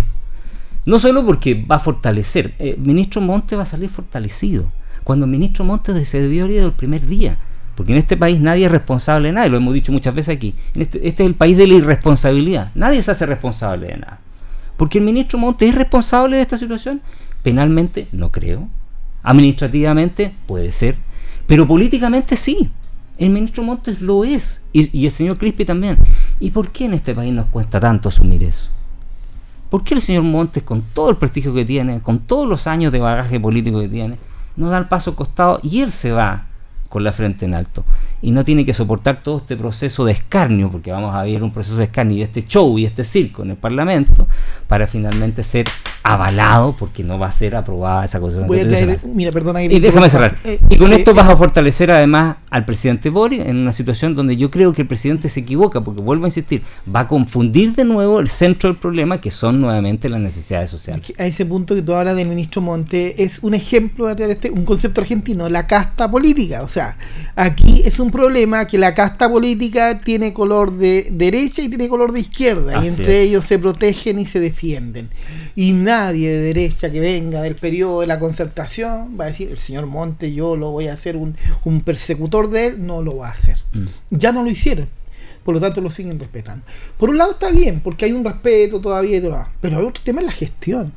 No 0.86 0.98
solo 0.98 1.24
porque 1.24 1.54
va 1.70 1.76
a 1.76 1.80
fortalecer, 1.80 2.56
el 2.58 2.70
eh, 2.70 2.76
ministro 2.78 3.22
Montes 3.22 3.58
va 3.58 3.64
a 3.64 3.68
salir 3.68 3.90
fortalecido. 3.90 4.72
Cuando 5.04 5.26
el 5.26 5.32
ministro 5.32 5.64
Montes 5.64 6.10
se 6.10 6.20
debió 6.20 6.48
ir 6.48 6.62
del 6.62 6.72
primer 6.72 7.06
día. 7.06 7.38
Porque 7.76 7.94
en 7.94 8.00
este 8.00 8.18
país 8.18 8.40
nadie 8.40 8.66
es 8.66 8.72
responsable 8.72 9.30
de 9.30 9.34
nada, 9.34 9.48
y 9.48 9.50
lo 9.50 9.58
hemos 9.58 9.74
dicho 9.74 9.92
muchas 9.92 10.14
veces 10.14 10.36
aquí. 10.36 10.56
Este, 10.76 11.08
este, 11.08 11.24
es 11.24 11.30
el 11.30 11.36
país 11.36 11.58
de 11.58 11.68
la 11.68 11.76
irresponsabilidad. 11.76 12.72
Nadie 12.76 13.02
se 13.04 13.12
hace 13.12 13.26
responsable 13.26 13.88
de 13.88 13.98
nada. 13.98 14.20
Porque 14.78 14.98
el 14.98 15.04
ministro 15.04 15.38
Montes 15.38 15.70
es 15.70 15.76
responsable 15.76 16.38
de 16.38 16.42
esta 16.42 16.58
situación. 16.58 17.02
Penalmente, 17.44 18.08
no 18.12 18.32
creo. 18.32 18.68
Administrativamente, 19.24 20.34
puede 20.48 20.72
ser. 20.72 20.96
Pero 21.46 21.68
políticamente 21.68 22.36
sí. 22.36 22.72
El 23.22 23.30
ministro 23.30 23.62
Montes 23.62 24.02
lo 24.02 24.24
es 24.24 24.66
y, 24.74 25.06
el 25.06 25.12
señor 25.12 25.38
Crispi 25.38 25.64
también. 25.64 26.00
¿Y 26.40 26.50
por 26.50 26.72
qué 26.72 26.86
en 26.86 26.96
este 26.96 27.14
país 27.14 27.32
nos 27.32 27.46
cuesta 27.46 27.80
tanto 27.80 28.10
asumir 28.10 28.42
eso? 28.44 28.72
¿Por 29.70 29.84
qué 29.84 29.94
el 29.94 30.02
señor 30.02 30.24
Montes, 30.24 30.64
con 30.64 30.82
todo 30.82 31.12
el 31.12 31.18
prestigio 31.18 31.54
que 31.54 31.64
tiene, 31.64 32.02
con 32.02 32.18
todos 32.18 32.50
los 32.50 32.66
años 32.66 32.92
de 32.92 33.00
bagaje 33.00 33.40
político 33.40 33.80
que 33.80 33.88
tiene, 33.88 34.18
no 34.56 34.72
da 34.72 34.80
el 34.80 34.88
paso 34.88 35.16
costado 35.16 35.60
y 35.62 35.82
él 35.82 35.92
se 35.92 36.12
va 36.12 36.48
con 36.90 37.04
la 37.04 37.14
frente 37.14 37.46
en 37.46 37.54
alto? 37.54 37.86
y 38.22 38.32
no 38.32 38.44
tiene 38.44 38.66
que 38.66 38.74
soportar 38.74 39.24
todo 39.24 39.38
este 39.38 39.58
proceso 39.58 40.06
de 40.06 40.12
escarnio, 40.12 40.70
porque 40.70 40.92
vamos 40.92 41.16
a 41.16 41.24
ver 41.24 41.42
un 41.42 41.52
proceso 41.52 41.78
de 41.78 41.86
escarnio 41.86 42.18
y 42.18 42.22
este 42.22 42.46
show 42.46 42.78
y 42.78 42.86
este 42.86 43.04
circo 43.04 43.42
en 43.42 43.52
el 43.52 43.58
Parlamento, 43.58 44.28
para 44.68 44.88
finalmente 44.88 45.44
ser 45.44 45.66
avalado, 46.04 46.76
porque 46.78 47.04
no 47.04 47.18
va 47.18 47.28
a 47.28 47.32
ser 47.32 47.56
aprobada 47.56 48.06
esa 48.06 48.20
cosa. 48.20 48.46
mira, 49.14 49.32
perdona, 49.32 49.64
y 49.64 49.80
déjame 49.80 50.10
cerrar. 50.10 50.38
Eh, 50.44 50.60
y 50.70 50.78
con 50.78 50.94
esto 50.94 51.14
vas 51.14 51.30
a 51.30 51.36
fortalecer 51.36 51.92
además 51.92 52.36
al 52.52 52.66
presidente 52.66 53.10
Boris 53.10 53.40
en 53.40 53.58
una 53.58 53.74
situación 53.74 54.14
donde 54.14 54.38
yo 54.38 54.52
creo 54.52 54.74
que 54.74 54.84
el 54.84 54.88
presidente 54.88 55.30
se 55.30 55.40
equivoca, 55.40 55.82
porque 55.82 56.02
vuelvo 56.02 56.26
a 56.26 56.28
insistir, 56.28 56.62
va 56.94 57.02
a 57.02 57.08
confundir 57.08 57.74
de 57.74 57.86
nuevo 57.86 58.20
el 58.20 58.30
centro 58.30 58.70
del 58.70 58.78
problema, 58.78 59.20
que 59.20 59.32
son 59.32 59.60
nuevamente 59.62 60.10
las 60.10 60.20
necesidades 60.20 60.70
sociales. 60.70 61.14
A 61.18 61.26
ese 61.26 61.46
punto 61.46 61.74
que 61.74 61.82
tú 61.82 61.94
hablas 61.94 62.16
del 62.16 62.28
ministro 62.28 62.62
Monte 62.62 63.24
es 63.24 63.40
un 63.42 63.54
ejemplo 63.54 64.14
de 64.14 64.32
este, 64.32 64.52
un 64.52 64.66
concepto 64.66 65.02
argentino, 65.02 65.50
la 65.50 65.66
casta 65.66 66.12
política. 66.12 66.62
O 66.62 66.68
sea, 66.68 66.98
aquí 67.36 67.82
es 67.86 68.00
un 68.00 68.12
problema 68.12 68.68
que 68.68 68.78
la 68.78 68.94
casta 68.94 69.30
política 69.30 70.00
tiene 70.00 70.34
color 70.34 70.76
de 70.76 71.08
derecha 71.12 71.62
y 71.62 71.70
tiene 71.70 71.88
color 71.88 72.12
de 72.12 72.20
izquierda, 72.20 72.84
y 72.84 72.88
entre 72.90 73.22
ellos 73.22 73.46
se 73.46 73.60
protegen 73.60 74.20
y 74.20 74.26
se 74.26 74.40
defienden. 74.40 75.10
Y 75.56 75.74
nadie 75.74 76.30
de 76.30 76.42
derecha 76.42 76.92
que 76.92 77.00
venga 77.00 77.42
del 77.42 77.56
periodo 77.56 78.02
de 78.02 78.08
la 78.08 78.20
concertación 78.20 79.18
va 79.20 79.26
a 79.26 79.28
decir, 79.28 79.50
el 79.50 79.58
señor 79.58 79.86
Monte, 79.86 80.34
yo 80.34 80.56
lo 80.56 80.72
voy 80.72 80.88
a 80.88 80.94
hacer 80.94 81.16
un, 81.16 81.36
persecutor 81.82 82.41
de 82.50 82.68
él, 82.68 82.86
no 82.86 83.02
lo 83.02 83.18
va 83.18 83.30
a 83.30 83.32
hacer. 83.32 83.58
Mm. 83.74 83.86
Ya 84.12 84.32
no 84.32 84.44
lo 84.44 84.50
hicieron. 84.50 84.88
Por 85.44 85.56
lo 85.56 85.62
tanto, 85.62 85.82
lo 85.82 85.90
siguen 85.90 86.20
respetando. 86.20 86.64
Por 86.98 87.10
un 87.10 87.18
lado 87.18 87.32
está 87.32 87.50
bien, 87.50 87.80
porque 87.82 88.06
hay 88.06 88.12
un 88.12 88.24
respeto 88.24 88.80
todavía, 88.80 89.18
y 89.18 89.22
todo, 89.22 89.46
pero 89.60 89.78
hay 89.78 89.86
otro 89.86 90.04
tema 90.04 90.22
en 90.22 90.28
la 90.28 90.32
gestión. 90.32 90.94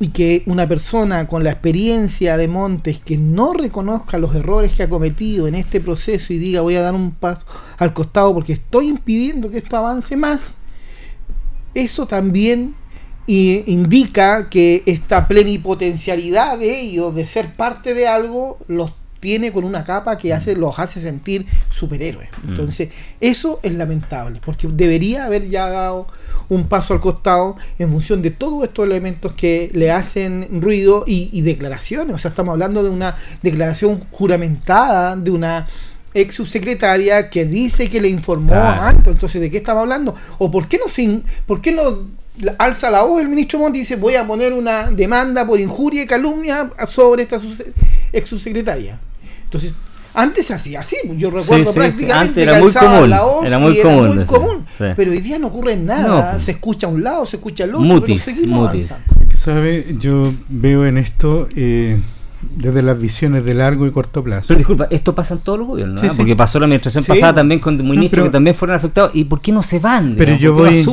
y 0.00 0.08
que 0.08 0.42
una 0.46 0.66
persona 0.66 1.28
con 1.28 1.44
la 1.44 1.50
experiencia 1.50 2.36
de 2.36 2.48
Montes 2.48 3.00
que 3.00 3.16
no 3.16 3.52
reconozca 3.52 4.18
los 4.18 4.34
errores 4.34 4.72
que 4.74 4.82
ha 4.82 4.88
cometido 4.88 5.46
en 5.46 5.54
este 5.54 5.80
proceso 5.80 6.32
y 6.32 6.38
diga 6.38 6.62
voy 6.62 6.74
a 6.74 6.80
dar 6.80 6.94
un 6.94 7.12
paso 7.12 7.46
al 7.78 7.92
costado 7.92 8.34
porque 8.34 8.54
estoy 8.54 8.88
impidiendo 8.88 9.50
que 9.50 9.58
esto 9.58 9.76
avance 9.76 10.16
más, 10.16 10.56
eso 11.74 12.06
también 12.08 12.74
indica 13.26 14.50
que 14.50 14.82
esta 14.86 15.26
plenipotencialidad 15.28 16.58
de 16.58 16.80
ellos 16.80 17.14
de 17.14 17.24
ser 17.24 17.54
parte 17.56 17.94
de 17.94 18.06
algo 18.06 18.58
los 18.68 18.92
tiene 19.24 19.52
con 19.52 19.64
una 19.64 19.84
capa 19.84 20.18
que 20.18 20.34
hace, 20.34 20.54
los 20.54 20.78
hace 20.78 21.00
sentir 21.00 21.46
superhéroes. 21.70 22.28
Mm. 22.42 22.48
Entonces, 22.50 22.90
eso 23.22 23.58
es 23.62 23.72
lamentable, 23.72 24.38
porque 24.44 24.68
debería 24.68 25.24
haber 25.24 25.48
ya 25.48 25.70
dado 25.70 26.06
un 26.50 26.68
paso 26.68 26.92
al 26.92 27.00
costado 27.00 27.56
en 27.78 27.90
función 27.90 28.20
de 28.20 28.30
todos 28.30 28.64
estos 28.64 28.84
elementos 28.84 29.32
que 29.32 29.70
le 29.72 29.90
hacen 29.90 30.60
ruido 30.60 31.04
y, 31.06 31.40
declaraciones. 31.40 32.14
O 32.14 32.18
sea, 32.18 32.28
estamos 32.28 32.52
hablando 32.52 32.82
de 32.82 32.90
una 32.90 33.16
declaración 33.40 33.98
juramentada 34.10 35.16
de 35.16 35.30
una 35.30 35.66
ex 36.12 36.34
subsecretaria 36.34 37.30
que 37.30 37.46
dice 37.46 37.88
que 37.88 38.02
le 38.02 38.08
informó 38.08 38.54
antes. 38.54 39.10
Entonces, 39.14 39.40
¿de 39.40 39.50
qué 39.50 39.56
estamos 39.56 39.80
hablando? 39.80 40.14
¿O 40.36 40.50
por 40.50 40.68
qué 40.68 40.76
no, 40.76 40.86
sin, 40.86 41.24
por 41.46 41.62
qué 41.62 41.72
no 41.72 41.82
alza 42.58 42.90
la 42.90 43.04
voz 43.04 43.22
el 43.22 43.28
ministro 43.30 43.58
Monti 43.58 43.78
y 43.78 43.80
dice 43.82 43.96
voy 43.96 44.16
a 44.16 44.26
poner 44.26 44.52
una 44.52 44.90
demanda 44.90 45.46
por 45.46 45.60
injuria 45.60 46.02
y 46.02 46.06
calumnia 46.06 46.70
sobre 46.90 47.22
esta 47.22 47.40
ex 48.12 48.28
subsecretaria? 48.28 49.00
Entonces, 49.54 49.74
antes 50.14 50.46
se 50.46 50.54
hacía 50.54 50.80
así, 50.80 50.96
yo 51.16 51.30
recuerdo 51.30 51.72
prácticamente 51.72 52.42
era 52.42 52.58
muy 52.58 52.72
común, 52.72 53.12
era 53.44 53.58
muy 53.58 53.80
común, 54.26 54.66
pero 54.96 55.12
hoy 55.12 55.20
día 55.20 55.38
no 55.38 55.46
ocurre 55.48 55.76
nada, 55.76 56.38
se 56.40 56.52
escucha 56.52 56.88
a 56.88 56.90
un 56.90 57.04
lado, 57.04 57.24
se 57.24 57.36
escucha 57.36 57.64
al 57.64 57.70
otro, 57.70 57.82
mutis, 57.82 58.42
¿Sabe? 59.34 59.96
Yo 59.98 60.32
veo 60.48 60.86
en 60.86 60.96
esto 60.96 61.48
eh, 61.56 62.00
desde 62.56 62.82
las 62.82 62.98
visiones 62.98 63.44
de 63.44 63.54
largo 63.54 63.86
y 63.86 63.90
corto 63.90 64.22
plazo. 64.22 64.46
Pero 64.48 64.58
disculpa, 64.58 64.86
esto 64.90 65.14
pasa 65.14 65.34
en 65.34 65.40
todos 65.40 65.58
los 65.58 65.68
gobiernos, 65.68 66.02
¿no? 66.02 66.14
porque 66.14 66.36
pasó 66.36 66.60
la 66.60 66.66
administración 66.66 67.04
pasada 67.04 67.34
también 67.34 67.60
con 67.60 67.76
ministros 67.76 68.26
que 68.26 68.30
también 68.30 68.54
fueron 68.56 68.76
afectados. 68.76 69.10
¿Y 69.14 69.24
por 69.24 69.40
qué 69.40 69.52
no 69.52 69.62
se 69.62 69.80
van? 69.80 70.14
Pero 70.16 70.36
yo 70.36 70.54
voy, 70.54 70.84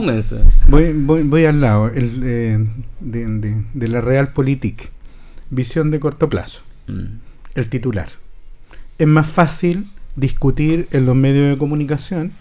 voy, 0.68 1.24
voy, 1.24 1.46
al 1.46 1.62
lado 1.62 1.88
el, 1.88 2.22
eh, 2.24 2.66
de, 3.00 3.64
de, 3.74 3.88
la 3.88 4.02
Realpolitik, 4.02 4.90
visión 5.52 5.92
de 5.92 6.00
corto 6.00 6.30
plazo, 6.30 6.62
mm. 6.88 7.06
el 7.56 7.70
titular 7.70 8.21
es 9.02 9.08
más 9.08 9.26
fácil 9.26 9.88
discutir 10.16 10.88
en 10.92 11.08
los 11.08 11.16
medios 11.16 11.50
de 11.50 11.58
comunicación 11.58 12.32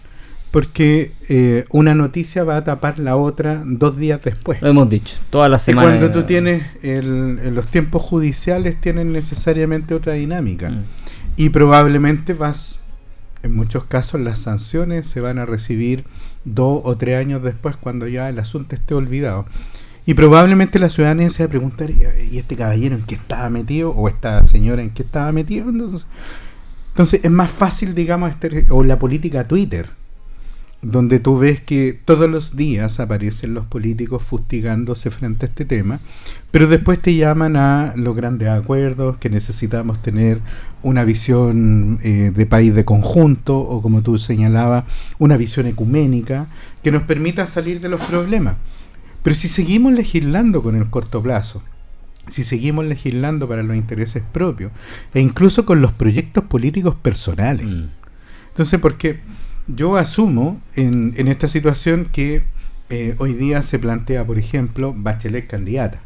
porque 0.50 1.12
eh, 1.30 1.64
una 1.70 1.94
noticia 1.94 2.44
va 2.44 2.58
a 2.58 2.64
tapar 2.64 2.98
la 2.98 3.16
otra 3.16 3.62
dos 3.64 3.96
días 3.96 4.20
después. 4.20 4.60
Lo 4.60 4.68
hemos 4.68 4.90
dicho, 4.90 5.16
todas 5.30 5.50
las 5.50 5.62
semanas. 5.62 5.98
cuando 5.98 6.12
tú 6.12 6.26
tienes 6.26 6.66
en 6.82 7.54
los 7.54 7.66
tiempos 7.68 8.02
judiciales 8.02 8.78
tienen 8.78 9.10
necesariamente 9.10 9.94
otra 9.94 10.14
dinámica 10.14 10.68
mm. 10.68 10.84
y 11.36 11.48
probablemente 11.48 12.34
vas, 12.34 12.82
en 13.42 13.54
muchos 13.54 13.84
casos 13.84 14.20
las 14.20 14.40
sanciones 14.40 15.06
se 15.06 15.22
van 15.22 15.38
a 15.38 15.46
recibir 15.46 16.04
dos 16.44 16.82
o 16.84 16.94
tres 16.98 17.16
años 17.16 17.42
después 17.42 17.76
cuando 17.76 18.06
ya 18.06 18.28
el 18.28 18.38
asunto 18.38 18.74
esté 18.74 18.92
olvidado. 18.92 19.46
Y 20.04 20.12
probablemente 20.12 20.78
la 20.78 20.90
ciudadanía 20.90 21.30
se 21.30 21.42
va 21.42 21.46
a 21.46 21.50
preguntar, 21.50 21.90
¿y 21.90 22.36
este 22.36 22.56
caballero 22.56 22.96
en 22.96 23.02
qué 23.02 23.14
estaba 23.14 23.48
metido? 23.48 23.92
¿O 23.92 24.08
esta 24.08 24.44
señora 24.44 24.82
en 24.82 24.90
qué 24.90 25.04
estaba 25.04 25.30
metido? 25.30 25.68
Entonces, 25.68 26.06
entonces 27.00 27.24
es 27.24 27.30
más 27.30 27.50
fácil, 27.50 27.94
digamos, 27.94 28.30
este, 28.30 28.66
o 28.68 28.84
la 28.84 28.98
política 28.98 29.44
Twitter, 29.44 29.88
donde 30.82 31.18
tú 31.18 31.38
ves 31.38 31.58
que 31.58 31.98
todos 32.04 32.28
los 32.28 32.56
días 32.56 33.00
aparecen 33.00 33.54
los 33.54 33.64
políticos 33.64 34.22
fustigándose 34.22 35.10
frente 35.10 35.46
a 35.46 35.48
este 35.48 35.64
tema, 35.64 36.00
pero 36.50 36.66
después 36.66 37.00
te 37.00 37.14
llaman 37.14 37.56
a 37.56 37.94
los 37.96 38.14
grandes 38.14 38.50
acuerdos, 38.50 39.16
que 39.16 39.30
necesitamos 39.30 40.02
tener 40.02 40.42
una 40.82 41.04
visión 41.04 41.98
eh, 42.02 42.32
de 42.36 42.44
país 42.44 42.74
de 42.74 42.84
conjunto, 42.84 43.56
o 43.56 43.80
como 43.80 44.02
tú 44.02 44.18
señalabas, 44.18 44.84
una 45.18 45.38
visión 45.38 45.68
ecuménica, 45.68 46.48
que 46.82 46.92
nos 46.92 47.04
permita 47.04 47.46
salir 47.46 47.80
de 47.80 47.88
los 47.88 48.02
problemas. 48.02 48.56
Pero 49.22 49.34
si 49.34 49.48
seguimos 49.48 49.94
legislando 49.94 50.60
con 50.60 50.76
el 50.76 50.90
corto 50.90 51.22
plazo, 51.22 51.62
si 52.30 52.44
seguimos 52.44 52.84
legislando 52.84 53.48
para 53.48 53.62
los 53.62 53.76
intereses 53.76 54.22
propios 54.32 54.72
e 55.14 55.20
incluso 55.20 55.66
con 55.66 55.80
los 55.80 55.92
proyectos 55.92 56.44
políticos 56.44 56.94
personales. 56.94 57.66
Mm. 57.66 57.88
Entonces, 58.48 58.80
porque 58.80 59.20
yo 59.66 59.96
asumo 59.96 60.60
en, 60.74 61.14
en 61.16 61.28
esta 61.28 61.48
situación 61.48 62.08
que 62.12 62.44
eh, 62.88 63.14
hoy 63.18 63.34
día 63.34 63.62
se 63.62 63.78
plantea, 63.78 64.26
por 64.26 64.38
ejemplo, 64.38 64.94
Bachelet 64.96 65.46
candidata, 65.46 66.00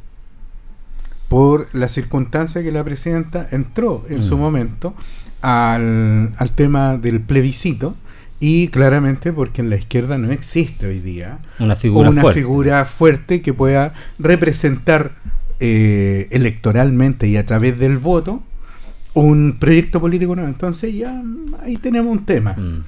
por 1.28 1.68
la 1.72 1.88
circunstancia 1.88 2.62
que 2.62 2.70
la 2.70 2.84
presidenta 2.84 3.48
entró 3.50 4.04
en 4.08 4.22
su 4.22 4.36
mm. 4.36 4.40
momento 4.40 4.94
al, 5.40 6.32
al 6.36 6.50
tema 6.54 6.98
del 6.98 7.20
plebiscito, 7.20 7.96
y 8.40 8.68
claramente 8.68 9.32
porque 9.32 9.62
en 9.62 9.70
la 9.70 9.76
izquierda 9.76 10.18
no 10.18 10.30
existe 10.30 10.86
hoy 10.86 11.00
día 11.00 11.38
una 11.58 11.76
figura, 11.76 12.10
una 12.10 12.32
figura 12.32 12.84
fuerte 12.84 13.40
que 13.40 13.54
pueda 13.54 13.94
representar 14.18 15.12
eh, 15.60 16.28
electoralmente 16.30 17.28
y 17.28 17.36
a 17.36 17.46
través 17.46 17.78
del 17.78 17.98
voto 17.98 18.42
un 19.14 19.56
proyecto 19.58 20.00
político 20.00 20.34
nuevo. 20.34 20.48
Entonces 20.48 20.94
ya 20.94 21.22
ahí 21.62 21.76
tenemos 21.76 22.12
un 22.12 22.24
tema. 22.24 22.54
Mm. 22.54 22.84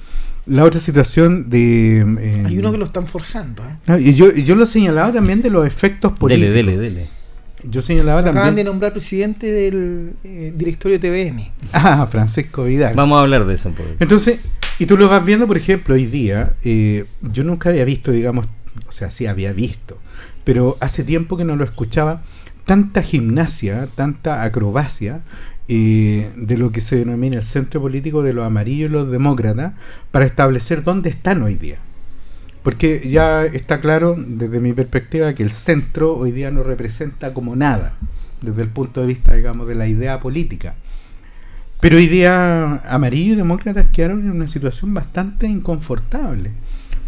La 0.47 0.63
otra 0.63 0.79
situación 0.79 1.49
de... 1.49 1.99
Eh, 1.99 2.43
Hay 2.45 2.57
uno 2.57 2.71
que 2.71 2.77
lo 2.77 2.85
están 2.85 3.05
forjando. 3.07 3.63
¿eh? 3.87 3.99
y 3.99 4.13
yo, 4.13 4.31
yo 4.33 4.55
lo 4.55 4.65
señalaba 4.65 5.11
también 5.11 5.41
de 5.41 5.49
los 5.49 5.65
efectos 5.65 6.13
políticos. 6.13 6.53
Dele, 6.53 6.77
dele, 6.77 6.89
dele. 6.89 7.07
Yo 7.63 7.81
señalaba 7.81 8.19
Acaban 8.19 8.35
también... 8.35 8.55
de 8.55 8.63
nombrar 8.65 8.93
presidente 8.93 9.51
del 9.51 10.13
directorio 10.55 10.99
TVN. 10.99 11.49
Ah, 11.73 12.07
Francisco 12.09 12.63
Vidal. 12.63 12.95
Vamos 12.95 13.17
a 13.17 13.21
hablar 13.21 13.45
de 13.45 13.55
eso 13.55 13.69
un 13.69 13.75
poco. 13.75 13.89
Entonces, 13.99 14.39
y 14.79 14.85
tú 14.85 14.97
lo 14.97 15.09
vas 15.09 15.25
viendo, 15.25 15.47
por 15.47 15.57
ejemplo, 15.57 15.95
hoy 15.95 16.05
día, 16.05 16.55
yo 16.63 17.43
nunca 17.43 17.69
había 17.69 17.83
visto, 17.83 18.11
digamos, 18.11 18.45
o 18.87 18.91
sea, 18.91 19.11
sí 19.11 19.25
había 19.25 19.51
visto, 19.53 19.97
pero 20.43 20.77
hace 20.79 21.03
tiempo 21.03 21.35
que 21.35 21.43
no 21.43 21.55
lo 21.55 21.63
escuchaba, 21.63 22.21
tanta 22.67 23.01
gimnasia, 23.01 23.87
tanta 23.95 24.43
acrobacia 24.43 25.21
eh, 25.69 26.31
de 26.35 26.57
lo 26.57 26.71
que 26.73 26.81
se 26.81 26.97
denomina 26.97 27.37
el 27.37 27.43
centro 27.43 27.81
político 27.81 28.21
de 28.23 28.33
los 28.33 28.45
amarillos 28.45 28.89
y 28.89 28.93
los 28.93 29.09
demócratas 29.09 29.73
para 30.11 30.25
establecer 30.25 30.83
dónde 30.83 31.09
están 31.09 31.41
hoy 31.41 31.55
día. 31.55 31.77
Porque 32.63 33.07
ya 33.09 33.45
está 33.45 33.79
claro, 33.79 34.15
desde 34.17 34.59
mi 34.59 34.73
perspectiva, 34.73 35.33
que 35.33 35.43
el 35.43 35.51
centro 35.51 36.17
hoy 36.17 36.33
día 36.33 36.51
no 36.51 36.61
representa 36.61 37.33
como 37.33 37.55
nada, 37.55 37.95
desde 38.41 38.63
el 38.63 38.69
punto 38.69 38.99
de 38.99 39.07
vista, 39.07 39.33
digamos, 39.33 39.65
de 39.65 39.75
la 39.75 39.87
idea 39.87 40.19
política. 40.19 40.75
Pero 41.79 41.95
hoy 41.95 42.07
día 42.07 42.81
amarillos 42.89 43.35
y 43.35 43.37
demócratas 43.37 43.87
quedaron 43.93 44.19
en 44.21 44.31
una 44.31 44.49
situación 44.49 44.93
bastante 44.93 45.47
inconfortable, 45.47 46.51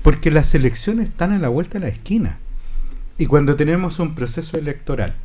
porque 0.03 0.31
las 0.31 0.55
elecciones 0.55 1.09
están 1.09 1.33
a 1.33 1.39
la 1.39 1.49
vuelta 1.49 1.79
de 1.79 1.85
la 1.85 1.91
esquina. 1.91 2.37
Y 3.17 3.25
cuando 3.25 3.57
tenemos 3.57 3.99
un 3.99 4.15
proceso 4.15 4.57
electoral 4.57 5.15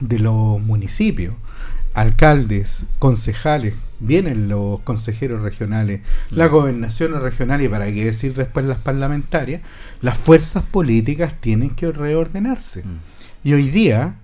de 0.00 0.18
los 0.18 0.60
municipios, 0.60 1.34
alcaldes, 1.94 2.86
concejales, 2.98 3.74
vienen 4.00 4.48
los 4.48 4.80
consejeros 4.80 5.42
regionales, 5.42 6.00
la 6.30 6.48
mm. 6.48 6.50
gobernación 6.50 7.20
regional 7.20 7.62
y 7.62 7.68
para 7.68 7.86
qué 7.86 8.04
decir 8.04 8.34
después 8.34 8.66
las 8.66 8.78
parlamentarias, 8.78 9.62
las 10.00 10.18
fuerzas 10.18 10.64
políticas 10.64 11.34
tienen 11.40 11.70
que 11.70 11.90
reordenarse. 11.92 12.84
Mm. 12.84 12.98
Y 13.44 13.52
hoy 13.52 13.70
día 13.70 14.16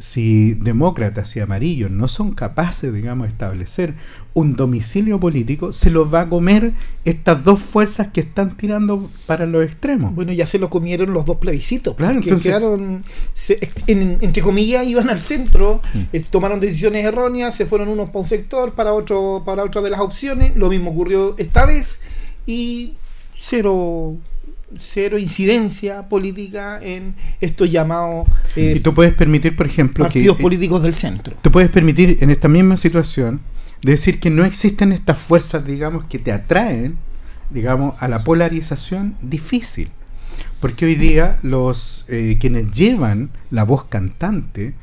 si 0.00 0.54
demócratas 0.54 1.36
y 1.36 1.40
amarillos 1.40 1.90
no 1.90 2.08
son 2.08 2.32
capaces, 2.32 2.92
digamos, 2.92 3.26
de 3.26 3.32
establecer 3.32 3.94
un 4.32 4.56
domicilio 4.56 5.20
político, 5.20 5.72
se 5.72 5.90
los 5.90 6.12
va 6.12 6.22
a 6.22 6.28
comer 6.30 6.72
estas 7.04 7.44
dos 7.44 7.60
fuerzas 7.60 8.08
que 8.08 8.22
están 8.22 8.56
tirando 8.56 9.10
para 9.26 9.44
los 9.44 9.62
extremos. 9.62 10.14
Bueno, 10.14 10.32
ya 10.32 10.46
se 10.46 10.58
lo 10.58 10.70
comieron 10.70 11.12
los 11.12 11.26
dos 11.26 11.36
plebiscitos, 11.36 11.96
claro, 11.96 12.22
que 12.22 12.34
quedaron, 12.34 13.04
entre 13.86 14.42
comillas, 14.42 14.86
iban 14.86 15.10
al 15.10 15.20
centro, 15.20 15.82
mm. 15.92 16.16
tomaron 16.30 16.60
decisiones 16.60 17.04
erróneas, 17.04 17.54
se 17.54 17.66
fueron 17.66 17.88
unos 17.88 18.08
para 18.08 18.20
un 18.20 18.26
sector, 18.26 18.72
para 18.72 18.94
otro, 18.94 19.42
para 19.44 19.64
otra 19.64 19.82
de 19.82 19.90
las 19.90 20.00
opciones, 20.00 20.56
lo 20.56 20.70
mismo 20.70 20.92
ocurrió 20.92 21.34
esta 21.36 21.66
vez, 21.66 22.00
y 22.46 22.94
cero 23.34 24.16
cero 24.78 25.18
incidencia 25.18 26.08
política 26.08 26.78
en 26.82 27.14
estos 27.40 27.70
llamados 27.70 28.28
eh, 28.56 28.74
y 28.76 28.80
tú 28.80 28.94
puedes 28.94 29.14
permitir 29.14 29.56
por 29.56 29.66
ejemplo 29.66 30.04
partidos 30.04 30.38
políticos 30.38 30.82
del 30.82 30.94
centro. 30.94 31.34
Tú 31.42 31.50
puedes 31.50 31.70
permitir 31.70 32.18
en 32.20 32.30
esta 32.30 32.48
misma 32.48 32.76
situación 32.76 33.40
decir 33.82 34.20
que 34.20 34.30
no 34.30 34.44
existen 34.44 34.92
estas 34.92 35.18
fuerzas 35.18 35.66
digamos 35.66 36.04
que 36.04 36.18
te 36.18 36.32
atraen 36.32 36.98
digamos 37.50 37.94
a 37.98 38.08
la 38.08 38.24
polarización 38.24 39.16
difícil. 39.22 39.88
Porque 40.60 40.86
hoy 40.86 40.94
día 40.94 41.38
los 41.42 42.04
eh, 42.08 42.36
quienes 42.40 42.70
llevan 42.72 43.30
la 43.50 43.64
voz 43.64 43.84
cantante 43.84 44.74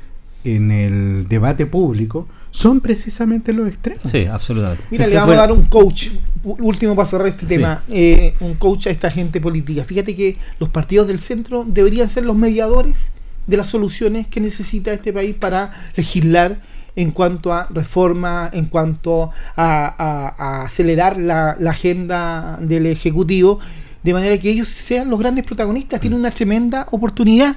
en 0.43 0.71
el 0.71 1.27
debate 1.27 1.65
público 1.65 2.27
son 2.57 2.81
precisamente 2.81 3.53
los 3.53 3.67
extremos. 3.67 4.09
Sí, 4.09 4.25
absolutamente. 4.25 4.83
Mira, 4.89 5.05
le 5.05 5.15
vamos 5.15 5.35
a 5.35 5.41
dar 5.41 5.51
un 5.51 5.65
coach, 5.65 6.07
último 6.43 6.95
para 6.95 7.07
cerrar 7.07 7.27
este 7.27 7.45
tema, 7.45 7.83
eh, 7.87 8.33
un 8.39 8.55
coach 8.55 8.87
a 8.87 8.89
esta 8.89 9.11
gente 9.11 9.39
política. 9.39 9.83
Fíjate 9.83 10.15
que 10.15 10.39
los 10.57 10.69
partidos 10.69 11.07
del 11.07 11.19
centro 11.19 11.65
deberían 11.67 12.09
ser 12.09 12.25
los 12.25 12.35
mediadores 12.35 13.09
de 13.45 13.57
las 13.57 13.67
soluciones 13.67 14.25
que 14.25 14.41
necesita 14.41 14.91
este 14.91 15.13
país 15.13 15.35
para 15.35 15.71
legislar 15.95 16.59
en 16.95 17.11
cuanto 17.11 17.53
a 17.53 17.67
reforma, 17.69 18.49
en 18.51 18.65
cuanto 18.65 19.29
a, 19.55 20.63
acelerar 20.63 21.15
la, 21.19 21.55
la, 21.59 21.69
agenda 21.69 22.57
del 22.59 22.87
Ejecutivo, 22.87 23.59
de 24.01 24.13
manera 24.13 24.35
que 24.39 24.49
ellos 24.49 24.67
sean 24.67 25.11
los 25.11 25.19
grandes 25.19 25.45
protagonistas. 25.45 26.01
Tienen 26.01 26.17
una 26.17 26.31
tremenda 26.31 26.87
oportunidad 26.89 27.55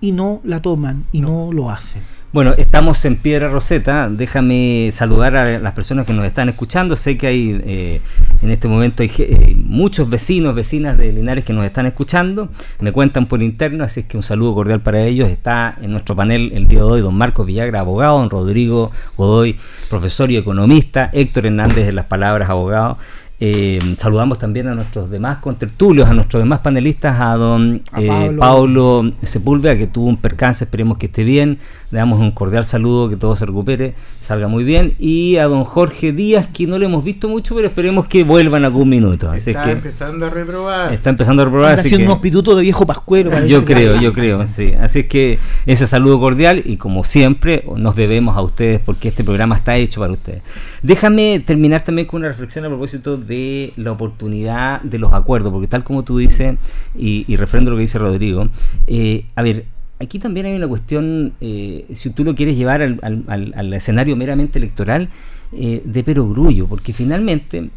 y 0.00 0.12
no 0.12 0.40
la 0.42 0.62
toman 0.62 1.04
y 1.12 1.20
no 1.20 1.52
lo 1.52 1.68
hacen. 1.68 2.17
Bueno, 2.30 2.52
estamos 2.58 3.02
en 3.06 3.16
Piedra 3.16 3.48
Roseta. 3.48 4.10
Déjame 4.10 4.90
saludar 4.92 5.34
a 5.34 5.58
las 5.58 5.72
personas 5.72 6.04
que 6.04 6.12
nos 6.12 6.26
están 6.26 6.50
escuchando. 6.50 6.94
Sé 6.94 7.16
que 7.16 7.26
hay 7.26 7.60
eh, 7.64 8.00
en 8.42 8.50
este 8.50 8.68
momento 8.68 9.02
hay 9.02 9.10
eh, 9.18 9.56
muchos 9.56 10.10
vecinos, 10.10 10.54
vecinas 10.54 10.98
de 10.98 11.10
Linares 11.10 11.42
que 11.42 11.54
nos 11.54 11.64
están 11.64 11.86
escuchando. 11.86 12.50
Me 12.80 12.92
cuentan 12.92 13.24
por 13.26 13.42
interno, 13.42 13.82
así 13.82 14.02
que 14.02 14.18
un 14.18 14.22
saludo 14.22 14.54
cordial 14.54 14.80
para 14.80 15.00
ellos. 15.00 15.30
Está 15.30 15.74
en 15.80 15.90
nuestro 15.90 16.14
panel 16.14 16.52
el 16.52 16.68
día 16.68 16.80
de 16.80 16.84
hoy 16.84 17.00
don 17.00 17.14
Marcos 17.14 17.46
Villagra, 17.46 17.80
abogado, 17.80 18.18
don 18.18 18.28
Rodrigo 18.28 18.92
Godoy, 19.16 19.56
profesor 19.88 20.30
y 20.30 20.36
economista, 20.36 21.08
Héctor 21.14 21.46
Hernández 21.46 21.86
de 21.86 21.92
las 21.92 22.04
palabras, 22.04 22.50
abogado. 22.50 22.98
Eh, 23.40 23.78
saludamos 23.98 24.38
también 24.38 24.66
a 24.66 24.74
nuestros 24.74 25.10
demás 25.10 25.38
contertulios, 25.38 26.08
a 26.08 26.12
nuestros 26.12 26.42
demás 26.42 26.58
panelistas, 26.58 27.20
a 27.20 27.36
don 27.36 27.82
eh, 27.96 28.36
Pablo. 28.36 29.12
Sepúlveda, 29.22 29.76
que 29.78 29.86
tuvo 29.86 30.06
un 30.06 30.16
percance, 30.16 30.64
esperemos 30.64 30.98
que 30.98 31.06
esté 31.06 31.22
bien. 31.22 31.58
Le 31.92 31.98
damos 31.98 32.18
un 32.20 32.32
cordial 32.32 32.64
saludo, 32.64 33.08
que 33.08 33.16
todo 33.16 33.36
se 33.36 33.46
recupere, 33.46 33.94
salga 34.20 34.48
muy 34.48 34.64
bien. 34.64 34.94
Y 34.98 35.36
a 35.36 35.44
don 35.44 35.62
Jorge 35.62 36.12
Díaz, 36.12 36.48
que 36.52 36.66
no 36.66 36.78
le 36.78 36.86
hemos 36.86 37.04
visto 37.04 37.28
mucho, 37.28 37.54
pero 37.54 37.68
esperemos 37.68 38.08
que 38.08 38.24
vuelvan 38.24 38.64
algún 38.64 38.88
minuto. 38.88 39.32
está 39.32 39.70
empezando 39.70 40.26
a 40.26 40.30
reprobar. 40.30 40.92
Está 40.92 41.10
empezando 41.10 41.42
a 41.42 41.44
reprobar. 41.44 41.70
Está 41.70 41.82
haciendo 41.82 42.06
unos 42.06 42.18
pitutos 42.18 42.56
de 42.56 42.62
viejo 42.62 42.86
pascuero. 42.86 43.30
Yo 43.46 43.64
creo, 43.64 44.00
yo 44.00 44.12
creo, 44.12 44.44
sí. 44.46 44.72
Así 44.80 45.00
es 45.00 45.06
que 45.06 45.38
ese 45.64 45.86
saludo 45.86 46.18
cordial 46.18 46.60
y 46.64 46.76
como 46.76 47.04
siempre 47.04 47.64
nos 47.76 47.94
debemos 47.94 48.36
a 48.36 48.42
ustedes 48.42 48.80
porque 48.80 49.08
este 49.08 49.22
programa 49.22 49.54
está 49.54 49.76
hecho 49.76 50.00
para 50.00 50.12
ustedes. 50.12 50.42
Déjame 50.82 51.40
terminar 51.40 51.82
también 51.82 52.08
con 52.08 52.20
una 52.20 52.28
reflexión 52.28 52.64
a 52.64 52.68
propósito 52.68 53.16
de 53.16 53.27
la 53.76 53.92
oportunidad 53.92 54.80
de 54.82 54.98
los 54.98 55.12
acuerdos, 55.12 55.52
porque 55.52 55.68
tal 55.68 55.84
como 55.84 56.04
tú 56.04 56.18
dices, 56.18 56.56
y, 56.96 57.24
y 57.28 57.36
refrendo 57.36 57.70
lo 57.70 57.76
que 57.76 57.82
dice 57.82 57.98
Rodrigo, 57.98 58.48
eh, 58.86 59.24
a 59.34 59.42
ver, 59.42 59.66
aquí 60.00 60.18
también 60.18 60.46
hay 60.46 60.54
una 60.54 60.68
cuestión, 60.68 61.34
eh, 61.40 61.86
si 61.92 62.10
tú 62.10 62.24
lo 62.24 62.34
quieres 62.34 62.56
llevar 62.56 62.82
al, 62.82 63.00
al, 63.02 63.52
al 63.54 63.74
escenario 63.74 64.16
meramente 64.16 64.58
electoral, 64.58 65.08
eh, 65.52 65.82
de 65.84 66.04
perogrullo, 66.04 66.66
porque 66.66 66.92
finalmente 66.92 67.70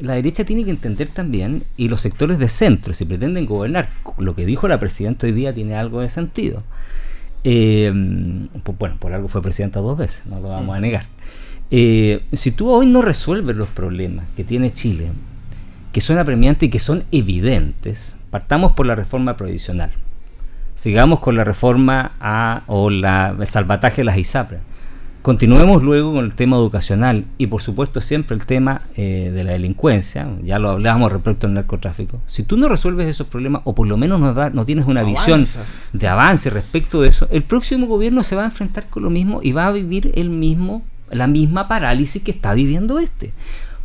la 0.00 0.14
derecha 0.14 0.44
tiene 0.44 0.64
que 0.64 0.70
entender 0.70 1.08
también, 1.08 1.64
y 1.76 1.88
los 1.88 2.00
sectores 2.00 2.38
de 2.38 2.48
centro, 2.48 2.94
si 2.94 3.04
pretenden 3.04 3.44
gobernar, 3.44 3.90
lo 4.16 4.34
que 4.34 4.46
dijo 4.46 4.68
la 4.68 4.80
presidenta 4.80 5.26
hoy 5.26 5.32
día 5.32 5.52
tiene 5.52 5.74
algo 5.74 6.00
de 6.00 6.08
sentido. 6.08 6.62
pues, 7.42 8.78
bueno, 8.78 8.96
por 8.98 9.12
algo 9.12 9.28
fue 9.28 9.42
presidenta 9.42 9.80
dos 9.80 9.98
veces, 9.98 10.24
no 10.24 10.40
lo 10.40 10.48
vamos 10.48 10.74
a 10.74 10.80
negar. 10.80 11.06
Eh, 11.70 12.22
si 12.32 12.50
tú 12.50 12.68
hoy 12.70 12.86
no 12.86 13.00
resuelves 13.00 13.56
los 13.56 13.68
problemas 13.68 14.26
que 14.36 14.44
tiene 14.44 14.72
Chile, 14.72 15.10
que 15.92 16.00
son 16.00 16.18
apremiantes 16.18 16.66
y 16.66 16.70
que 16.70 16.80
son 16.80 17.04
evidentes, 17.12 18.16
partamos 18.30 18.72
por 18.72 18.86
la 18.86 18.94
reforma 18.94 19.36
provisional. 19.36 19.90
Sigamos 20.74 21.20
con 21.20 21.36
la 21.36 21.44
reforma 21.44 22.12
a, 22.20 22.62
o 22.66 22.90
la, 22.90 23.36
el 23.38 23.46
salvataje 23.46 23.98
de 23.98 24.04
las 24.04 24.16
ISAPRES. 24.16 24.60
Continuemos 25.22 25.82
luego 25.82 26.14
con 26.14 26.24
el 26.24 26.34
tema 26.34 26.56
educacional 26.56 27.26
y 27.36 27.46
por 27.46 27.60
supuesto 27.60 28.00
siempre 28.00 28.34
el 28.34 28.46
tema 28.46 28.82
eh, 28.96 29.30
de 29.34 29.44
la 29.44 29.52
delincuencia, 29.52 30.26
ya 30.42 30.58
lo 30.58 30.70
hablábamos 30.70 31.12
respecto 31.12 31.46
al 31.46 31.52
narcotráfico. 31.52 32.22
Si 32.24 32.42
tú 32.42 32.56
no 32.56 32.70
resuelves 32.70 33.06
esos 33.06 33.26
problemas 33.26 33.60
o 33.66 33.74
por 33.74 33.86
lo 33.86 33.98
menos 33.98 34.18
no, 34.18 34.32
no 34.32 34.64
tienes 34.64 34.86
una 34.86 35.02
visión 35.02 35.44
de 35.92 36.08
avance 36.08 36.48
respecto 36.48 37.02
de 37.02 37.10
eso, 37.10 37.28
el 37.30 37.42
próximo 37.42 37.86
gobierno 37.86 38.22
se 38.22 38.34
va 38.34 38.42
a 38.42 38.46
enfrentar 38.46 38.88
con 38.88 39.02
lo 39.02 39.10
mismo 39.10 39.40
y 39.42 39.52
va 39.52 39.66
a 39.66 39.72
vivir 39.72 40.10
el 40.14 40.30
mismo 40.30 40.82
la 41.10 41.26
misma 41.26 41.68
parálisis 41.68 42.22
que 42.22 42.30
está 42.30 42.54
viviendo 42.54 42.98
este. 42.98 43.32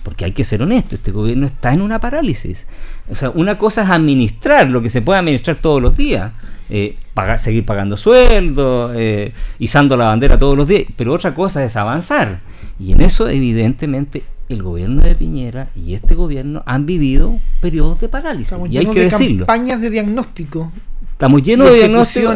Porque 0.03 0.25
hay 0.25 0.31
que 0.33 0.43
ser 0.43 0.61
honesto, 0.61 0.95
este 0.95 1.11
gobierno 1.11 1.47
está 1.47 1.73
en 1.73 1.81
una 1.81 1.99
parálisis. 1.99 2.67
O 3.09 3.15
sea, 3.15 3.31
una 3.31 3.57
cosa 3.57 3.83
es 3.83 3.89
administrar 3.89 4.69
lo 4.69 4.81
que 4.81 4.91
se 4.91 5.01
puede 5.01 5.19
administrar 5.19 5.57
todos 5.57 5.81
los 5.81 5.97
días, 5.97 6.31
eh, 6.69 6.95
pagar, 7.15 7.39
seguir 7.39 7.65
pagando 7.65 7.97
sueldos, 7.97 8.91
eh, 8.95 9.31
izando 9.57 9.97
la 9.97 10.05
bandera 10.05 10.37
todos 10.37 10.55
los 10.55 10.67
días, 10.67 10.83
pero 10.95 11.13
otra 11.13 11.33
cosa 11.33 11.63
es 11.63 11.75
avanzar. 11.75 12.41
Y 12.79 12.91
en 12.91 13.01
eso, 13.01 13.27
evidentemente, 13.29 14.23
el 14.47 14.61
gobierno 14.61 15.01
de 15.01 15.15
Piñera 15.15 15.69
y 15.75 15.95
este 15.95 16.13
gobierno 16.13 16.61
han 16.67 16.85
vivido 16.85 17.39
periodos 17.61 17.99
de 17.99 18.09
parálisis. 18.09 18.47
Estamos 18.47 18.69
y 18.69 18.77
hay 18.77 18.85
que 18.85 18.99
de 18.99 19.05
decirlo. 19.05 19.45
campañas 19.47 19.81
de 19.81 19.89
diagnóstico. 19.89 20.71
Estamos 21.11 21.41
llenos 21.41 21.71
de 21.71 21.77
diagnóstico 21.77 22.35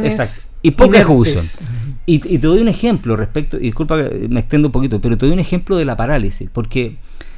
y 0.62 0.72
poca 0.72 1.00
ejecución. 1.00 1.44
Y, 2.06 2.20
te 2.20 2.40
doy 2.40 2.60
un 2.60 2.68
ejemplo 2.68 3.16
respecto, 3.16 3.58
y 3.58 3.62
disculpa 3.62 3.98
que 3.98 4.28
me 4.30 4.40
extendo 4.40 4.70
un 4.70 4.72
poquito, 4.72 5.00
pero 5.00 5.16
te 5.16 5.28
doy 5.28 5.34
un 5.34 5.40
ejemplo 5.40 5.78
de 5.78 5.86
la 5.86 5.96
parálisis, 5.96 6.50
porque 6.52 6.98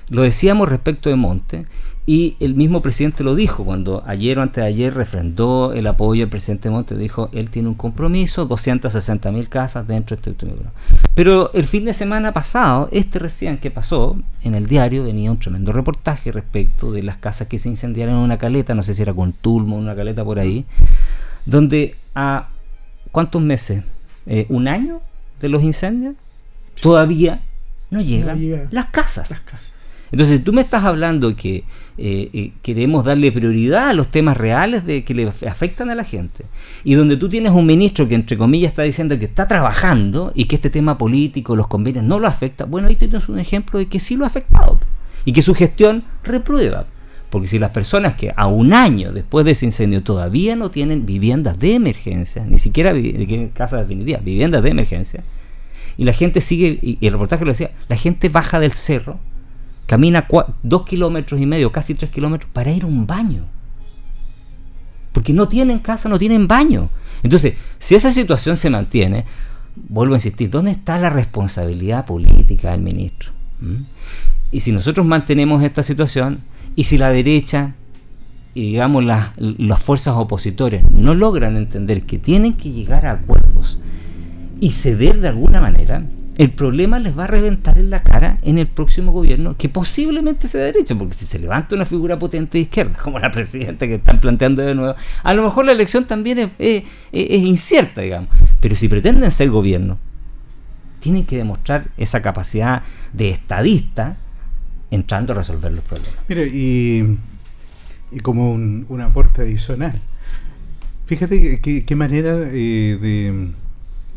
lo 0.10 0.22
decíamos 0.22 0.70
respecto 0.70 1.10
de 1.10 1.18
Monte, 1.18 1.66
y 2.06 2.36
el 2.40 2.56
mismo 2.56 2.82
presidente 2.82 3.24
lo 3.24 3.36
dijo 3.36 3.64
cuando 3.64 4.02
ayer 4.08 4.40
o 4.40 4.42
antes 4.42 4.64
de 4.64 4.68
ayer 4.68 4.94
refrendó 4.94 5.72
el 5.74 5.86
apoyo 5.88 6.22
del 6.22 6.30
presidente 6.30 6.70
Monte, 6.70 6.96
dijo, 6.96 7.30
él 7.34 7.50
tiene 7.50 7.68
un 7.68 7.76
compromiso, 7.76 8.46
260 8.46 9.32
mil 9.32 9.50
casas 9.50 9.88
dentro 9.88 10.16
de 10.16 10.32
este 10.32 10.46
programa. 10.46 10.72
Pero 11.16 11.52
el 11.54 11.66
fin 11.66 11.86
de 11.86 11.94
semana 11.94 12.32
pasado, 12.32 12.90
este 12.92 13.20
recién 13.20 13.58
que 13.58 13.72
pasó, 13.72 14.18
en 14.44 14.56
el 14.56 14.68
diario 14.68 15.04
venía 15.04 15.32
un 15.32 15.38
tremendo 15.38 15.74
reportaje 15.74 16.32
respecto 16.32 16.92
de 16.92 17.04
las 17.04 17.18
casas 17.18 17.48
que 17.48 17.60
se 17.60 17.70
incendiaron 17.70 18.16
en 18.16 18.22
una 18.22 18.38
caleta, 18.38 18.74
no 18.74 18.84
sé 18.84 18.94
si 18.94 19.02
era 19.02 19.14
con 19.14 19.34
Tulmo, 19.34 19.76
una 19.76 19.96
caleta 19.96 20.24
por 20.24 20.40
ahí, 20.40 20.66
donde 21.46 21.96
a 22.16 22.48
cuántos 23.12 23.42
meses 23.42 23.84
eh, 24.26 24.46
un 24.50 24.68
año 24.68 25.02
de 25.40 25.50
los 25.50 25.64
incendios, 25.64 26.16
todavía 26.82 27.42
no 27.90 28.02
llegan 28.02 28.70
las, 28.72 28.88
casas. 28.88 29.42
Entonces, 30.12 30.44
tú 30.44 30.54
me 30.54 30.62
estás 30.62 30.84
hablando 30.84 31.36
que 31.36 31.64
eh, 31.98 32.30
eh, 32.34 32.52
queremos 32.62 33.06
darle 33.06 33.32
prioridad 33.32 33.90
a 33.90 33.94
los 33.94 34.08
temas 34.08 34.38
reales 34.38 34.86
de 34.86 35.04
que 35.04 35.14
le 35.14 35.28
afectan 35.28 35.90
a 35.90 35.96
la 35.96 36.04
gente. 36.04 36.46
Y 36.84 36.96
donde 36.96 37.18
tú 37.18 37.30
tienes 37.30 37.52
un 37.52 37.66
ministro 37.66 38.08
que, 38.08 38.16
entre 38.16 38.38
comillas, 38.38 38.72
está 38.72 38.84
diciendo 38.84 39.18
que 39.18 39.26
está 39.26 39.48
trabajando 39.48 40.32
y 40.36 40.46
que 40.46 40.56
este 40.56 40.70
tema 40.70 40.98
político, 40.98 41.56
los 41.56 41.68
convenios, 41.68 42.04
no 42.04 42.20
lo 42.20 42.28
afecta. 42.28 42.66
Bueno, 42.66 42.88
ahí 42.88 42.96
tienes 42.96 43.28
un 43.30 43.40
ejemplo 43.40 43.80
de 43.80 43.88
que 43.88 44.00
sí 44.00 44.16
lo 44.16 44.26
ha 44.26 44.28
afectado 44.28 44.80
y 45.26 45.34
que 45.34 45.42
su 45.42 45.54
gestión 45.54 46.04
reprueba. 46.24 46.86
Porque 47.32 47.48
si 47.48 47.60
las 47.60 47.72
personas 47.72 48.16
que 48.16 48.34
a 48.36 48.48
un 48.48 48.74
año 48.74 49.14
después 49.14 49.46
de 49.46 49.52
ese 49.52 49.66
incendio 49.66 50.04
todavía 50.04 50.58
no 50.58 50.70
tienen 50.70 51.06
viviendas 51.06 51.58
de 51.58 51.76
emergencia, 51.76 52.46
ni 52.46 52.60
siquiera 52.60 52.94
casas 53.54 53.80
definitivas, 53.80 54.22
viviendas 54.24 54.62
de 54.62 54.70
emergencia, 54.70 55.24
y 55.98 56.04
la 56.04 56.12
gente 56.12 56.42
sigue, 56.42 56.78
y 56.82 56.98
el 57.02 57.14
reportaje 57.14 57.46
lo 57.46 57.52
decía, 57.52 57.72
la 57.88 57.96
gente 57.96 58.28
baja 58.28 58.60
del 58.60 58.74
cerro, 58.74 59.18
camina 59.86 60.28
dos 60.62 60.86
kilómetros 60.86 61.40
y 61.40 61.46
medio, 61.46 61.72
casi 61.72 61.96
tres 61.96 62.12
kilómetros, 62.12 62.52
para 62.52 62.70
ir 62.70 62.84
a 62.84 62.88
un 62.88 63.08
baño. 63.08 63.46
Porque 65.14 65.32
no 65.32 65.48
tienen 65.48 65.80
casa, 65.80 66.10
no 66.10 66.20
tienen 66.20 66.50
baño. 66.50 66.90
Entonces, 67.24 67.56
si 67.80 67.96
esa 67.96 68.12
situación 68.12 68.58
se 68.58 68.70
mantiene, 68.70 69.24
vuelvo 69.76 70.16
a 70.16 70.18
insistir, 70.18 70.50
¿dónde 70.50 70.72
está 70.72 71.00
la 71.00 71.10
responsabilidad 71.10 72.06
política 72.06 72.72
del 72.72 72.82
ministro? 72.82 73.32
¿Mm? 73.62 73.84
Y 74.52 74.60
si 74.60 74.74
nosotros 74.74 75.06
mantenemos 75.06 75.64
esta 75.64 75.82
situación, 75.82 76.40
y 76.76 76.86
si 76.86 76.98
la 76.98 77.10
derecha 77.10 77.76
y 78.54 78.72
digamos 78.72 79.04
las, 79.04 79.30
las 79.38 79.82
fuerzas 79.82 80.16
opositores 80.16 80.84
no 80.92 81.14
logran 81.14 81.56
entender 81.56 82.04
que 82.04 82.20
tienen 82.20 82.54
que 82.54 82.72
llegar 82.72 83.06
a 83.06 83.12
acuerdos 83.12 83.80
y 84.60 84.72
ceder 84.72 85.22
de 85.22 85.30
alguna 85.30 85.62
manera, 85.62 86.06
el 86.38 86.52
problema 86.52 87.00
les 87.00 87.18
va 87.18 87.26
a 87.26 87.28
reventar 87.28 87.78
en 87.78 87.90
la 87.90 88.04
cara 88.04 88.40
en 88.42 88.58
el 88.58 88.68
próximo 88.68 89.12
gobierno, 89.12 89.56
que 89.58 89.70
posiblemente 89.70 90.48
sea 90.48 90.62
de 90.62 90.72
derecha, 90.72 90.96
porque 90.96 91.14
si 91.14 91.26
se 91.26 91.40
levanta 91.40 91.76
una 91.76 91.86
figura 91.86 92.18
potente 92.18 92.58
de 92.58 92.64
izquierda, 92.64 92.98
como 93.02 93.20
la 93.20 93.32
presidenta 93.32 93.88
que 93.88 93.96
están 93.96 94.20
planteando 94.20 94.62
de 94.62 94.76
nuevo, 94.76 94.96
a 95.24 95.34
lo 95.34 95.44
mejor 95.44 95.66
la 95.66 95.72
elección 95.72 96.06
también 96.06 96.40
es, 96.40 96.50
es, 96.58 96.84
es 97.12 97.44
incierta, 97.44 98.02
digamos. 98.02 98.30
Pero 98.60 98.76
si 98.76 98.88
pretenden 98.88 99.32
ser 99.32 99.50
gobierno, 99.50 99.98
tienen 101.00 101.26
que 101.26 101.38
demostrar 101.38 101.90
esa 101.98 102.22
capacidad 102.22 102.84
de 103.14 103.30
estadista 103.30 104.18
entrando 104.92 105.32
a 105.34 105.38
resolver 105.38 105.72
los 105.72 105.84
problemas. 105.84 106.20
Mire, 106.28 106.48
y, 106.48 107.18
y 108.12 108.20
como 108.20 108.52
un, 108.52 109.02
aporte 109.02 109.42
adicional, 109.42 110.00
fíjate 111.06 111.60
qué 111.62 111.96
manera 111.96 112.38
eh, 112.52 112.98
de, 113.02 113.52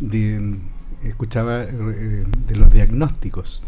de, 0.00 0.56
escuchaba 1.04 1.62
eh, 1.62 2.24
de 2.46 2.56
los 2.56 2.70
diagnósticos. 2.72 3.62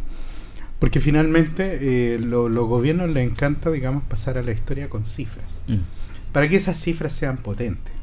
Porque 0.81 1.01
finalmente 1.01 2.15
eh, 2.15 2.19
los 2.19 2.69
gobiernos 2.69 3.09
les 3.09 3.27
encanta, 3.27 3.71
digamos, 3.71 4.03
pasar 4.05 4.37
a 4.37 4.43
la 4.43 4.53
historia 4.53 4.91
con 4.91 5.07
cifras. 5.07 5.63
Mm. 5.69 5.77
Para 6.33 6.49
que 6.49 6.57
esas 6.57 6.79
cifras 6.79 7.15
sean 7.15 7.39
potentes. 7.39 7.95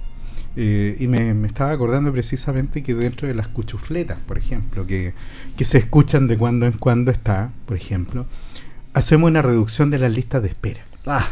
y 0.55 1.07
me, 1.07 1.35
me, 1.35 1.47
estaba 1.47 1.71
acordando 1.71 2.11
precisamente 2.11 2.81
que 2.81 2.95
dentro 2.95 3.27
de 3.27 3.35
las 3.35 3.47
cuchufletas, 3.47 4.17
por 4.25 4.39
ejemplo, 4.39 4.87
que, 4.87 5.13
que 5.55 5.65
se 5.65 5.77
escuchan 5.77 6.27
de 6.27 6.35
cuando 6.35 6.65
en 6.65 6.73
cuando 6.73 7.11
está, 7.11 7.51
por 7.67 7.77
ejemplo, 7.77 8.25
hacemos 8.93 9.29
una 9.29 9.41
reducción 9.41 9.89
de 9.89 9.99
las 9.99 10.13
listas 10.13 10.41
de 10.41 10.49
espera. 10.49 10.81
Ah, 11.05 11.25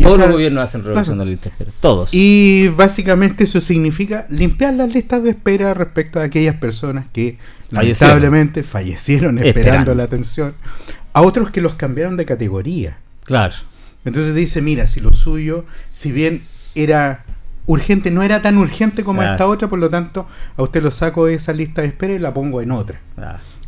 Todos 0.00 0.18
los 0.18 0.30
gobiernos 0.30 0.64
hacen 0.64 0.84
reducción 0.84 1.18
de 1.18 1.26
listas 1.26 1.52
de 1.52 1.64
espera, 1.64 1.70
todos. 1.80 2.10
Y 2.12 2.68
básicamente 2.68 3.44
eso 3.44 3.60
significa 3.60 4.26
limpiar 4.28 4.74
las 4.74 4.92
listas 4.92 5.22
de 5.22 5.30
espera 5.30 5.74
respecto 5.74 6.20
a 6.20 6.24
aquellas 6.24 6.56
personas 6.56 7.06
que 7.12 7.38
lamentablemente 7.70 8.62
fallecieron 8.62 9.38
esperando, 9.38 9.94
la 9.94 10.04
atención, 10.04 10.54
a 11.12 11.22
otros 11.22 11.50
que 11.50 11.60
los 11.60 11.74
cambiaron 11.74 12.16
de 12.16 12.24
categoría. 12.24 12.98
Claro. 13.24 13.54
Entonces 14.04 14.34
dice, 14.34 14.62
mira, 14.62 14.86
si 14.86 15.00
lo 15.00 15.12
suyo, 15.12 15.64
si 15.92 16.12
bien 16.12 16.42
era 16.74 17.24
urgente, 17.66 18.10
no 18.10 18.22
era 18.22 18.40
tan 18.40 18.56
urgente 18.58 19.02
como 19.02 19.22
esta 19.22 19.46
otra, 19.46 19.68
por 19.68 19.78
lo 19.78 19.90
tanto, 19.90 20.28
a 20.56 20.62
usted 20.62 20.82
lo 20.82 20.90
saco 20.90 21.26
de 21.26 21.34
esa 21.34 21.52
lista 21.52 21.82
de 21.82 21.88
espera 21.88 22.14
y 22.14 22.18
la 22.18 22.32
pongo 22.32 22.62
en 22.62 22.70
otra. 22.70 23.00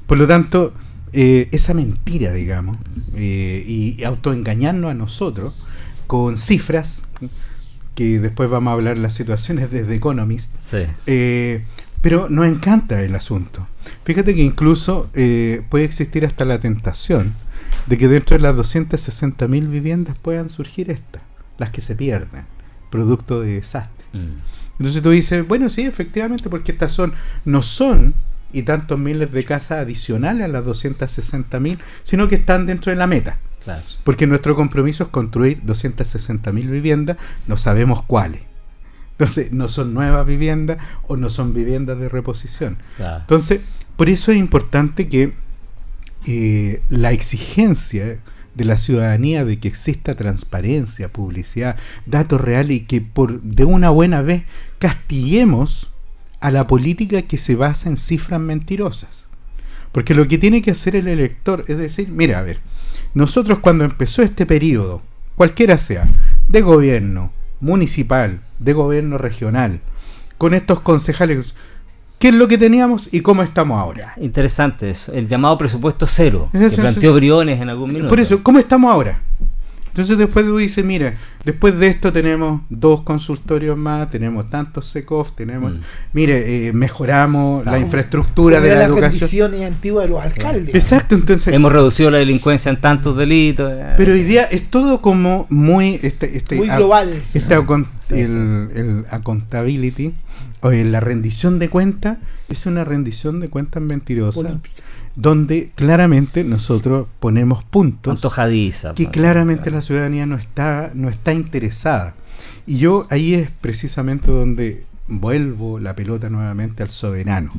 Por 0.07 0.19
lo 0.19 0.27
tanto, 0.27 0.73
eh, 1.13 1.49
esa 1.53 1.75
mentira, 1.75 2.33
digamos, 2.33 2.79
eh, 3.15 3.65
y 3.67 4.03
autoengañarnos 4.05 4.91
a 4.91 4.95
nosotros, 4.95 5.55
con 6.07 6.37
cifras, 6.37 7.05
que 7.95 8.21
después 8.21 8.49
vamos 8.49 8.71
a 8.71 8.75
hablar 8.75 8.97
de 8.97 9.03
las 9.03 9.15
situaciones 9.15 9.71
desde 9.71 9.95
Economist. 9.95 10.55
Eh, 11.07 11.65
pero 12.01 12.29
nos 12.29 12.47
encanta 12.47 13.03
el 13.03 13.15
asunto. 13.15 13.67
Fíjate 14.05 14.35
que 14.35 14.43
incluso 14.43 15.11
puede 15.69 15.85
existir 15.85 16.25
hasta 16.25 16.45
la 16.45 16.61
tentación 16.61 17.35
de 17.87 17.99
que 17.99 18.07
dentro 18.07 18.37
de 18.37 18.43
las 18.43 18.55
260.000 18.55 19.69
viviendas 19.69 20.17
puedan 20.21 20.51
surgir 20.51 20.91
estas, 20.91 21.23
las 21.59 21.71
que 21.71 21.81
se 21.81 21.97
pierden, 21.97 22.45
producto 22.91 23.41
de 23.41 23.55
desastre. 23.55 24.07
Mm. 24.13 24.59
Entonces 24.79 25.03
tú 25.03 25.11
dices, 25.11 25.47
bueno, 25.47 25.69
sí, 25.69 25.83
efectivamente, 25.83 26.49
porque 26.49 26.73
estas 26.73 26.93
son, 26.93 27.13
no 27.45 27.63
son 27.63 28.15
y 28.53 28.63
tantos 28.63 28.99
miles 28.99 29.33
de 29.33 29.45
casas 29.45 29.79
adicionales 29.79 30.45
a 30.45 30.49
las 30.49 30.65
260.000, 30.65 31.79
sino 32.03 32.29
que 32.29 32.37
están 32.37 32.67
dentro 32.67 32.91
de 32.91 32.97
la 32.97 33.07
meta. 33.07 33.39
Porque 34.05 34.27
nuestro 34.27 34.57
compromiso 34.57 35.05
es 35.05 35.11
construir 35.11 35.63
260.000 35.63 36.71
viviendas, 36.71 37.19
no 37.47 37.57
sabemos 37.57 38.03
cuáles. 38.03 38.43
Entonces, 39.13 39.53
no 39.53 39.69
son 39.69 39.95
nuevas 39.95 40.27
viviendas 40.27 40.79
o 41.07 41.17
no 41.17 41.29
son 41.29 41.53
viviendas 41.53 41.99
de 41.99 42.09
reposición. 42.09 42.79
Entonces, 42.99 43.61
por 43.97 44.09
eso 44.09 44.31
es 44.31 44.39
importante 44.39 45.09
que 45.09 45.35
eh, 46.27 46.83
la 46.89 47.13
exigencia 47.13 48.19
de 48.55 48.65
la 48.65 48.77
ciudadanía 48.77 49.45
de 49.45 49.59
que 49.59 49.69
exista 49.69 50.15
transparencia, 50.15 51.13
publicidad, 51.13 51.77
datos 52.07 52.41
reales 52.41 52.77
y 52.79 52.81
que 52.81 53.01
por 53.01 53.41
de 53.43 53.65
una 53.65 53.91
buena 53.91 54.23
vez 54.23 54.45
castiguemos 54.79 55.93
a 56.41 56.51
la 56.51 56.67
política 56.67 57.23
que 57.23 57.39
se 57.39 57.57
basa 57.57 57.89
en 57.89 57.97
cifras 57.97 58.41
mentirosas. 58.41 59.29
Porque 59.93 60.15
lo 60.15 60.29
que 60.29 60.39
tiene 60.39 60.63
que 60.63 60.71
hacer 60.71 60.97
el 60.97 61.09
elector 61.09 61.65
es 61.69 61.79
decir, 61.79 62.09
mira, 62.09 62.39
a 62.39 62.43
ver, 62.43 62.61
nosotros 63.15 63.59
cuando 63.61 63.85
empezó 63.85 64.23
este 64.23 64.47
periodo, 64.47 65.03
cualquiera 65.35 65.79
sea, 65.79 66.07
de 66.49 66.61
gobierno 66.61 67.33
municipal, 67.61 68.41
de 68.59 68.73
gobierno 68.73 69.19
regional, 69.19 69.81
con 70.37 70.55
estos 70.55 70.81
concejales, 70.81 71.55
¿qué 72.19 72.29
es 72.29 72.35
lo 72.35 72.47
que 72.49 72.59
teníamos 72.59 73.09
y 73.13 73.21
cómo 73.21 73.43
estamos 73.43 73.79
ahora? 73.79 74.15
Interesante 74.19 74.91
eso, 74.91 75.13
el 75.13 75.27
llamado 75.27 75.59
presupuesto 75.59 76.07
cero, 76.07 76.51
que 76.53 76.71
planteó 76.71 77.15
Briones 77.15 77.61
en 77.61 77.69
algún 77.71 77.89
minuto. 77.89 78.09
Por 78.09 78.21
eso, 78.21 78.43
¿cómo 78.43 78.59
estamos 78.59 78.93
ahora? 78.93 79.23
Entonces 79.89 80.19
después 80.19 80.47
tú 80.47 80.57
dices, 80.57 80.85
mira, 80.85 81.15
después 81.45 81.79
de 81.79 81.89
esto 81.89 82.13
tenemos 82.13 82.63
dos 82.69 83.03
consultorios 83.03 83.77
más, 83.77 84.11
tenemos 84.11 84.49
tantos 84.51 84.87
SECOF, 84.87 85.33
tenemos, 85.33 85.73
mm. 85.73 85.81
mire, 86.13 86.69
eh, 86.69 86.73
mejoramos 86.73 87.65
la 87.65 87.79
infraestructura 87.79 88.61
de 88.61 88.71
la, 88.71 88.85
educación. 88.85 89.55
antigua 89.63 90.03
de 90.03 90.09
los 90.09 90.21
alcaldes. 90.21 90.75
Exacto, 90.75 91.15
entonces. 91.15 91.53
Hemos 91.53 91.73
reducido 91.73 92.11
la 92.11 92.19
delincuencia 92.19 92.71
en 92.71 92.77
tantos 92.77 93.17
delitos. 93.17 93.73
Pero 93.97 94.13
hoy 94.13 94.25
día 94.25 94.45
es 94.45 94.71
todo 94.71 95.03
como 95.03 95.47
muy... 95.49 95.99
Este, 96.03 96.37
este, 96.37 96.57
muy 96.57 96.69
global. 96.69 97.21
Este, 97.35 97.55
el, 98.11 98.69
el 98.75 99.05
accountability, 99.11 100.15
o 100.61 100.71
la 100.71 101.01
rendición 101.01 101.59
de 101.59 101.69
cuentas, 101.69 102.19
es 102.49 102.67
una 102.67 102.85
rendición 102.85 103.41
de 103.41 103.49
cuentas 103.49 103.83
mentirosa 103.83 104.59
donde 105.19 105.73
claramente 105.75 106.45
nosotros 106.45 107.09
ponemos 107.19 107.65
puntos 107.65 108.23
que 108.95 109.11
claramente 109.11 109.69
la 109.73 109.83
ciudadanía 109.83 110.27
no 110.27 110.37
está, 110.37 110.93
no 110.95 111.09
está 111.09 111.33
interesada. 111.33 112.15
Y 112.69 112.79
yo 112.79 113.09
ahí 113.11 113.35
es 113.35 113.51
precisamente 113.51 114.31
donde 114.31 114.87
vuelvo 115.09 115.81
la 115.81 115.97
pelota 115.97 116.31
nuevamente 116.31 116.85
al 116.85 116.89
soberano. 116.89 117.51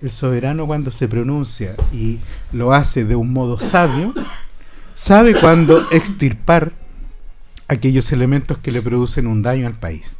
El 0.00 0.10
soberano 0.10 0.64
cuando 0.68 0.92
se 0.92 1.08
pronuncia 1.08 1.74
y 1.92 2.20
lo 2.52 2.72
hace 2.72 3.04
de 3.04 3.16
un 3.16 3.32
modo 3.32 3.58
sabio, 3.58 4.14
sabe 4.94 5.34
cuándo 5.34 5.84
extirpar 5.90 6.70
aquellos 7.66 8.12
elementos 8.12 8.58
que 8.58 8.70
le 8.70 8.80
producen 8.80 9.26
un 9.26 9.42
daño 9.42 9.66
al 9.66 9.74
país. 9.74 10.18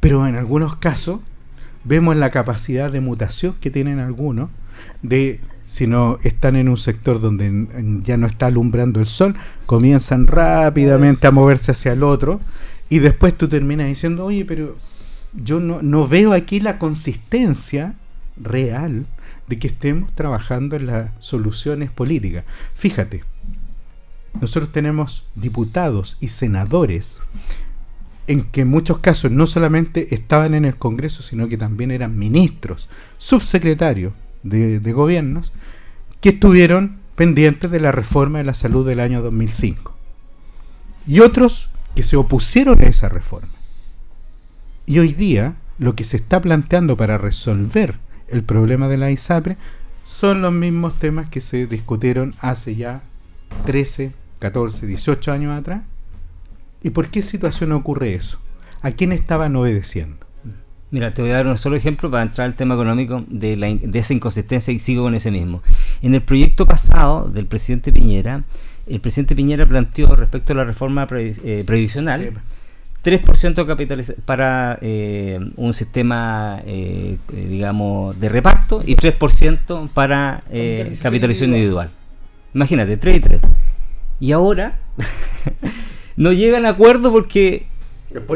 Pero 0.00 0.26
en 0.26 0.36
algunos 0.36 0.76
casos 0.76 1.20
vemos 1.84 2.14
la 2.14 2.30
capacidad 2.30 2.92
de 2.92 3.00
mutación 3.00 3.54
que 3.58 3.70
tienen 3.70 4.00
algunos 4.00 4.50
de 5.00 5.40
sino 5.70 6.18
están 6.24 6.56
en 6.56 6.68
un 6.68 6.76
sector 6.76 7.20
donde 7.20 8.00
ya 8.02 8.16
no 8.16 8.26
está 8.26 8.46
alumbrando 8.46 8.98
el 8.98 9.06
sol, 9.06 9.36
comienzan 9.66 10.26
rápidamente 10.26 11.28
a 11.28 11.30
moverse 11.30 11.70
hacia 11.70 11.92
el 11.92 12.02
otro 12.02 12.40
y 12.88 12.98
después 12.98 13.38
tú 13.38 13.48
terminas 13.48 13.86
diciendo, 13.86 14.24
oye, 14.24 14.44
pero 14.44 14.76
yo 15.32 15.60
no, 15.60 15.80
no 15.80 16.08
veo 16.08 16.32
aquí 16.32 16.58
la 16.58 16.80
consistencia 16.80 17.94
real 18.36 19.06
de 19.46 19.60
que 19.60 19.68
estemos 19.68 20.12
trabajando 20.12 20.74
en 20.74 20.86
las 20.86 21.12
soluciones 21.20 21.88
políticas. 21.88 22.42
Fíjate, 22.74 23.22
nosotros 24.40 24.72
tenemos 24.72 25.24
diputados 25.36 26.16
y 26.18 26.30
senadores 26.30 27.22
en 28.26 28.42
que 28.42 28.62
en 28.62 28.68
muchos 28.68 28.98
casos 28.98 29.30
no 29.30 29.46
solamente 29.46 30.16
estaban 30.16 30.54
en 30.54 30.64
el 30.64 30.76
Congreso, 30.78 31.22
sino 31.22 31.46
que 31.46 31.56
también 31.56 31.92
eran 31.92 32.18
ministros, 32.18 32.88
subsecretarios, 33.18 34.12
de, 34.42 34.78
gobiernos 34.92 35.52
que 36.20 36.30
estuvieron 36.30 36.98
pendientes 37.14 37.70
de 37.70 37.80
la 37.80 37.92
reforma 37.92 38.38
de 38.38 38.44
la 38.44 38.54
salud 38.54 38.86
del 38.86 39.00
año 39.00 39.22
2005 39.22 39.94
y 41.06 41.20
otros 41.20 41.70
que 41.94 42.02
se 42.02 42.16
opusieron 42.16 42.80
a 42.80 42.86
esa 42.86 43.08
reforma. 43.08 43.52
Y 44.86 44.98
hoy 44.98 45.12
día 45.12 45.54
lo 45.78 45.94
que 45.94 46.04
se 46.04 46.16
está 46.16 46.40
planteando 46.40 46.96
para 46.96 47.18
resolver 47.18 47.98
el 48.28 48.42
problema 48.42 48.88
de 48.88 48.96
la 48.96 49.10
ISAPRE 49.10 49.56
son 50.04 50.42
los 50.42 50.52
mismos 50.52 50.94
temas 50.94 51.28
que 51.28 51.40
se 51.40 51.66
discutieron 51.66 52.34
hace 52.40 52.76
ya 52.76 53.02
13, 53.66 54.12
14, 54.38 54.86
18 54.86 55.32
años 55.32 55.58
atrás. 55.58 55.82
¿Y 56.82 56.90
por 56.90 57.08
qué 57.08 57.22
situación 57.22 57.72
ocurre 57.72 58.14
eso? 58.14 58.38
¿A 58.82 58.92
quién 58.92 59.12
estaban 59.12 59.54
obedeciendo? 59.56 60.29
Mira, 60.92 61.14
te 61.14 61.22
voy 61.22 61.30
a 61.30 61.34
dar 61.34 61.46
un 61.46 61.56
solo 61.56 61.76
ejemplo 61.76 62.10
para 62.10 62.24
entrar 62.24 62.46
al 62.46 62.54
tema 62.54 62.74
económico 62.74 63.24
de, 63.28 63.56
la, 63.56 63.68
de 63.68 63.98
esa 63.98 64.12
inconsistencia 64.12 64.72
y 64.72 64.80
sigo 64.80 65.04
con 65.04 65.14
ese 65.14 65.30
mismo. 65.30 65.62
En 66.02 66.14
el 66.16 66.22
proyecto 66.22 66.66
pasado 66.66 67.30
del 67.30 67.46
presidente 67.46 67.92
Piñera, 67.92 68.42
el 68.88 69.00
presidente 69.00 69.36
Piñera 69.36 69.66
planteó 69.66 70.16
respecto 70.16 70.52
a 70.52 70.56
la 70.56 70.64
reforma 70.64 71.06
eh, 71.12 71.62
previsional 71.64 72.32
3% 73.04 74.14
para 74.26 74.78
eh, 74.82 75.38
un 75.56 75.74
sistema, 75.74 76.60
eh, 76.66 77.18
digamos, 77.32 78.18
de 78.18 78.28
reparto 78.28 78.82
y 78.84 78.96
3% 78.96 79.88
para 79.90 80.42
capitalización 81.00 81.50
individual. 81.50 81.90
Imagínate, 82.52 82.96
3 82.96 83.16
y 83.16 83.20
3. 83.20 83.40
Y 84.18 84.32
ahora 84.32 84.80
no 86.16 86.32
llegan 86.32 86.66
a 86.66 86.70
acuerdo 86.70 87.12
porque 87.12 87.69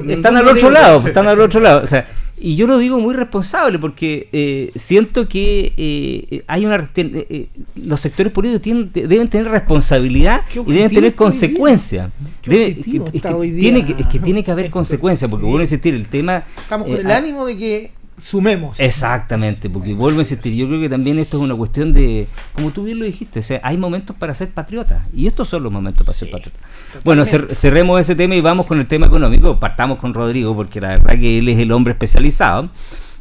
están 0.09 0.37
al 0.37 0.49
otro 0.49 0.71
lado, 0.71 1.03
están 1.07 1.27
al 1.27 1.41
otro 1.41 1.61
lado. 1.61 1.83
O 1.83 1.87
sea, 1.87 2.07
y 2.37 2.57
yo 2.57 2.67
lo 2.67 2.79
digo 2.79 2.99
muy 2.99 3.15
responsable 3.15 3.79
porque 3.79 4.29
eh, 4.33 4.73
siento 4.75 5.29
que 5.29 5.73
eh, 5.77 6.43
hay 6.47 6.67
una 6.67 6.91
eh, 6.97 7.49
los 7.77 8.01
sectores 8.01 8.33
políticos 8.33 8.63
tienen, 8.63 8.91
deben 8.93 9.29
tener 9.29 9.49
responsabilidad 9.49 10.43
y 10.53 10.73
deben 10.73 10.93
tener 10.93 11.15
consecuencias. 11.15 12.11
es, 12.43 12.77
que, 12.85 14.21
tiene 14.21 14.45
que, 14.45 14.51
haber 14.51 14.71
consecuencias 14.71 15.31
porque 15.31 15.45
vuelvo 15.45 15.61
a 15.61 15.63
insistir, 15.63 15.95
el 15.95 16.09
tema... 16.09 16.45
Estamos 16.57 16.89
con 16.89 16.97
el 16.99 17.11
ánimo 17.11 17.47
de 17.47 17.57
que 17.57 17.93
sumemos. 18.23 18.79
Exactamente, 18.79 19.69
porque 19.69 19.95
vuelvo 19.95 20.21
a 20.21 20.23
insistir, 20.23 20.55
yo 20.55 20.67
creo 20.67 20.81
que 20.81 20.89
también 20.89 21.19
esto 21.19 21.37
es 21.39 21.43
una 21.43 21.55
cuestión 21.55 21.93
de, 21.93 22.27
como 22.53 22.71
tú 22.71 22.85
bien 22.85 22.99
lo 22.99 23.05
dijiste, 23.05 23.41
hay 23.63 23.77
momentos 23.77 24.17
para 24.17 24.35
ser 24.35 24.51
patriota 24.51 25.05
y 25.15 25.27
estos 25.27 25.49
son 25.49 25.63
los 25.63 25.73
momentos 25.73 26.07
para 26.07 26.17
ser 26.17 26.31
patriota. 26.31 26.59
Bueno, 27.05 27.25
cerremos 27.25 28.01
ese 28.01 28.15
tema 28.15 28.35
y 28.35 28.41
vamos 28.41 28.67
con 28.67 28.79
el 28.79 28.87
tema 28.87 29.07
económico, 29.07 29.59
partamos 29.59 29.99
con 29.99 30.15
Rodrigo 30.15 30.55
porque 30.55 30.81
la 30.81 30.89
verdad 30.89 31.19
que 31.19 31.39
él 31.39 31.49
es 31.49 31.59
el 31.59 31.73
hombre 31.73 31.93
especializado. 31.93 32.71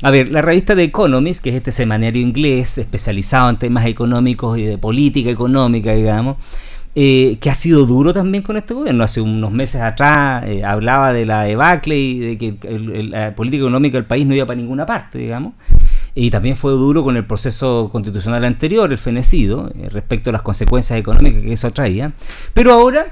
A 0.02 0.12
ver, 0.12 0.30
la 0.30 0.42
revista 0.42 0.76
The 0.76 0.84
Economist, 0.84 1.42
que 1.42 1.50
es 1.50 1.56
este 1.56 1.72
semanario 1.72 2.22
inglés 2.22 2.78
especializado 2.78 3.50
en 3.50 3.58
temas 3.58 3.86
económicos 3.86 4.58
y 4.58 4.64
de 4.64 4.78
política 4.78 5.30
económica, 5.30 5.94
digamos, 5.94 6.36
eh, 6.96 7.38
que 7.42 7.50
ha 7.50 7.56
sido 7.56 7.88
duro 7.88 8.14
también 8.14 8.44
con 8.44 8.58
este 8.58 8.74
gobierno. 8.74 9.04
Hace 9.04 9.22
unos 9.22 9.52
meses 9.52 9.82
atrás 9.82 10.44
eh, 10.46 10.64
hablaba 10.64 11.12
de 11.12 11.26
la 11.26 11.44
debacle 11.44 11.98
y 11.98 12.20
de 12.20 12.38
que 12.38 12.56
la 13.10 13.36
política 13.36 13.64
económica 13.64 13.98
del 13.98 14.06
país 14.06 14.26
no 14.26 14.36
iba 14.36 14.46
para 14.46 14.58
ninguna 14.60 14.86
parte, 14.86 15.18
digamos. 15.18 15.54
Y 16.16 16.30
también 16.30 16.56
fue 16.56 16.72
duro 16.74 17.04
con 17.04 17.18
el 17.18 17.26
proceso 17.26 17.90
constitucional 17.92 18.46
anterior, 18.46 18.92
el 18.92 19.00
fenecido, 19.00 19.72
eh, 19.76 19.90
respecto 19.90 20.30
a 20.30 20.34
las 20.34 20.44
consecuencias 20.44 21.00
económicas 21.00 21.42
que 21.42 21.54
eso 21.54 21.72
traía. 21.72 22.14
Pero 22.54 22.74
ahora 22.74 23.08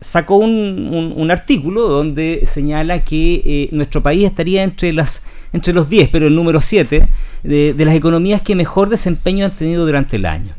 sacó 0.00 0.36
un, 0.36 1.28
artículo 1.30 1.88
donde 1.88 2.40
señala 2.44 3.04
que 3.04 3.42
eh, 3.44 3.68
nuestro 3.72 4.02
país 4.02 4.24
estaría 4.24 4.62
entre 4.62 4.92
las 4.92 5.22
entre 5.52 5.72
los 5.72 5.88
10, 5.88 6.10
pero 6.10 6.26
el 6.26 6.34
número 6.34 6.60
7 6.60 7.08
de, 7.42 7.74
de 7.74 7.84
las 7.84 7.94
economías 7.94 8.42
que 8.42 8.54
mejor 8.54 8.90
desempeño 8.90 9.44
han 9.44 9.50
tenido 9.50 9.86
durante 9.86 10.16
el 10.16 10.26
año 10.26 10.54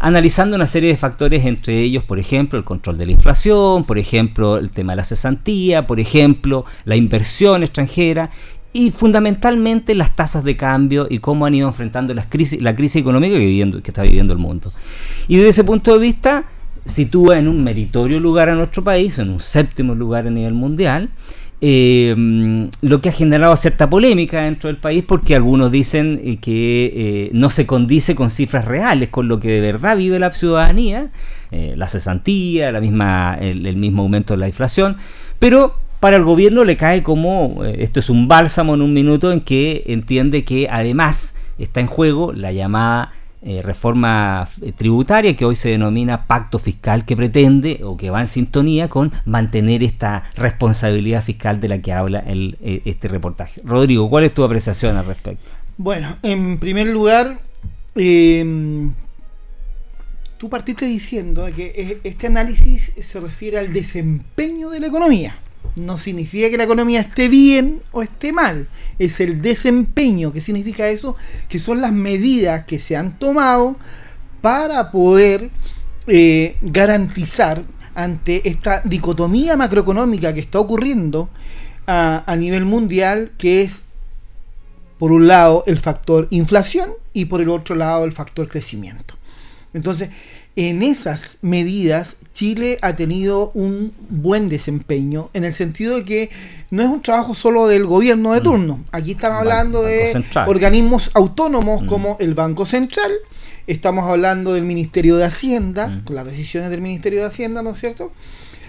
analizando 0.00 0.56
una 0.56 0.66
serie 0.66 0.88
de 0.88 0.96
factores, 0.96 1.44
entre 1.44 1.78
ellos, 1.78 2.02
por 2.02 2.18
ejemplo, 2.18 2.58
el 2.58 2.64
control 2.64 2.96
de 2.96 3.06
la 3.06 3.12
inflación, 3.12 3.84
por 3.84 3.98
ejemplo, 3.98 4.56
el 4.56 4.70
tema 4.70 4.92
de 4.92 4.96
la 4.96 5.04
cesantía, 5.04 5.86
por 5.86 6.00
ejemplo, 6.00 6.64
la 6.84 6.96
inversión 6.96 7.62
extranjera 7.62 8.30
y 8.72 8.90
fundamentalmente 8.90 9.94
las 9.94 10.16
tasas 10.16 10.42
de 10.42 10.56
cambio 10.56 11.06
y 11.08 11.18
cómo 11.18 11.44
han 11.44 11.54
ido 11.54 11.68
enfrentando 11.68 12.14
la 12.14 12.28
crisis 12.28 12.96
económica 12.96 13.36
que, 13.36 13.82
que 13.82 13.90
está 13.90 14.02
viviendo 14.02 14.32
el 14.32 14.38
mundo. 14.38 14.72
Y 15.28 15.36
desde 15.36 15.50
ese 15.50 15.64
punto 15.64 15.92
de 15.92 15.98
vista, 15.98 16.44
sitúa 16.86 17.38
en 17.38 17.46
un 17.46 17.62
meritorio 17.62 18.20
lugar 18.20 18.48
a 18.48 18.54
nuestro 18.54 18.82
país, 18.82 19.18
en 19.18 19.28
un 19.30 19.40
séptimo 19.40 19.94
lugar 19.94 20.26
a 20.26 20.30
nivel 20.30 20.54
mundial, 20.54 21.10
eh, 21.62 22.70
lo 22.80 23.02
que 23.02 23.10
ha 23.10 23.12
generado 23.12 23.54
cierta 23.54 23.90
polémica 23.90 24.42
dentro 24.42 24.68
del 24.68 24.78
país 24.78 25.04
porque 25.06 25.36
algunos 25.36 25.70
dicen 25.70 26.18
eh, 26.24 26.38
que 26.38 26.86
eh, 26.94 27.30
no 27.34 27.50
se 27.50 27.66
condice 27.66 28.14
con 28.14 28.30
cifras 28.30 28.64
reales, 28.64 29.10
con 29.10 29.28
lo 29.28 29.40
que 29.40 29.48
de 29.48 29.60
verdad 29.60 29.96
vive 29.96 30.18
la 30.18 30.32
ciudadanía, 30.32 31.10
la 31.50 31.88
cesantía, 31.88 32.70
la 32.70 32.80
misma, 32.80 33.36
el, 33.40 33.76
mismo 33.76 34.02
aumento 34.02 34.34
de 34.34 34.38
la 34.38 34.46
inflación, 34.46 34.96
pero 35.40 35.74
para 35.98 36.16
el 36.16 36.22
gobierno 36.22 36.64
le 36.64 36.76
cae 36.76 37.02
como 37.02 37.64
esto 37.64 37.98
es 37.98 38.08
un 38.08 38.28
bálsamo 38.28 38.74
en 38.74 38.82
un 38.82 38.94
minuto 38.94 39.32
en 39.32 39.40
que 39.40 39.82
entiende 39.86 40.44
que 40.44 40.68
además 40.70 41.34
está 41.58 41.80
en 41.80 41.88
juego 41.88 42.32
la 42.32 42.52
llamada 42.52 43.10
eh, 43.42 43.62
reforma 43.62 44.46
eh, 44.60 44.72
tributaria 44.72 45.34
que 45.34 45.46
hoy 45.46 45.56
se 45.56 45.70
denomina 45.70 46.26
pacto 46.26 46.58
fiscal 46.58 47.06
que 47.06 47.16
pretende 47.16 47.80
o 47.82 47.96
que 47.96 48.10
va 48.10 48.20
en 48.20 48.28
sintonía 48.28 48.88
con 48.88 49.12
mantener 49.24 49.82
esta 49.82 50.24
responsabilidad 50.36 51.24
fiscal 51.24 51.58
de 51.58 51.68
la 51.68 51.78
que 51.78 51.94
habla 51.94 52.18
el, 52.18 52.58
eh, 52.60 52.82
este 52.84 53.08
reportaje. 53.08 53.62
Rodrigo, 53.64 54.10
¿cuál 54.10 54.24
es 54.24 54.34
tu 54.34 54.44
apreciación 54.44 54.98
al 54.98 55.06
respecto? 55.06 55.52
Bueno, 55.78 56.18
en 56.22 56.58
primer 56.58 56.88
lugar, 56.88 57.38
em, 57.94 58.92
tú 60.36 60.50
partiste 60.50 60.84
diciendo 60.84 61.48
que 61.56 61.98
este 62.04 62.26
análisis 62.26 62.92
se 63.00 63.20
refiere 63.20 63.58
al 63.58 63.72
desempeño 63.72 64.68
de 64.68 64.80
la 64.80 64.88
economía 64.88 65.34
no 65.76 65.98
significa 65.98 66.50
que 66.50 66.56
la 66.56 66.64
economía 66.64 67.00
esté 67.00 67.28
bien 67.28 67.82
o 67.92 68.02
esté 68.02 68.32
mal, 68.32 68.68
es 68.98 69.20
el 69.20 69.40
desempeño. 69.40 70.32
¿Qué 70.32 70.40
significa 70.40 70.88
eso? 70.88 71.16
Que 71.48 71.58
son 71.58 71.80
las 71.80 71.92
medidas 71.92 72.64
que 72.64 72.78
se 72.78 72.96
han 72.96 73.18
tomado 73.18 73.76
para 74.40 74.90
poder 74.90 75.50
eh, 76.06 76.56
garantizar 76.62 77.64
ante 77.94 78.48
esta 78.48 78.80
dicotomía 78.84 79.56
macroeconómica 79.56 80.32
que 80.32 80.40
está 80.40 80.58
ocurriendo 80.58 81.28
a, 81.86 82.24
a 82.26 82.36
nivel 82.36 82.64
mundial, 82.64 83.32
que 83.36 83.62
es 83.62 83.82
por 84.98 85.12
un 85.12 85.26
lado 85.26 85.64
el 85.66 85.78
factor 85.78 86.28
inflación 86.30 86.90
y 87.12 87.24
por 87.24 87.40
el 87.40 87.48
otro 87.48 87.74
lado 87.74 88.04
el 88.04 88.12
factor 88.12 88.48
crecimiento. 88.48 89.14
Entonces, 89.72 90.10
en 90.56 90.82
esas 90.82 91.38
medidas 91.42 92.16
Chile 92.32 92.78
ha 92.82 92.94
tenido 92.94 93.50
un 93.54 93.92
buen 94.08 94.48
desempeño 94.48 95.30
en 95.34 95.44
el 95.44 95.52
sentido 95.52 95.96
de 95.96 96.04
que 96.04 96.30
no 96.70 96.82
es 96.82 96.88
un 96.88 97.02
trabajo 97.02 97.34
solo 97.34 97.66
del 97.66 97.86
gobierno 97.86 98.32
de 98.32 98.40
mm. 98.40 98.44
turno. 98.44 98.84
Aquí 98.92 99.12
estamos 99.12 99.38
hablando 99.38 99.82
de 99.82 100.24
organismos 100.46 101.10
autónomos 101.14 101.82
mm. 101.82 101.86
como 101.86 102.16
el 102.20 102.34
Banco 102.34 102.66
Central, 102.66 103.10
estamos 103.66 104.04
hablando 104.08 104.54
del 104.54 104.64
Ministerio 104.64 105.16
de 105.16 105.24
Hacienda, 105.24 105.88
mm. 105.88 106.04
con 106.04 106.16
las 106.16 106.26
decisiones 106.26 106.70
del 106.70 106.80
Ministerio 106.80 107.20
de 107.20 107.26
Hacienda, 107.26 107.62
¿no 107.62 107.70
es 107.70 107.80
cierto? 107.80 108.12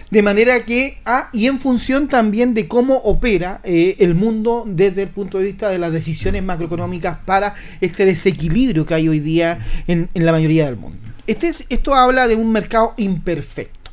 De 0.09 0.21
manera 0.21 0.65
que, 0.65 0.97
ah, 1.05 1.29
y 1.31 1.47
en 1.47 1.57
función 1.57 2.09
también 2.09 2.53
de 2.53 2.67
cómo 2.67 2.95
opera 2.97 3.61
eh, 3.63 3.95
el 3.99 4.13
mundo 4.13 4.65
desde 4.67 5.03
el 5.03 5.09
punto 5.09 5.37
de 5.37 5.45
vista 5.45 5.69
de 5.69 5.79
las 5.79 5.93
decisiones 5.93 6.43
macroeconómicas 6.43 7.19
para 7.25 7.55
este 7.79 8.05
desequilibrio 8.05 8.85
que 8.85 8.93
hay 8.93 9.07
hoy 9.07 9.21
día 9.21 9.59
en 9.87 10.09
la 10.13 10.33
mayoría 10.33 10.65
del 10.65 10.75
mundo. 10.75 11.10
Este 11.27 11.51
esto 11.69 11.95
habla 11.95 12.27
de 12.27 12.35
un 12.35 12.51
mercado 12.51 12.93
imperfecto. 12.97 13.91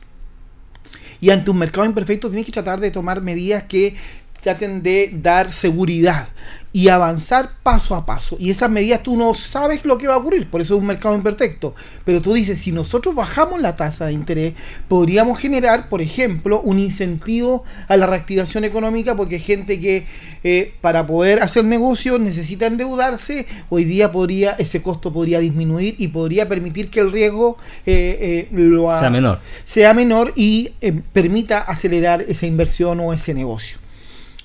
Y 1.21 1.31
ante 1.31 1.51
un 1.51 1.59
mercado 1.59 1.87
imperfecto 1.87 2.29
tienes 2.29 2.47
que 2.47 2.53
tratar 2.53 2.81
de 2.81 2.91
tomar 2.91 3.23
medidas 3.23 3.65
que 3.65 3.97
traten 4.43 4.83
de 4.83 5.11
dar 5.13 5.51
seguridad 5.51 6.29
y 6.73 6.89
avanzar 6.89 7.51
paso 7.63 7.95
a 7.95 8.05
paso. 8.05 8.37
Y 8.39 8.51
esas 8.51 8.71
medidas 8.71 9.03
tú 9.03 9.17
no 9.17 9.35
sabes 9.35 9.85
lo 9.85 9.99
que 9.99 10.07
va 10.07 10.15
a 10.15 10.19
ocurrir, 10.19 10.49
por 10.49 10.61
eso 10.61 10.75
es 10.75 10.81
un 10.81 10.87
mercado 10.87 11.15
imperfecto. 11.15 11.75
Pero 12.05 12.21
tú 12.21 12.35
dices, 12.35 12.61
si 12.61 12.73
nosotros 12.73 13.15
bajamos 13.15 13.61
la 13.61 13.77
tasa 13.77 14.07
de 14.07 14.13
interés, 14.13 14.55
podríamos 14.87 15.39
generar, 15.39 15.89
por 15.89 16.03
ejemplo, 16.03 16.61
un 16.61 16.79
incentivo 16.79 17.65
a 17.89 17.97
la 17.97 18.07
reactivación 18.07 18.65
económica, 18.65 19.17
porque 19.17 19.39
gente 19.39 19.81
que 19.81 20.07
eh, 20.45 20.75
para 20.81 21.07
poder 21.07 21.43
hacer 21.43 21.65
negocios 21.65 22.21
necesita 22.21 22.67
endeudarse, 22.67 23.47
hoy 23.71 23.85
día 23.85 24.13
podría, 24.13 24.53
ese 24.53 24.83
costo 24.83 25.13
podría 25.13 25.39
disminuir 25.39 25.95
y 25.99 26.09
podría 26.09 26.49
permitir 26.49 26.91
que 26.91 27.01
el 27.01 27.13
riesgo 27.13 27.57
eh, 27.87 28.49
eh, 28.53 28.95
sea 28.99 29.11
menor. 29.11 29.41
Sea 29.65 29.95
menor 29.95 30.33
y 30.37 30.71
permita 31.13 31.61
acelerar 31.61 32.23
esa 32.29 32.47
inversión 32.47 33.01
o 33.01 33.13
ese 33.13 33.35
negocio. 33.35 33.79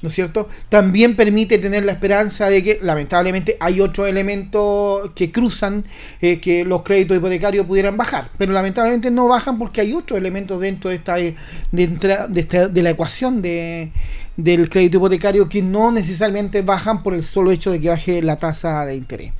¿No 0.03 0.09
es 0.09 0.15
cierto? 0.15 0.49
También 0.67 1.15
permite 1.15 1.57
tener 1.57 1.85
la 1.85 1.93
esperanza 1.93 2.49
de 2.49 2.61
que, 2.61 2.79
lamentablemente, 2.83 3.55
hay 3.59 3.79
otros 3.79 4.07
elementos 4.07 5.11
que 5.15 5.31
cruzan 5.31 5.85
eh, 6.21 6.39
que 6.39 6.65
los 6.65 6.83
créditos 6.83 7.17
hipotecarios 7.17 7.65
pudieran 7.65 7.95
bajar, 7.95 8.29
pero 8.37 8.51
lamentablemente 8.51 9.09
no 9.09 9.29
bajan 9.29 9.57
porque 9.57 9.79
hay 9.79 9.93
otros 9.93 10.19
elementos 10.19 10.59
dentro 10.59 10.89
de 10.89 10.97
esta 10.97 11.15
de, 11.15 11.35
de, 11.71 12.81
la 12.81 12.89
ecuación 12.89 13.41
de, 13.41 13.91
del 14.35 14.69
crédito 14.69 14.97
hipotecario 14.97 15.47
que 15.47 15.61
no 15.61 15.89
necesariamente 15.91 16.61
bajan 16.63 17.01
por 17.01 17.13
el 17.13 17.23
solo 17.23 17.51
hecho 17.51 17.71
de 17.71 17.79
que 17.79 17.87
baje 17.87 18.21
la 18.21 18.35
tasa 18.35 18.85
de 18.85 18.97
interés. 18.97 19.31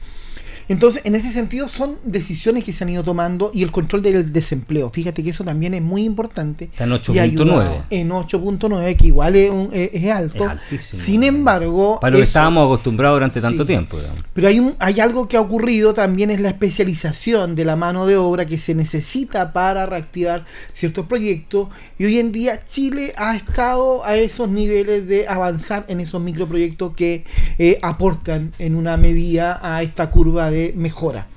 Entonces, 0.68 1.02
en 1.06 1.16
ese 1.16 1.32
sentido, 1.32 1.68
son 1.68 1.98
decisiones 2.04 2.64
que 2.64 2.72
se 2.72 2.84
han 2.84 2.90
ido 2.90 3.04
tomando 3.04 3.52
y 3.54 3.64
el 3.64 3.72
control 3.72 4.02
del 4.02 4.32
desempleo. 4.32 4.90
Fíjate 4.90 5.24
que 5.24 5.32
eso 5.32 5.44
también 5.44 5.74
es 5.74 5.82
muy 5.82 6.04
importante. 6.04 6.66
Está 6.66 6.86
en 6.86 6.92
8.9. 6.92 7.86
En 7.90 8.10
8.9, 8.10 8.96
que 8.96 9.08
igual 9.08 9.36
es, 9.36 9.52
es, 9.74 10.12
alto. 10.12 10.48
Sin 10.80 11.24
embargo. 11.24 12.00
Para 12.00 12.12
lo 12.12 12.18
que 12.18 12.24
estábamos 12.24 12.66
acostumbrados 12.66 13.18
durante 13.18 13.42
tanto 13.42 13.66
tiempo. 13.66 13.98
Pero 14.34 14.48
hay, 14.48 14.60
un, 14.60 14.76
hay 14.80 15.00
algo 15.00 15.28
que 15.28 15.38
ha 15.38 15.42
ocurrido 15.42 15.94
también 15.94 16.32
es 16.32 16.40
la 16.40 16.50
especialización 16.50 17.56
de 17.56 17.66
la 17.66 17.76
mano 17.76 18.06
de 18.06 18.18
obra 18.18 18.46
que 18.46 18.58
se 18.58 18.76
necesita 18.76 19.54
para 19.54 19.86
reactivar 19.86 20.46
ciertos 20.74 21.06
proyectos. 21.08 21.68
Y 21.98 22.06
hoy 22.06 22.20
en 22.20 22.32
día 22.32 22.66
Chile 22.66 23.14
ha 23.18 23.36
estado 23.36 24.06
a 24.06 24.16
esos 24.16 24.50
niveles 24.50 25.08
de 25.08 25.28
avanzar 25.28 25.86
en 25.88 26.00
esos 26.00 26.22
microproyectos 26.22 26.94
que 26.96 27.26
eh, 27.58 27.78
aportan 27.82 28.52
en 28.60 28.76
una 28.76 28.98
medida 28.98 29.60
a 29.62 29.84
esta 29.84 30.10
curva 30.10 30.50
mejora. 30.76 31.28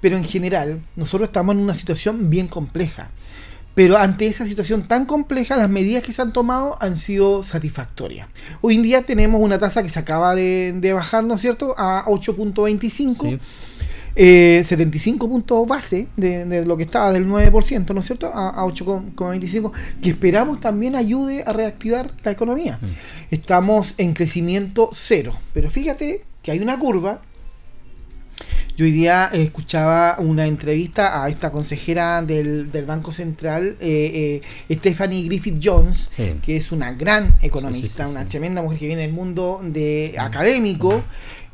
Pero 0.00 0.16
en 0.16 0.24
general, 0.24 0.82
nosotros 0.96 1.28
estamos 1.28 1.54
en 1.54 1.62
una 1.62 1.74
situación 1.74 2.28
bien 2.28 2.48
compleja. 2.48 3.10
Pero 3.74 3.98
ante 3.98 4.26
esa 4.26 4.46
situación 4.46 4.86
tan 4.86 5.04
compleja, 5.04 5.56
las 5.56 5.68
medidas 5.68 6.02
que 6.02 6.12
se 6.12 6.22
han 6.22 6.32
tomado 6.32 6.78
han 6.80 6.96
sido 6.96 7.42
satisfactorias. 7.42 8.28
Hoy 8.60 8.76
en 8.76 8.82
día 8.82 9.02
tenemos 9.02 9.40
una 9.40 9.58
tasa 9.58 9.82
que 9.82 9.88
se 9.88 9.98
acaba 9.98 10.34
de, 10.34 10.92
bajar, 10.94 11.24
¿no 11.24 11.34
es 11.34 11.40
cierto?, 11.40 11.74
a 11.76 12.04
8.25. 12.06 13.40
75 14.16 15.26
eh, 15.26 15.28
puntos 15.28 15.66
base 15.66 16.06
de, 16.16 16.64
lo 16.64 16.76
que 16.76 16.84
estaba 16.84 17.10
del 17.10 17.26
9%, 17.26 17.94
¿no 17.94 18.00
es 18.00 18.06
cierto?, 18.06 18.30
a, 18.32 18.64
8,25, 18.64 19.72
que 20.00 20.10
esperamos 20.10 20.60
también 20.60 20.94
ayude 20.94 21.42
a 21.44 21.52
reactivar 21.52 22.12
la 22.22 22.30
economía. 22.30 22.78
Mm. 22.80 23.34
Estamos 23.34 23.94
en 23.98 24.12
crecimiento 24.12 24.90
cero, 24.92 25.34
pero 25.52 25.68
fíjate 25.68 26.24
que 26.42 26.52
hay 26.52 26.60
una 26.60 26.78
curva 26.78 27.22
yo 28.76 28.86
hoy 28.86 28.90
día 28.90 29.30
eh, 29.32 29.42
escuchaba 29.42 30.16
una 30.18 30.46
entrevista 30.46 31.22
a 31.22 31.28
esta 31.28 31.52
consejera 31.52 32.22
del, 32.22 32.66
Banco 32.86 33.12
Central, 33.12 33.76
eh, 33.80 34.40
eh, 34.68 34.74
Stephanie 34.74 35.24
Griffith 35.26 35.60
Jones, 35.62 36.08
que 36.42 36.56
es 36.56 36.72
una 36.72 36.92
gran 36.92 37.36
economista, 37.40 38.08
una 38.08 38.28
tremenda 38.28 38.62
mujer 38.62 38.80
que 38.80 38.86
viene 38.88 39.02
del 39.02 39.12
mundo 39.12 39.60
de 39.62 40.16
académico. 40.18 41.04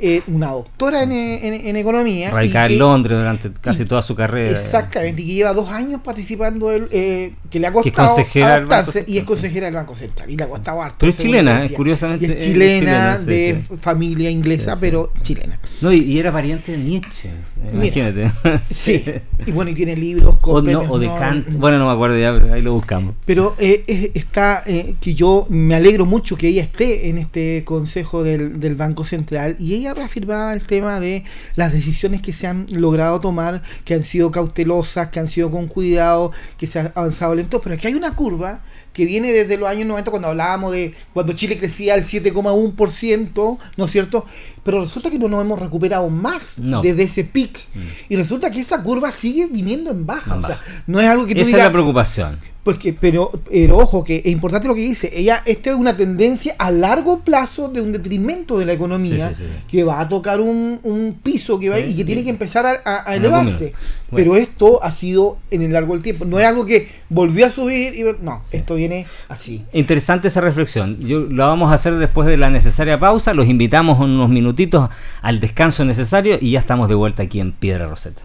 Eh, 0.03 0.23
una 0.29 0.53
doctora 0.53 1.03
en, 1.03 1.13
en, 1.13 1.77
economía. 1.77 2.31
Radicada 2.31 2.67
en 2.67 2.79
Londres 2.79 3.19
durante 3.19 3.53
casi 3.53 3.85
toda 3.85 4.01
su 4.01 4.15
carrera. 4.15 4.51
Exactamente, 4.51 5.21
y 5.21 5.27
que 5.27 5.35
lleva 5.35 5.53
dos 5.53 5.69
años 5.69 6.01
participando, 6.03 6.73
eh, 6.73 7.35
que 7.51 7.61
le 7.61 7.67
ha 7.67 7.73
costado 7.73 8.17
adaptarse, 8.43 9.05
y 9.07 9.19
es 9.19 9.25
consejera 9.25 9.67
del 9.67 9.75
Banco 9.75 9.95
Central, 9.95 10.31
y 10.31 10.39
le 10.39 10.45
ha 10.45 10.49
costado 10.49 10.81
harto. 10.81 10.97
Pero 11.01 11.11
es 11.11 11.19
chilena, 11.19 11.69
curiosamente. 11.77 12.25
es 12.25 12.43
chilena, 12.43 13.19
de 13.19 13.63
familia 13.77 14.31
inglesa, 14.31 14.79
pero 14.81 15.13
chilena. 15.21 15.61
No, 15.83 15.93
y, 15.93 16.19
era 16.19 16.31
variante 16.31 16.73
de 16.73 16.79
Nietzsche, 16.79 17.29
imagínate. 17.71 18.33
sí, 18.65 19.05
y 19.47 19.53
bueno, 19.53 19.71
y 19.71 19.75
tiene 19.75 19.97
libros 19.97 20.39
con 20.39 20.67
o, 20.67 20.99
de 20.99 21.09
Kant, 21.09 21.47
bueno, 21.59 21.79
no 21.79 21.89
me 21.89 21.93
acuerdo, 21.93 22.17
ya, 22.19 22.55
ahí 22.55 22.63
lo 22.63 22.73
buscamos. 22.73 23.15
Pero 23.27 23.55
eh, 23.59 24.13
está, 24.15 24.65
que 24.65 25.15
yo 25.15 25.47
me 25.51 25.75
alegro 25.75 26.07
mucho 26.07 26.37
que 26.37 26.49
ella 26.49 26.63
esté 26.63 27.11
en 27.11 27.19
este 27.19 27.65
consejo 27.67 28.23
del, 28.23 28.61
del 28.61 28.77
Banco 28.77 29.05
Central, 29.05 29.57
y 29.59 29.75
ella 29.75 29.90
reafirmaba 29.95 30.53
el 30.53 30.67
tema 30.67 31.01
de 31.01 31.25
las 31.57 31.73
decisiones 31.73 32.23
que 32.23 32.33
se 32.33 32.47
han 32.47 32.67
logrado 32.71 33.21
tomar, 33.21 33.63
que 33.85 33.95
han 33.95 34.05
sido 34.05 34.31
cautelosas, 34.31 35.09
que 35.09 35.21
han 35.21 35.29
sido 35.29 35.51
con 35.51 35.67
cuidado, 35.67 36.33
que 36.59 36.67
se 36.67 36.81
ha 36.81 36.93
avanzado 36.95 37.35
lento, 37.35 37.61
pero 37.61 37.75
aquí 37.75 37.87
hay 37.87 37.95
una 37.95 38.15
curva 38.15 38.61
que 38.93 39.05
viene 39.05 39.33
desde 39.33 39.57
los 39.57 39.69
años 39.69 39.87
90 39.87 40.11
cuando 40.11 40.29
hablábamos 40.29 40.73
de 40.73 40.95
cuando 41.13 41.33
Chile 41.33 41.59
crecía 41.59 41.95
al 41.95 42.05
7,1%, 42.05 43.59
¿no 43.77 43.85
es 43.85 43.91
cierto? 43.91 44.27
Pero 44.65 44.81
resulta 44.81 45.11
que 45.11 45.19
no 45.19 45.29
nos 45.29 45.41
hemos 45.41 45.59
recuperado 45.59 46.11
más 46.11 46.55
desde 46.57 47.03
ese 47.05 47.25
pic. 47.25 47.59
Mm. 47.75 47.81
Y 48.11 48.17
resulta 48.17 48.51
que 48.51 48.61
esa 48.61 48.83
curva 48.83 49.11
sigue 49.13 49.47
viniendo 49.47 49.91
en 49.91 50.07
baja. 50.07 50.37
o 50.37 50.47
sea, 50.47 50.61
no 50.87 51.01
es 51.01 51.07
algo 51.07 51.27
que 51.27 51.41
Esa 51.41 51.57
es 51.57 51.63
la 51.63 51.73
preocupación. 51.73 52.39
Porque, 52.63 52.93
pero, 52.93 53.33
pero 53.51 53.79
ojo, 53.79 54.05
que 54.05 54.19
es 54.19 54.27
importante 54.27 54.69
lo 54.69 54.75
que 54.75 54.83
dice. 54.83 55.11
Ella, 55.15 55.43
esta 55.47 55.71
es 55.71 55.77
una 55.77 55.97
tendencia 55.97 56.55
a 56.59 56.71
largo 56.71 57.21
plazo 57.21 57.69
de 57.69 57.81
un 57.81 57.91
detrimento 57.91 58.59
de 58.59 58.67
la 58.67 58.75
economía 58.75 59.33
que 59.67 59.83
va 59.83 60.01
a 60.01 60.09
tocar 60.09 60.43
un, 60.43 60.79
un 60.83 61.19
piso 61.23 61.59
que 61.59 61.71
va 61.71 61.81
y 61.81 61.97
que 61.97 62.05
tiene 62.05 62.23
que 62.23 62.29
empezar 62.29 62.67
a, 62.85 63.15
elevarse. 63.15 63.73
Pero 64.15 64.37
esto 64.37 64.83
ha 64.83 64.93
sido 64.93 65.39
en 65.51 65.63
el 65.63 65.73
largo 65.73 65.95
del 65.95 66.03
tiempo. 66.03 66.27
No 66.27 66.39
es 66.39 66.47
algo 66.47 66.67
que 66.67 66.89
volvió 67.09 67.47
a 67.47 67.51
subir 67.51 67.95
y 67.95 68.05
no, 68.23 68.43
esto 68.53 68.75
viene 68.81 69.07
así. 69.29 69.65
Interesante 69.73 70.29
esa 70.29 70.41
reflexión. 70.41 70.99
Yo 71.01 71.27
la 71.31 71.47
vamos 71.47 71.71
a 71.71 71.75
hacer 71.75 71.97
después 71.97 72.27
de 72.27 72.37
la 72.37 72.51
necesaria 72.51 72.99
pausa. 72.99 73.35
Los 73.35 73.47
invitamos 73.47 74.01
unos 74.01 74.29
minutitos 74.29 74.89
al 75.23 75.39
descanso 75.39 75.85
necesario 75.85 76.39
y 76.41 76.53
ya 76.53 76.61
estamos 76.61 76.89
de 76.89 76.95
vuelta 76.95 77.23
aquí 77.23 77.41
en 77.41 77.53
Piedra 77.53 77.87
Roseta. 77.87 78.23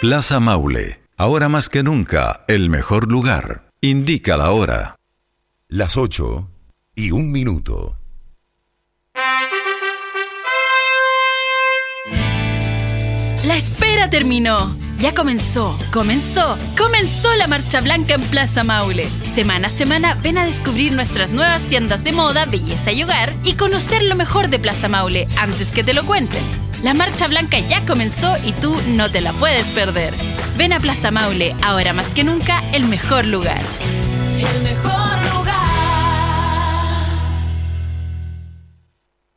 Plaza 0.00 0.40
Maule, 0.40 1.00
ahora 1.16 1.48
más 1.48 1.68
que 1.68 1.84
nunca, 1.84 2.44
el 2.48 2.70
mejor 2.70 3.10
lugar. 3.10 3.68
Indica 3.80 4.36
la 4.36 4.50
hora. 4.50 4.96
Las 5.68 5.96
8 5.96 6.48
y 6.96 7.12
un 7.12 7.30
minuto. 7.30 8.01
La 13.52 13.58
espera 13.58 14.08
terminó. 14.08 14.74
Ya 14.98 15.12
comenzó, 15.12 15.78
comenzó, 15.92 16.56
comenzó 16.74 17.28
la 17.36 17.46
Marcha 17.46 17.82
Blanca 17.82 18.14
en 18.14 18.22
Plaza 18.22 18.64
Maule. 18.64 19.10
Semana 19.34 19.66
a 19.66 19.70
semana 19.70 20.14
ven 20.22 20.38
a 20.38 20.46
descubrir 20.46 20.94
nuestras 20.94 21.32
nuevas 21.32 21.60
tiendas 21.64 22.02
de 22.02 22.12
moda, 22.12 22.46
belleza 22.46 22.92
y 22.92 23.02
hogar 23.02 23.34
y 23.44 23.52
conocer 23.52 24.04
lo 24.04 24.16
mejor 24.16 24.48
de 24.48 24.58
Plaza 24.58 24.88
Maule 24.88 25.28
antes 25.36 25.70
que 25.70 25.84
te 25.84 25.92
lo 25.92 26.06
cuenten. 26.06 26.42
La 26.82 26.94
marcha 26.94 27.28
blanca 27.28 27.58
ya 27.58 27.84
comenzó 27.84 28.34
y 28.42 28.52
tú 28.52 28.74
no 28.86 29.10
te 29.10 29.20
la 29.20 29.34
puedes 29.34 29.66
perder. 29.66 30.14
Ven 30.56 30.72
a 30.72 30.80
Plaza 30.80 31.10
Maule, 31.10 31.54
ahora 31.62 31.92
más 31.92 32.10
que 32.12 32.24
nunca, 32.24 32.62
el 32.72 32.86
mejor 32.86 33.26
lugar. 33.26 33.60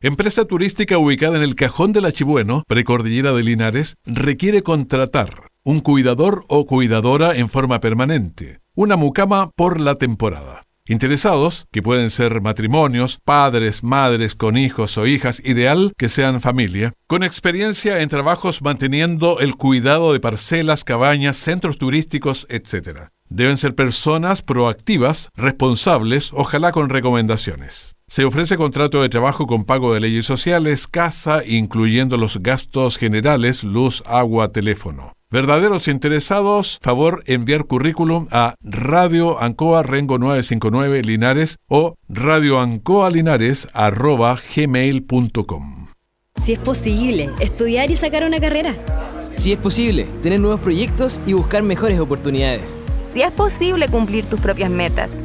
Empresa 0.02 0.44
turística 0.44 0.98
ubicada 0.98 1.38
en 1.38 1.42
el 1.42 1.54
cajón 1.54 1.94
del 1.94 2.04
Achibueno, 2.04 2.64
precordillera 2.68 3.32
de 3.32 3.42
Linares, 3.42 3.96
requiere 4.04 4.62
contratar 4.62 5.48
un 5.64 5.80
cuidador 5.80 6.44
o 6.48 6.66
cuidadora 6.66 7.34
en 7.34 7.48
forma 7.48 7.80
permanente, 7.80 8.60
una 8.74 8.96
mucama 8.96 9.48
por 9.56 9.80
la 9.80 9.94
temporada. 9.94 10.64
Interesados, 10.86 11.64
que 11.72 11.80
pueden 11.80 12.10
ser 12.10 12.42
matrimonios, 12.42 13.20
padres, 13.24 13.82
madres 13.82 14.34
con 14.34 14.58
hijos 14.58 14.98
o 14.98 15.06
hijas, 15.06 15.40
ideal 15.42 15.94
que 15.96 16.10
sean 16.10 16.42
familia, 16.42 16.92
con 17.06 17.24
experiencia 17.24 18.02
en 18.02 18.10
trabajos 18.10 18.60
manteniendo 18.60 19.40
el 19.40 19.56
cuidado 19.56 20.12
de 20.12 20.20
parcelas, 20.20 20.84
cabañas, 20.84 21.38
centros 21.38 21.78
turísticos, 21.78 22.46
etc. 22.50 23.08
Deben 23.30 23.56
ser 23.56 23.74
personas 23.74 24.42
proactivas, 24.42 25.30
responsables, 25.34 26.32
ojalá 26.34 26.70
con 26.70 26.90
recomendaciones. 26.90 27.95
Se 28.08 28.24
ofrece 28.24 28.56
contrato 28.56 29.02
de 29.02 29.08
trabajo 29.08 29.48
con 29.48 29.64
pago 29.64 29.92
de 29.92 29.98
leyes 29.98 30.26
sociales, 30.26 30.86
casa, 30.86 31.42
incluyendo 31.44 32.16
los 32.16 32.40
gastos 32.40 32.98
generales, 32.98 33.64
luz, 33.64 34.04
agua, 34.06 34.52
teléfono. 34.52 35.12
Verdaderos 35.28 35.88
interesados, 35.88 36.78
favor 36.82 37.24
enviar 37.26 37.64
currículum 37.64 38.28
a 38.30 38.54
Radio 38.62 39.42
Ancoa 39.42 39.82
Rengo 39.82 40.18
959 40.18 41.02
Linares 41.02 41.56
o 41.66 41.96
gmail.com 44.54 45.88
Si 46.36 46.52
es 46.52 46.60
posible, 46.60 47.30
estudiar 47.40 47.90
y 47.90 47.96
sacar 47.96 48.22
una 48.24 48.38
carrera. 48.38 48.76
Si 49.34 49.50
es 49.52 49.58
posible, 49.58 50.04
tener 50.22 50.38
nuevos 50.38 50.60
proyectos 50.60 51.20
y 51.26 51.32
buscar 51.32 51.64
mejores 51.64 51.98
oportunidades. 51.98 52.76
Si 53.04 53.22
es 53.22 53.32
posible 53.32 53.88
cumplir 53.88 54.26
tus 54.26 54.40
propias 54.40 54.70
metas. 54.70 55.24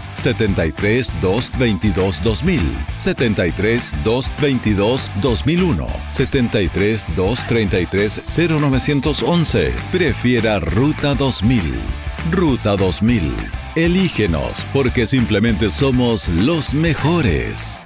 73 0.13 1.11
222 1.21 2.21
2000, 2.23 2.61
73 2.97 3.93
222 4.03 5.11
2001, 5.21 5.87
73 6.07 7.05
233 7.15 8.21
0911. 8.25 9.73
Prefiera 9.91 10.59
Ruta 10.59 11.15
2000. 11.15 11.61
Ruta 12.31 12.75
2000. 12.75 13.35
Elígenos 13.75 14.65
porque 14.73 15.07
simplemente 15.07 15.69
somos 15.69 16.27
los 16.29 16.73
mejores. 16.73 17.85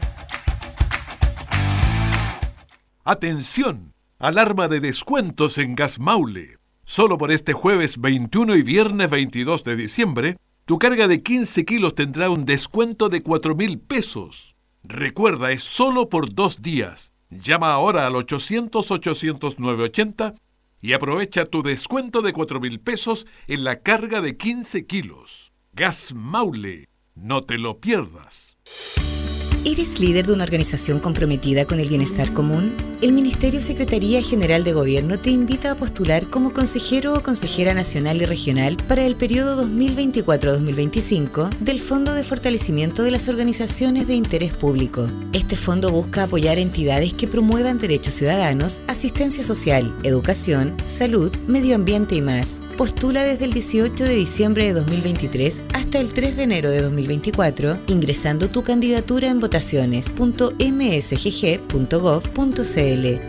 Atención, 3.03 3.93
alarma 4.17 4.67
de 4.67 4.79
descuentos 4.79 5.59
en 5.59 5.75
Gas 5.75 5.99
Maule. 5.99 6.57
Solo 6.85 7.17
por 7.17 7.31
este 7.31 7.53
jueves 7.53 7.99
21 8.01 8.55
y 8.55 8.63
viernes 8.63 9.09
22 9.09 9.63
de 9.63 9.75
diciembre 9.75 10.37
tu 10.65 10.77
carga 10.79 11.07
de 11.07 11.21
15 11.21 11.63
kilos 11.63 11.93
tendrá 11.93 12.31
un 12.31 12.43
descuento 12.43 13.07
de 13.07 13.21
4 13.21 13.53
mil 13.55 13.77
pesos. 13.79 14.55
Recuerda, 14.83 15.51
es 15.51 15.63
solo 15.63 16.09
por 16.09 16.33
dos 16.33 16.63
días. 16.63 17.11
Llama 17.29 17.71
ahora 17.71 18.07
al 18.07 18.13
800-800-980 18.13 20.33
y 20.81 20.93
aprovecha 20.93 21.45
tu 21.45 21.61
descuento 21.61 22.23
de 22.23 22.33
4 22.33 22.59
mil 22.59 22.79
pesos 22.79 23.27
en 23.47 23.63
la 23.63 23.81
carga 23.81 24.21
de 24.21 24.37
15 24.37 24.87
kilos. 24.87 25.53
Gas 25.73 26.15
Maule, 26.15 26.89
no 27.13 27.41
te 27.41 27.59
lo 27.59 27.79
pierdas. 27.79 28.57
¿Eres 29.67 29.99
líder 29.99 30.27
de 30.27 30.33
una 30.33 30.43
organización 30.43 30.99
comprometida 30.99 31.65
con 31.65 31.79
el 31.79 31.89
bienestar 31.89 32.31
común? 32.33 32.71
El 33.01 33.13
Ministerio 33.13 33.59
Secretaría 33.59 34.21
General 34.21 34.63
de 34.63 34.73
Gobierno 34.73 35.17
te 35.17 35.31
invita 35.31 35.71
a 35.71 35.75
postular 35.75 36.27
como 36.27 36.53
consejero 36.53 37.15
o 37.15 37.23
consejera 37.23 37.73
nacional 37.73 38.21
y 38.21 38.25
regional 38.25 38.77
para 38.87 39.03
el 39.03 39.15
periodo 39.15 39.65
2024-2025 39.65 41.49
del 41.61 41.81
Fondo 41.81 42.13
de 42.13 42.23
Fortalecimiento 42.23 43.01
de 43.01 43.09
las 43.09 43.27
Organizaciones 43.27 44.05
de 44.05 44.13
Interés 44.13 44.53
Público. 44.53 45.09
Este 45.33 45.55
fondo 45.55 45.89
busca 45.89 46.23
apoyar 46.23 46.59
entidades 46.59 47.13
que 47.13 47.27
promuevan 47.27 47.79
derechos 47.79 48.13
ciudadanos, 48.13 48.81
asistencia 48.87 49.43
social, 49.43 49.91
educación, 50.03 50.77
salud, 50.85 51.35
medio 51.47 51.73
ambiente 51.73 52.13
y 52.13 52.21
más. 52.21 52.59
Postula 52.77 53.23
desde 53.23 53.45
el 53.45 53.53
18 53.53 54.03
de 54.03 54.13
diciembre 54.13 54.65
de 54.65 54.73
2023 54.73 55.63
hasta 55.73 55.99
el 55.99 56.13
3 56.13 56.37
de 56.37 56.43
enero 56.43 56.69
de 56.69 56.81
2024 56.81 57.77
ingresando 57.87 58.47
tu 58.47 58.61
candidatura 58.63 59.27
en 59.27 59.39
votación 59.39 59.54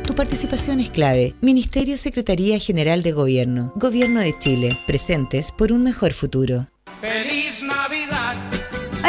Tu 0.05 0.13
participación 0.15 0.81
es 0.81 0.91
clave. 0.91 1.35
Ministerio 1.41 1.97
Secretaría 1.97 2.59
General 2.59 3.05
de 3.05 3.13
Gobierno. 3.13 3.73
Gobierno 3.77 4.19
de 4.19 4.37
Chile. 4.37 4.77
Presentes 4.89 5.53
por 5.53 5.71
un 5.71 5.85
mejor 5.85 6.13
futuro. 6.13 6.67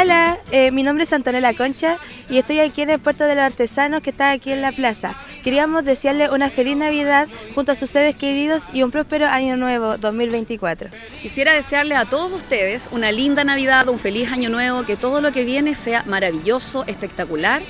Hola, 0.00 0.38
eh, 0.52 0.70
mi 0.70 0.84
nombre 0.84 1.02
es 1.02 1.12
Antonella 1.12 1.54
Concha 1.54 1.98
y 2.30 2.38
estoy 2.38 2.60
aquí 2.60 2.82
en 2.82 2.90
el 2.90 3.00
Puerto 3.00 3.24
de 3.24 3.34
los 3.34 3.42
Artesanos 3.42 4.00
que 4.00 4.10
está 4.10 4.30
aquí 4.30 4.52
en 4.52 4.62
la 4.62 4.70
plaza. 4.70 5.20
Queríamos 5.42 5.84
desearle 5.84 6.30
una 6.30 6.50
feliz 6.50 6.76
Navidad 6.76 7.26
junto 7.52 7.72
a 7.72 7.74
sus 7.74 7.90
seres 7.90 8.14
queridos 8.14 8.68
y 8.72 8.84
un 8.84 8.92
próspero 8.92 9.26
año 9.26 9.56
nuevo 9.56 9.98
2024. 9.98 10.90
Quisiera 11.20 11.52
desearle 11.52 11.96
a 11.96 12.04
todos 12.04 12.30
ustedes 12.30 12.88
una 12.92 13.10
linda 13.10 13.42
Navidad, 13.42 13.88
un 13.88 13.98
feliz 13.98 14.30
año 14.30 14.50
nuevo, 14.50 14.84
que 14.84 14.94
todo 14.94 15.20
lo 15.20 15.32
que 15.32 15.44
viene 15.44 15.74
sea 15.74 16.04
maravilloso, 16.04 16.84
espectacular 16.86 17.60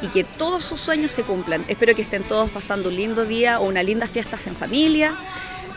y 0.00 0.08
que 0.08 0.24
todos 0.24 0.64
sus 0.64 0.80
sueños 0.80 1.12
se 1.12 1.22
cumplan. 1.22 1.64
Espero 1.68 1.94
que 1.94 2.02
estén 2.02 2.24
todos 2.24 2.50
pasando 2.50 2.88
un 2.88 2.96
lindo 2.96 3.24
día 3.24 3.60
o 3.60 3.68
unas 3.68 3.84
lindas 3.84 4.10
fiestas 4.10 4.48
en 4.48 4.56
familia, 4.56 5.14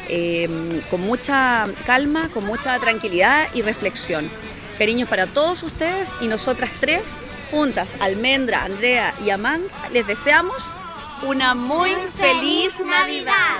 eh, 0.09 0.49
con 0.89 1.01
mucha 1.01 1.67
calma, 1.85 2.29
con 2.33 2.43
mucha 2.43 2.79
tranquilidad 2.79 3.49
y 3.53 3.61
reflexión. 3.61 4.31
Cariños 4.77 5.07
para 5.07 5.25
todos 5.27 5.63
ustedes 5.63 6.09
y 6.19 6.27
nosotras 6.27 6.71
tres, 6.79 7.07
juntas, 7.49 7.89
Almendra, 7.99 8.65
Andrea 8.65 9.15
y 9.23 9.29
Amanda, 9.29 9.73
les 9.93 10.05
deseamos 10.05 10.73
una 11.23 11.55
muy 11.55 11.91
feliz 12.15 12.79
Navidad. 12.81 13.59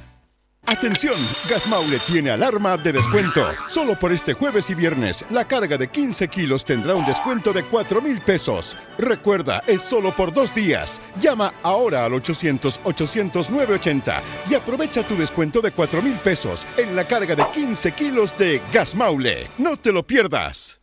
Atención, 0.67 1.15
Gas 1.49 1.67
Maule 1.67 1.97
tiene 2.07 2.29
alarma 2.31 2.77
de 2.77 2.93
descuento. 2.93 3.45
Solo 3.67 3.97
por 3.97 4.11
este 4.11 4.33
jueves 4.33 4.69
y 4.69 4.75
viernes, 4.75 5.25
la 5.29 5.45
carga 5.45 5.77
de 5.77 5.89
15 5.89 6.27
kilos 6.27 6.63
tendrá 6.63 6.95
un 6.95 7.05
descuento 7.05 7.51
de 7.51 7.63
4 7.63 8.01
mil 8.01 8.21
pesos. 8.21 8.77
Recuerda, 8.97 9.63
es 9.67 9.81
solo 9.81 10.15
por 10.15 10.31
dos 10.31 10.53
días. 10.53 11.01
Llama 11.19 11.53
ahora 11.63 12.05
al 12.05 12.13
800-800-980 12.13 14.21
y 14.49 14.55
aprovecha 14.55 15.03
tu 15.03 15.17
descuento 15.17 15.61
de 15.61 15.71
4 15.71 16.01
mil 16.01 16.15
pesos 16.15 16.65
en 16.77 16.95
la 16.95 17.05
carga 17.05 17.35
de 17.35 17.45
15 17.53 17.91
kilos 17.93 18.37
de 18.37 18.61
Gas 18.71 18.95
Maule. 18.95 19.49
No 19.57 19.77
te 19.77 19.91
lo 19.91 20.05
pierdas. 20.05 20.79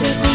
the 0.00 0.29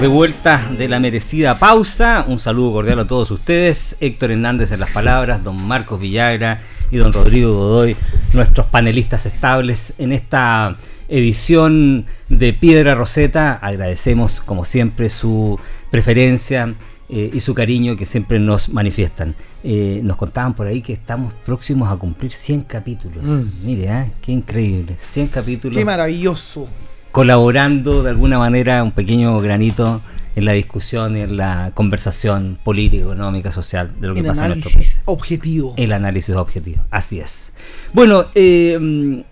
De 0.00 0.06
vuelta 0.06 0.66
de 0.78 0.88
la 0.88 0.98
merecida 0.98 1.58
pausa, 1.58 2.24
un 2.26 2.38
saludo 2.38 2.72
cordial 2.72 3.00
a 3.00 3.06
todos 3.06 3.30
ustedes. 3.30 3.98
Héctor 4.00 4.30
Hernández 4.30 4.72
en 4.72 4.80
las 4.80 4.90
palabras, 4.92 5.44
don 5.44 5.62
Marcos 5.62 6.00
Villagra 6.00 6.62
y 6.90 6.96
don 6.96 7.12
Rodrigo 7.12 7.52
Godoy, 7.52 7.94
nuestros 8.32 8.64
panelistas 8.64 9.26
estables 9.26 9.92
en 9.98 10.12
esta 10.12 10.78
edición 11.10 12.06
de 12.30 12.54
Piedra 12.54 12.94
Roseta. 12.94 13.52
Agradecemos, 13.60 14.40
como 14.40 14.64
siempre, 14.64 15.10
su 15.10 15.60
preferencia 15.90 16.74
eh, 17.10 17.30
y 17.34 17.40
su 17.40 17.52
cariño 17.52 17.94
que 17.94 18.06
siempre 18.06 18.38
nos 18.38 18.70
manifiestan. 18.70 19.34
Eh, 19.62 20.00
nos 20.02 20.16
contaban 20.16 20.54
por 20.54 20.66
ahí 20.66 20.80
que 20.80 20.94
estamos 20.94 21.34
próximos 21.44 21.92
a 21.92 21.96
cumplir 21.96 22.32
100 22.32 22.62
capítulos. 22.62 23.22
Mm. 23.22 23.66
Mire, 23.66 23.84
¿eh? 23.84 24.12
qué 24.22 24.32
increíble. 24.32 24.96
100 24.98 25.28
capítulos 25.28 25.76
Qué 25.76 25.84
maravilloso. 25.84 26.66
Colaborando 27.12 28.02
de 28.02 28.10
alguna 28.10 28.38
manera 28.38 28.82
un 28.82 28.92
pequeño 28.92 29.38
granito 29.40 30.00
en 30.36 30.44
la 30.44 30.52
discusión 30.52 31.16
y 31.16 31.20
en 31.20 31.36
la 31.36 31.72
conversación 31.74 32.58
política, 32.62 33.04
económica, 33.04 33.50
social 33.52 33.90
de 34.00 34.06
lo 34.08 34.14
que 34.14 34.20
El 34.20 34.26
pasa 34.26 34.46
en 34.46 34.52
nuestro 34.52 34.70
análisis 34.70 34.94
país. 34.94 35.02
objetivo. 35.06 35.74
El 35.76 35.92
análisis 35.92 36.34
objetivo, 36.36 36.82
así 36.90 37.20
es. 37.20 37.52
Bueno, 37.92 38.26
eh, 38.34 39.22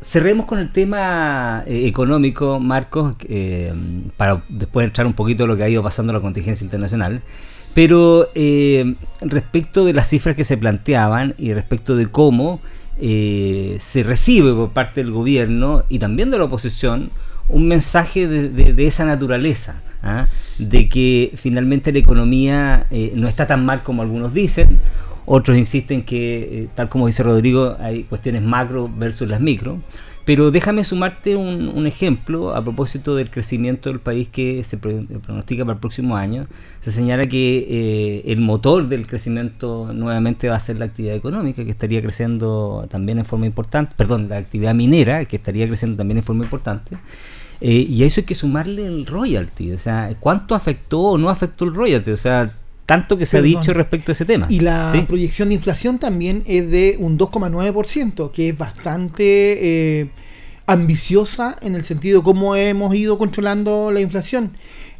cerremos 0.00 0.46
con 0.46 0.58
el 0.60 0.72
tema 0.72 1.64
eh, 1.66 1.86
económico, 1.86 2.60
Marcos, 2.60 3.16
eh, 3.28 3.72
para 4.16 4.42
después 4.48 4.86
entrar 4.86 5.06
un 5.06 5.14
poquito 5.14 5.44
en 5.44 5.48
lo 5.48 5.56
que 5.56 5.64
ha 5.64 5.68
ido 5.68 5.82
pasando 5.82 6.12
en 6.12 6.14
la 6.14 6.22
contingencia 6.22 6.64
internacional. 6.64 7.22
Pero 7.74 8.30
respecto 9.20 9.84
de 9.84 9.92
las 9.92 10.08
cifras 10.08 10.34
que 10.34 10.44
se 10.44 10.56
planteaban 10.56 11.34
y 11.36 11.52
respecto 11.52 11.94
de 11.94 12.06
cómo 12.06 12.62
eh, 12.98 13.76
se 13.80 14.02
recibe 14.02 14.52
por 14.54 14.70
parte 14.70 15.02
del 15.02 15.12
gobierno 15.12 15.84
y 15.88 15.98
también 15.98 16.30
de 16.30 16.38
la 16.38 16.44
oposición 16.44 17.10
un 17.48 17.68
mensaje 17.68 18.26
de, 18.26 18.48
de- 18.48 18.86
esa 18.86 19.04
naturaleza, 19.04 19.82
¿ah? 20.02 20.26
de 20.58 20.88
que 20.88 21.32
finalmente 21.36 21.92
la 21.92 21.98
economía 22.00 22.86
eh, 22.90 23.12
no 23.14 23.28
está 23.28 23.46
tan 23.46 23.64
mal 23.64 23.82
como 23.82 24.02
algunos 24.02 24.34
dicen, 24.34 24.80
otros 25.26 25.56
insisten 25.56 26.02
que, 26.02 26.38
eh, 26.62 26.68
tal 26.74 26.88
como 26.88 27.06
dice 27.06 27.22
Rodrigo, 27.22 27.76
hay 27.80 28.04
cuestiones 28.04 28.42
macro 28.42 28.90
versus 28.96 29.28
las 29.28 29.40
micro. 29.40 29.78
Pero 30.26 30.50
déjame 30.50 30.82
sumarte 30.84 31.36
un, 31.36 31.68
un 31.68 31.86
ejemplo 31.86 32.54
a 32.54 32.62
propósito 32.62 33.14
del 33.14 33.30
crecimiento 33.30 33.88
del 33.88 34.00
país 34.00 34.28
que 34.28 34.62
se 34.64 34.76
pro- 34.76 35.04
pronostica 35.24 35.64
para 35.64 35.74
el 35.74 35.80
próximo 35.80 36.16
año. 36.16 36.48
Se 36.80 36.90
señala 36.90 37.26
que 37.26 37.66
eh, 37.70 38.32
el 38.32 38.40
motor 38.40 38.88
del 38.88 39.06
crecimiento 39.06 39.92
nuevamente 39.94 40.48
va 40.48 40.56
a 40.56 40.60
ser 40.60 40.78
la 40.78 40.86
actividad 40.86 41.14
económica, 41.14 41.64
que 41.64 41.70
estaría 41.70 42.02
creciendo 42.02 42.86
también 42.90 43.18
en 43.18 43.24
forma 43.24 43.46
importante, 43.46 43.94
perdón, 43.96 44.28
la 44.28 44.36
actividad 44.38 44.74
minera, 44.74 45.24
que 45.26 45.36
estaría 45.36 45.66
creciendo 45.66 45.96
también 45.96 46.18
en 46.18 46.24
forma 46.24 46.44
importante. 46.44 46.98
Eh, 47.60 47.86
y 47.88 48.02
a 48.02 48.06
eso 48.06 48.20
hay 48.20 48.26
que 48.26 48.34
sumarle 48.34 48.84
el 48.84 49.06
royalty, 49.06 49.72
o 49.72 49.78
sea, 49.78 50.10
¿cuánto 50.20 50.54
afectó 50.54 51.00
o 51.00 51.18
no 51.18 51.30
afectó 51.30 51.64
el 51.64 51.72
royalty? 51.72 52.10
O 52.10 52.16
sea, 52.18 52.52
tanto 52.86 53.18
que 53.18 53.26
se 53.26 53.38
Perdón. 53.38 53.56
ha 53.56 53.60
dicho 53.60 53.74
respecto 53.74 54.12
a 54.12 54.14
ese 54.14 54.24
tema. 54.24 54.46
Y 54.48 54.60
la 54.60 54.92
¿sí? 54.94 55.02
proyección 55.02 55.48
de 55.48 55.56
inflación 55.56 55.98
también 55.98 56.42
es 56.46 56.70
de 56.70 56.96
un 56.98 57.18
2,9%, 57.18 58.30
que 58.30 58.48
es 58.50 58.56
bastante 58.56 59.24
eh, 59.24 60.10
ambiciosa 60.66 61.56
en 61.62 61.74
el 61.74 61.84
sentido 61.84 62.20
de 62.20 62.24
cómo 62.24 62.54
hemos 62.56 62.94
ido 62.94 63.18
controlando 63.18 63.90
la 63.90 64.00
inflación. 64.00 64.52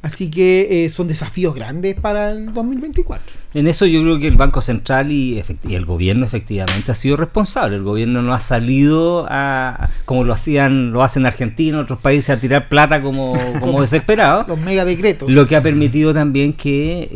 Así 0.03 0.31
que 0.31 0.85
eh, 0.85 0.91
son 0.91 1.09
desafíos 1.09 1.55
grandes 1.55 1.97
para 1.97 2.31
el 2.31 2.53
2024. 2.53 3.25
En 3.55 3.67
eso 3.67 3.87
yo 3.87 4.03
creo 4.03 4.19
que 4.21 4.29
el 4.29 4.37
Banco 4.37 4.61
Central 4.61 5.11
y, 5.11 5.43
y 5.69 5.75
el 5.75 5.85
gobierno 5.85 6.27
efectivamente 6.27 6.93
ha 6.93 6.95
sido 6.95 7.17
responsable. 7.17 7.77
El 7.77 7.83
gobierno 7.83 8.23
no 8.23 8.33
ha 8.35 8.39
salido 8.41 9.27
a, 9.29 9.89
como 10.05 10.25
lo 10.25 10.33
hacían, 10.33 10.93
lo 10.93 11.03
hacen 11.03 11.27
Argentina, 11.27 11.81
otros 11.81 11.99
países, 11.99 12.31
a 12.31 12.39
tirar 12.41 12.69
plata 12.69 13.03
como, 13.03 13.37
como 13.61 13.81
desesperado. 13.81 14.45
Los 14.47 14.61
mega 14.61 14.85
decretos. 14.85 15.31
Lo 15.31 15.47
que 15.47 15.57
ha 15.57 15.63
permitido 15.63 16.13
también 16.15 16.53
que 16.53 17.01
eh, 17.03 17.09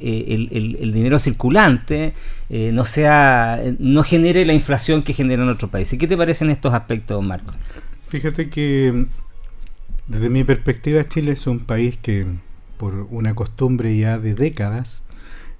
eh, 0.00 0.24
el, 0.28 0.48
el- 0.52 0.76
el 0.80 0.92
dinero 0.92 1.18
circulante 1.18 2.14
eh, 2.50 2.70
no 2.72 2.84
sea, 2.84 3.60
no 3.78 4.02
genere 4.04 4.44
la 4.44 4.52
inflación 4.54 5.02
que 5.02 5.12
genera 5.12 5.42
en 5.42 5.48
otros 5.48 5.70
países. 5.70 5.98
¿Qué 5.98 6.06
te 6.06 6.16
parecen 6.16 6.50
estos 6.50 6.72
aspectos, 6.72 7.22
Marco? 7.22 7.52
Fíjate 8.08 8.48
que 8.48 9.06
desde 10.08 10.28
mi 10.30 10.44
perspectiva 10.44 11.06
Chile 11.08 11.32
es 11.32 11.46
un 11.46 11.60
país 11.60 11.96
que 12.00 12.26
por 12.76 13.06
una 13.10 13.34
costumbre 13.34 13.96
ya 13.96 14.18
de 14.18 14.34
décadas 14.34 15.02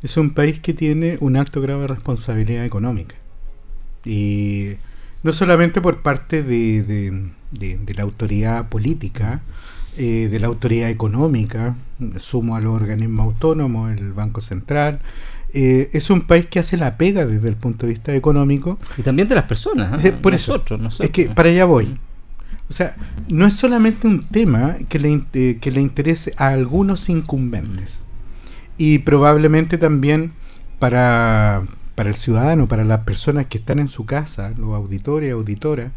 es 0.03 0.16
un 0.16 0.30
país 0.30 0.61
que 0.61 0.74
tiene 0.74 1.16
un 1.20 1.36
alto 1.36 1.61
grado 1.62 1.80
de 1.82 1.86
responsabilidad 1.88 2.64
económica. 2.64 3.14
Y 4.05 4.74
no 5.23 5.32
solamente 5.32 5.81
por 5.81 6.02
parte 6.02 6.43
de, 6.43 6.82
de- 6.82 7.31
de- 7.52 7.78
de 7.78 7.94
la 7.94 8.02
autoridad 8.02 8.68
política, 8.68 9.40
eh, 9.97 10.28
de 10.31 10.40
la 10.40 10.48
autoridad 10.48 10.90
económica, 10.90 11.77
sumo 12.16 12.56
a 12.56 12.60
los 12.60 12.74
organismos 12.74 13.24
autónomos, 13.27 13.93
el 13.97 14.12
Banco 14.12 14.40
Central. 14.40 15.01
Eh, 15.55 15.89
es 15.93 16.10
un 16.10 16.23
país 16.23 16.47
que 16.47 16.59
hace 16.59 16.77
la 16.77 16.97
pega 16.98 17.24
desde 17.24 17.48
el 17.48 17.55
punto 17.56 17.86
de 17.86 17.93
vista 17.93 18.14
económico. 18.14 18.77
Y 18.98 19.02
también 19.02 19.28
de 19.28 19.36
las 19.36 19.44
personas. 19.44 20.05
¿eh? 20.05 20.12
Por 20.12 20.32
nosotros, 20.32 20.78
eso, 20.78 20.82
nosotros. 20.82 21.06
es 21.06 21.10
que 21.12 21.28
para 21.32 21.48
allá 21.48 21.64
voy. 21.64 21.97
O 22.69 22.73
sea, 22.73 22.97
no 23.28 23.47
es 23.47 23.55
solamente 23.55 24.07
un 24.07 24.24
tema 24.24 24.77
que 24.89 24.99
le, 24.99 25.23
eh, 25.35 25.59
que 25.61 25.70
le 25.70 25.81
interese 25.81 26.32
a 26.36 26.49
algunos 26.49 27.09
incumbentes. 27.09 28.05
Y 28.78 28.99
probablemente 29.01 29.78
también 29.78 30.32
para, 30.78 31.62
para 31.95 32.09
el 32.09 32.15
ciudadano, 32.15 32.66
para 32.66 32.85
las 32.85 33.01
personas 33.01 33.47
que 33.47 33.59
están 33.59 33.78
en 33.78 33.89
su 33.89 34.07
casa, 34.07 34.53
los 34.57 34.74
auditores 34.74 35.32
auditoras, 35.32 35.93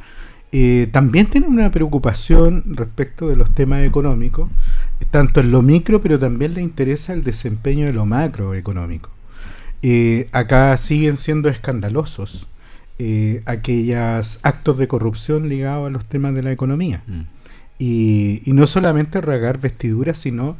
eh, 0.51 0.87
también 0.91 1.25
tienen 1.25 1.49
una 1.49 1.71
preocupación 1.71 2.63
respecto 2.67 3.27
de 3.27 3.35
los 3.35 3.53
temas 3.53 3.85
económicos, 3.85 4.49
tanto 5.11 5.41
en 5.41 5.51
lo 5.51 5.61
micro, 5.61 6.01
pero 6.01 6.19
también 6.19 6.53
le 6.53 6.61
interesa 6.61 7.13
el 7.13 7.23
desempeño 7.23 7.85
de 7.85 7.93
lo 7.93 8.05
macroeconómico. 8.05 9.09
Eh, 9.81 10.29
acá 10.31 10.75
siguen 10.77 11.17
siendo 11.17 11.49
escandalosos 11.49 12.47
eh, 12.99 13.41
aquellos 13.45 14.39
actos 14.43 14.77
de 14.77 14.87
corrupción 14.87 15.49
ligados 15.49 15.87
a 15.87 15.89
los 15.89 16.05
temas 16.05 16.33
de 16.33 16.43
la 16.43 16.51
economía. 16.51 17.03
Y, 17.79 18.41
y 18.45 18.53
no 18.53 18.65
solamente 18.65 19.21
regar 19.21 19.59
vestiduras, 19.59 20.17
sino 20.17 20.57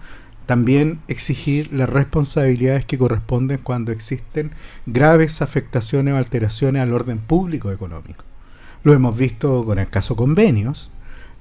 también 0.47 0.99
exigir 1.07 1.71
las 1.73 1.89
responsabilidades 1.89 2.85
que 2.85 2.97
corresponden 2.97 3.59
cuando 3.61 3.91
existen 3.91 4.51
graves 4.85 5.41
afectaciones 5.41 6.13
o 6.13 6.17
alteraciones 6.17 6.81
al 6.81 6.93
orden 6.93 7.19
público 7.19 7.71
económico. 7.71 8.23
Lo 8.83 8.93
hemos 8.93 9.17
visto 9.17 9.65
con 9.65 9.77
el 9.77 9.89
caso 9.89 10.15
convenios, 10.15 10.89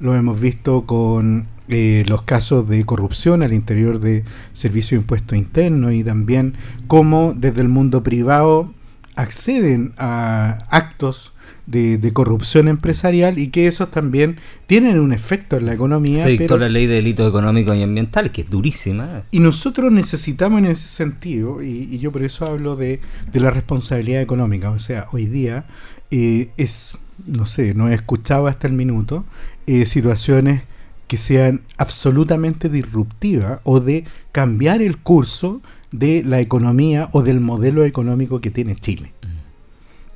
lo 0.01 0.15
hemos 0.17 0.41
visto 0.41 0.87
con 0.87 1.47
eh, 1.69 2.05
los 2.09 2.23
casos 2.23 2.69
de 2.69 2.85
corrupción 2.85 3.43
al 3.43 3.53
interior 3.53 4.01
de 4.01 4.25
Servicio 4.53 4.97
de 4.97 5.03
Impuesto 5.03 5.37
Interno 5.37 5.93
y 5.93 6.03
también 6.03 6.55
cómo 6.87 7.33
desde 7.35 7.63
el 7.63 7.69
mundo 7.69 8.03
privado 8.03 8.73
acceden 9.17 9.93
a 9.99 10.67
actos 10.71 11.33
de, 11.67 11.99
de 11.99 12.13
corrupción 12.13 12.69
empresarial 12.69 13.39
y 13.41 13.49
que 13.49 13.67
esos 13.67 13.91
también 13.91 14.37
tienen 14.69 15.01
un 15.01 15.13
efecto 15.13 15.57
en 15.57 15.67
la 15.67 15.75
economía. 15.75 16.23
Se 16.23 16.29
dictó 16.31 16.55
pero- 16.55 16.59
la 16.59 16.69
ley 16.69 16.87
de 16.87 16.95
delitos 16.97 17.29
económicos 17.29 17.77
y 17.77 17.83
ambientales, 17.83 18.31
que 18.31 18.43
es 18.43 18.51
durísima. 18.51 19.25
y 19.33 19.41
nosotros 19.41 19.93
necesitamos 19.93 20.61
en 20.61 20.67
ese 20.67 20.87
sentido, 20.87 21.63
y, 21.63 21.89
y 21.91 21.99
yo 21.99 22.13
por 22.13 22.23
eso 22.23 22.47
hablo 22.47 22.77
de, 22.77 23.01
de 23.33 23.41
la 23.41 23.51
responsabilidad 23.51 24.23
económica, 24.23 24.71
o 24.71 24.79
sea, 24.79 25.09
hoy 25.11 25.27
día 25.27 25.65
eh, 26.13 26.51
es, 26.57 26.97
no 27.27 27.47
sé, 27.47 27.75
no 27.75 27.89
he 27.89 27.95
escuchado 27.95 28.47
hasta 28.47 28.69
el 28.69 28.73
minuto 28.75 29.25
eh, 29.67 29.87
situaciones 29.87 30.63
que 31.09 31.17
sean 31.19 31.63
absolutamente 31.79 32.69
disruptivas 32.69 33.61
o 33.65 33.81
de 33.81 34.05
cambiar 34.33 34.83
el 34.83 34.99
curso 34.99 35.63
de 35.99 36.23
la 36.25 36.41
economía 36.41 37.09
o 37.13 37.23
del 37.23 37.41
modelo 37.41 37.85
económico 37.85 38.41
que 38.41 38.51
tiene 38.51 38.77
Chile. 38.77 39.13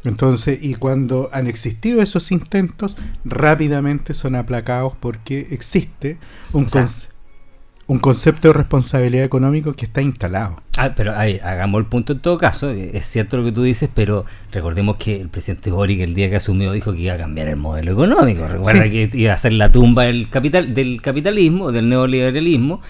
Entonces, 0.05 0.59
y 0.63 0.75
cuando 0.75 1.29
han 1.33 1.47
existido 1.47 2.01
esos 2.01 2.33
intentos, 2.33 2.97
rápidamente 3.25 4.15
son 4.15 4.35
aplacados 4.35 4.95
porque 4.99 5.49
existe 5.51 6.17
un, 6.53 6.65
O 6.65 6.69
sea- 6.71 6.83
conce- 6.83 7.09
un 7.87 7.99
concepto 7.99 8.49
de 8.49 8.55
responsabilidad 8.55 9.25
económico 9.25 9.75
que 9.75 9.85
está 9.85 10.01
instalado. 10.01 10.63
Ah, 10.79 10.93
pero 10.97 11.15
ahí, 11.17 11.39
hagamos 11.43 11.81
el 11.81 11.87
punto 11.87 12.15
en 12.15 12.21
todo 12.21 12.39
caso. 12.39 12.71
eh, 12.71 12.93
Es 12.95 13.05
cierto 13.07 13.37
lo 13.37 13.45
que 13.45 13.53
tú 13.53 13.63
dices, 13.63 13.91
pero 13.93 14.25
recordemos 14.53 14.97
que 14.97 15.21
el 15.21 15.29
presidente 15.29 15.71
Boric 15.71 16.01
el 16.01 16.15
día 16.15 16.31
que 16.31 16.37
asumió 16.37 16.73
dijo 16.73 16.93
que 16.95 17.01
iba 17.03 17.15
a 17.15 17.19
cambiar 17.19 17.49
el 17.49 17.57
modelo 17.57 17.93
económico. 17.93 18.47
Recuerda 18.49 18.85
Sí. 18.85 18.91
que 18.91 19.11
iba 19.19 19.33
a 19.35 19.37
ser 19.37 19.53
la 19.55 19.71
tumba 19.73 20.05
del 20.05 20.31
capital, 20.31 20.73
del 20.73 21.03
capitalismo, 21.03 21.73
del 21.73 21.89
neoliberalismo, 21.91 22.81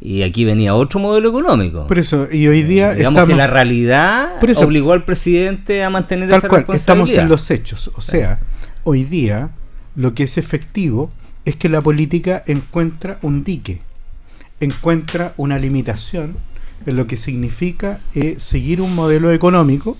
y 0.00 0.22
aquí 0.22 0.44
venía 0.44 0.74
otro 0.74 1.00
modelo 1.00 1.28
económico. 1.30 1.86
Por 1.86 1.98
eso, 1.98 2.28
y 2.30 2.46
hoy 2.46 2.62
día 2.62 2.94
Digamos 2.94 3.18
estamos, 3.20 3.28
que 3.30 3.36
la 3.36 3.46
realidad 3.48 4.38
eso- 4.42 4.60
obligó 4.60 4.92
al 4.92 5.04
presidente 5.04 5.82
a 5.82 5.90
mantener 5.90 6.28
tal 6.28 6.38
esa 6.38 6.48
cual, 6.48 6.66
estamos 6.74 7.12
en 7.14 7.28
los 7.28 7.50
hechos. 7.50 7.90
O 7.96 8.00
sea, 8.00 8.40
hoy 8.84 9.04
día 9.04 9.50
lo 9.96 10.14
que 10.14 10.22
es 10.24 10.38
efectivo 10.38 11.10
es 11.44 11.56
que 11.56 11.68
la 11.68 11.80
política 11.80 12.44
encuentra 12.46 13.18
un 13.22 13.42
dique, 13.42 13.80
encuentra 14.60 15.34
una 15.36 15.58
limitación 15.58 16.36
en 16.86 16.96
lo 16.96 17.06
que 17.06 17.16
significa 17.16 18.00
eh, 18.14 18.36
seguir 18.38 18.80
un 18.80 18.94
modelo 18.94 19.32
económico 19.32 19.96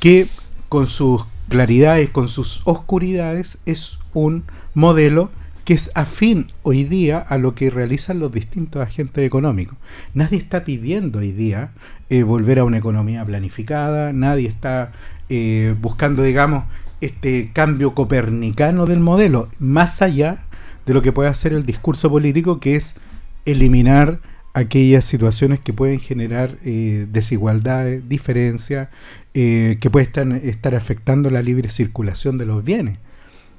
que 0.00 0.26
con 0.68 0.86
sus 0.86 1.24
claridades, 1.48 2.08
con 2.10 2.28
sus 2.28 2.62
oscuridades, 2.64 3.58
es 3.66 3.98
un 4.14 4.44
modelo 4.74 5.30
que 5.64 5.74
es 5.74 5.90
afín 5.94 6.50
hoy 6.62 6.84
día 6.84 7.18
a 7.18 7.38
lo 7.38 7.54
que 7.54 7.70
realizan 7.70 8.18
los 8.18 8.32
distintos 8.32 8.82
agentes 8.82 9.24
económicos. 9.24 9.78
Nadie 10.14 10.38
está 10.38 10.64
pidiendo 10.64 11.20
hoy 11.20 11.32
día 11.32 11.70
eh, 12.10 12.22
volver 12.22 12.58
a 12.58 12.64
una 12.64 12.78
economía 12.78 13.24
planificada, 13.24 14.12
nadie 14.12 14.48
está 14.48 14.92
eh, 15.28 15.74
buscando, 15.80 16.22
digamos, 16.22 16.64
este 17.00 17.50
cambio 17.52 17.94
copernicano 17.94 18.86
del 18.86 19.00
modelo, 19.00 19.48
más 19.58 20.02
allá 20.02 20.44
de 20.86 20.94
lo 20.94 21.02
que 21.02 21.12
puede 21.12 21.28
hacer 21.28 21.52
el 21.52 21.64
discurso 21.64 22.10
político, 22.10 22.60
que 22.60 22.76
es 22.76 22.96
eliminar 23.44 24.20
aquellas 24.54 25.04
situaciones 25.04 25.60
que 25.60 25.72
pueden 25.72 25.98
generar 25.98 26.58
eh, 26.64 27.06
desigualdades, 27.10 28.08
diferencias, 28.08 28.88
eh, 29.34 29.78
que 29.80 29.90
pueden 29.90 30.08
estar, 30.08 30.32
estar 30.32 30.74
afectando 30.74 31.30
la 31.30 31.42
libre 31.42 31.70
circulación 31.70 32.38
de 32.38 32.46
los 32.46 32.62
bienes. 32.62 32.98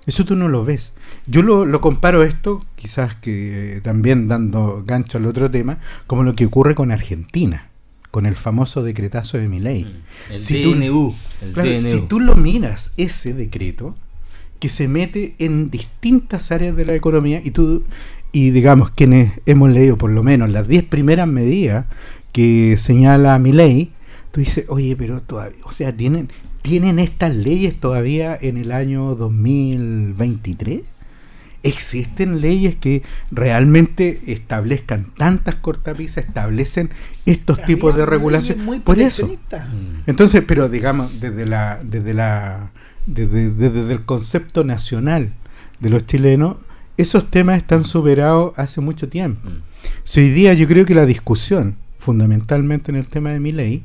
Eso 0.05 0.25
tú 0.25 0.35
no 0.35 0.47
lo 0.49 0.65
ves. 0.65 0.93
Yo 1.27 1.41
lo, 1.41 1.65
lo 1.65 1.80
comparo 1.81 2.23
esto, 2.23 2.65
quizás 2.75 3.15
que 3.15 3.77
eh, 3.77 3.81
también 3.81 4.27
dando 4.27 4.84
gancho 4.85 5.17
al 5.17 5.25
otro 5.25 5.49
tema, 5.49 5.80
como 6.07 6.23
lo 6.23 6.35
que 6.35 6.45
ocurre 6.45 6.75
con 6.75 6.91
Argentina, 6.91 7.69
con 8.11 8.25
el 8.25 8.35
famoso 8.35 8.84
decretazo 8.84 9.38
de 9.38 9.47
Milei. 9.47 9.85
Mm, 9.85 10.34
el 10.34 10.45
tú- 10.45 10.75
DNU, 10.75 11.15
el 11.41 11.51
claro, 11.53 11.69
DNU. 11.69 11.80
si 11.80 12.01
tú 12.01 12.19
lo 12.19 12.35
miras, 12.35 12.93
ese 12.97 13.34
decreto, 13.34 13.95
que 14.59 14.67
se 14.69 14.88
mete 14.88 15.35
en 15.39 15.69
distintas 15.71 16.51
áreas 16.51 16.75
de 16.75 16.85
la 16.85 16.95
economía 16.95 17.41
y 17.43 17.51
tú 17.51 17.84
y 18.34 18.49
digamos 18.51 18.89
quienes 18.91 19.31
hemos 19.45 19.69
leído 19.71 19.97
por 19.97 20.09
lo 20.09 20.23
menos 20.23 20.49
las 20.49 20.67
10 20.67 20.84
primeras 20.85 21.27
medidas 21.27 21.85
que 22.34 22.75
señala 22.77 23.38
mi 23.39 23.51
ley, 23.53 23.92
tú 24.34 24.41
dices, 24.41 24.65
oye, 24.68 24.95
pero 24.97 25.22
todavía, 25.22 25.60
o 25.64 25.72
sea, 25.72 25.95
tienen 25.95 26.30
tienen 26.61 26.97
estas 26.99 27.34
leyes 27.34 27.80
todavía 27.80 28.38
en 28.39 28.57
el 28.57 28.72
año 28.73 29.15
2023? 29.15 30.81
¿Existen 31.61 32.41
leyes 32.41 32.76
que 32.76 33.03
realmente 33.31 34.19
establezcan 34.27 35.05
tantas 35.18 35.55
cortapisas, 35.55 36.26
establecen 36.26 36.89
estos 37.26 37.61
tipos 37.64 37.95
de 37.95 38.05
regulación? 38.05 38.64
muy 38.65 38.80
Por 38.81 38.99
eso. 38.99 39.22
proteccionistas. 39.27 39.68
Entonces, 40.05 40.43
pero 40.45 40.68
digamos, 40.68 41.22
desde 41.22 41.45
la, 41.45 41.80
desde 41.84 42.14
la, 42.14 42.72
desde, 43.05 43.49
desde- 43.51 43.69
desde 43.81 43.93
el 43.93 44.03
concepto 44.03 44.65
nacional 44.65 45.31
de 45.80 45.89
los 45.89 46.05
chilenos, 46.05 46.57
esos 46.97 47.31
temas 47.31 47.57
están 47.57 47.85
superados 47.85 48.57
hace 48.60 48.81
mucho 48.81 49.07
tiempo. 49.07 49.47
Si 50.03 50.19
hoy 50.19 50.30
día 50.31 50.53
yo 50.53 50.68
creo 50.68 50.85
que 50.85 50.95
la 50.95 51.05
discusión, 51.05 51.76
fundamentalmente 51.97 52.91
en 52.91 52.97
el 52.97 53.07
tema 53.07 53.30
de 53.31 53.39
mi 53.39 53.51
ley, 53.53 53.84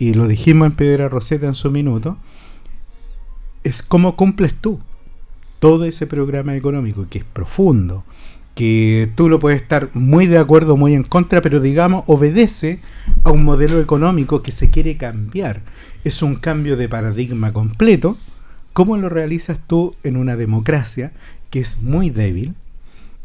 y 0.00 0.14
lo 0.14 0.26
dijimos 0.26 0.66
en 0.66 0.72
Pedra 0.72 1.08
Roseta 1.10 1.46
en 1.46 1.54
su 1.54 1.70
minuto, 1.70 2.16
es 3.64 3.82
cómo 3.82 4.16
cumples 4.16 4.54
tú 4.54 4.80
todo 5.58 5.84
ese 5.84 6.06
programa 6.06 6.56
económico 6.56 7.06
que 7.10 7.18
es 7.18 7.24
profundo, 7.24 8.02
que 8.54 9.10
tú 9.14 9.28
lo 9.28 9.38
puedes 9.38 9.60
estar 9.60 9.90
muy 9.92 10.26
de 10.26 10.38
acuerdo, 10.38 10.78
muy 10.78 10.94
en 10.94 11.04
contra, 11.04 11.42
pero 11.42 11.60
digamos, 11.60 12.04
obedece 12.06 12.80
a 13.24 13.30
un 13.30 13.44
modelo 13.44 13.78
económico 13.78 14.40
que 14.40 14.52
se 14.52 14.70
quiere 14.70 14.96
cambiar. 14.96 15.60
Es 16.02 16.22
un 16.22 16.36
cambio 16.36 16.78
de 16.78 16.88
paradigma 16.88 17.52
completo. 17.52 18.16
¿Cómo 18.72 18.96
lo 18.96 19.10
realizas 19.10 19.60
tú 19.66 19.96
en 20.02 20.16
una 20.16 20.34
democracia 20.36 21.12
que 21.50 21.60
es 21.60 21.82
muy 21.82 22.08
débil? 22.08 22.54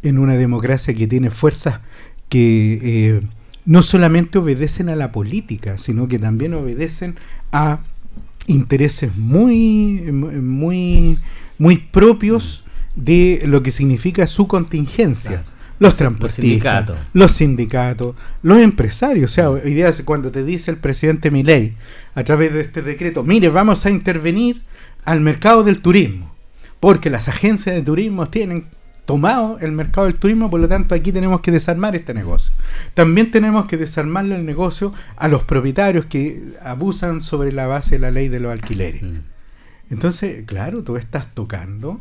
En 0.03 0.19
una 0.19 0.35
democracia 0.35 0.93
que 0.93 1.07
tiene 1.07 1.31
fuerzas 1.31 1.79
que 2.27 2.79
eh, 2.83 3.21
no 3.65 3.81
solamente 3.81 4.37
obedecen 4.37 4.89
a 4.89 4.95
la 4.95 5.11
política, 5.11 5.77
sino 5.77 6.07
que 6.07 6.19
también 6.19 6.53
obedecen 6.53 7.15
a 7.51 7.79
intereses 8.47 9.15
muy, 9.17 10.01
muy, 10.11 11.19
muy 11.57 11.77
propios 11.77 12.63
de 12.95 13.41
lo 13.45 13.63
que 13.63 13.71
significa 13.71 14.27
su 14.27 14.47
contingencia. 14.47 15.45
Los 15.77 15.97
transportistas, 15.97 16.45
sindicatos. 16.45 16.97
los 17.11 17.31
sindicatos, 17.33 18.15
los 18.43 18.59
empresarios. 18.59 19.31
O 19.31 19.33
sea, 19.33 19.49
hoy 19.49 19.73
día 19.73 19.91
cuando 20.05 20.31
te 20.31 20.41
dice 20.41 20.71
el 20.71 20.77
presidente 20.77 21.31
Milei 21.31 21.73
a 22.13 22.23
través 22.23 22.53
de 22.53 22.61
este 22.61 22.81
decreto, 22.81 23.23
mire, 23.23 23.49
vamos 23.49 23.85
a 23.85 23.89
intervenir 23.89 24.61
al 25.03 25.19
mercado 25.19 25.65
del 25.65 25.81
turismo, 25.81 26.33
porque 26.79 27.09
las 27.09 27.27
agencias 27.27 27.75
de 27.75 27.81
turismo 27.81 28.29
tienen 28.29 28.67
tomado 29.05 29.59
el 29.59 29.71
mercado 29.71 30.07
del 30.07 30.19
turismo, 30.19 30.49
por 30.49 30.59
lo 30.59 30.67
tanto 30.67 30.95
aquí 30.95 31.11
tenemos 31.11 31.41
que 31.41 31.51
desarmar 31.51 31.95
este 31.95 32.13
negocio. 32.13 32.53
También 32.93 33.31
tenemos 33.31 33.65
que 33.67 33.77
desarmarle 33.77 34.35
el 34.35 34.45
negocio 34.45 34.93
a 35.15 35.27
los 35.27 35.43
propietarios 35.43 36.05
que 36.05 36.55
abusan 36.61 37.21
sobre 37.21 37.51
la 37.51 37.67
base 37.67 37.95
de 37.95 37.99
la 37.99 38.11
ley 38.11 38.29
de 38.29 38.39
los 38.39 38.51
alquileres. 38.51 39.03
Entonces, 39.89 40.43
claro, 40.45 40.83
tú 40.83 40.97
estás 40.97 41.33
tocando 41.33 41.99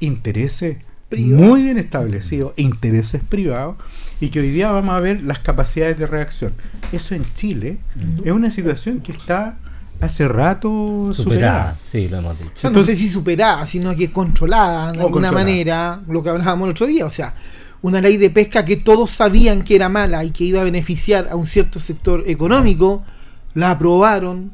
intereses 0.00 0.78
Privado. 1.08 1.44
muy 1.44 1.62
bien 1.62 1.78
establecidos, 1.78 2.54
intereses 2.56 3.22
privados, 3.22 3.76
y 4.20 4.30
que 4.30 4.40
hoy 4.40 4.50
día 4.50 4.70
vamos 4.70 4.94
a 4.94 5.00
ver 5.00 5.22
las 5.22 5.38
capacidades 5.38 5.98
de 5.98 6.06
reacción. 6.06 6.54
Eso 6.90 7.14
en 7.14 7.24
Chile 7.34 7.78
es 8.24 8.32
una 8.32 8.50
situación 8.50 9.00
que 9.00 9.12
está 9.12 9.58
hace 10.02 10.28
rato 10.28 10.68
superada. 11.12 11.14
Superada, 11.14 11.78
sí, 11.84 12.08
lo 12.08 12.18
hemos 12.18 12.38
dicho. 12.38 12.52
O 12.54 12.58
sea, 12.58 12.70
no 12.70 12.82
sé 12.82 12.96
si 12.96 13.08
superada, 13.08 13.64
sino 13.66 13.94
que 13.94 14.10
controlada 14.10 14.92
de 14.92 15.00
alguna 15.00 15.28
controlada. 15.28 15.32
manera, 15.32 16.00
lo 16.08 16.22
que 16.22 16.30
hablábamos 16.30 16.66
el 16.66 16.70
otro 16.72 16.86
día. 16.86 17.06
O 17.06 17.10
sea, 17.10 17.34
una 17.82 18.00
ley 18.00 18.16
de 18.16 18.30
pesca 18.30 18.64
que 18.64 18.76
todos 18.76 19.10
sabían 19.10 19.62
que 19.62 19.76
era 19.76 19.88
mala 19.88 20.24
y 20.24 20.30
que 20.30 20.44
iba 20.44 20.60
a 20.60 20.64
beneficiar 20.64 21.28
a 21.30 21.36
un 21.36 21.46
cierto 21.46 21.80
sector 21.80 22.24
económico, 22.26 23.04
la 23.54 23.72
aprobaron 23.72 24.52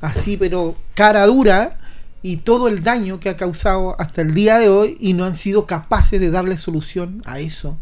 así, 0.00 0.36
pero 0.36 0.76
cara 0.94 1.26
dura, 1.26 1.78
y 2.22 2.38
todo 2.38 2.68
el 2.68 2.82
daño 2.82 3.20
que 3.20 3.28
ha 3.28 3.36
causado 3.36 3.98
hasta 4.00 4.20
el 4.20 4.34
día 4.34 4.58
de 4.58 4.68
hoy, 4.68 4.96
y 5.00 5.12
no 5.12 5.24
han 5.24 5.36
sido 5.36 5.66
capaces 5.66 6.20
de 6.20 6.30
darle 6.30 6.58
solución 6.58 7.22
a 7.24 7.38
eso, 7.38 7.78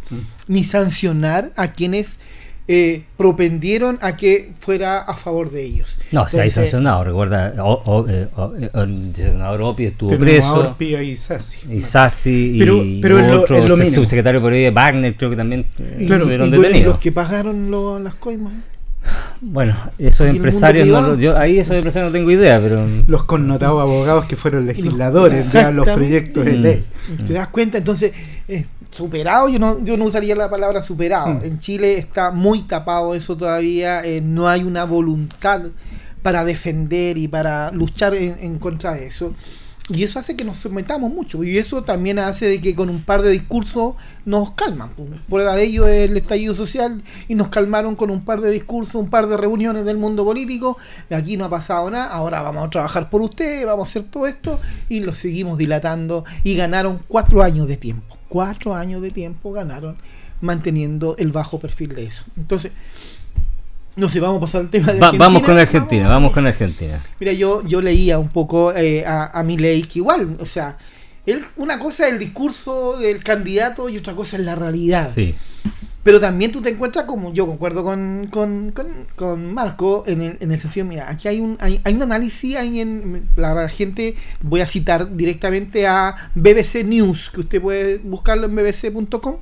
ni 0.48 0.64
sancionar 0.64 1.52
a 1.56 1.68
quienes 1.68 2.18
eh, 2.66 3.02
propendieron 3.18 3.98
a 4.00 4.16
que 4.16 4.52
fuera 4.58 5.00
a 5.02 5.12
favor 5.14 5.50
de 5.50 5.64
ellos. 5.64 5.98
No, 6.12 6.26
se 6.28 6.40
ha 6.40 6.50
sancionado, 6.50 7.04
recuerda, 7.04 7.52
o, 7.62 7.72
o- 7.84 8.08
eh, 8.08 8.28
o- 8.36 8.54
eh, 8.56 8.70
el 8.74 9.12
senador 9.14 9.60
Opi 9.62 9.84
estuvo 9.86 10.16
preso. 10.16 10.74
Y 10.80 11.16
Sassi. 11.16 11.58
Y 11.70 11.80
Sassi 11.82 12.56
Pero- 12.58 12.82
y 12.82 13.00
pero 13.02 13.18
es 13.18 13.28
lo- 13.30 13.40
otro 13.42 13.56
es 13.58 13.68
lo 13.68 13.76
subsecretario 13.76 14.40
por 14.40 14.52
ahí, 14.52 14.70
Wagner, 14.70 15.14
creo 15.16 15.28
que 15.30 15.36
también 15.36 15.66
eh, 15.78 16.04
Claro, 16.06 16.22
estuvieron 16.22 16.48
y 16.48 16.50
detenidos. 16.52 16.86
los 16.94 16.98
que 16.98 17.12
pagaron 17.12 17.70
lo- 17.70 17.98
las 17.98 18.14
coimas. 18.14 18.52
Bueno, 19.42 19.76
esos 19.98 20.26
¿Y 20.26 20.30
el 20.30 20.36
empresarios, 20.36 20.86
no 20.88 21.18
yo, 21.18 21.36
ahí 21.36 21.58
esos 21.58 21.76
empresarios 21.76 22.10
no 22.10 22.18
tengo 22.18 22.30
idea, 22.30 22.58
pero... 22.58 22.86
Los 23.06 23.24
connotados 23.24 23.78
abogados 23.82 24.24
que 24.24 24.36
fueron 24.36 24.64
legisladores 24.66 25.52
de 25.52 25.70
los 25.72 25.86
proyectos 25.86 26.42
de 26.46 26.52
ley. 26.56 26.84
¿Te 27.26 27.34
das 27.34 27.48
cuenta? 27.48 27.76
Entonces, 27.76 28.12
eh, 28.48 28.64
superado, 28.94 29.48
yo 29.48 29.58
no, 29.58 29.82
yo 29.84 29.96
no 29.96 30.04
usaría 30.04 30.34
la 30.36 30.48
palabra 30.48 30.80
superado. 30.82 31.28
Mm. 31.34 31.44
En 31.44 31.58
Chile 31.58 31.98
está 31.98 32.30
muy 32.30 32.62
tapado 32.62 33.14
eso 33.14 33.36
todavía, 33.36 34.04
eh, 34.04 34.20
no 34.22 34.48
hay 34.48 34.62
una 34.62 34.84
voluntad 34.84 35.62
para 36.22 36.44
defender 36.44 37.18
y 37.18 37.28
para 37.28 37.70
luchar 37.72 38.14
en, 38.14 38.38
en 38.40 38.58
contra 38.58 38.94
de 38.94 39.06
eso. 39.06 39.34
Y 39.90 40.02
eso 40.02 40.18
hace 40.18 40.34
que 40.34 40.44
nos 40.44 40.56
sometamos 40.56 41.12
mucho. 41.12 41.44
Y 41.44 41.58
eso 41.58 41.84
también 41.84 42.18
hace 42.18 42.46
de 42.46 42.58
que 42.58 42.74
con 42.74 42.88
un 42.88 43.02
par 43.02 43.20
de 43.20 43.30
discursos 43.30 43.96
nos 44.24 44.52
calman. 44.52 44.90
Prueba 45.28 45.54
de 45.56 45.64
ello 45.64 45.86
es 45.86 46.08
el 46.08 46.16
estallido 46.16 46.54
social 46.54 47.02
y 47.28 47.34
nos 47.34 47.48
calmaron 47.48 47.94
con 47.94 48.08
un 48.08 48.24
par 48.24 48.40
de 48.40 48.50
discursos, 48.50 48.94
un 48.94 49.10
par 49.10 49.26
de 49.26 49.36
reuniones 49.36 49.84
del 49.84 49.98
mundo 49.98 50.24
político. 50.24 50.78
Aquí 51.10 51.36
no 51.36 51.44
ha 51.44 51.50
pasado 51.50 51.90
nada. 51.90 52.06
Ahora 52.06 52.40
vamos 52.40 52.66
a 52.66 52.70
trabajar 52.70 53.10
por 53.10 53.20
ustedes, 53.20 53.66
vamos 53.66 53.86
a 53.86 53.90
hacer 53.90 54.04
todo 54.04 54.26
esto 54.26 54.58
y 54.88 55.00
lo 55.00 55.14
seguimos 55.14 55.58
dilatando. 55.58 56.24
Y 56.44 56.56
ganaron 56.56 57.00
cuatro 57.06 57.42
años 57.42 57.68
de 57.68 57.76
tiempo. 57.76 58.16
Cuatro 58.34 58.74
años 58.74 59.00
de 59.00 59.12
tiempo 59.12 59.52
ganaron 59.52 59.94
manteniendo 60.40 61.14
el 61.18 61.30
bajo 61.30 61.60
perfil 61.60 61.94
de 61.94 62.02
eso. 62.06 62.24
Entonces, 62.36 62.72
no 63.94 64.08
sé, 64.08 64.18
vamos 64.18 64.38
a 64.38 64.40
pasar 64.40 64.62
al 64.62 64.70
tema 64.70 64.92
de 64.92 64.98
Va- 64.98 65.06
Argentina. 65.06 65.24
vamos 65.24 65.42
con 65.44 65.56
Argentina, 65.56 66.08
vamos 66.08 66.32
con 66.32 66.44
Argentina. 66.48 67.00
Mira, 67.20 67.32
yo, 67.32 67.62
yo 67.64 67.80
leía 67.80 68.18
un 68.18 68.28
poco 68.30 68.74
eh, 68.74 69.06
a, 69.06 69.26
a 69.38 69.42
Milei 69.44 69.84
que 69.84 70.00
igual, 70.00 70.34
o 70.40 70.46
sea, 70.46 70.76
él, 71.26 71.40
una 71.56 71.78
cosa 71.78 72.06
es 72.08 72.14
el 72.14 72.18
discurso 72.18 72.98
del 72.98 73.22
candidato 73.22 73.88
y 73.88 73.98
otra 73.98 74.14
cosa 74.14 74.36
es 74.36 74.42
la 74.42 74.56
realidad. 74.56 75.08
Sí. 75.14 75.36
Pero 76.04 76.20
también 76.20 76.52
tú 76.52 76.60
te 76.60 76.68
encuentras, 76.68 77.06
como 77.06 77.32
yo 77.32 77.46
concuerdo 77.46 77.82
con, 77.82 78.28
con, 78.30 78.72
con, 78.72 78.86
con 79.16 79.54
Marco, 79.54 80.04
en 80.06 80.20
el, 80.20 80.36
en 80.38 80.52
el 80.52 80.58
sentido, 80.58 80.84
mira, 80.84 81.10
aquí 81.10 81.28
hay 81.28 81.40
un, 81.40 81.56
hay, 81.60 81.80
hay 81.82 81.94
un 81.94 82.02
análisis 82.02 82.56
ahí 82.56 82.80
en 82.80 83.26
la 83.36 83.68
gente, 83.70 84.14
voy 84.42 84.60
a 84.60 84.66
citar 84.66 85.16
directamente 85.16 85.86
a 85.86 86.30
BBC 86.34 86.84
News, 86.84 87.30
que 87.30 87.40
usted 87.40 87.62
puede 87.62 87.98
buscarlo 87.98 88.44
en 88.44 88.54
bbc.com, 88.54 89.36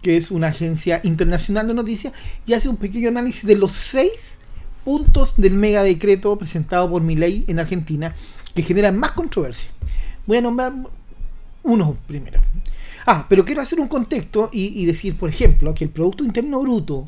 que 0.00 0.16
es 0.16 0.30
una 0.30 0.46
agencia 0.46 1.00
internacional 1.02 1.66
de 1.66 1.74
noticias, 1.74 2.12
y 2.46 2.54
hace 2.54 2.68
un 2.68 2.76
pequeño 2.76 3.08
análisis 3.08 3.44
de 3.44 3.56
los 3.56 3.72
seis 3.72 4.38
puntos 4.84 5.34
del 5.36 5.54
mega 5.54 5.82
decreto 5.82 6.38
presentado 6.38 6.88
por 6.88 7.02
Milei 7.02 7.44
en 7.48 7.58
Argentina 7.58 8.14
que 8.54 8.62
generan 8.62 8.96
más 8.96 9.12
controversia. 9.12 9.70
Voy 10.26 10.38
a 10.38 10.42
nombrar 10.42 10.72
uno 11.64 11.96
primero. 12.06 12.40
Ah, 13.10 13.24
pero 13.28 13.42
quiero 13.44 13.62
hacer 13.62 13.80
un 13.80 13.88
contexto 13.88 14.50
y, 14.52 14.82
y 14.82 14.84
decir, 14.84 15.16
por 15.16 15.30
ejemplo, 15.30 15.72
que 15.72 15.84
el 15.84 15.90
Producto 15.90 16.24
Interno 16.24 16.60
Bruto 16.60 17.06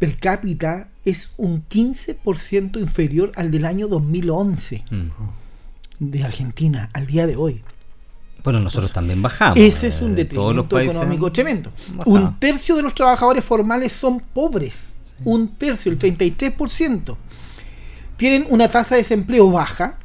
per 0.00 0.16
cápita 0.18 0.88
es 1.04 1.30
un 1.36 1.62
15% 1.68 2.80
inferior 2.80 3.30
al 3.36 3.50
del 3.52 3.64
año 3.64 3.86
2011 3.88 4.82
Mm. 4.90 5.08
de 6.00 6.24
Argentina 6.24 6.90
al 6.92 7.06
día 7.06 7.26
de 7.26 7.36
hoy. 7.36 7.62
Bueno, 8.42 8.60
nosotros 8.60 8.92
también 8.92 9.22
bajamos. 9.22 9.58
Ese 9.58 9.88
es 9.88 10.00
un 10.02 10.12
eh, 10.12 10.16
detrimento 10.16 10.78
económico 10.78 11.30
tremendo. 11.32 11.72
Un 12.04 12.38
tercio 12.38 12.76
de 12.76 12.82
los 12.82 12.94
trabajadores 12.94 13.44
formales 13.44 13.92
son 13.92 14.20
pobres. 14.20 14.88
Un 15.24 15.48
tercio, 15.54 15.90
el 15.90 15.98
33%. 15.98 17.16
Tienen 18.16 18.46
una 18.50 18.68
tasa 18.68 18.94
de 18.96 19.02
desempleo 19.02 19.50
baja. 19.50 19.98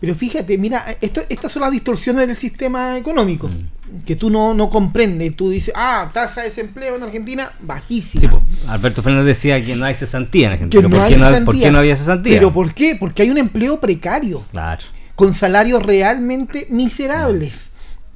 Pero 0.00 0.14
fíjate, 0.14 0.58
mira, 0.58 0.96
esto, 1.00 1.22
estas 1.28 1.52
son 1.52 1.62
las 1.62 1.70
distorsiones 1.70 2.26
del 2.26 2.36
sistema 2.36 2.98
económico. 2.98 3.48
Mm. 3.48 3.68
Que 4.06 4.16
tú 4.16 4.30
no, 4.30 4.54
no 4.54 4.70
comprendes. 4.70 5.36
Tú 5.36 5.50
dices, 5.50 5.72
ah, 5.76 6.10
tasa 6.12 6.40
de 6.42 6.48
desempleo 6.48 6.96
en 6.96 7.02
Argentina 7.02 7.50
bajísima. 7.60 8.20
Sí, 8.20 8.28
po. 8.28 8.42
Alberto 8.68 9.02
Fernández 9.02 9.26
decía 9.26 9.64
que 9.64 9.76
no 9.76 9.84
hay 9.84 9.94
cesantía 9.94 10.46
en 10.48 10.52
Argentina. 10.54 10.82
Que 10.82 10.88
Pero 10.88 10.88
no 10.88 10.96
¿por, 10.96 11.04
hay 11.06 11.14
qué 11.14 11.38
no. 11.40 11.44
¿Por 11.44 11.58
qué 11.58 11.70
no 11.70 11.78
había 11.78 11.96
cesantía? 11.96 12.34
¿Pero 12.34 12.52
por 12.52 12.74
qué? 12.74 12.96
Porque 12.98 13.22
hay 13.22 13.30
un 13.30 13.38
empleo 13.38 13.80
precario. 13.80 14.42
Claro. 14.50 14.82
con 15.14 15.32
salarios 15.32 15.82
realmente 15.82 16.66
miserables. 16.70 17.70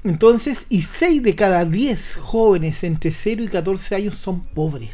Entonces, 0.04 0.66
y 0.68 0.82
6 0.82 1.22
de 1.22 1.34
cada 1.34 1.64
10 1.64 2.16
jóvenes 2.20 2.82
entre 2.84 3.10
0 3.12 3.42
y 3.44 3.48
14 3.48 3.94
años 3.96 4.14
son 4.16 4.40
pobres. 4.40 4.92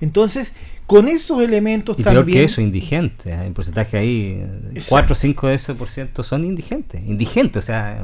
Entonces, 0.00 0.52
con 0.86 1.08
esos 1.08 1.40
elementos 1.42 1.96
Mm. 1.96 2.00
Y 2.00 2.04
peor 2.04 2.16
también... 2.16 2.38
que 2.38 2.44
eso, 2.44 2.60
indigentes. 2.60 3.32
Hay 3.32 3.48
un 3.48 3.54
porcentaje 3.54 3.96
ahí, 3.96 4.44
Exacto. 4.74 4.86
4 4.90 5.12
o 5.12 5.16
5 5.16 5.48
de 5.48 5.54
ese 5.54 5.74
por 5.74 5.88
ciento 5.88 6.22
son 6.22 6.44
indigentes. 6.44 7.00
Indigentes, 7.06 7.64
o 7.64 7.66
sea. 7.66 7.98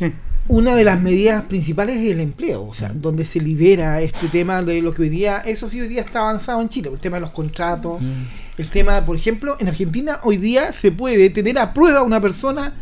eh, 0.00 0.12
Una 0.48 0.76
de 0.76 0.84
las 0.84 1.00
medidas 1.00 1.42
principales 1.42 1.96
es 1.96 2.12
el 2.12 2.20
empleo, 2.20 2.62
o 2.62 2.70
Mm. 2.70 2.74
sea, 2.74 2.92
donde 2.94 3.24
se 3.24 3.40
libera 3.40 4.00
este 4.00 4.28
tema 4.28 4.62
de 4.62 4.80
lo 4.80 4.92
que 4.94 5.02
hoy 5.02 5.08
día, 5.08 5.38
eso 5.44 5.68
sí 5.68 5.80
hoy 5.80 5.88
día 5.88 6.02
está 6.02 6.20
avanzado 6.20 6.60
en 6.62 6.68
Chile, 6.68 6.90
el 6.92 7.00
tema 7.00 7.16
de 7.16 7.22
los 7.22 7.30
contratos, 7.30 8.00
Mm. 8.00 8.12
el 8.58 8.70
tema, 8.70 9.04
por 9.04 9.16
ejemplo, 9.16 9.56
en 9.58 9.68
Argentina 9.68 10.20
hoy 10.22 10.36
día 10.36 10.72
se 10.72 10.92
puede 10.92 11.30
tener 11.30 11.58
a 11.58 11.74
prueba 11.74 12.02
una 12.02 12.20
persona 12.20 12.74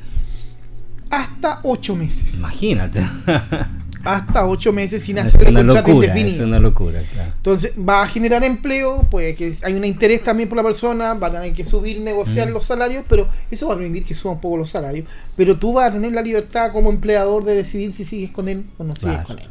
hasta 1.10 1.60
8 1.62 1.96
meses. 1.96 2.34
Imagínate. 2.34 3.00
Hasta 4.04 4.46
8 4.46 4.72
meses 4.72 5.02
sin 5.02 5.18
es 5.18 5.26
hacer 5.26 5.48
el 5.48 5.54
contrato 5.54 5.88
locura, 5.88 6.06
es 6.08 6.16
indefinido. 6.16 6.46
una 6.46 6.58
locura, 6.58 7.02
claro. 7.12 7.32
Entonces 7.36 7.72
va 7.76 8.02
a 8.02 8.06
generar 8.06 8.44
empleo, 8.44 9.06
pues 9.10 9.36
que 9.36 9.54
hay 9.62 9.72
un 9.74 9.84
interés 9.84 10.22
también 10.22 10.48
por 10.48 10.56
la 10.56 10.62
persona, 10.62 11.14
van 11.14 11.36
a 11.36 11.40
tener 11.40 11.54
que 11.56 11.64
subir, 11.64 12.00
negociar 12.00 12.48
Mm. 12.48 12.52
los 12.52 12.64
salarios, 12.64 13.04
pero 13.08 13.28
eso 13.50 13.68
va 13.68 13.74
a 13.74 13.76
permitir 13.78 14.04
que 14.04 14.14
suban 14.14 14.36
un 14.36 14.40
poco 14.40 14.58
los 14.58 14.70
salarios. 14.70 15.06
Pero 15.36 15.58
tú 15.58 15.72
vas 15.72 15.90
a 15.90 15.92
tener 15.94 16.12
la 16.12 16.22
libertad 16.22 16.70
como 16.72 16.90
empleador 16.90 17.44
de 17.44 17.54
decidir 17.54 17.92
si 17.94 18.04
sigues 18.04 18.30
con 18.30 18.48
él 18.48 18.64
o 18.78 18.84
no 18.84 18.94
sigues 18.94 19.20
con 19.22 19.38
él. 19.38 19.48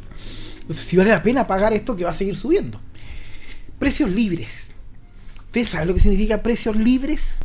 Entonces, 0.60 0.84
si 0.86 0.96
vale 0.96 1.10
la 1.10 1.22
pena 1.22 1.46
pagar 1.46 1.72
esto 1.72 1.94
que 1.96 2.04
va 2.04 2.10
a 2.10 2.14
seguir 2.14 2.36
subiendo. 2.36 2.80
Precios 3.78 4.10
libres. 4.10 4.68
¿Usted 5.46 5.64
sabe 5.66 5.86
lo 5.86 5.94
que 5.94 6.00
significa 6.00 6.42
precios 6.42 6.74
libres? 6.76 7.36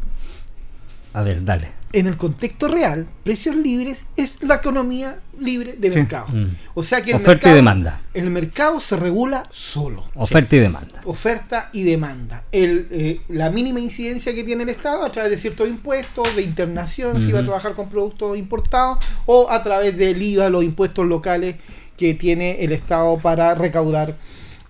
A 1.13 1.23
ver, 1.23 1.43
dale. 1.43 1.71
En 1.91 2.05
el 2.05 2.17
contexto 2.17 2.67
real, 2.67 3.07
precios 3.23 3.55
libres 3.55 4.05
es 4.15 4.43
la 4.43 4.55
economía 4.55 5.19
libre 5.39 5.73
de 5.73 5.89
Sí. 5.91 5.95
mercado. 5.97 6.27
Mm. 6.27 6.55
O 6.75 6.83
sea 6.83 7.01
que 7.01 7.09
el 7.11 7.17
Oferta 7.17 7.49
y 7.49 7.55
demanda. 7.55 8.01
El 8.13 8.29
mercado 8.29 8.79
se 8.79 8.95
regula 8.95 9.47
solo. 9.51 10.05
Oferta 10.13 10.55
y 10.55 10.59
demanda. 10.59 11.01
oferta 11.05 11.69
y 11.73 11.81
demanda. 11.81 12.43
El, 12.51 12.87
eh, 12.91 13.21
la 13.29 13.49
mínima 13.49 13.79
incidencia 13.79 14.35
que 14.35 14.43
tiene 14.43 14.63
el 14.63 14.69
Estado 14.69 15.03
a 15.03 15.11
través 15.11 15.31
de 15.31 15.37
ciertos 15.37 15.67
impuestos, 15.67 16.35
de 16.35 16.43
internación, 16.43 17.25
si 17.25 17.31
va 17.31 17.39
a 17.39 17.43
trabajar 17.43 17.73
con 17.73 17.89
productos 17.89 18.37
importados, 18.37 18.99
o 19.25 19.49
a 19.49 19.63
través 19.63 19.97
del 19.97 20.21
IVA, 20.21 20.49
los 20.51 20.63
impuestos 20.63 21.07
locales 21.07 21.55
que 21.97 22.13
tiene 22.13 22.63
el 22.63 22.71
Estado 22.71 23.17
para 23.17 23.55
recaudar 23.55 24.15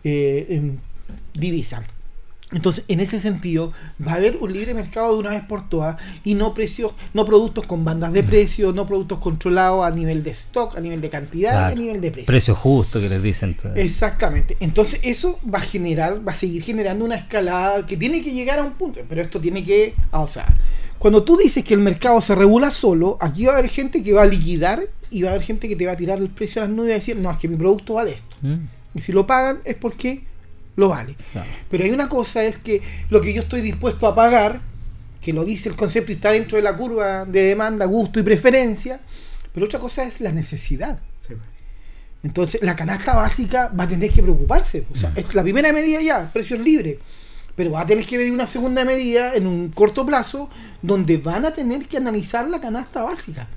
eh, 0.05 0.45
en 0.51 0.79
divisa. 1.33 1.83
Entonces, 2.51 2.83
en 2.87 2.99
ese 2.99 3.19
sentido, 3.19 3.71
va 4.05 4.13
a 4.13 4.15
haber 4.15 4.37
un 4.41 4.51
libre 4.51 4.73
mercado 4.73 5.13
de 5.13 5.19
una 5.19 5.29
vez 5.29 5.43
por 5.43 5.69
todas 5.69 5.97
y 6.23 6.33
no 6.33 6.55
precios, 6.55 6.93
no 7.13 7.23
productos 7.23 7.65
con 7.65 7.85
bandas 7.85 8.11
de 8.11 8.23
precios, 8.23 8.73
no 8.73 8.87
productos 8.87 9.19
controlados 9.19 9.85
a 9.85 9.91
nivel 9.91 10.23
de 10.23 10.31
stock, 10.31 10.75
a 10.75 10.79
nivel 10.81 10.99
de 10.99 11.09
cantidad, 11.11 11.51
Claro. 11.51 11.73
a 11.73 11.79
nivel 11.79 12.01
de 12.01 12.09
precio. 12.09 12.25
Precio 12.25 12.55
justo 12.55 12.99
que 12.99 13.07
les 13.07 13.21
dicen. 13.21 13.55
Exactamente. 13.75 14.57
Entonces 14.59 14.99
eso 15.03 15.39
va 15.51 15.59
a 15.59 15.61
generar, 15.61 16.27
va 16.27 16.31
a 16.31 16.35
seguir 16.35 16.63
generando 16.63 17.05
una 17.05 17.15
escalada 17.17 17.85
que 17.85 17.95
tiene 17.97 18.19
que 18.21 18.31
llegar 18.31 18.57
a 18.57 18.63
un 18.63 18.71
punto, 18.73 18.99
pero 19.07 19.21
esto 19.21 19.39
tiene 19.39 19.63
que, 19.63 19.93
o 20.11 20.27
sea, 20.27 20.47
cuando 20.97 21.23
tú 21.23 21.37
dices 21.37 21.63
que 21.63 21.75
el 21.75 21.81
mercado 21.81 22.19
se 22.19 22.33
regula 22.33 22.71
solo, 22.71 23.17
aquí 23.21 23.45
va 23.45 23.53
a 23.53 23.57
haber 23.59 23.69
gente 23.69 24.01
que 24.01 24.11
va 24.11 24.23
a 24.23 24.25
liquidar 24.25 24.81
y 25.11 25.21
va 25.21 25.29
a 25.29 25.31
haber 25.33 25.43
gente 25.45 25.69
que 25.69 25.75
te 25.75 25.85
va 25.85 25.91
a 25.91 25.97
tirar 25.97 26.17
el 26.17 26.29
precio 26.29 26.63
a 26.63 26.65
las 26.65 26.73
nubes 26.75 26.87
y 26.87 26.89
va 26.89 26.95
a 26.95 26.99
decir, 26.99 27.15
no, 27.17 27.31
es 27.31 27.37
que 27.37 27.47
mi 27.47 27.55
producto 27.57 27.93
vale 27.93 28.11
esto. 28.13 28.35
Mm, 28.41 28.55
Y 28.95 29.01
si 29.01 29.11
lo 29.11 29.27
pagan 29.27 29.59
es 29.65 29.75
porque 29.75 30.23
lo 30.79 30.89
vale. 30.89 31.15
claro. 31.31 31.49
Pero 31.69 31.83
hay 31.83 31.91
una 31.91 32.09
cosa 32.09 32.43
es 32.43 32.57
que 32.57 32.81
lo 33.09 33.21
que 33.21 33.33
yo 33.33 33.41
estoy 33.41 33.61
dispuesto 33.61 34.07
a 34.07 34.15
pagar, 34.15 34.61
que 35.21 35.33
lo 35.33 35.43
dice 35.43 35.69
el 35.69 35.75
concepto 35.75 36.11
y 36.11 36.15
está 36.15 36.31
dentro 36.31 36.55
de 36.55 36.63
la 36.63 36.75
curva 36.75 37.25
de 37.25 37.43
demanda, 37.43 37.85
gusto 37.85 38.19
y 38.19 38.23
preferencia, 38.23 38.99
pero 39.53 39.65
otra 39.65 39.79
cosa 39.79 40.03
es 40.03 40.21
la 40.21 40.31
necesidad. 40.31 40.99
Entonces, 42.21 42.61
la 42.61 42.75
canasta 42.75 43.13
básica 43.13 43.71
va 43.77 43.85
a 43.85 43.87
tener 43.87 44.11
que 44.11 44.21
preocuparse. 44.21 44.85
O 44.91 44.95
sea, 44.95 45.13
es 45.15 45.33
la 45.33 45.41
primera 45.41 45.71
medida 45.71 46.01
ya, 46.01 46.29
precios 46.31 46.59
libres. 46.59 46.97
Pero 47.55 47.71
va 47.71 47.81
a 47.81 47.85
tener 47.85 48.05
que 48.05 48.17
venir 48.17 48.33
una 48.33 48.47
segunda 48.47 48.83
medida 48.83 49.33
en 49.35 49.47
un 49.47 49.69
corto 49.69 50.05
plazo 50.05 50.49
donde 50.81 51.17
van 51.17 51.45
a 51.45 51.51
tener 51.51 51.87
que 51.87 51.97
analizar 51.97 52.49
la 52.49 52.59
canasta 52.59 53.03
básica 53.03 53.47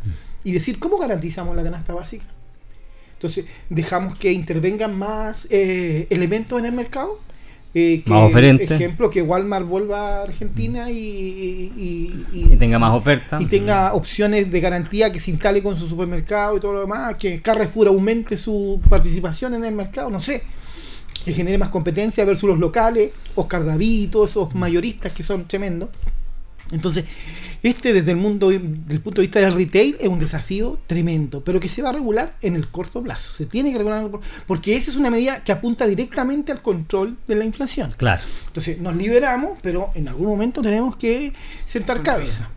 y 0.44 0.53
decir 0.53 0.78
cómo 0.78 0.99
garantizamos 0.99 1.57
la 1.57 1.62
canasta 1.62 1.94
básica. 1.94 2.24
Entonces, 3.23 3.44
dejamos 3.70 4.19
que 4.19 4.32
intervengan 4.32 4.99
más 4.99 5.47
eh, 5.49 6.09
elementos 6.11 6.59
en 6.59 6.66
el 6.66 6.73
mercado. 6.73 7.20
Eh, 7.73 8.03
que, 8.05 8.11
Más 8.11 8.24
oferentes. 8.28 8.69
Ejemplo, 8.69 9.09
que 9.09 9.23
Walmart 9.23 9.65
vuelva 9.65 10.19
a 10.19 10.23
Argentina 10.24 10.90
y, 10.90 10.97
y- 10.99 12.27
y- 12.32 12.53
Y 12.53 12.57
tenga 12.57 12.81
más 12.81 12.93
oferta. 12.93 13.39
y 13.40 13.47
tenga 13.47 13.94
opciones 13.94 14.51
de 14.51 14.61
garantía 14.61 15.12
que 15.12 15.20
se 15.20 15.31
instale 15.31 15.62
con 15.62 15.78
su 15.78 15.89
supermercado 15.89 16.57
y 16.57 16.61
todo 16.61 16.73
lo 16.73 16.81
demás, 16.81 17.15
que 17.16 17.40
Carrefour 17.40 17.86
aumente 17.86 18.36
su 18.36 18.81
participación 18.90 19.55
en 19.55 19.65
el 19.65 19.73
mercado, 19.73 20.11
no 20.11 20.19
sé, 20.19 20.43
que 21.24 21.32
genere 21.32 21.57
más 21.59 21.69
competencia 21.69 22.24
versus 22.24 22.49
los 22.51 22.59
locales, 22.59 23.12
Oscar 23.36 23.65
David 23.65 24.03
y 24.03 24.07
todos 24.09 24.31
esos 24.32 24.53
mayoristas 24.57 25.12
que 25.12 25.23
son 25.23 25.47
tremendos. 25.47 25.90
Entonces, 26.73 27.05
este 27.62 27.93
desde 27.93 28.10
el 28.10 28.16
mundo, 28.16 28.48
del 28.51 29.01
punto 29.01 29.20
de 29.20 29.28
vista 29.28 29.39
del 29.40 29.52
retail, 29.55 29.97
es 30.01 30.09
un 30.09 30.18
desafío 30.18 30.78
tremendo, 30.86 31.44
pero 31.44 31.60
que 31.60 31.68
se 31.68 31.80
va 31.82 31.90
a 31.90 31.93
regular 31.93 32.34
en 32.43 32.56
el 32.56 32.68
corto 32.68 33.02
plazo. 33.02 33.32
Se 33.34 33.47
tiene 33.47 33.70
que 33.72 33.78
regular, 33.78 34.10
por- 34.10 34.20
porque 34.47 34.74
esa 34.76 34.90
es 34.90 34.97
una 34.97 35.10
medida 35.10 35.44
que 35.44 35.52
apunta 35.52 35.86
directamente 35.86 36.51
al 36.52 36.60
control 36.62 37.16
de 37.28 37.36
la 37.36 37.44
inflación. 37.44 37.93
Claro. 37.97 38.22
Entonces 38.48 38.80
nos 38.80 38.97
liberamos, 38.97 39.59
pero 39.62 39.90
en 39.94 40.09
algún 40.09 40.26
momento 40.26 40.60
tenemos 40.62 40.97
que 40.97 41.32
sentar 41.64 42.02
cabeza. 42.02 42.51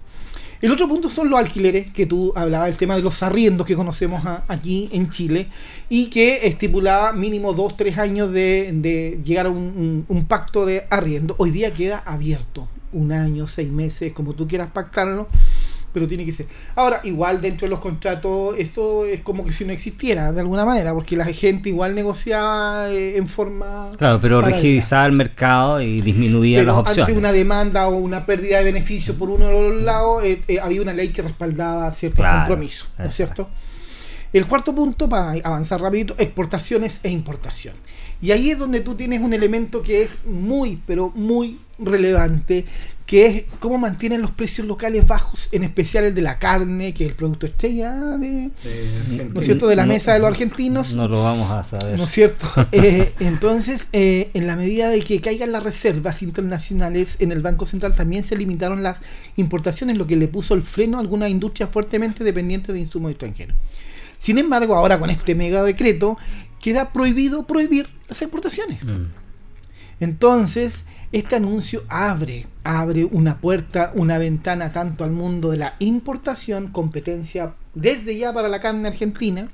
El 0.62 0.72
otro 0.72 0.88
punto 0.88 1.10
son 1.10 1.30
los 1.30 1.38
alquileres, 1.38 1.92
que 1.92 2.08
tú 2.08 2.34
hablabas, 2.36 2.70
el 2.70 2.78
tema 2.78 2.96
de 2.96 3.04
los 3.04 3.22
arriendos 3.22 3.68
que 3.68 3.76
conocemos 3.76 4.26
a- 4.26 4.46
aquí 4.48 4.90
en 4.94 5.10
Chile 5.10 5.50
y 5.90 6.06
que 6.08 6.48
estipulaba 6.48 7.12
mínimo 7.14 7.54
dos, 7.54 7.78
tres 7.78 7.98
años 8.00 8.32
de, 8.32 8.72
de 8.74 9.20
llegar 9.24 9.46
a 9.46 9.50
un, 9.50 9.58
un- 9.58 10.06
un 10.08 10.26
pacto 10.26 10.66
de 10.66 10.88
arriendo. 10.90 11.36
Hoy 11.38 11.52
día 11.52 11.72
queda 11.74 12.00
abierto, 12.00 12.68
un 12.96 13.12
año, 13.12 13.48
seis 13.48 13.70
meses, 13.72 14.12
como 14.14 14.34
tú 14.34 14.48
quieras 14.48 14.70
pactarlo, 14.74 15.28
pero 15.94 16.08
tiene 16.10 16.26
que 16.26 16.34
ser. 16.34 16.48
Ahora, 16.76 17.00
igual 17.06 17.40
dentro 17.40 17.66
de 17.68 17.70
los 17.70 17.80
contratos, 17.80 18.56
esto 18.58 19.06
es 19.06 19.22
como 19.22 19.46
que 19.46 19.54
si 19.54 19.64
no 19.64 19.72
existiera 19.72 20.34
de 20.34 20.42
alguna 20.42 20.66
manera, 20.66 20.94
porque 20.94 21.16
la 21.16 21.24
gente 21.26 21.70
igual 21.70 21.96
negociaba 21.96 22.90
eh, 22.90 23.16
en 23.18 23.28
forma... 23.30 23.90
Claro, 23.98 24.20
pero 24.20 24.42
paralela. 24.42 24.62
rigidizaba 24.62 25.06
el 25.06 25.14
mercado 25.14 25.80
y 25.82 26.02
disminuía 26.02 26.60
Pero 26.60 26.72
las 26.72 26.80
ante 26.88 27.02
opciones. 27.02 27.18
una 27.18 27.32
demanda 27.32 27.88
o 27.88 27.96
una 27.96 28.26
pérdida 28.26 28.58
de 28.58 28.66
beneficio 28.66 29.14
por 29.16 29.30
uno 29.30 29.48
de 29.48 29.54
los 29.54 29.82
lados, 29.84 30.24
eh, 30.26 30.42
eh, 30.50 30.60
había 30.60 30.82
una 30.82 30.92
ley 30.94 31.10
que 31.10 31.22
respaldaba 31.22 31.90
ciertos 31.92 32.20
Claro, 32.20 32.40
compromisos, 32.48 32.90
¿no 32.98 33.06
es 33.06 33.14
cierto? 33.16 33.48
El 34.36 34.48
cuarto 34.48 34.76
punto, 34.76 35.08
para 35.08 35.32
avanzar 35.44 35.80
rapidito, 35.82 36.14
exportaciones 36.18 37.00
e 37.04 37.10
importación. 37.10 37.74
Y 38.22 38.32
ahí 38.32 38.52
es 38.52 38.58
donde 38.60 38.82
tú 38.82 38.96
tienes 38.96 39.22
un 39.22 39.34
elemento 39.34 39.82
que 39.82 40.02
es 40.04 40.26
muy, 40.26 40.82
pero 40.86 41.12
muy 41.16 41.60
relevante, 41.80 42.66
que 43.06 43.26
es 43.28 43.44
cómo 43.60 43.78
mantienen 43.78 44.22
los 44.22 44.32
precios 44.32 44.68
locales 44.68 45.08
bajos, 45.08 45.48
en 45.54 45.64
especial 45.64 46.04
el 46.04 46.16
de 46.16 46.22
la 46.22 46.38
carne, 46.38 46.94
que 46.94 47.06
es 47.06 47.12
el 47.12 47.16
producto 47.16 47.46
estrella 47.46 47.94
de, 48.18 48.50
¿no 49.34 49.40
es 49.40 49.46
cierto? 49.46 49.68
de 49.68 49.76
la 49.78 49.86
No- 49.86 49.94
mesa 49.94 50.14
de 50.14 50.20
los 50.20 50.28
argentinos. 50.28 50.94
No 50.94 51.08
lo 51.08 51.24
vamos 51.24 51.50
a 51.52 51.64
saber. 51.64 51.98
¿No 51.98 52.04
es 52.04 52.12
cierto? 52.12 52.46
Eh, 52.74 53.14
entonces, 53.22 53.88
eh, 53.94 54.32
en 54.34 54.48
la 54.48 54.58
medida 54.58 54.90
de 54.90 55.02
que 55.02 55.22
caigan 55.22 55.54
las 55.54 55.64
reservas 55.64 56.22
internacionales 56.24 57.16
en 57.20 57.32
el 57.32 57.42
Banco 57.42 57.66
Central, 57.66 57.96
también 57.96 58.26
se 58.26 58.36
limitaron 58.36 58.84
las 58.84 59.00
importaciones, 59.38 59.98
lo 59.98 60.08
que 60.08 60.18
le 60.18 60.28
puso 60.28 60.56
el 60.56 60.62
freno 60.62 60.98
a 60.98 61.00
algunas 61.00 61.30
industrias 61.30 61.70
fuertemente 61.70 62.24
dependientes 62.26 62.74
de 62.74 62.82
insumos 62.82 63.12
extranjeros. 63.12 63.56
Sin 64.18 64.38
embargo, 64.38 64.76
ahora 64.76 65.00
con 65.00 65.10
este 65.10 65.36
mega 65.36 65.64
decreto, 65.64 66.18
queda 66.62 66.90
prohibido 66.92 67.46
prohibir 67.46 67.88
las 68.08 68.22
exportaciones. 68.22 68.84
Mm. 68.84 69.06
Entonces, 70.00 70.86
este 71.12 71.36
anuncio 71.36 71.84
abre, 71.88 72.46
abre 72.64 73.06
una 73.06 73.40
puerta, 73.40 73.92
una 73.96 74.18
ventana 74.18 74.72
tanto 74.72 75.04
al 75.04 75.12
mundo 75.12 75.52
de 75.52 75.58
la 75.58 75.76
importación, 75.80 76.68
competencia 76.72 77.54
desde 77.74 78.18
ya 78.18 78.34
para 78.34 78.50
la 78.50 78.60
carne 78.60 78.88
argentina, 78.88 79.50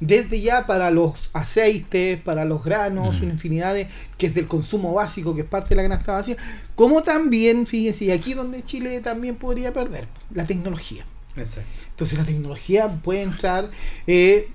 desde 0.00 0.40
ya 0.40 0.66
para 0.66 0.90
los 0.90 1.30
aceites, 1.32 2.20
para 2.20 2.44
los 2.44 2.64
granos, 2.64 3.20
una 3.20 3.32
infinidad 3.32 3.74
de 3.74 3.88
que 4.16 4.28
es 4.28 4.34
del 4.34 4.46
consumo 4.46 4.92
básico, 4.94 5.34
que 5.34 5.42
es 5.42 5.46
parte 5.46 5.70
de 5.70 5.76
la 5.76 5.82
canasta 5.82 6.12
básica, 6.12 6.42
como 6.74 7.02
también, 7.02 7.66
fíjense, 7.66 8.06
y 8.06 8.10
aquí 8.10 8.34
donde 8.34 8.62
Chile 8.62 9.00
también 9.00 9.36
podría 9.36 9.72
perder, 9.72 10.06
la 10.32 10.44
tecnología. 10.44 11.04
Exacto. 11.36 11.68
Entonces 11.90 12.18
la 12.18 12.24
tecnología 12.24 12.88
puede 12.88 13.22
entrar 13.22 13.70
eh, 14.06 14.48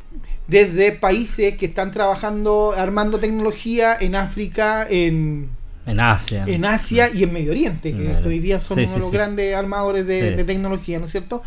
desde 0.48 0.92
países 0.92 1.56
que 1.56 1.66
están 1.66 1.92
trabajando, 1.92 2.74
armando 2.76 3.20
tecnología 3.20 3.96
en 4.00 4.16
África, 4.16 4.86
en, 4.90 5.50
En 5.86 6.00
Asia. 6.00 6.46
en 6.48 6.66
Asia 6.66 7.10
y 7.14 7.24
en 7.24 7.34
Medio 7.34 7.52
Oriente, 7.52 7.92
que 7.94 8.06
Claro. 8.06 8.28
hoy 8.30 8.40
día 8.40 8.60
son 8.60 8.78
Sí, 8.78 8.84
uno 8.84 8.94
de 8.94 9.00
los 9.00 9.10
sí. 9.10 9.16
grandes 9.16 9.56
armadores 9.56 10.06
de, 10.06 10.44
tecnología, 10.44 11.00
¿no 11.00 11.06
es 11.06 11.12
cierto? 11.12 11.42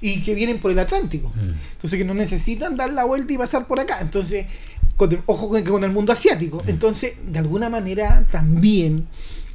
Y 0.00 0.20
que 0.22 0.34
vienen 0.34 0.58
por 0.58 0.70
el 0.70 0.78
Atlántico. 0.78 1.28
Mm. 1.34 1.52
Entonces 1.72 1.98
que 1.98 2.04
no 2.04 2.14
necesitan 2.14 2.76
dar 2.76 2.92
la 2.92 3.04
vuelta 3.04 3.32
y 3.32 3.38
pasar 3.38 3.66
por 3.66 3.80
acá. 3.80 3.98
Entonces, 4.00 4.46
con 4.96 5.22
ojo 5.26 5.48
con, 5.48 5.62
con 5.64 5.82
el 5.84 5.90
mundo 5.90 6.12
asiático. 6.12 6.62
Entonces, 6.66 7.14
de 7.26 7.38
alguna 7.38 7.68
manera 7.70 8.26
también 8.30 9.06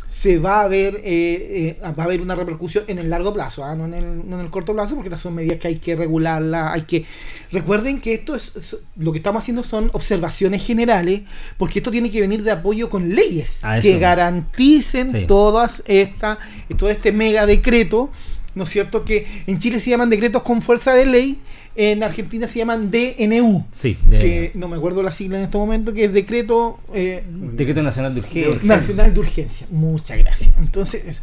se 0.07 0.37
va 0.37 0.61
a 0.61 0.67
ver 0.67 0.95
eh, 1.03 1.77
eh, 1.77 1.79
va 1.81 2.03
a 2.03 2.05
haber 2.05 2.21
una 2.21 2.35
repercusión 2.35 2.83
en 2.87 2.99
el 2.99 3.09
largo 3.09 3.33
plazo, 3.33 3.63
¿ah? 3.65 3.75
no, 3.75 3.85
en 3.85 3.93
el, 3.95 4.29
no 4.29 4.39
en 4.39 4.45
el 4.45 4.51
corto 4.51 4.73
plazo, 4.73 4.93
porque 4.93 5.09
estas 5.09 5.21
son 5.21 5.33
medidas 5.33 5.57
que 5.57 5.67
hay 5.67 5.77
que 5.77 5.95
regularlas, 5.95 6.73
hay 6.75 6.83
que 6.83 7.05
recuerden 7.51 7.99
que 8.01 8.13
esto 8.13 8.35
es, 8.35 8.55
es- 8.55 8.77
lo 8.97 9.11
que 9.11 9.17
estamos 9.17 9.41
haciendo 9.41 9.63
son 9.63 9.89
observaciones 9.93 10.65
generales, 10.65 11.21
porque 11.57 11.79
esto 11.79 11.89
tiene 11.91 12.11
que 12.11 12.21
venir 12.21 12.43
de 12.43 12.51
apoyo 12.51 12.89
con 12.89 13.15
leyes 13.15 13.59
que 13.81 13.97
garanticen 13.99 15.11
Sí. 15.11 15.25
todas 15.27 15.81
esta, 15.87 16.37
todo 16.77 16.89
este 16.89 17.11
mega 17.11 17.45
decreto, 17.45 18.11
¿no 18.55 18.63
es 18.63 18.69
cierto? 18.69 19.03
Que 19.05 19.27
en 19.47 19.57
Chile 19.59 19.79
se 19.79 19.89
llaman 19.91 20.09
decretos 20.09 20.41
con 20.43 20.61
fuerza 20.61 20.93
de 20.93 21.05
ley, 21.05 21.39
en 21.75 22.01
Argentina 22.03 22.47
se 22.47 22.59
llaman 22.59 22.89
DNU. 22.89 23.65
Sí, 23.71 23.97
de- 24.09 24.19
que 24.19 24.51
no 24.55 24.67
me 24.69 24.77
acuerdo 24.77 25.03
la 25.03 25.11
sigla 25.11 25.37
en 25.37 25.43
este 25.43 25.57
momento, 25.57 25.93
que 25.93 26.05
es 26.05 26.13
decreto 26.13 26.79
eh, 26.93 27.23
Decreto 27.27 27.83
Nacional 27.83 28.13
de 28.13 28.21
Urgencia. 28.21 28.59
Nacional 28.63 29.13
de 29.13 29.19
Urgencia. 29.19 29.67
Muchas 29.71 30.17
gracias. 30.17 30.51
Entonces. 30.57 31.21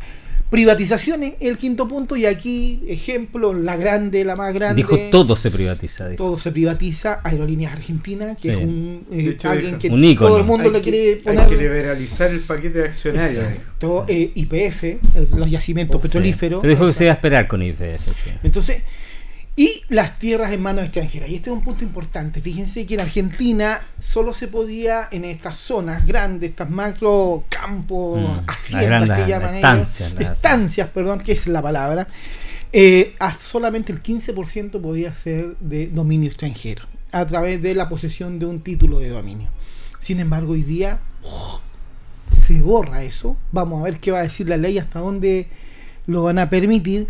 Privatizaciones, 0.52 1.32
el 1.40 1.56
quinto 1.56 1.88
punto, 1.88 2.14
y 2.14 2.26
aquí, 2.26 2.84
ejemplo, 2.86 3.54
la 3.54 3.76
grande, 3.76 4.22
la 4.22 4.36
más 4.36 4.52
grande. 4.52 4.76
Dijo 4.82 4.96
todo 5.10 5.34
se 5.34 5.50
privatiza. 5.50 6.10
dijo. 6.10 6.22
Todo 6.22 6.38
se 6.38 6.52
privatiza. 6.52 7.20
Aerolíneas 7.24 7.72
Argentinas, 7.72 8.36
que 8.36 8.42
Sí. 8.42 8.50
es 8.50 8.56
un, 8.58 9.06
eh, 9.10 9.30
hecho, 9.30 9.48
alguien 9.48 9.78
que 9.78 9.88
Un 9.88 10.02
todo 10.16 10.36
el 10.36 10.44
mundo 10.44 10.64
hay 10.68 10.72
le 10.74 10.80
que- 10.82 10.90
quiere 10.90 11.12
Hay 11.14 11.36
poner. 11.36 11.46
que 11.48 11.56
liberalizar 11.56 12.30
el 12.30 12.40
paquete 12.40 12.80
de 12.80 12.84
accionarios. 12.84 13.40
Exacto, 13.40 14.04
eh, 14.06 14.30
IPF, 14.34 14.84
eh, 14.84 14.98
los 15.34 15.50
yacimientos 15.50 16.00
Sí. 16.02 16.08
petrolíferos. 16.08 16.60
Pero 16.60 16.74
dijo 16.74 16.86
que 16.86 16.92
se 16.92 17.04
iba 17.04 17.12
a 17.12 17.16
esperar 17.16 17.48
con 17.48 17.62
sí. 18.14 18.30
Entonces, 18.42 18.82
y 19.54 19.82
las 19.90 20.18
tierras 20.18 20.50
en 20.52 20.62
manos 20.62 20.84
extranjeras. 20.84 21.28
Y 21.28 21.34
este 21.36 21.50
es 21.50 21.56
un 21.56 21.62
punto 21.62 21.84
importante. 21.84 22.40
Fíjense 22.40 22.86
que 22.86 22.94
en 22.94 23.00
Argentina 23.00 23.80
solo 23.98 24.32
se 24.32 24.48
podía 24.48 25.08
en 25.10 25.24
estas 25.26 25.58
zonas 25.58 26.06
grandes, 26.06 26.50
estas 26.50 26.70
macro 26.70 27.44
campos, 27.50 28.20
Mm, 28.20 28.48
haciendas 28.48 29.18
que 29.18 29.26
llaman 29.28 29.54
estancias, 29.56 30.12
ellos, 30.12 30.20
estancias, 30.30 30.88
perdón, 30.90 31.20
que 31.20 31.32
es 31.32 31.46
la 31.46 31.60
palabra, 31.60 32.06
eh, 32.72 33.14
a- 33.18 33.36
solamente 33.36 33.92
el 33.92 34.00
15% 34.00 34.80
podía 34.80 35.12
ser 35.12 35.56
de 35.58 35.88
dominio 35.88 36.28
extranjero, 36.28 36.86
a 37.12 37.26
través 37.26 37.60
de 37.60 37.74
la 37.74 37.90
posesión 37.90 38.38
de 38.38 38.46
un 38.46 38.60
título 38.62 38.98
de 39.00 39.10
dominio. 39.10 39.50
Sin 40.00 40.18
embargo, 40.18 40.54
hoy 40.54 40.62
día 40.62 40.98
¡oh! 41.24 41.60
se 42.46 42.60
borra 42.60 43.02
eso. 43.04 43.36
Vamos 43.52 43.80
a 43.80 43.84
ver 43.84 44.00
qué 44.00 44.10
va 44.10 44.20
a 44.20 44.22
decir 44.22 44.48
la 44.48 44.56
ley, 44.56 44.78
hasta 44.78 44.98
dónde 45.00 45.46
lo 46.06 46.22
van 46.22 46.38
a 46.38 46.48
permitir. 46.48 47.06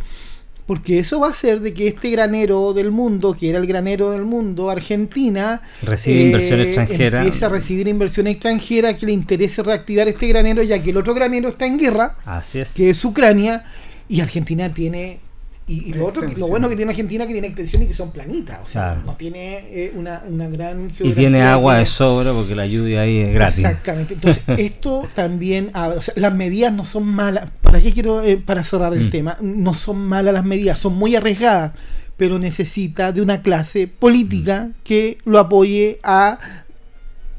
Porque 0.73 1.01
eso 1.01 1.21
va 1.21 1.27
a 1.27 1.31
hacer 1.33 1.61
de 1.61 1.75
que 1.75 1.87
este 1.87 2.09
granero 2.09 2.73
del 2.73 2.93
mundo, 2.93 3.37
que 3.39 3.51
era 3.51 3.59
el 3.59 3.67
granero 3.67 4.11
del 4.11 4.23
mundo, 4.23 4.71
Argentina, 4.71 5.61
Recibe 5.83 6.23
inversión 6.23 6.61
extranjera. 6.61 7.19
Empieza 7.19 7.45
a 7.45 7.49
recibir 7.51 7.89
inversión 7.89 8.27
extranjera 8.27 8.97
que 8.97 9.05
le 9.05 9.13
interese 9.13 9.63
reactivar 9.63 10.09
este 10.09 10.27
granero, 10.29 10.63
ya 10.63 10.83
que 10.83 10.89
el 10.89 10.97
otro 10.97 11.13
granero 11.13 11.51
está 11.51 11.67
en 11.67 11.77
guerra, 11.77 12.17
Así 12.25 12.61
es. 12.61 12.71
que 12.71 12.89
es 12.89 13.05
Ucrania, 13.05 13.67
y 14.09 14.23
Argentina 14.23 14.73
tiene. 14.73 15.21
Y, 15.67 15.91
y 15.91 15.93
lo 15.93 16.07
otro, 16.07 16.23
lo 16.37 16.49
bueno 16.49 16.69
que 16.69 16.75
tiene 16.75 16.91
Argentina 16.91 17.25
que 17.25 17.33
tiene 17.33 17.47
extensión 17.47 17.83
y 17.85 17.87
que 17.87 17.95
son 17.95 18.11
planitas, 18.11 18.59
o 18.65 18.67
sea, 18.69 18.83
Claro. 18.95 19.03
no 19.07 19.17
tiene 19.17 19.59
eh, 19.71 19.93
una, 19.95 20.21
una 20.29 20.49
gran 20.49 20.79
Y 20.87 20.91
geografía 20.91 21.15
tiene 21.15 21.43
agua 21.43 21.77
de 21.79 21.87
sobra 21.87 22.33
porque 22.33 22.57
la 22.57 22.67
lluvia 22.67 23.03
ahí 23.03 23.19
es 23.19 23.33
gratis. 23.33 23.59
Exactamente. 23.65 24.15
Entonces, 24.15 24.43
esto 24.59 25.07
también, 25.15 25.71
ah, 25.75 25.95
o 25.97 26.01
sea, 26.03 26.15
las 26.17 26.35
medidas 26.35 26.73
no 26.73 26.85
son 26.85 27.05
malas. 27.07 27.49
¿Para 27.61 27.81
qué 27.81 27.93
quiero, 27.93 28.23
eh, 28.23 28.39
para 28.39 28.65
cerrar 28.65 28.93
el 28.93 29.07
Mm. 29.07 29.11
tema? 29.11 29.39
No 29.41 29.73
son 29.75 29.99
malas 30.05 30.35
las 30.35 30.45
medidas, 30.45 30.81
son 30.81 30.95
muy 30.95 31.15
arriesgadas, 31.15 31.73
pero 32.17 32.41
necesita 32.41 33.13
de 33.13 33.23
una 33.23 33.41
clase 33.43 33.87
política 33.87 34.71
que 34.83 35.19
lo 35.25 35.39
apoye 35.39 36.01
a 36.03 36.39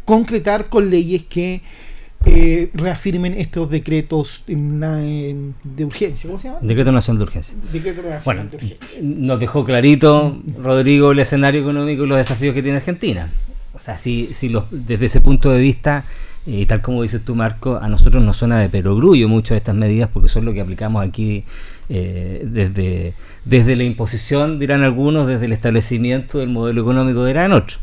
concretar 0.06 0.70
con 0.70 0.90
leyes 0.90 1.24
que 1.24 1.62
eh, 2.26 2.70
reafirmen 2.74 3.34
estos 3.34 3.70
decretos 3.70 4.44
de 4.48 5.86
urgencia. 5.86 6.30
¿Cómo 6.30 6.40
se 6.40 6.48
llama? 6.48 6.60
Decreto 6.62 6.92
Nacional 6.92 7.20
de 7.20 7.24
Urgencia. 7.24 7.58
Decreto 7.72 8.02
nacional 8.02 8.22
Bueno, 8.26 8.44
de 8.46 8.56
urgencia. 8.58 8.78
nos 9.02 9.40
dejó 9.40 9.66
clarito, 9.66 10.42
Rodrigo, 10.62 11.12
el 11.12 11.20
escenario 11.20 11.62
económico 11.62 12.04
y 12.04 12.08
los 12.08 12.18
desafíos 12.18 12.54
que 12.54 12.62
tiene 12.64 12.78
Argentina. 12.78 13.30
sea, 13.78 13.98
si, 13.98 14.30
si 14.34 14.50
los, 14.50 14.66
desde 14.72 15.06
ese 15.06 15.20
punto 15.22 15.50
de 15.52 15.60
vista, 15.60 16.06
eh, 16.46 16.66
tal 16.66 16.82
como 16.82 17.04
dices 17.04 17.24
tú, 17.26 17.36
Marco, 17.36 17.78
a 17.82 17.90
nosotros 17.90 18.24
nos 18.24 18.38
suena 18.38 18.60
de 18.60 18.70
perogrullo 18.70 19.28
muchas 19.28 19.52
de 19.52 19.58
estas 19.58 19.76
medidas 19.76 20.10
porque 20.14 20.30
son 20.30 20.46
lo 20.46 20.54
que 20.54 20.62
aplicamos 20.62 21.06
aquí 21.06 21.44
eh, 21.90 22.42
desde, 22.46 23.14
desde 23.46 23.76
la 23.76 23.84
imposición, 23.84 24.60
dirán 24.60 24.84
algunos, 24.84 25.28
desde 25.28 25.46
el 25.46 25.54
establecimiento 25.54 26.40
del 26.40 26.50
modelo 26.50 26.82
económico 26.82 27.26
dirán 27.26 27.52
otros. 27.52 27.80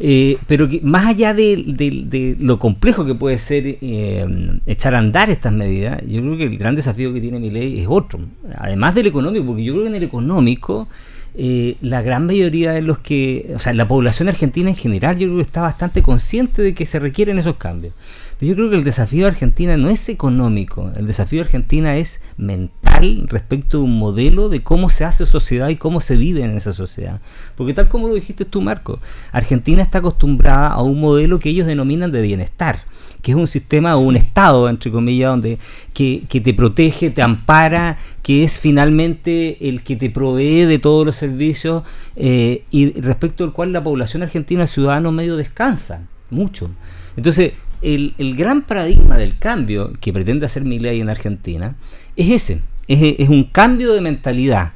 Eh, 0.00 0.38
pero 0.46 0.68
que 0.68 0.80
más 0.80 1.06
allá 1.06 1.34
de, 1.34 2.36
lo 2.38 2.58
complejo 2.58 3.04
que 3.04 3.16
puede 3.16 3.38
ser 3.38 3.78
eh, 3.80 4.60
echar 4.66 4.94
a 4.94 4.98
andar 4.98 5.28
estas 5.28 5.52
medidas, 5.52 6.00
yo 6.06 6.20
creo 6.20 6.36
que 6.36 6.44
el 6.44 6.58
gran 6.58 6.74
desafío 6.74 7.12
que 7.12 7.20
tiene 7.20 7.40
mi 7.40 7.50
ley 7.50 7.80
es 7.80 7.86
otro, 7.88 8.20
además 8.56 8.94
del 8.94 9.08
económico, 9.08 9.46
porque 9.46 9.64
yo 9.64 9.72
creo 9.72 9.84
que 9.84 9.88
en 9.88 9.96
el 9.96 10.04
económico 10.04 10.86
eh, 11.34 11.76
la 11.82 12.02
gran 12.02 12.26
mayoría 12.26 12.72
de 12.72 12.82
los 12.82 12.98
que, 12.98 13.52
o 13.54 13.58
sea, 13.58 13.72
la 13.72 13.86
población 13.86 14.28
argentina 14.28 14.70
en 14.70 14.76
general, 14.76 15.16
yo 15.18 15.26
creo 15.26 15.36
que 15.36 15.42
está 15.42 15.62
bastante 15.62 16.02
consciente 16.02 16.62
de 16.62 16.74
que 16.74 16.86
se 16.86 16.98
requieren 16.98 17.38
esos 17.38 17.56
cambios. 17.56 17.94
Pero 18.38 18.50
yo 18.50 18.56
creo 18.56 18.70
que 18.70 18.76
el 18.76 18.84
desafío 18.84 19.24
de 19.24 19.32
Argentina 19.32 19.76
no 19.76 19.88
es 19.88 20.08
económico, 20.08 20.92
el 20.96 21.06
desafío 21.06 21.40
de 21.40 21.46
Argentina 21.46 21.96
es 21.96 22.20
mental 22.36 23.26
respecto 23.28 23.78
de 23.78 23.84
un 23.84 23.98
modelo 23.98 24.48
de 24.48 24.62
cómo 24.62 24.90
se 24.90 25.04
hace 25.04 25.26
sociedad 25.26 25.68
y 25.68 25.76
cómo 25.76 26.00
se 26.00 26.16
vive 26.16 26.42
en 26.42 26.56
esa 26.56 26.72
sociedad. 26.72 27.20
Porque 27.56 27.74
tal 27.74 27.88
como 27.88 28.08
lo 28.08 28.14
dijiste 28.14 28.44
tú, 28.44 28.60
Marco, 28.60 29.00
Argentina 29.32 29.82
está 29.82 29.98
acostumbrada 29.98 30.68
a 30.68 30.82
un 30.82 31.00
modelo 31.00 31.38
que 31.38 31.50
ellos 31.50 31.66
denominan 31.66 32.12
de 32.12 32.22
bienestar 32.22 32.80
que 33.22 33.32
es 33.32 33.36
un 33.36 33.48
sistema 33.48 33.96
o 33.96 34.00
un 34.00 34.16
estado, 34.16 34.68
entre 34.68 34.90
comillas, 34.90 35.30
donde 35.30 35.58
que, 35.92 36.22
que 36.28 36.40
te 36.40 36.54
protege, 36.54 37.10
te 37.10 37.22
ampara, 37.22 37.98
que 38.22 38.44
es 38.44 38.58
finalmente 38.58 39.68
el 39.68 39.82
que 39.82 39.96
te 39.96 40.10
provee 40.10 40.64
de 40.64 40.78
todos 40.78 41.04
los 41.04 41.16
servicios 41.16 41.82
eh, 42.16 42.64
y 42.70 42.92
respecto 43.00 43.44
al 43.44 43.52
cual 43.52 43.72
la 43.72 43.82
población 43.82 44.22
argentina, 44.22 44.62
el 44.62 44.68
ciudadano 44.68 45.12
medio 45.12 45.36
descansa 45.36 46.06
mucho. 46.30 46.70
Entonces, 47.16 47.52
el, 47.82 48.14
gran 48.36 48.62
paradigma 48.62 49.16
del 49.16 49.38
cambio 49.38 49.92
que 50.00 50.12
pretende 50.12 50.46
hacer 50.46 50.64
Milei 50.64 51.00
en 51.00 51.08
Argentina 51.08 51.76
es 52.16 52.30
ese, 52.30 52.62
es, 52.86 53.28
un 53.28 53.44
cambio 53.44 53.92
de 53.92 54.00
mentalidad 54.00 54.72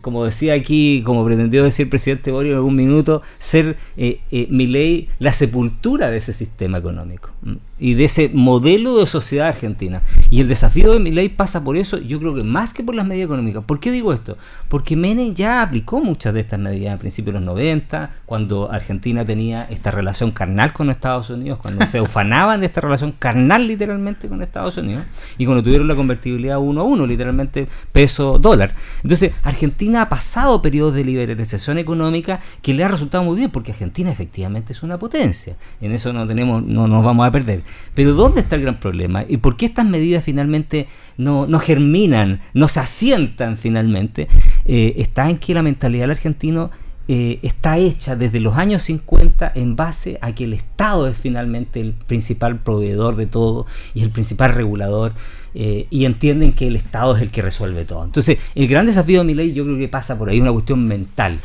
como 0.00 0.24
decía 0.24 0.54
aquí, 0.54 1.02
como 1.04 1.24
pretendió 1.24 1.64
decir 1.64 1.84
el 1.84 1.90
presidente 1.90 2.30
Borio 2.30 2.52
en 2.52 2.58
algún 2.58 2.76
minuto, 2.76 3.22
ser 3.38 3.76
eh, 3.96 4.20
eh, 4.30 4.46
Milei 4.48 5.08
la 5.18 5.32
sepultura 5.32 6.08
de 6.08 6.18
ese 6.18 6.32
sistema 6.32 6.78
económico 6.78 7.30
¿m? 7.44 7.58
Y 7.78 7.94
de 7.94 8.04
ese 8.04 8.30
modelo 8.32 8.96
de 8.98 9.06
sociedad 9.06 9.48
argentina. 9.48 10.02
Y 10.30 10.40
el 10.40 10.48
desafío 10.48 10.92
de 10.92 11.00
Milei 11.00 11.28
pasa 11.28 11.62
por 11.62 11.76
eso, 11.76 11.98
yo 11.98 12.18
creo 12.18 12.34
que 12.34 12.42
más 12.42 12.72
que 12.72 12.82
por 12.82 12.94
las 12.94 13.06
medidas 13.06 13.26
económicas. 13.26 13.64
¿Por 13.64 13.80
qué 13.80 13.90
digo 13.90 14.12
esto? 14.12 14.36
Porque 14.68 14.96
Menem 14.96 15.34
ya 15.34 15.62
aplicó 15.62 16.00
muchas 16.00 16.34
de 16.34 16.40
estas 16.40 16.58
medidas 16.58 16.94
a 16.94 16.98
principios 16.98 17.34
de 17.34 17.40
los 17.40 17.46
90, 17.46 18.10
cuando 18.24 18.70
Argentina 18.70 19.24
tenía 19.24 19.66
esta 19.70 19.90
relación 19.90 20.30
carnal 20.30 20.72
con 20.72 20.90
Estados 20.90 21.30
Unidos, 21.30 21.58
cuando 21.60 21.86
se 21.86 22.00
ufanaban 22.06 22.60
de 22.60 22.66
esta 22.66 22.80
relación 22.80 23.12
carnal 23.12 23.66
literalmente 23.66 24.28
con 24.28 24.42
Estados 24.42 24.76
Unidos, 24.78 25.04
y 25.36 25.44
cuando 25.44 25.62
tuvieron 25.62 25.86
la 25.86 25.94
convertibilidad 25.94 26.58
uno 26.58 26.80
a 26.80 26.84
uno, 26.84 27.06
literalmente 27.06 27.68
peso-dólar. 27.92 28.72
Entonces, 29.02 29.32
Argentina 29.42 30.02
ha 30.02 30.08
pasado 30.08 30.62
periodos 30.62 30.94
de 30.94 31.04
liberalización 31.04 31.78
económica 31.78 32.40
que 32.62 32.74
le 32.74 32.84
ha 32.84 32.88
resultado 32.88 33.24
muy 33.24 33.36
bien, 33.36 33.50
porque 33.50 33.72
Argentina 33.72 34.10
efectivamente 34.10 34.72
es 34.72 34.82
una 34.82 34.98
potencia. 34.98 35.56
En 35.80 35.92
eso 35.92 36.12
no 36.12 36.26
tenemos, 36.26 36.62
no 36.62 36.88
nos 36.88 37.04
vamos 37.04 37.26
a 37.26 37.30
perder. 37.30 37.65
Pero 37.94 38.14
¿dónde 38.14 38.40
está 38.40 38.56
el 38.56 38.62
gran 38.62 38.80
problema? 38.80 39.24
¿Y 39.28 39.38
por 39.38 39.56
qué 39.56 39.66
estas 39.66 39.86
medidas 39.86 40.24
finalmente 40.24 40.88
no, 41.16 41.46
no 41.46 41.58
germinan, 41.58 42.40
no 42.54 42.68
se 42.68 42.80
asientan 42.80 43.56
finalmente? 43.56 44.28
Eh, 44.64 44.94
está 44.98 45.28
en 45.30 45.38
que 45.38 45.54
la 45.54 45.62
mentalidad 45.62 46.04
del 46.04 46.12
argentino 46.12 46.70
eh, 47.08 47.38
está 47.42 47.78
hecha 47.78 48.16
desde 48.16 48.40
los 48.40 48.56
años 48.56 48.82
50 48.82 49.52
en 49.54 49.76
base 49.76 50.18
a 50.22 50.34
que 50.34 50.42
el 50.42 50.52
Estado 50.52 51.06
es 51.06 51.16
finalmente 51.16 51.80
el 51.80 51.92
principal 51.92 52.58
proveedor 52.58 53.14
de 53.14 53.26
todo 53.26 53.66
y 53.94 54.02
el 54.02 54.10
principal 54.10 54.52
regulador 54.52 55.12
eh, 55.58 55.86
y 55.88 56.04
entienden 56.04 56.52
que 56.52 56.66
el 56.68 56.76
Estado 56.76 57.16
es 57.16 57.22
el 57.22 57.30
que 57.30 57.40
resuelve 57.40 57.86
todo. 57.86 58.04
Entonces, 58.04 58.36
el 58.54 58.68
gran 58.68 58.84
desafío 58.84 59.20
de 59.20 59.24
mi 59.24 59.32
ley 59.34 59.54
yo 59.54 59.64
creo 59.64 59.78
que 59.78 59.88
pasa 59.88 60.18
por 60.18 60.28
ahí, 60.28 60.38
una 60.38 60.52
cuestión 60.52 60.86
mental. 60.86 61.38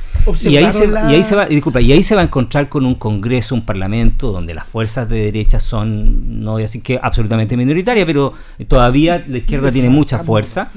Y 0.44 0.58
ahí, 0.58 0.72
se, 0.74 0.80
Observaron 0.80 1.12
y 1.12 1.16
ahí 1.16 1.24
se 1.24 1.36
va, 1.36 1.46
la- 1.46 1.52
y 1.52 1.56
disculpa, 1.56 1.80
y 1.80 1.92
ahí 1.94 2.04
se 2.04 2.14
va 2.16 2.22
a 2.22 2.26
encontrar 2.26 2.68
con 2.68 2.86
un 2.86 2.96
Congreso, 2.96 3.56
un 3.56 3.62
Parlamento, 3.66 4.32
donde 4.34 4.54
las 4.54 4.66
fuerzas 4.66 5.08
de 5.08 5.18
derecha 5.26 5.62
son, 5.62 6.44
no 6.44 6.52
voy 6.52 6.64
a 6.64 6.66
decir 6.66 6.84
que 6.84 7.00
absolutamente 7.02 7.56
minoritarias, 7.56 8.06
pero 8.06 8.34
todavía 8.68 9.24
la 9.28 9.38
izquierda 9.38 9.72
tiene 9.72 9.90
mucha 9.90 10.20
fuerza. 10.20 10.72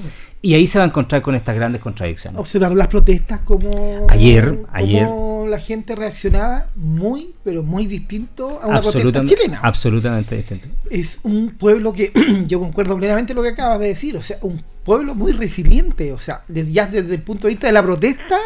Y 0.45 0.53
ahí 0.53 0.67
se 0.67 0.79
va 0.79 0.85
a 0.85 0.89
encontrar 0.89 1.23
con 1.23 1.35
estas 1.35 1.57
grandes 1.57 1.81
contradicciones. 1.81 2.39
observar 2.39 2.75
las 2.75 2.89
protestas 2.89 3.41
como 3.41 3.71
Ayer, 4.11 4.45
como 4.45 4.69
ayer. 4.75 5.09
la 5.49 5.59
gente 5.59 5.97
reaccionaba 5.97 6.69
muy 6.77 7.33
pero 7.43 7.63
muy 7.63 7.87
distinto 7.87 8.61
a 8.63 8.67
una 8.67 8.83
protesta 8.83 9.25
chilena 9.25 9.61
absolutamente 9.63 10.37
distinto. 10.37 10.69
es 10.91 11.19
un 11.23 11.49
pueblo 11.53 11.95
que 11.95 12.13
yo 12.47 12.61
concuerdo 12.61 12.95
plenamente 12.99 13.33
lo 13.33 13.43
que 13.43 13.49
acabas 13.49 13.81
de 13.81 13.87
decir 13.87 14.19
o 14.19 14.23
sea 14.23 14.37
un 14.43 14.63
pueblo 14.85 15.15
muy 15.15 15.33
resiliente 15.33 16.13
o 16.13 16.19
sea 16.19 16.45
ya 16.49 16.89
desde 16.89 17.15
el 17.15 17.23
punto 17.23 17.47
de 17.47 17.55
vista 17.55 17.69
de 17.69 17.73
la 17.73 17.83
protesta 17.83 18.39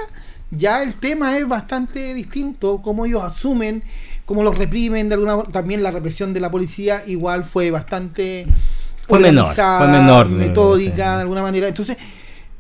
ya 0.53 0.85
el 0.85 0.95
tema 0.95 1.37
es 1.37 1.49
bastante 1.49 2.15
distinto 2.15 2.81
cómo 2.81 3.07
ellos 3.07 3.25
asumen 3.25 3.83
cómo 4.25 4.45
los 4.45 4.57
reprimen 4.57 5.09
de 5.09 5.17
alguna 5.17 5.43
también 5.45 5.83
la 5.83 5.91
represión 5.91 6.33
de 6.33 6.39
la 6.39 6.51
policía 6.51 7.03
igual 7.09 7.45
fue 7.45 7.73
bastante 7.73 8.47
Fue 9.09 9.19
menor, 9.21 9.65
fue 9.77 9.89
menor, 9.89 10.29
metódica 10.29 11.17
de 11.17 11.23
alguna 11.23 11.43
manera 11.43 11.69
entonces 11.69 11.97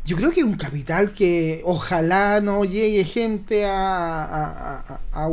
yo 0.04 0.16
creo 0.16 0.30
que 0.30 0.40
es 0.40 0.46
un 0.46 0.54
capital 0.56 1.12
que 1.12 1.60
ojalá 1.64 2.40
no 2.40 2.64
llegue 2.64 3.04
gente 3.04 3.66
a, 3.66 4.24
a, 5.12 5.24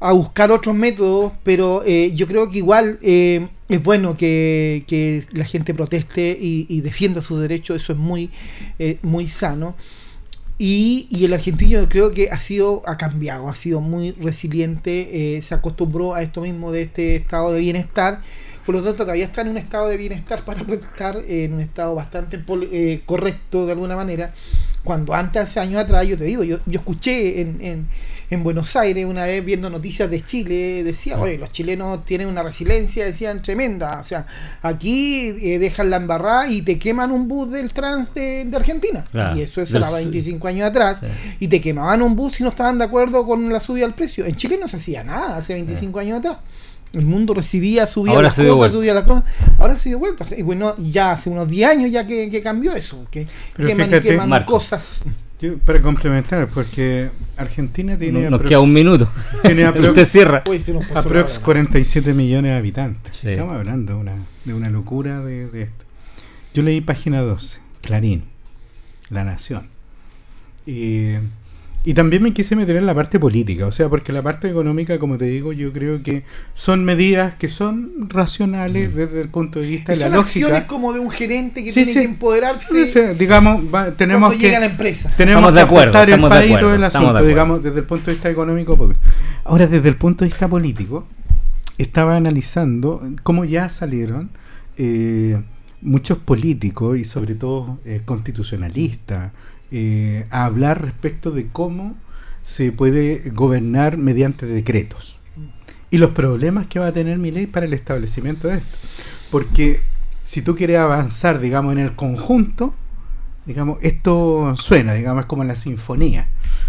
a- 0.00 0.12
buscar 0.12 0.50
otros 0.50 0.74
métodos, 0.74 1.32
pero 1.42 1.82
eh, 1.84 2.12
yo 2.14 2.26
creo 2.26 2.48
que 2.48 2.58
igual 2.58 2.98
eh, 3.02 3.48
es 3.68 3.82
bueno 3.82 4.16
que, 4.16 4.84
que 4.88 5.22
la 5.32 5.44
gente 5.44 5.74
proteste 5.74 6.36
y, 6.40 6.66
y 6.68 6.80
defienda 6.80 7.22
sus 7.22 7.40
derechos, 7.40 7.82
eso 7.82 7.92
es 7.92 7.98
muy, 7.98 8.30
eh, 8.78 8.98
muy 9.02 9.28
sano. 9.28 9.76
Y, 10.58 11.06
y 11.10 11.24
el 11.24 11.32
argentino 11.32 11.88
creo 11.88 12.12
que 12.12 12.30
ha 12.30 12.38
sido, 12.38 12.82
ha 12.86 12.96
cambiado, 12.96 13.48
ha 13.48 13.54
sido 13.54 13.80
muy 13.80 14.12
resiliente, 14.12 15.36
eh, 15.36 15.42
se 15.42 15.54
acostumbró 15.54 16.14
a 16.14 16.22
esto 16.22 16.40
mismo 16.42 16.70
de 16.72 16.82
este 16.82 17.16
estado 17.16 17.52
de 17.52 17.60
bienestar. 17.60 18.20
Por 18.64 18.74
lo 18.76 18.82
tanto, 18.82 19.02
todavía 19.04 19.24
está 19.24 19.40
en 19.42 19.48
un 19.48 19.58
estado 19.58 19.88
de 19.88 19.96
bienestar 19.96 20.44
para 20.44 20.60
estar 20.68 21.16
en 21.26 21.54
un 21.54 21.60
estado 21.60 21.94
bastante 21.94 22.40
eh, 22.72 23.02
correcto 23.06 23.66
de 23.66 23.72
alguna 23.72 23.96
manera. 23.96 24.32
Cuando 24.84 25.14
antes, 25.14 25.40
hace 25.42 25.60
años 25.60 25.80
atrás, 25.82 26.06
yo 26.08 26.18
te 26.18 26.24
digo, 26.24 26.42
yo, 26.42 26.58
yo 26.66 26.80
escuché 26.80 27.40
en, 27.40 27.60
en, 27.60 27.86
en 28.30 28.42
Buenos 28.42 28.74
Aires 28.74 29.06
una 29.06 29.26
vez 29.26 29.44
viendo 29.44 29.70
noticias 29.70 30.10
de 30.10 30.20
Chile, 30.20 30.82
decía, 30.82 31.20
oye, 31.20 31.38
los 31.38 31.50
chilenos 31.52 32.04
tienen 32.04 32.26
una 32.26 32.42
resiliencia, 32.42 33.04
decían, 33.04 33.42
tremenda. 33.42 34.00
O 34.00 34.04
sea, 34.04 34.26
aquí 34.60 35.28
eh, 35.40 35.60
dejan 35.60 35.88
la 35.90 35.96
embarrada 35.96 36.48
y 36.48 36.62
te 36.62 36.80
queman 36.80 37.12
un 37.12 37.28
bus 37.28 37.50
del 37.52 37.72
trans 37.72 38.12
de, 38.12 38.44
de 38.44 38.56
Argentina. 38.56 39.06
Claro. 39.12 39.38
Y 39.38 39.42
eso, 39.42 39.60
eso 39.60 39.72
Del 39.74 39.82
era 39.82 39.90
su- 39.90 39.96
25 39.98 40.48
años 40.48 40.68
atrás. 40.68 41.02
Y 41.38 41.46
te 41.46 41.60
quemaban 41.60 42.02
un 42.02 42.16
bus 42.16 42.34
si 42.34 42.42
no 42.42 42.48
estaban 42.48 42.76
de 42.78 42.84
acuerdo 42.84 43.24
con 43.24 43.52
la 43.52 43.60
subida 43.60 43.86
al 43.86 43.94
precio. 43.94 44.24
En 44.24 44.34
Chile 44.34 44.58
no 44.60 44.66
se 44.66 44.78
hacía 44.78 45.04
nada 45.04 45.36
hace 45.36 45.54
25 45.54 46.00
años 46.00 46.18
atrás. 46.18 46.38
El 46.94 47.06
mundo 47.06 47.32
recibía, 47.34 47.86
subía 47.86 48.12
Ahora 48.12 48.24
las 48.24 48.34
se 48.34 48.42
dio 48.42 48.56
cosas, 48.56 48.72
vuelta. 48.72 48.78
subía 48.78 48.94
las 48.94 49.04
cosas. 49.04 49.24
Ahora 49.58 49.76
se 49.76 49.88
dio 49.88 49.98
vuelta. 49.98 50.26
Y 50.36 50.42
bueno, 50.42 50.74
ya 50.78 51.12
hace 51.12 51.30
unos 51.30 51.48
10 51.48 51.70
años 51.70 51.90
ya 51.90 52.06
que, 52.06 52.28
que 52.30 52.42
cambió 52.42 52.74
eso. 52.74 53.06
Que 53.10 53.26
Pero 53.56 53.68
queman 53.68 53.86
fíjate, 53.88 54.06
y 54.06 54.10
queman 54.10 54.28
Marco, 54.28 54.52
cosas. 54.52 55.02
Yo, 55.40 55.58
para 55.58 55.80
complementar, 55.82 56.48
porque 56.48 57.10
Argentina 57.36 57.96
tiene. 57.98 58.20
No- 58.22 58.30
nos 58.30 58.40
aprox- 58.42 58.48
queda 58.48 58.60
un 58.60 58.72
minuto. 58.72 59.10
Tiene 59.42 59.64
aprox, 59.66 59.88
Usted 59.88 60.04
cierra. 60.04 60.44
Uy, 60.48 60.62
aprox 60.94 61.36
hora. 61.36 61.44
47 61.44 62.12
millones 62.14 62.52
de 62.52 62.56
habitantes. 62.58 63.16
Sí. 63.16 63.30
Estamos 63.30 63.56
hablando 63.56 63.94
de 63.94 63.98
una, 63.98 64.14
de 64.44 64.54
una 64.54 64.68
locura 64.70 65.20
de, 65.20 65.48
de 65.48 65.62
esto. 65.62 65.84
Yo 66.54 66.62
leí 66.62 66.80
página 66.82 67.22
12, 67.22 67.58
Clarín, 67.80 68.24
La 69.08 69.24
Nación. 69.24 69.66
Y, 70.66 71.14
y 71.84 71.94
también 71.94 72.22
me 72.22 72.32
quise 72.32 72.54
meter 72.54 72.76
en 72.76 72.86
la 72.86 72.94
parte 72.94 73.18
política, 73.18 73.66
o 73.66 73.72
sea, 73.72 73.88
porque 73.88 74.12
la 74.12 74.22
parte 74.22 74.48
económica, 74.48 74.98
como 75.00 75.18
te 75.18 75.24
digo, 75.24 75.52
yo 75.52 75.72
creo 75.72 76.00
que 76.02 76.22
son 76.54 76.84
medidas 76.84 77.34
que 77.34 77.48
son 77.48 78.08
racionales 78.08 78.94
desde 78.94 79.20
el 79.20 79.28
punto 79.28 79.58
de 79.58 79.66
vista 79.66 79.92
Y 79.92 79.96
de 79.96 80.00
la 80.02 80.10
son 80.10 80.18
acciones 80.20 80.50
lógica. 80.50 80.66
como 80.68 80.92
de 80.92 81.00
un 81.00 81.10
gerente 81.10 81.64
que 81.64 81.70
Sí, 81.72 81.84
tiene 81.84 81.92
sí. 81.92 81.98
que 81.98 82.04
empoderarse. 82.04 82.86
Sí, 82.86 82.92
sí, 82.92 83.00
digamos, 83.18 83.62
va- 83.74 83.90
tenemos 83.90 84.28
cuando 84.28 84.38
que 84.38 84.44
llega 84.46 84.58
a 84.58 84.60
la 84.60 84.66
empresa. 84.66 85.12
tenemos 85.16 85.40
Estamos 85.40 85.50
que 85.50 85.54
de 85.56 85.60
acuerdo, 85.62 85.82
ajustar 85.98 86.08
el 86.08 86.14
estamos 86.14 86.30
de 86.30 86.36
país 86.36 86.42
y 86.42 86.52
acuerdo, 86.52 86.66
todo 86.68 86.74
el 86.76 86.84
estamos 86.84 86.92
de 86.92 87.08
asunto, 87.08 87.18
acuerdo. 87.18 87.28
digamos, 87.28 87.62
desde 87.64 87.78
el 87.80 87.84
punto 87.84 88.04
de 88.06 88.12
vista 88.12 88.30
económico. 88.30 88.76
porque- 88.76 88.98
Ahora, 89.44 89.66
desde 89.66 89.88
el 89.88 89.96
punto 89.96 90.24
de 90.24 90.28
vista 90.28 90.46
político, 90.48 91.06
estaba 91.78 92.16
analizando 92.16 93.02
cómo 93.24 93.44
ya 93.44 93.68
salieron 93.68 94.30
eh, 94.78 95.36
muchos 95.80 96.18
políticos 96.18 96.96
y 96.96 97.04
sobre 97.04 97.34
todo 97.34 97.80
eh, 97.84 98.02
constitucionalistas 98.04 99.32
eh, 99.72 100.26
a 100.30 100.44
hablar 100.44 100.82
respecto 100.82 101.30
de 101.30 101.48
cómo 101.48 101.96
se 102.42 102.72
puede 102.72 103.30
gobernar 103.30 103.96
mediante 103.96 104.46
decretos 104.46 105.18
y 105.92 105.98
los 105.98 106.10
problemas 106.10 106.66
que 106.66 106.78
va 106.78 106.86
a 106.86 106.92
tener 106.92 107.18
mi 107.18 107.30
ley 107.30 107.46
para 107.46 107.66
el 107.66 107.74
establecimiento 107.74 108.48
de 108.48 108.56
esto. 108.56 108.78
Porque 109.30 109.82
si 110.24 110.40
tú 110.40 110.56
quieres 110.56 110.78
avanzar, 110.78 111.38
digamos, 111.38 111.74
en 111.74 111.80
el 111.80 111.94
conjunto, 111.94 112.74
digamos, 113.44 113.78
esto 113.82 114.54
suena, 114.56 114.94
digamos, 114.94 115.24
es 115.24 115.26
como 115.26 115.42
en 115.42 115.48
la 115.48 115.56
sinfonía. 115.56 116.28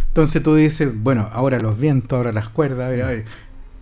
Entonces 0.10 0.44
tú 0.44 0.56
dices, 0.56 0.90
bueno, 0.94 1.30
ahora 1.32 1.58
los 1.62 1.80
vientos, 1.80 2.18
ahora 2.18 2.34
las 2.34 2.50
cuerdas, 2.50 2.90
ver, 2.90 3.24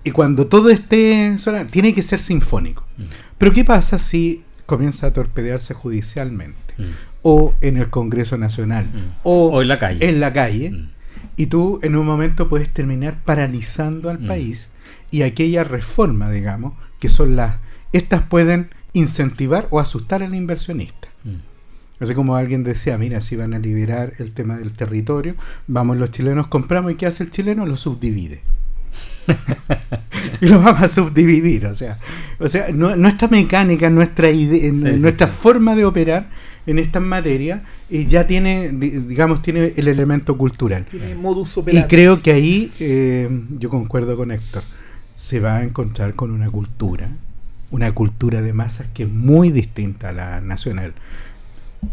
Y 0.03 0.11
cuando 0.11 0.45
todo 0.45 0.69
esté 0.69 1.37
sonando, 1.39 1.71
tiene 1.71 1.95
que 1.95 2.03
ser 2.03 2.19
sinfónico. 2.19 2.85
Pero 3.39 3.51
¿qué 3.51 3.65
pasa 3.65 3.97
si 3.97 4.43
comienza 4.67 5.07
a 5.07 5.13
torpedearse 5.13 5.73
judicialmente? 5.73 6.75
O 7.23 7.53
en 7.61 7.77
el 7.77 7.89
Congreso 7.89 8.37
Nacional. 8.37 8.85
O, 9.23 9.49
O 9.51 9.61
en 9.61 9.67
la 9.67 9.79
calle. 9.79 10.07
En 10.09 10.19
la 10.19 10.33
calle. 10.33 10.73
Y 11.35 11.45
tú 11.47 11.79
en 11.83 11.95
un 11.95 12.05
momento 12.05 12.49
puedes 12.49 12.69
terminar 12.69 13.17
paralizando 13.23 14.09
al 14.09 14.19
país 14.19 14.73
y 15.11 15.21
aquella 15.23 15.63
reforma, 15.63 16.29
digamos, 16.29 16.73
que 16.99 17.09
son 17.09 17.35
las... 17.35 17.57
Estas 17.93 18.21
pueden 18.23 18.69
incentivar 18.93 19.67
o 19.71 19.79
asustar 19.79 20.23
al 20.23 20.35
inversionista. 20.35 21.07
Así 21.99 22.15
como 22.15 22.35
alguien 22.35 22.63
decía, 22.63 22.97
mira, 22.97 23.21
si 23.21 23.35
van 23.35 23.53
a 23.53 23.59
liberar 23.59 24.13
el 24.17 24.31
tema 24.31 24.57
del 24.57 24.73
territorio, 24.73 25.35
vamos 25.67 25.97
los 25.97 26.09
chilenos, 26.09 26.47
compramos 26.47 26.91
y 26.91 26.95
¿qué 26.95 27.05
hace 27.05 27.23
el 27.23 27.29
chileno? 27.29 27.65
Lo 27.67 27.75
subdivide. 27.75 28.41
y 30.41 30.47
lo 30.47 30.61
vamos 30.61 30.81
a 30.81 30.89
subdividir, 30.89 31.65
o 31.67 31.75
sea, 31.75 31.99
o 32.39 32.49
sea, 32.49 32.67
nu- 32.73 32.95
nuestra 32.95 33.27
mecánica, 33.27 33.89
nuestra 33.89 34.31
idea, 34.31 34.61
sí, 34.63 34.71
nuestra 34.71 35.27
sí. 35.27 35.33
forma 35.37 35.75
de 35.75 35.85
operar 35.85 36.29
en 36.67 36.79
estas 36.79 37.01
materias 37.01 37.61
eh, 37.89 38.05
ya 38.05 38.27
tiene, 38.27 38.69
di- 38.69 38.91
digamos, 38.91 39.41
tiene 39.41 39.73
el 39.75 39.87
elemento 39.87 40.37
cultural. 40.37 40.85
Tiene 40.85 41.15
modus 41.15 41.57
Y 41.57 41.59
operandi. 41.61 41.87
creo 41.87 42.21
que 42.21 42.31
ahí, 42.31 42.71
eh, 42.79 43.29
yo 43.59 43.69
concuerdo 43.69 44.15
con 44.15 44.31
Héctor, 44.31 44.63
se 45.15 45.39
va 45.39 45.57
a 45.57 45.63
encontrar 45.63 46.13
con 46.15 46.31
una 46.31 46.49
cultura, 46.49 47.09
una 47.71 47.91
cultura 47.93 48.41
de 48.41 48.53
masas 48.53 48.87
que 48.93 49.03
es 49.03 49.09
muy 49.09 49.51
distinta 49.51 50.09
a 50.09 50.11
la 50.13 50.41
nacional. 50.41 50.93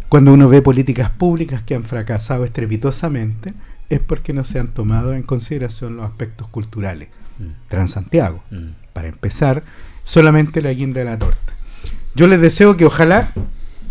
Cuando 0.09 0.33
uno 0.35 0.49
ve 0.49 0.61
políticas 0.61 1.11
públicas 1.11 1.63
que 1.63 1.75
han 1.75 1.85
fracasado 1.85 2.45
estrepitosamente, 2.45 3.55
es 3.89 4.01
porque 4.01 4.35
no 4.35 4.45
se 4.45 4.59
han 4.59 4.69
tomado 4.69 5.15
en 5.15 5.23
consideración 5.23 5.97
los 5.97 6.05
aspectos 6.05 6.47
culturales. 6.49 7.09
Transantiago, 7.69 8.43
para 8.93 9.09
empezar, 9.09 9.63
solamente 10.05 10.61
la 10.61 10.73
guinda 10.73 10.99
de 11.01 11.05
la 11.07 11.19
torta. 11.19 11.53
Yo 12.15 12.27
les 12.27 12.41
deseo 12.41 12.77
que 12.77 12.85
ojalá 12.85 13.33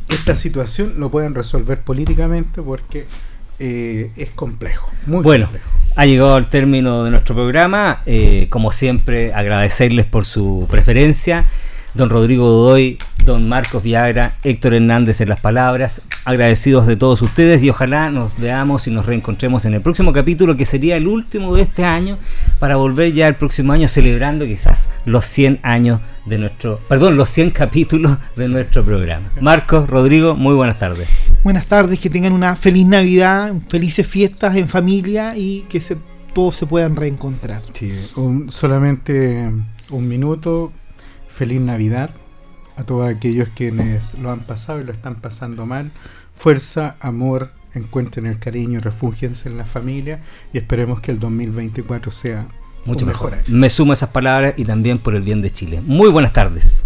esta 0.10 0.36
situación 0.36 0.96
lo 0.98 1.10
puedan 1.12 1.36
resolver 1.36 1.82
políticamente 1.82 2.62
porque 2.62 3.06
eh, 3.60 4.12
es 4.16 4.30
complejo. 4.32 4.92
Muy 5.06 5.24
bueno, 5.24 5.46
complejo. 5.46 5.70
ha 5.96 6.06
llegado 6.06 6.38
el 6.38 6.48
término 6.48 7.04
de 7.04 7.12
nuestro 7.12 7.36
programa. 7.36 8.02
Eh, 8.06 8.48
como 8.50 8.72
siempre, 8.72 9.34
agradecerles 9.34 10.06
por 10.06 10.26
su 10.26 10.68
preferencia. 10.70 11.46
Don 11.98 12.10
Rodrigo 12.12 12.46
Godoy, 12.46 12.98
don 13.26 13.50
Marcos 13.50 13.82
Viagra, 13.84 14.36
Héctor 14.44 14.76
Hernández 14.76 15.20
en 15.20 15.30
las 15.30 15.40
palabras. 15.42 16.04
Agradecidos 16.26 16.86
de 16.86 16.96
todos 16.96 17.22
ustedes 17.22 17.64
y 17.64 17.70
ojalá 17.70 18.10
nos 18.12 18.38
veamos 18.40 18.86
y 18.88 18.92
nos 18.92 19.06
reencontremos 19.06 19.66
en 19.66 19.74
el 19.74 19.82
próximo 19.82 20.14
capítulo, 20.14 20.56
que 20.56 20.66
sería 20.66 20.96
el 20.98 21.08
último 21.08 21.56
de 21.56 21.64
este 21.64 21.84
año, 21.86 22.18
para 22.60 22.76
volver 22.76 23.14
ya 23.14 23.28
el 23.28 23.36
próximo 23.36 23.74
año 23.74 23.88
celebrando 23.88 24.46
quizás 24.46 24.90
los 25.06 25.26
100 25.26 25.60
años 25.64 26.00
de 26.26 26.38
nuestro, 26.38 26.80
perdón, 26.88 27.18
los 27.18 27.30
100 27.30 27.52
capítulos 27.52 28.18
de 28.36 28.48
nuestro 28.50 28.84
programa. 28.84 29.28
Marcos, 29.42 29.90
Rodrigo, 29.90 30.36
muy 30.36 30.54
buenas 30.54 30.78
tardes. 30.78 31.08
Buenas 31.44 31.66
tardes, 31.66 32.00
que 32.00 32.10
tengan 32.10 32.34
una 32.34 32.56
feliz 32.56 32.86
Navidad, 32.86 33.54
felices 33.70 34.06
fiestas 34.06 34.56
en 34.56 34.68
familia 34.68 35.36
y 35.36 35.62
que 35.70 35.80
se, 35.80 35.98
todos 36.34 36.56
se 36.58 36.66
puedan 36.68 36.96
reencontrar. 36.96 37.62
Sí, 37.74 37.92
un- 38.16 38.52
solamente 38.52 39.50
un 39.90 40.08
minuto. 40.08 40.72
Feliz 41.38 41.62
Navidad 41.62 42.10
a 42.78 42.84
todos 42.84 43.08
aquellos 43.08 43.50
quienes 43.56 44.16
lo 44.16 44.32
han 44.32 44.40
pasado 44.40 44.82
y 44.82 44.84
lo 44.84 44.92
están 44.92 45.16
pasando 45.16 45.68
mal. 45.68 45.92
Fuerza, 46.36 46.96
amor, 47.00 47.52
encuentren 47.76 48.26
el 48.26 48.40
cariño, 48.40 48.80
refúgiense 48.80 49.48
en 49.48 49.56
la 49.56 49.66
familia 49.66 50.22
y 50.52 50.58
esperemos 50.58 51.00
que 51.00 51.12
el 51.12 51.20
2024 51.20 52.12
sea 52.12 52.48
Mucho 52.86 53.06
mejor. 53.06 53.36
año. 53.36 53.44
Me 53.50 53.70
sumo 53.70 53.92
a 53.92 53.94
esas 53.94 54.10
palabras 54.10 54.56
y 54.58 54.66
también 54.66 54.98
por 54.98 55.14
el 55.14 55.22
bien 55.22 55.42
de 55.44 55.52
Chile. 55.52 55.80
Muy 55.86 56.10
buenas 56.10 56.34
tardes. 56.34 56.86